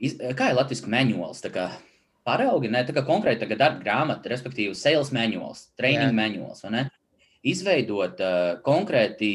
Iz, 0.00 0.18
kā 0.36 0.50
ir 0.50 0.58
latviešu 0.58 0.90
manuāls? 0.92 1.40
Paraugi, 2.26 2.68
ne 2.68 2.82
tā 2.84 2.92
kā 2.92 3.04
konkrēti 3.06 3.48
darba 3.54 3.80
grāmata, 3.80 4.28
respektīvi, 4.32 4.76
sales 4.76 5.08
manuāls, 5.14 5.70
training 5.80 6.12
manuāls 6.16 6.60
izveidot 7.46 8.20
uh, 8.20 8.58
konkrēti 8.64 9.30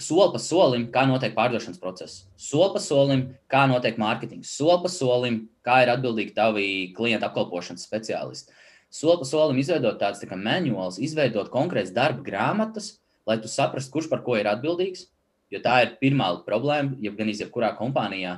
soli 0.00 0.32
pa 0.32 0.40
solim, 0.40 0.86
kā 0.92 1.04
notiek 1.08 1.34
pārdošanas 1.36 1.80
process, 1.80 2.24
soli 2.40 2.72
pa 2.74 2.82
solim, 2.82 3.26
kā 3.52 3.66
notiek 3.70 4.00
mārketings, 4.00 4.52
soli 4.56 4.80
pa 4.84 4.90
solim, 4.92 5.42
kā 5.66 5.82
ir 5.84 5.92
atbildīgi 5.92 6.34
tavi 6.36 6.66
klienta 6.96 7.28
apkalpošanas 7.28 7.84
speciālisti. 7.88 8.56
Soli 8.90 9.20
pa 9.20 9.28
solim 9.28 9.60
izveidot 9.60 10.00
tādas 10.00 10.22
tā 10.24 10.38
manuāls, 10.38 10.98
izveidot 10.98 11.52
konkrētas 11.52 11.94
darba 11.94 12.24
grāmatas, 12.26 12.96
lai 13.28 13.38
tu 13.38 13.50
saprastu, 13.50 13.92
kurš 13.94 14.10
par 14.10 14.24
ko 14.26 14.38
ir 14.40 14.48
atbildīgs. 14.50 15.06
Jo 15.50 15.60
tā 15.62 15.80
ir 15.84 15.96
pirmā 16.00 16.30
problēma, 16.46 16.96
ja 17.02 17.10
gan 17.14 17.30
jebkurā 17.30 17.72
kompānijā. 17.78 18.36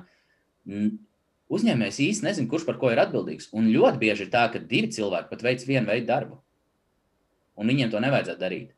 Uzņēmējs 1.52 1.98
īsti 2.00 2.24
nezina, 2.24 2.48
kurš 2.48 2.64
par 2.68 2.78
ko 2.80 2.88
ir 2.92 3.00
atbildīgs. 3.02 3.50
Un 3.56 3.68
ļoti 3.72 4.00
bieži 4.00 4.26
ir 4.26 4.32
tā, 4.32 4.46
ka 4.52 4.60
divi 4.60 4.88
cilvēki 4.92 5.28
pat 5.28 5.44
veic 5.44 5.64
vienu 5.68 5.92
veidu 5.92 6.08
darbu 6.08 6.40
un 7.58 7.72
viņiem 7.72 7.92
to 7.92 8.00
nevajadzētu 8.02 8.40
darīt. 8.40 8.70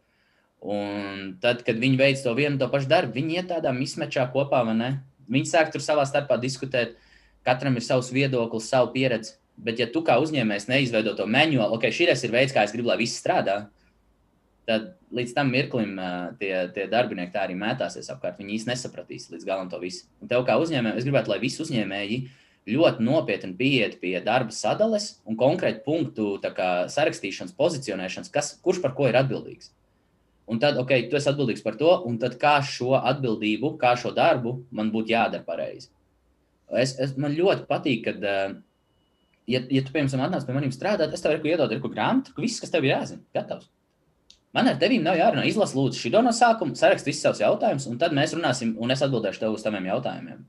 Un 0.65 1.35
tad, 1.45 1.61
kad 1.67 1.77
viņi 1.81 2.01
veic 2.01 2.21
to 2.25 2.33
vienu 2.37 2.57
to 2.61 2.71
pašu 2.73 2.89
darbu, 2.89 3.13
viņi 3.19 3.39
iet 3.39 3.51
tādā 3.53 3.73
mismečā 3.77 4.25
kopā, 4.33 4.63
vai 4.65 4.77
ne? 4.79 4.91
Viņi 5.29 5.51
sāk 5.51 5.73
tur 5.73 5.85
savā 5.85 6.07
starpā 6.09 6.39
diskutēt, 6.41 6.97
katram 7.45 7.77
ir 7.77 7.85
savs 7.85 8.09
viedoklis, 8.13 8.71
savu 8.73 8.93
pieredzi. 8.95 9.37
Bet, 9.55 9.79
ja 9.79 9.87
tu 9.87 10.01
kā 10.03 10.17
uzņēmējs 10.19 10.67
neizveido 10.67 11.13
to 11.15 11.29
manuālu, 11.31 11.77
ok, 11.77 11.87
šis 11.95 12.25
ir 12.27 12.33
veids, 12.35 12.55
kā 12.57 12.65
es 12.67 12.73
gribu, 12.75 12.91
lai 12.91 12.99
viss 12.99 13.21
strādā, 13.21 13.69
tad 14.67 14.95
līdz 15.15 15.35
tam 15.37 15.53
mirklim 15.53 15.99
tie, 16.41 16.53
tie 16.75 16.87
darbinieki 16.91 17.35
tā 17.35 17.45
arī 17.45 17.55
mētāsies 17.61 18.09
apkārt. 18.11 18.41
Viņi 18.41 18.57
īsti 18.57 18.73
nesapratīs 18.73 19.29
līdz 19.31 19.47
galam 19.47 19.69
to 19.71 19.79
visu. 19.83 20.09
Un 20.25 20.33
tev 20.33 20.47
kā 20.49 20.57
uzņēmējam, 20.61 20.99
es 20.99 21.07
gribētu, 21.07 21.31
lai 21.31 21.39
visi 21.45 21.63
uzņēmēji 21.63 22.19
ļoti 22.69 23.05
nopietni 23.05 23.53
pieiet 23.59 23.99
pie 24.01 24.15
darba 24.25 24.55
sadales 24.55 25.19
un 25.29 25.37
konkrētu 25.37 25.83
punktu 25.85 26.29
kā, 26.57 26.69
sarakstīšanas, 26.93 27.57
pozicionēšanas, 27.59 28.33
kas, 28.33 28.55
kurš 28.65 28.81
par 28.85 28.95
ko 28.97 29.09
ir 29.11 29.19
atbildīgs. 29.21 29.71
Un 30.49 30.61
tad, 30.61 30.77
ok, 30.81 30.93
tu 31.09 31.17
esi 31.17 31.29
atbildīgs 31.31 31.65
par 31.65 31.77
to, 31.81 31.91
un 32.09 32.19
tad 32.21 32.37
kā 32.41 32.59
šo 32.65 32.95
atbildību, 32.99 33.75
kā 33.81 33.95
šo 34.01 34.13
darbu 34.17 34.59
man 34.73 34.93
būtu 34.93 35.13
jādara 35.13 35.45
pareizi. 35.45 35.91
Es, 36.73 36.97
es, 37.01 37.15
man 37.21 37.37
ļoti 37.37 37.69
patīk, 37.69 38.05
kad, 38.09 38.25
ja, 38.25 39.61
ja 39.61 39.85
tu, 39.85 39.93
piemēram, 39.93 40.27
atnāc 40.27 40.45
pie 40.49 40.57
maniem 40.57 40.73
strādāt, 40.75 41.13
es 41.17 41.25
tev 41.25 41.45
iedodu 41.45 41.77
ir 41.77 41.85
ko 41.85 41.93
grāmatu, 41.93 42.33
ka 42.37 42.45
viss, 42.45 42.61
kas 42.61 42.73
tev 42.73 42.85
ir 42.85 42.95
jāzina, 42.95 43.25
gatavs. 43.37 43.71
Man 44.55 44.69
ar 44.71 44.77
tevi 44.79 45.01
nav 45.03 45.19
jārunā. 45.19 45.45
Izlasi, 45.51 45.75
lūdzu, 45.75 45.99
šī 45.99 46.13
no 46.15 46.31
sākuma, 46.33 46.77
saraksti 46.79 47.11
visus 47.11 47.25
savus 47.27 47.41
jautājumus, 47.43 47.89
un 47.91 47.97
tad 47.99 48.15
mēs 48.15 48.37
runāsim, 48.37 48.77
un 48.79 48.95
es 48.95 49.03
atbildēšu 49.03 49.43
tev 49.43 49.57
uz 49.57 49.65
taviem 49.65 49.89
jautājumiem. 49.91 50.45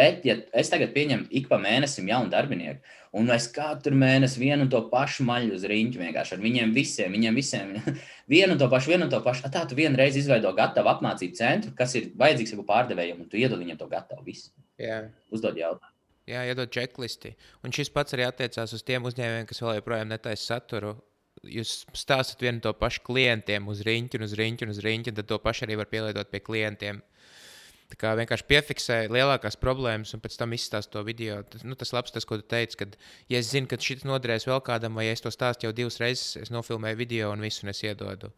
Bet, 0.00 0.24
ja 0.24 0.38
es 0.56 0.72
tagad 0.72 0.94
pieņemu 0.96 1.28
ik 1.36 1.50
pa 1.50 1.58
mēnesim 1.60 2.08
jaunu 2.08 2.32
darbinieku, 2.32 2.80
un 3.20 3.28
es 3.34 3.48
katru 3.52 3.96
mēnesi 4.00 4.40
vienu 4.40 4.64
un 4.64 4.72
to 4.72 4.80
pašu 4.92 5.26
maļu 5.28 5.58
uz 5.58 5.66
rīņķu 5.68 6.00
vienkārši 6.00 6.36
ar 6.36 6.42
viņiem 6.44 6.74
visiem, 6.74 7.12
viņiem 7.18 7.36
visiem, 7.36 7.74
vienu 8.34 8.56
un 8.56 8.62
to 8.62 8.70
pašu, 8.72 8.94
vienu 8.94 9.08
un 9.08 9.12
to 9.12 9.20
pašu, 9.24 9.50
tā 9.52 9.66
tu 9.68 9.78
vienreiz 9.78 10.16
izveido 10.16 10.52
gatavu 10.56 10.92
apmācību 10.94 11.38
centru, 11.38 11.74
kas 11.76 11.96
ir 12.00 12.12
vajadzīgs 12.20 12.56
jau 12.56 12.66
pārdevējiem, 12.66 13.24
un 13.24 13.28
tu 13.30 13.40
iedod 13.40 13.60
viņiem 13.60 13.80
to 13.80 13.90
gatavu 13.90 14.24
visu. 14.30 14.54
Jā. 14.80 15.02
Uzdod 15.34 15.58
jautājumu. 15.60 15.96
Jā, 16.30 16.44
iedod 16.46 16.70
checklisti. 16.70 17.34
Un 17.66 17.74
šis 17.74 17.90
pats 17.92 18.14
arī 18.14 18.26
attiecās 18.28 18.72
uz 18.76 18.84
tiem 18.86 19.06
uzņēmējiem, 19.08 19.46
kas 19.50 19.62
vēl 19.64 19.80
joprojām 19.80 20.10
netaisa 20.12 20.54
saturu. 20.54 20.94
Jūs 21.46 21.80
stāstat 21.96 22.42
vienu 22.44 22.60
to 22.62 22.72
pašu 22.76 23.02
klientiem 23.06 23.66
uz 23.72 23.80
rīņķi, 23.86 24.20
uz 24.26 24.34
rīņķi, 24.38 24.68
uz 24.70 24.82
rīņķi, 24.84 25.12
un 25.12 25.18
tad 25.18 25.30
to 25.30 25.38
pašu 25.42 25.66
arī 25.66 25.78
var 25.80 25.88
pielietot 25.90 26.30
pie 26.30 26.42
klientiem. 26.44 27.00
Tā 27.90 27.98
kā 27.98 28.10
vienkārši 28.14 28.46
piefiksē 28.46 28.96
lielākās 29.10 29.56
problēmas 29.58 30.14
un 30.14 30.22
pēc 30.22 30.36
tam 30.38 30.54
izstāsta 30.54 30.94
to 30.94 31.02
video. 31.06 31.40
Tas, 31.50 31.64
nu, 31.66 31.74
tas 31.78 31.90
labs, 31.96 32.12
tas, 32.14 32.26
ko 32.28 32.38
tu 32.38 32.46
teici, 32.46 32.78
kad, 32.78 32.94
ja 33.32 33.40
es 33.42 33.50
zinu, 33.50 33.66
ka 33.70 33.80
šis 33.82 34.06
noderēs 34.06 34.46
vēl 34.46 34.62
kādam, 34.66 34.98
vai 34.98 35.08
ja 35.08 35.16
es 35.16 35.24
to 35.24 35.32
stāstu 35.34 35.66
jau 35.66 35.74
divas 35.74 35.98
reizes, 36.02 36.36
es 36.38 36.54
nofilmēju 36.54 37.00
video 37.00 37.32
un 37.34 37.42
visu 37.42 37.66
es 37.70 37.82
iedodu. 37.82 38.30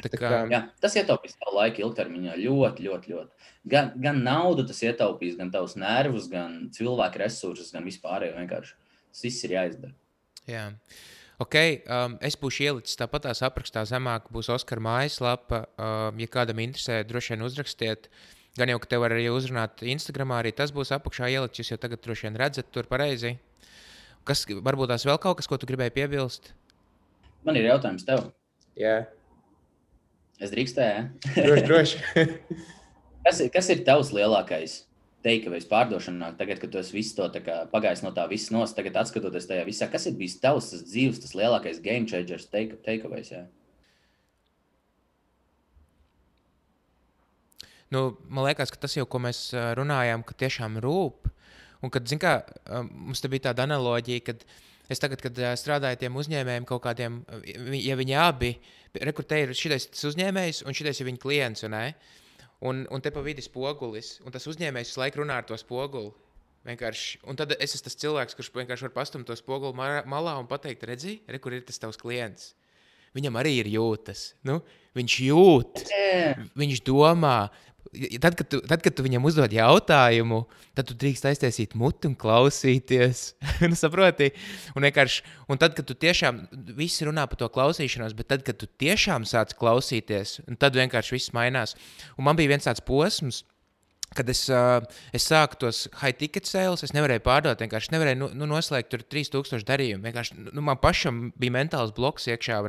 Tā 0.00 0.08
kā... 0.16 0.32
Jā, 0.48 0.62
tas 0.80 0.96
ietaupīs 0.96 1.36
tavu 1.36 1.58
laiku 1.58 1.84
ilgtermiņā 1.84 2.38
ļoti, 2.40 2.88
ļoti. 2.88 3.12
ļoti. 3.12 3.50
Gan, 3.68 3.92
gan 4.00 4.22
naudu 4.24 4.64
tas 4.66 4.80
ietaupīs, 4.86 5.36
gan 5.36 5.52
tavus 5.52 5.76
nervus, 5.76 6.30
gan 6.32 6.70
cilvēku 6.72 7.20
resursus, 7.20 7.74
gan 7.76 7.84
vispārējo 7.84 8.38
vienkārši. 8.40 8.76
Tas 9.12 9.26
viss 9.28 9.44
ir 9.44 9.58
jāizdara. 9.58 9.92
Jā. 10.48 10.70
Okay, 11.42 11.82
um, 11.90 12.16
es 12.24 12.38
būšu 12.40 12.64
ielicis 12.70 12.96
tāpat 12.96 13.26
tās 13.26 13.42
aprakstā 13.44 13.82
zemāk, 13.88 14.30
būs 14.32 14.48
Oskara 14.54 14.80
mājaslapa. 14.82 15.66
Um, 15.76 16.22
ja 16.22 16.30
kādam 16.30 16.62
interesē, 16.64 17.02
droši 17.04 17.34
vien 17.34 17.44
uzrakstiet. 17.44 18.08
Uh, 18.08 18.41
Gan 18.60 18.68
jau, 18.68 18.76
ka 18.82 18.90
te 18.90 18.98
var 19.00 19.14
arī 19.14 19.30
uzrunāt 19.32 19.80
Instagram, 19.80 20.34
arī 20.36 20.50
tas 20.52 20.74
būs 20.76 20.92
apakšā 20.92 21.30
ielikts. 21.32 21.62
Jūs 21.62 21.72
jau 21.72 21.78
tagad 21.80 22.02
droši 22.04 22.26
vien 22.26 22.36
redzat, 22.36 22.68
tur 22.74 22.84
pareizi. 22.90 23.38
Kas 24.28 24.44
varbūt 24.44 24.92
tās 24.92 25.06
vēl 25.08 25.16
kaut 25.22 25.38
kas, 25.38 25.48
ko 25.48 25.56
tu 25.56 25.68
gribēji 25.70 25.94
piebilst? 25.96 26.52
Man 27.48 27.56
ir 27.56 27.70
jautājums 27.70 28.04
tev. 28.06 28.28
Jā. 28.78 29.06
Es 30.42 30.52
drīkstēju. 30.52 31.06
droši, 31.38 31.64
droši. 31.70 32.26
kas, 33.24 33.40
ir, 33.40 33.48
kas 33.56 33.72
ir 33.72 33.82
tavs 33.88 34.12
lielākais 34.12 34.82
teikavējs 35.24 35.68
pārdošanā, 35.70 36.32
tagad, 36.36 36.60
kad 36.60 36.74
tu 36.74 36.80
esi 36.82 36.96
visu 36.96 37.16
to 37.16 37.42
pagājis 37.72 38.04
no 38.04 38.12
tā 38.12 38.26
visa 38.28 38.52
nos, 38.52 38.74
tagad 38.76 39.00
atskatoties 39.00 39.48
tajā 39.48 39.64
visā, 39.64 39.88
kas 39.88 40.08
ir 40.10 40.16
bijis 40.18 40.40
tavs 40.42 40.72
tas 40.74 40.84
dzīves, 40.84 41.22
tas 41.22 41.36
lielākais 41.38 41.80
game 41.80 42.10
changers 42.10 42.50
teikavējs? 42.52 43.32
Take 43.32 43.61
nu, 47.92 48.02
man 48.28 48.48
liekas, 48.48 48.72
ka 48.72 48.80
tas 48.82 48.96
jau, 48.96 49.06
ko 49.08 49.20
mēs 49.22 49.50
runājām, 49.78 50.24
ka 50.26 50.36
tiešām 50.44 50.80
rūp. 50.82 51.30
Un 51.82 51.90
kad, 51.90 52.06
zin 52.06 52.20
kā, 52.22 52.36
mums 52.90 53.22
te 53.22 53.30
bija 53.30 53.48
tāda 53.48 53.66
analoģija, 53.66 54.22
kad 54.28 54.44
es 54.92 55.02
tagad, 55.02 55.22
kad 55.24 55.38
strādāju 55.58 55.98
tiem 56.02 56.18
uzņēmējiem 56.20 56.66
kaut 56.68 56.84
kādiem, 56.84 57.20
ja 57.74 57.96
viņi 57.98 58.18
abi, 58.22 58.52
rekrutē 58.94 59.42
ir 59.42 59.54
šitais 59.58 59.88
uzņēmējs 60.12 60.62
un 60.66 60.78
šitais 60.78 61.02
ir 61.02 61.08
viņa 61.10 61.22
klients, 61.22 61.66
un, 61.66 61.76
un, 62.70 62.84
un 62.86 63.02
te 63.02 63.10
pa 63.14 63.24
vidi 63.24 63.42
spogulis, 63.42 64.20
un 64.22 64.34
tas 64.34 64.46
uzņēmējs 64.50 64.92
visu 64.92 65.02
laiku 65.02 65.22
runā 65.24 65.40
ar 65.42 65.48
to 65.48 65.58
spoguli. 65.58 66.12
Vienkārši. 66.62 67.24
Un 67.26 67.34
tad 67.34 67.56
es 67.56 67.72
esmu 67.74 67.88
tas 67.88 67.98
cilvēks, 67.98 68.36
kurš 68.38 68.52
vienkārši 68.54 68.86
var 68.86 68.92
pastumt 68.94 69.26
to 69.26 69.34
spoguli 69.34 69.74
malā 70.06 70.36
un 70.38 70.46
pateikt, 70.46 70.84
redzi, 70.86 71.16
re, 71.26 71.40
kur 71.42 71.56
ir 71.56 71.64
tas 71.66 71.82
tavs 71.82 71.98
klients. 71.98 72.52
Viņam 73.16 73.36
arī 73.40 73.56
ir 73.60 73.68
jūtas. 73.72 74.28
Nu, 74.46 74.60
viņš 74.96 75.16
jūt, 75.26 75.82
viņš 76.62 76.84
domā, 76.86 77.50
Tad 77.92 78.36
kad, 78.38 78.48
tu, 78.48 78.60
tad, 78.64 78.80
kad 78.80 78.94
tu 78.96 79.04
viņam 79.04 79.26
uzdod 79.28 79.52
jautājumu, 79.52 80.38
tad 80.78 80.86
tu 80.88 80.94
drīkst 80.96 81.26
aiztaisīt 81.28 81.74
muti 81.76 82.08
un 82.08 82.14
klausīties. 82.16 83.22
nu, 83.70 83.76
saproti? 83.76 84.30
Un, 84.78 84.86
un 84.86 85.60
tad, 85.60 85.74
kad 85.76 85.84
tu 85.88 85.96
tiešām 86.00 86.44
visi 86.78 87.04
runā 87.08 87.26
par 87.28 87.40
to 87.42 87.50
klausīšanos, 87.52 88.16
bet 88.16 88.30
tad, 88.32 88.46
kad 88.46 88.56
tu 88.60 88.70
tiešām 88.80 89.26
sāc 89.28 89.52
klausīties, 89.58 90.38
tad 90.62 90.78
vienkārši 90.78 91.18
viss 91.18 91.34
mainās. 91.36 91.76
Un 92.16 92.30
man 92.30 92.38
bija 92.38 92.54
viens 92.54 92.70
tāds 92.70 92.84
posms, 92.86 93.42
kad 94.16 94.28
es, 94.32 94.44
uh, 94.52 94.80
es 95.12 95.26
sāku 95.28 95.58
tos 95.64 95.84
high 96.00 96.16
ticket 96.16 96.48
sales, 96.48 96.84
es 96.86 96.94
nevarēju 96.96 97.24
pārdot, 97.24 97.60
vienkārši 97.60 97.92
nevarēju 97.94 98.20
nu, 98.20 98.30
nu, 98.40 98.48
noslēgt 98.54 98.92
tur 98.92 99.04
3000 99.04 99.66
darījumu. 99.68 100.04
Vienkārši 100.08 100.38
nu, 100.48 100.64
man 100.64 100.80
pašam 100.80 101.26
bija 101.40 101.56
mentāls 101.58 101.94
bloks 101.96 102.28
iekšā. 102.32 102.62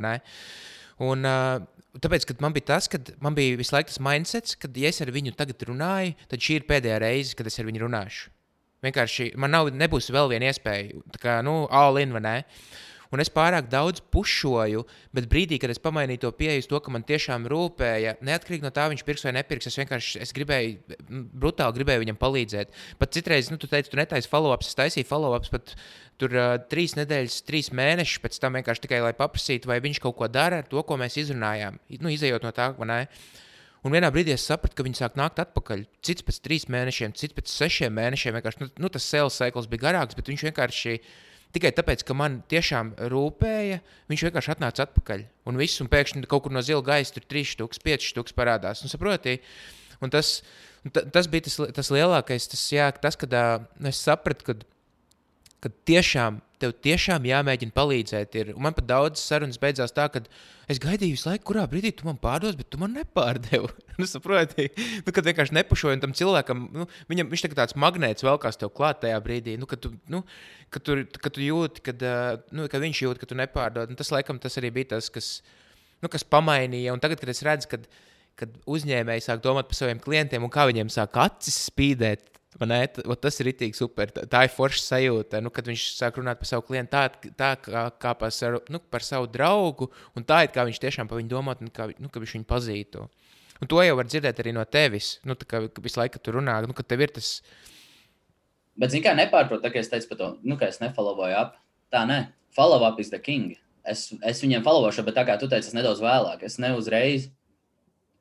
Un, 1.04 1.26
uh, 1.26 1.64
Tāpēc, 2.02 2.24
kad 2.26 2.40
man 2.42 2.54
bija 2.54 2.72
tas, 2.72 2.88
ka 2.90 2.98
man 3.22 3.36
bija 3.36 3.58
visu 3.58 3.74
laiku 3.74 3.92
tas 3.92 4.00
mindsets, 4.02 4.56
ka, 4.58 4.70
ja 4.74 4.90
es 4.90 4.98
ar 5.04 5.12
viņu 5.14 5.34
tagad 5.38 5.62
runāju, 5.68 6.16
tad 6.30 6.42
šī 6.42 6.58
ir 6.58 6.66
pēdējā 6.66 6.96
reize, 7.04 7.36
kad 7.38 7.46
es 7.46 7.58
ar 7.62 7.68
viņu 7.68 7.84
runāšu. 7.84 8.32
Vienkārši 8.84 9.30
man 9.40 9.54
nav, 9.54 9.70
nebūs 9.72 10.10
vēl 10.12 10.32
viena 10.32 10.50
iespēja, 10.50 11.04
tā 11.14 11.20
kā, 11.22 11.36
nu, 11.46 11.64
all 11.70 12.00
in 12.02 12.12
vai 12.16 12.24
ne. 12.24 12.34
Un 13.14 13.22
es 13.22 13.30
pārāk 13.30 13.68
daudz 13.70 14.02
pušoju, 14.14 14.82
bet 15.14 15.28
brīdī, 15.30 15.60
kad 15.62 15.70
es 15.70 15.78
pamainīju 15.82 16.24
to 16.24 16.30
pieeju, 16.34 16.64
to, 16.70 16.80
ka 16.82 16.90
man 16.90 17.04
tiešām 17.06 17.46
rūpēja, 17.50 18.16
neatkarīgi 18.26 18.66
no 18.66 18.72
tā, 18.74 18.88
viņš 18.90 19.04
pirks 19.06 19.26
vai 19.28 19.36
nepirks, 19.36 19.70
es 19.70 19.78
vienkārši 19.78 20.22
es 20.24 20.34
gribēju, 20.34 20.98
brutāli 21.44 21.78
gribēju 21.78 22.02
viņam 22.02 22.18
palīdzēt. 22.18 22.74
Pat 22.98 23.14
citreiz, 23.14 23.52
nu, 23.52 23.60
tu 23.62 23.70
teici, 23.70 23.92
tu 23.92 24.00
netaisi 24.00 24.30
follow-ups, 24.32 24.72
es 24.72 24.80
taisīju 24.80 25.06
follow-ups 25.06 25.52
pat 25.54 25.76
tur 26.20 26.34
uh, 26.34 26.56
trīs 26.70 26.96
nedēļas, 26.98 27.40
trīs 27.46 27.70
mēnešus 27.74 28.22
pēc 28.24 28.40
tam 28.42 28.58
vienkārši 28.58 28.86
tikai 28.86 29.00
lai 29.04 29.14
paprasītu, 29.18 29.70
vai 29.70 29.78
viņš 29.84 30.02
kaut 30.02 30.18
ko 30.18 30.30
dara 30.30 30.62
ar 30.62 30.68
to, 30.70 30.82
ko 30.86 30.98
mēs 31.00 31.18
izrunājām. 31.22 31.78
Nu, 32.00 32.10
izējot 32.10 32.46
no 32.46 32.54
tā, 32.56 32.72
vai 32.78 32.90
ne. 32.90 33.00
Un 33.84 33.92
vienā 33.92 34.08
brīdī 34.08 34.32
es 34.32 34.46
sapratu, 34.48 34.78
ka 34.78 34.86
viņi 34.86 34.96
sāk 34.96 35.18
nākt 35.20 35.42
atpakaļ. 35.42 35.82
Cits 36.04 36.24
pēc 36.24 36.38
trīs 36.46 36.64
mēnešiem, 36.72 37.12
cits 37.20 37.36
pēc 37.36 37.50
sešiem 37.52 37.92
mēnešiem. 37.92 38.38
Nu, 38.62 38.68
nu, 38.86 38.90
tas 38.92 39.04
sales 39.04 39.36
cikls 39.36 39.68
bija 39.68 39.90
garāks, 39.90 40.16
bet 40.16 40.30
viņš 40.30 40.44
vienkārši 40.48 40.94
tikai 41.54 41.70
tāpēc, 41.76 42.02
ka 42.06 42.16
man 42.18 42.40
tiešām 42.50 42.92
rūpēja, 43.12 43.80
viņš 44.10 44.26
vienkārši 44.26 44.52
atnāca 44.56 44.86
atpakaļ. 44.88 45.24
Un 45.50 45.60
viss, 45.60 45.80
un 45.82 45.90
pēkšņi 45.92 46.26
kaut 46.30 46.46
kur 46.46 46.54
no 46.54 46.62
zila 46.64 46.84
gaisa 46.84 47.16
tur 47.16 47.26
3 47.30 47.54
stūks, 47.54 47.82
5 47.84 48.10
stūks 48.10 48.36
parādās. 48.36 48.82
Un, 48.84 48.92
saproti, 48.92 49.38
un 50.04 50.12
tas, 50.14 50.36
un 50.84 50.94
tas 50.94 51.30
bija 51.30 51.46
tas, 51.48 51.58
tas 51.78 51.92
lielākais, 51.94 52.50
tas, 52.50 52.64
jā, 52.74 52.90
tas 53.00 53.18
kad 53.20 53.38
uh, 53.38 53.66
es 53.90 54.02
sapratu, 54.02 54.50
ka 54.50 54.73
ka 55.64 55.70
tiešām, 55.88 56.36
tev 56.60 56.74
tiešām 56.84 57.24
jāmēģina 57.24 57.72
palīdzēt. 57.74 58.36
Ir. 58.40 58.50
Un 58.52 58.66
man 58.66 58.74
pat 58.76 58.86
daudz 58.88 59.22
sarunas 59.22 59.56
beidzās 59.60 59.94
tā, 59.96 60.04
ka 60.12 60.20
es 60.70 60.80
gaidīju 60.82 61.16
visu 61.16 61.30
laiku, 61.30 61.46
kurā 61.50 61.64
brīdī 61.70 61.94
tu 61.96 62.08
man 62.08 62.18
pārdos, 62.20 62.56
bet 62.58 62.68
tu 62.72 62.80
man 62.80 62.92
nepārdevi. 62.98 63.70
nu, 64.00 64.08
saproti, 64.08 64.68
nu, 65.06 65.14
kad 65.14 65.24
vienkārši 65.28 65.56
nepušoju 65.56 66.02
tam 66.02 66.14
cilvēkam, 66.16 66.66
nu, 66.76 66.88
viņam, 67.10 67.30
viņš 67.32 67.46
tā 67.46 67.52
tāds 67.56 67.78
magnēts 67.80 68.26
velkās 68.26 68.60
tev 68.60 68.74
klāt 68.76 69.00
tajā 69.04 69.18
brīdī, 69.24 69.56
nu, 69.60 69.68
kad, 69.70 69.80
tu, 69.84 69.94
nu, 70.12 70.20
kad, 70.74 70.84
tu, 70.84 70.98
kad 71.16 71.36
tu 71.36 71.44
jūti, 71.44 71.84
kad, 71.88 72.04
nu, 72.52 72.68
kad 72.72 72.84
viņš 72.84 73.04
jūt, 73.06 73.22
ka 73.22 73.30
tu 73.30 73.40
nepārdod. 73.40 73.92
Un 73.92 74.00
tas, 74.00 74.12
laikam, 74.14 74.40
tas 74.42 74.60
arī 74.60 74.72
bija 74.76 74.94
tas, 74.96 75.08
kas, 75.14 75.38
nu, 76.04 76.12
kas 76.12 76.26
pamainīja. 76.28 76.92
Un 76.92 77.02
tagad, 77.04 77.24
kad 77.24 77.32
es 77.32 77.44
redzu, 77.46 77.72
kad, 77.72 77.88
kad 78.40 78.52
uzņēmēji 78.68 79.28
sāk 79.30 79.40
domāt 79.44 79.72
par 79.72 79.80
saviem 79.80 80.02
klientiem 80.02 80.44
un 80.44 80.52
kā 80.52 80.68
viņiem 80.68 80.92
sāk 80.92 81.16
acis 81.24 81.64
spīdēt, 81.70 82.28
Ne, 82.62 82.86
tas 83.18 83.40
ir 83.42 83.50
itī 83.50 83.68
super. 83.74 84.12
Tā, 84.14 84.22
tā 84.30 84.44
ir 84.46 84.52
forša 84.54 84.82
sajūta, 84.84 85.40
nu, 85.42 85.50
kad 85.54 85.66
viņš 85.66 85.84
sāk 85.96 86.20
runāt 86.20 86.38
par 86.38 86.46
savu 86.46 86.62
klientu, 86.68 86.92
tā, 86.94 87.32
tā 87.34 87.50
kā, 87.58 87.82
kā 87.98 88.12
par, 88.18 88.30
savu, 88.34 88.60
nu, 88.70 88.78
par 88.78 89.02
savu 89.02 89.26
draugu, 89.30 89.90
tā 90.22 90.44
ir 90.46 90.52
kā 90.54 90.62
viņš 90.68 90.80
tiešām 90.84 91.10
par 91.10 91.18
viņu 91.18 91.32
domā, 91.32 91.56
un 91.58 91.72
kā, 91.74 91.88
nu, 91.98 92.10
ka 92.12 92.22
viņš 92.22 92.36
viņu 92.38 92.48
pazītu. 92.50 93.08
Un 93.62 93.70
to 93.70 93.82
jau 93.82 93.98
var 93.98 94.06
dzirdēt 94.06 94.42
arī 94.42 94.54
no 94.54 94.62
tevis. 94.66 95.16
Nu, 95.26 95.34
kā, 95.34 95.64
visu 95.82 95.98
laiku 95.98 96.22
tur 96.22 96.38
runā, 96.38 96.60
nu, 96.66 96.76
ka 96.76 96.86
tev 96.86 97.02
ir 97.06 97.14
tas. 97.18 97.36
Bet, 98.78 98.94
zināmā 98.94 99.14
mērā, 99.14 99.18
nepārprot, 99.24 99.62
tā 99.62 99.70
kā 99.74 99.82
es 99.82 99.90
teicu 99.90 100.12
par 100.12 100.20
to, 100.20 100.30
nu, 100.46 100.58
ka 100.60 100.70
es 100.70 100.80
nefollowoju 100.82 101.38
ap. 101.38 101.58
Tā 101.94 102.02
nē, 102.10 102.20
follow 102.54 102.82
up 102.86 103.02
is 103.02 103.10
the 103.10 103.22
king. 103.22 103.54
Es, 103.86 104.08
es 104.24 104.42
viņiem 104.42 104.62
followošu, 104.66 105.04
bet 105.06 105.18
tā 105.18 105.26
kā 105.26 105.36
tu 105.38 105.50
teici, 105.50 105.70
es 105.70 105.76
nedaudz 105.76 106.02
vēlāk. 106.02 106.46
Es 106.46 106.58
ne 106.62 106.72
uzreiz 106.78 107.28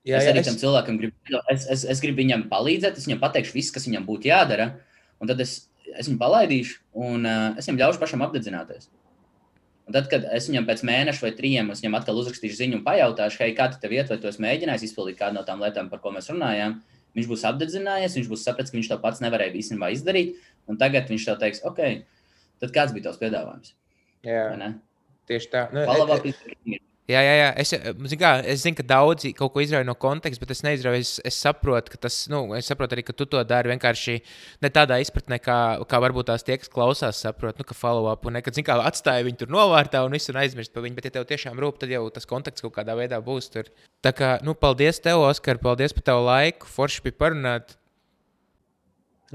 Jā, 0.03 0.19
es 0.19 0.27
arī 0.27 0.41
jā, 0.41 0.47
tam 0.49 0.57
es... 0.57 0.61
cilvēkam 0.63 0.97
gribu, 0.99 1.37
es, 1.53 1.67
es, 1.71 1.85
es 1.93 2.01
gribu 2.03 2.19
viņam 2.19 2.49
palīdzēt, 2.51 2.97
es 2.99 3.07
viņam 3.07 3.21
pateikšu 3.21 3.55
visu, 3.55 3.71
kas 3.75 3.87
viņam 3.87 4.03
būtu 4.07 4.27
jādara, 4.27 4.73
un 5.23 5.29
tad 5.29 5.39
es, 5.39 5.53
es 5.93 6.09
viņu 6.09 6.19
palaidīšu, 6.19 6.81
un 7.05 7.23
uh, 7.23 7.45
es 7.59 7.69
viņam 7.69 7.79
ļaušu 7.85 8.01
pašam 8.01 8.25
apdedzināties. 8.25 8.89
Un 9.87 9.95
tad, 9.95 10.07
kad 10.11 10.25
es 10.31 10.47
viņam 10.47 10.67
pēc 10.67 10.83
mēneša 10.87 11.23
vai 11.23 11.31
trījiem, 11.35 11.71
viņam 11.75 11.95
atkal 11.99 12.19
uzrakstīšu 12.19 12.59
ziņu 12.59 12.79
un 12.79 12.83
pajautāšu, 12.85 13.41
hei, 13.43 13.55
kā 13.55 13.69
tev 13.75 13.95
iet, 13.95 14.11
vai 14.11 14.19
tu 14.19 14.29
esi 14.29 14.43
mēģinājis 14.43 14.85
izpildīt 14.89 15.19
kādu 15.19 15.39
no 15.39 15.43
tām 15.47 15.63
lietām, 15.63 15.89
par 15.91 15.99
ko 16.03 16.11
mēs 16.15 16.29
runājām, 16.31 16.77
viņš 17.17 17.29
būs 17.29 17.43
apdedzinājies, 17.49 18.15
viņš 18.19 18.31
būs 18.31 18.45
sapratis, 18.47 18.71
ka 18.71 18.79
viņš 18.79 18.91
to 18.93 18.99
pats 19.03 19.23
nevarēja 19.23 19.55
īstenībā 19.59 19.91
izdarīt, 19.95 20.39
un 20.71 20.79
tagad 20.79 21.11
viņš 21.11 21.27
tev 21.27 21.39
teiks, 21.43 21.63
ok, 21.67 21.81
tad 22.63 22.75
kāds 22.75 22.95
bija 22.95 23.09
tavs 23.09 23.19
piedāvājums? 23.21 23.75
Jā, 24.23 24.71
tieši 25.27 25.51
tā. 25.51 25.67
Nu, 25.75 25.83
Palavā, 25.87 26.21
e, 26.23 26.79
Jā, 27.03 27.19
jā, 27.19 27.31
jā. 27.35 27.47
Es, 27.59 27.73
zin 28.07 28.19
kā, 28.19 28.29
es 28.47 28.61
zinu, 28.63 28.77
ka 28.79 28.83
daudzi 28.87 29.33
kaut 29.35 29.51
ko 29.51 29.59
izrauj 29.59 29.83
no 29.83 29.91
konteksta, 29.99 30.39
bet 30.39 30.53
es 30.55 30.61
neizrauju. 30.63 31.01
Es, 31.03 31.09
es 31.27 31.39
saprotu, 31.43 31.91
ka 31.91 31.99
tas, 32.05 32.21
nu, 32.31 32.39
es 32.55 32.69
saprotu 32.71 32.95
arī, 32.95 33.03
ka 33.03 33.15
tu 33.19 33.27
to 33.27 33.41
dari 33.43 33.73
vienkārši 33.73 34.15
ne 34.63 34.71
tādā 34.71 35.01
izpratnē, 35.03 35.41
kā, 35.43 35.57
kā 35.91 35.99
varbūt 36.05 36.29
tās 36.31 36.47
tie, 36.47 36.55
kas 36.61 36.71
klausās, 36.71 37.19
saprot, 37.25 37.59
nu, 37.59 37.67
ka 37.67 37.75
follow 37.75 38.07
up 38.07 38.23
un 38.29 38.37
nekad, 38.39 38.55
zin 38.55 38.63
kā, 38.69 38.77
atstāja 38.87 39.25
viņu 39.27 39.41
tur 39.41 39.51
novārtā 39.51 40.05
un 40.07 40.15
visu 40.15 40.31
un 40.31 40.39
aizmirst 40.45 40.71
par 40.71 40.87
viņu. 40.87 40.95
Bet, 41.01 41.09
ja 41.09 41.17
tev 41.17 41.27
tiešām 41.27 41.59
rūp, 41.59 41.81
tad 41.83 41.91
jau 41.91 42.05
tas 42.15 42.29
konteksts 42.29 42.63
kaut 42.63 42.77
kādā 42.77 42.95
veidā 42.95 43.19
būs 43.25 43.51
tur. 43.51 43.67
Tā 44.05 44.15
kā, 44.15 44.37
nu, 44.47 44.55
paldies 44.55 45.03
tev, 45.03 45.25
Oskar, 45.27 45.59
paldies 45.59 45.95
par 45.99 46.07
tavu 46.13 46.23
laiku. 46.29 46.71
Forši 46.71 47.03
bija 47.09 47.19
parunāt. 47.25 47.75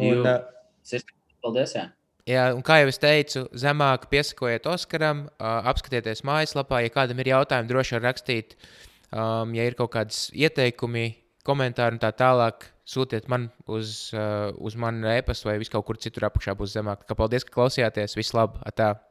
Un, 0.01 0.25
uh, 0.25 1.05
paldies! 1.45 1.77
Jā. 1.77 1.91
Jā, 2.29 2.51
un 2.53 2.61
kā 2.61 2.83
jau 2.83 2.91
es 2.91 3.01
teicu, 3.01 3.47
zemāk 3.57 4.05
piesakojiet 4.13 4.67
Oskaram, 4.69 5.25
uh, 5.39 5.63
apskatieties 5.71 6.21
mājaslapā. 6.29 6.83
Ja 6.85 6.93
kādam 6.93 7.23
ir 7.23 7.33
jautājumi, 7.33 7.71
droši 7.71 7.97
vien 7.97 8.05
rakstīt. 8.05 8.53
Um, 9.09 9.55
ja 9.57 9.65
ir 9.65 9.79
kaut 9.79 9.95
kādas 9.95 10.27
ieteikumi, 10.37 11.07
komentāri 11.49 11.97
un 11.97 12.03
tā 12.03 12.13
tālāk, 12.13 12.69
sūtiet 12.85 13.33
man 13.33 13.49
uz, 13.65 14.11
uh, 14.13 14.53
uz 14.61 14.77
manu 14.77 15.09
e-pastu 15.15 15.49
vai 15.49 15.57
vis 15.63 15.73
kaut 15.73 15.89
kur 15.89 15.97
citur 15.97 16.29
apakšā 16.29 16.53
būs 16.59 16.77
zemāk. 16.77 17.09
Kā 17.09 17.17
paldies, 17.17 17.49
ka 17.49 17.57
klausījāties. 17.63 18.19
Vislabāk! 18.21 19.08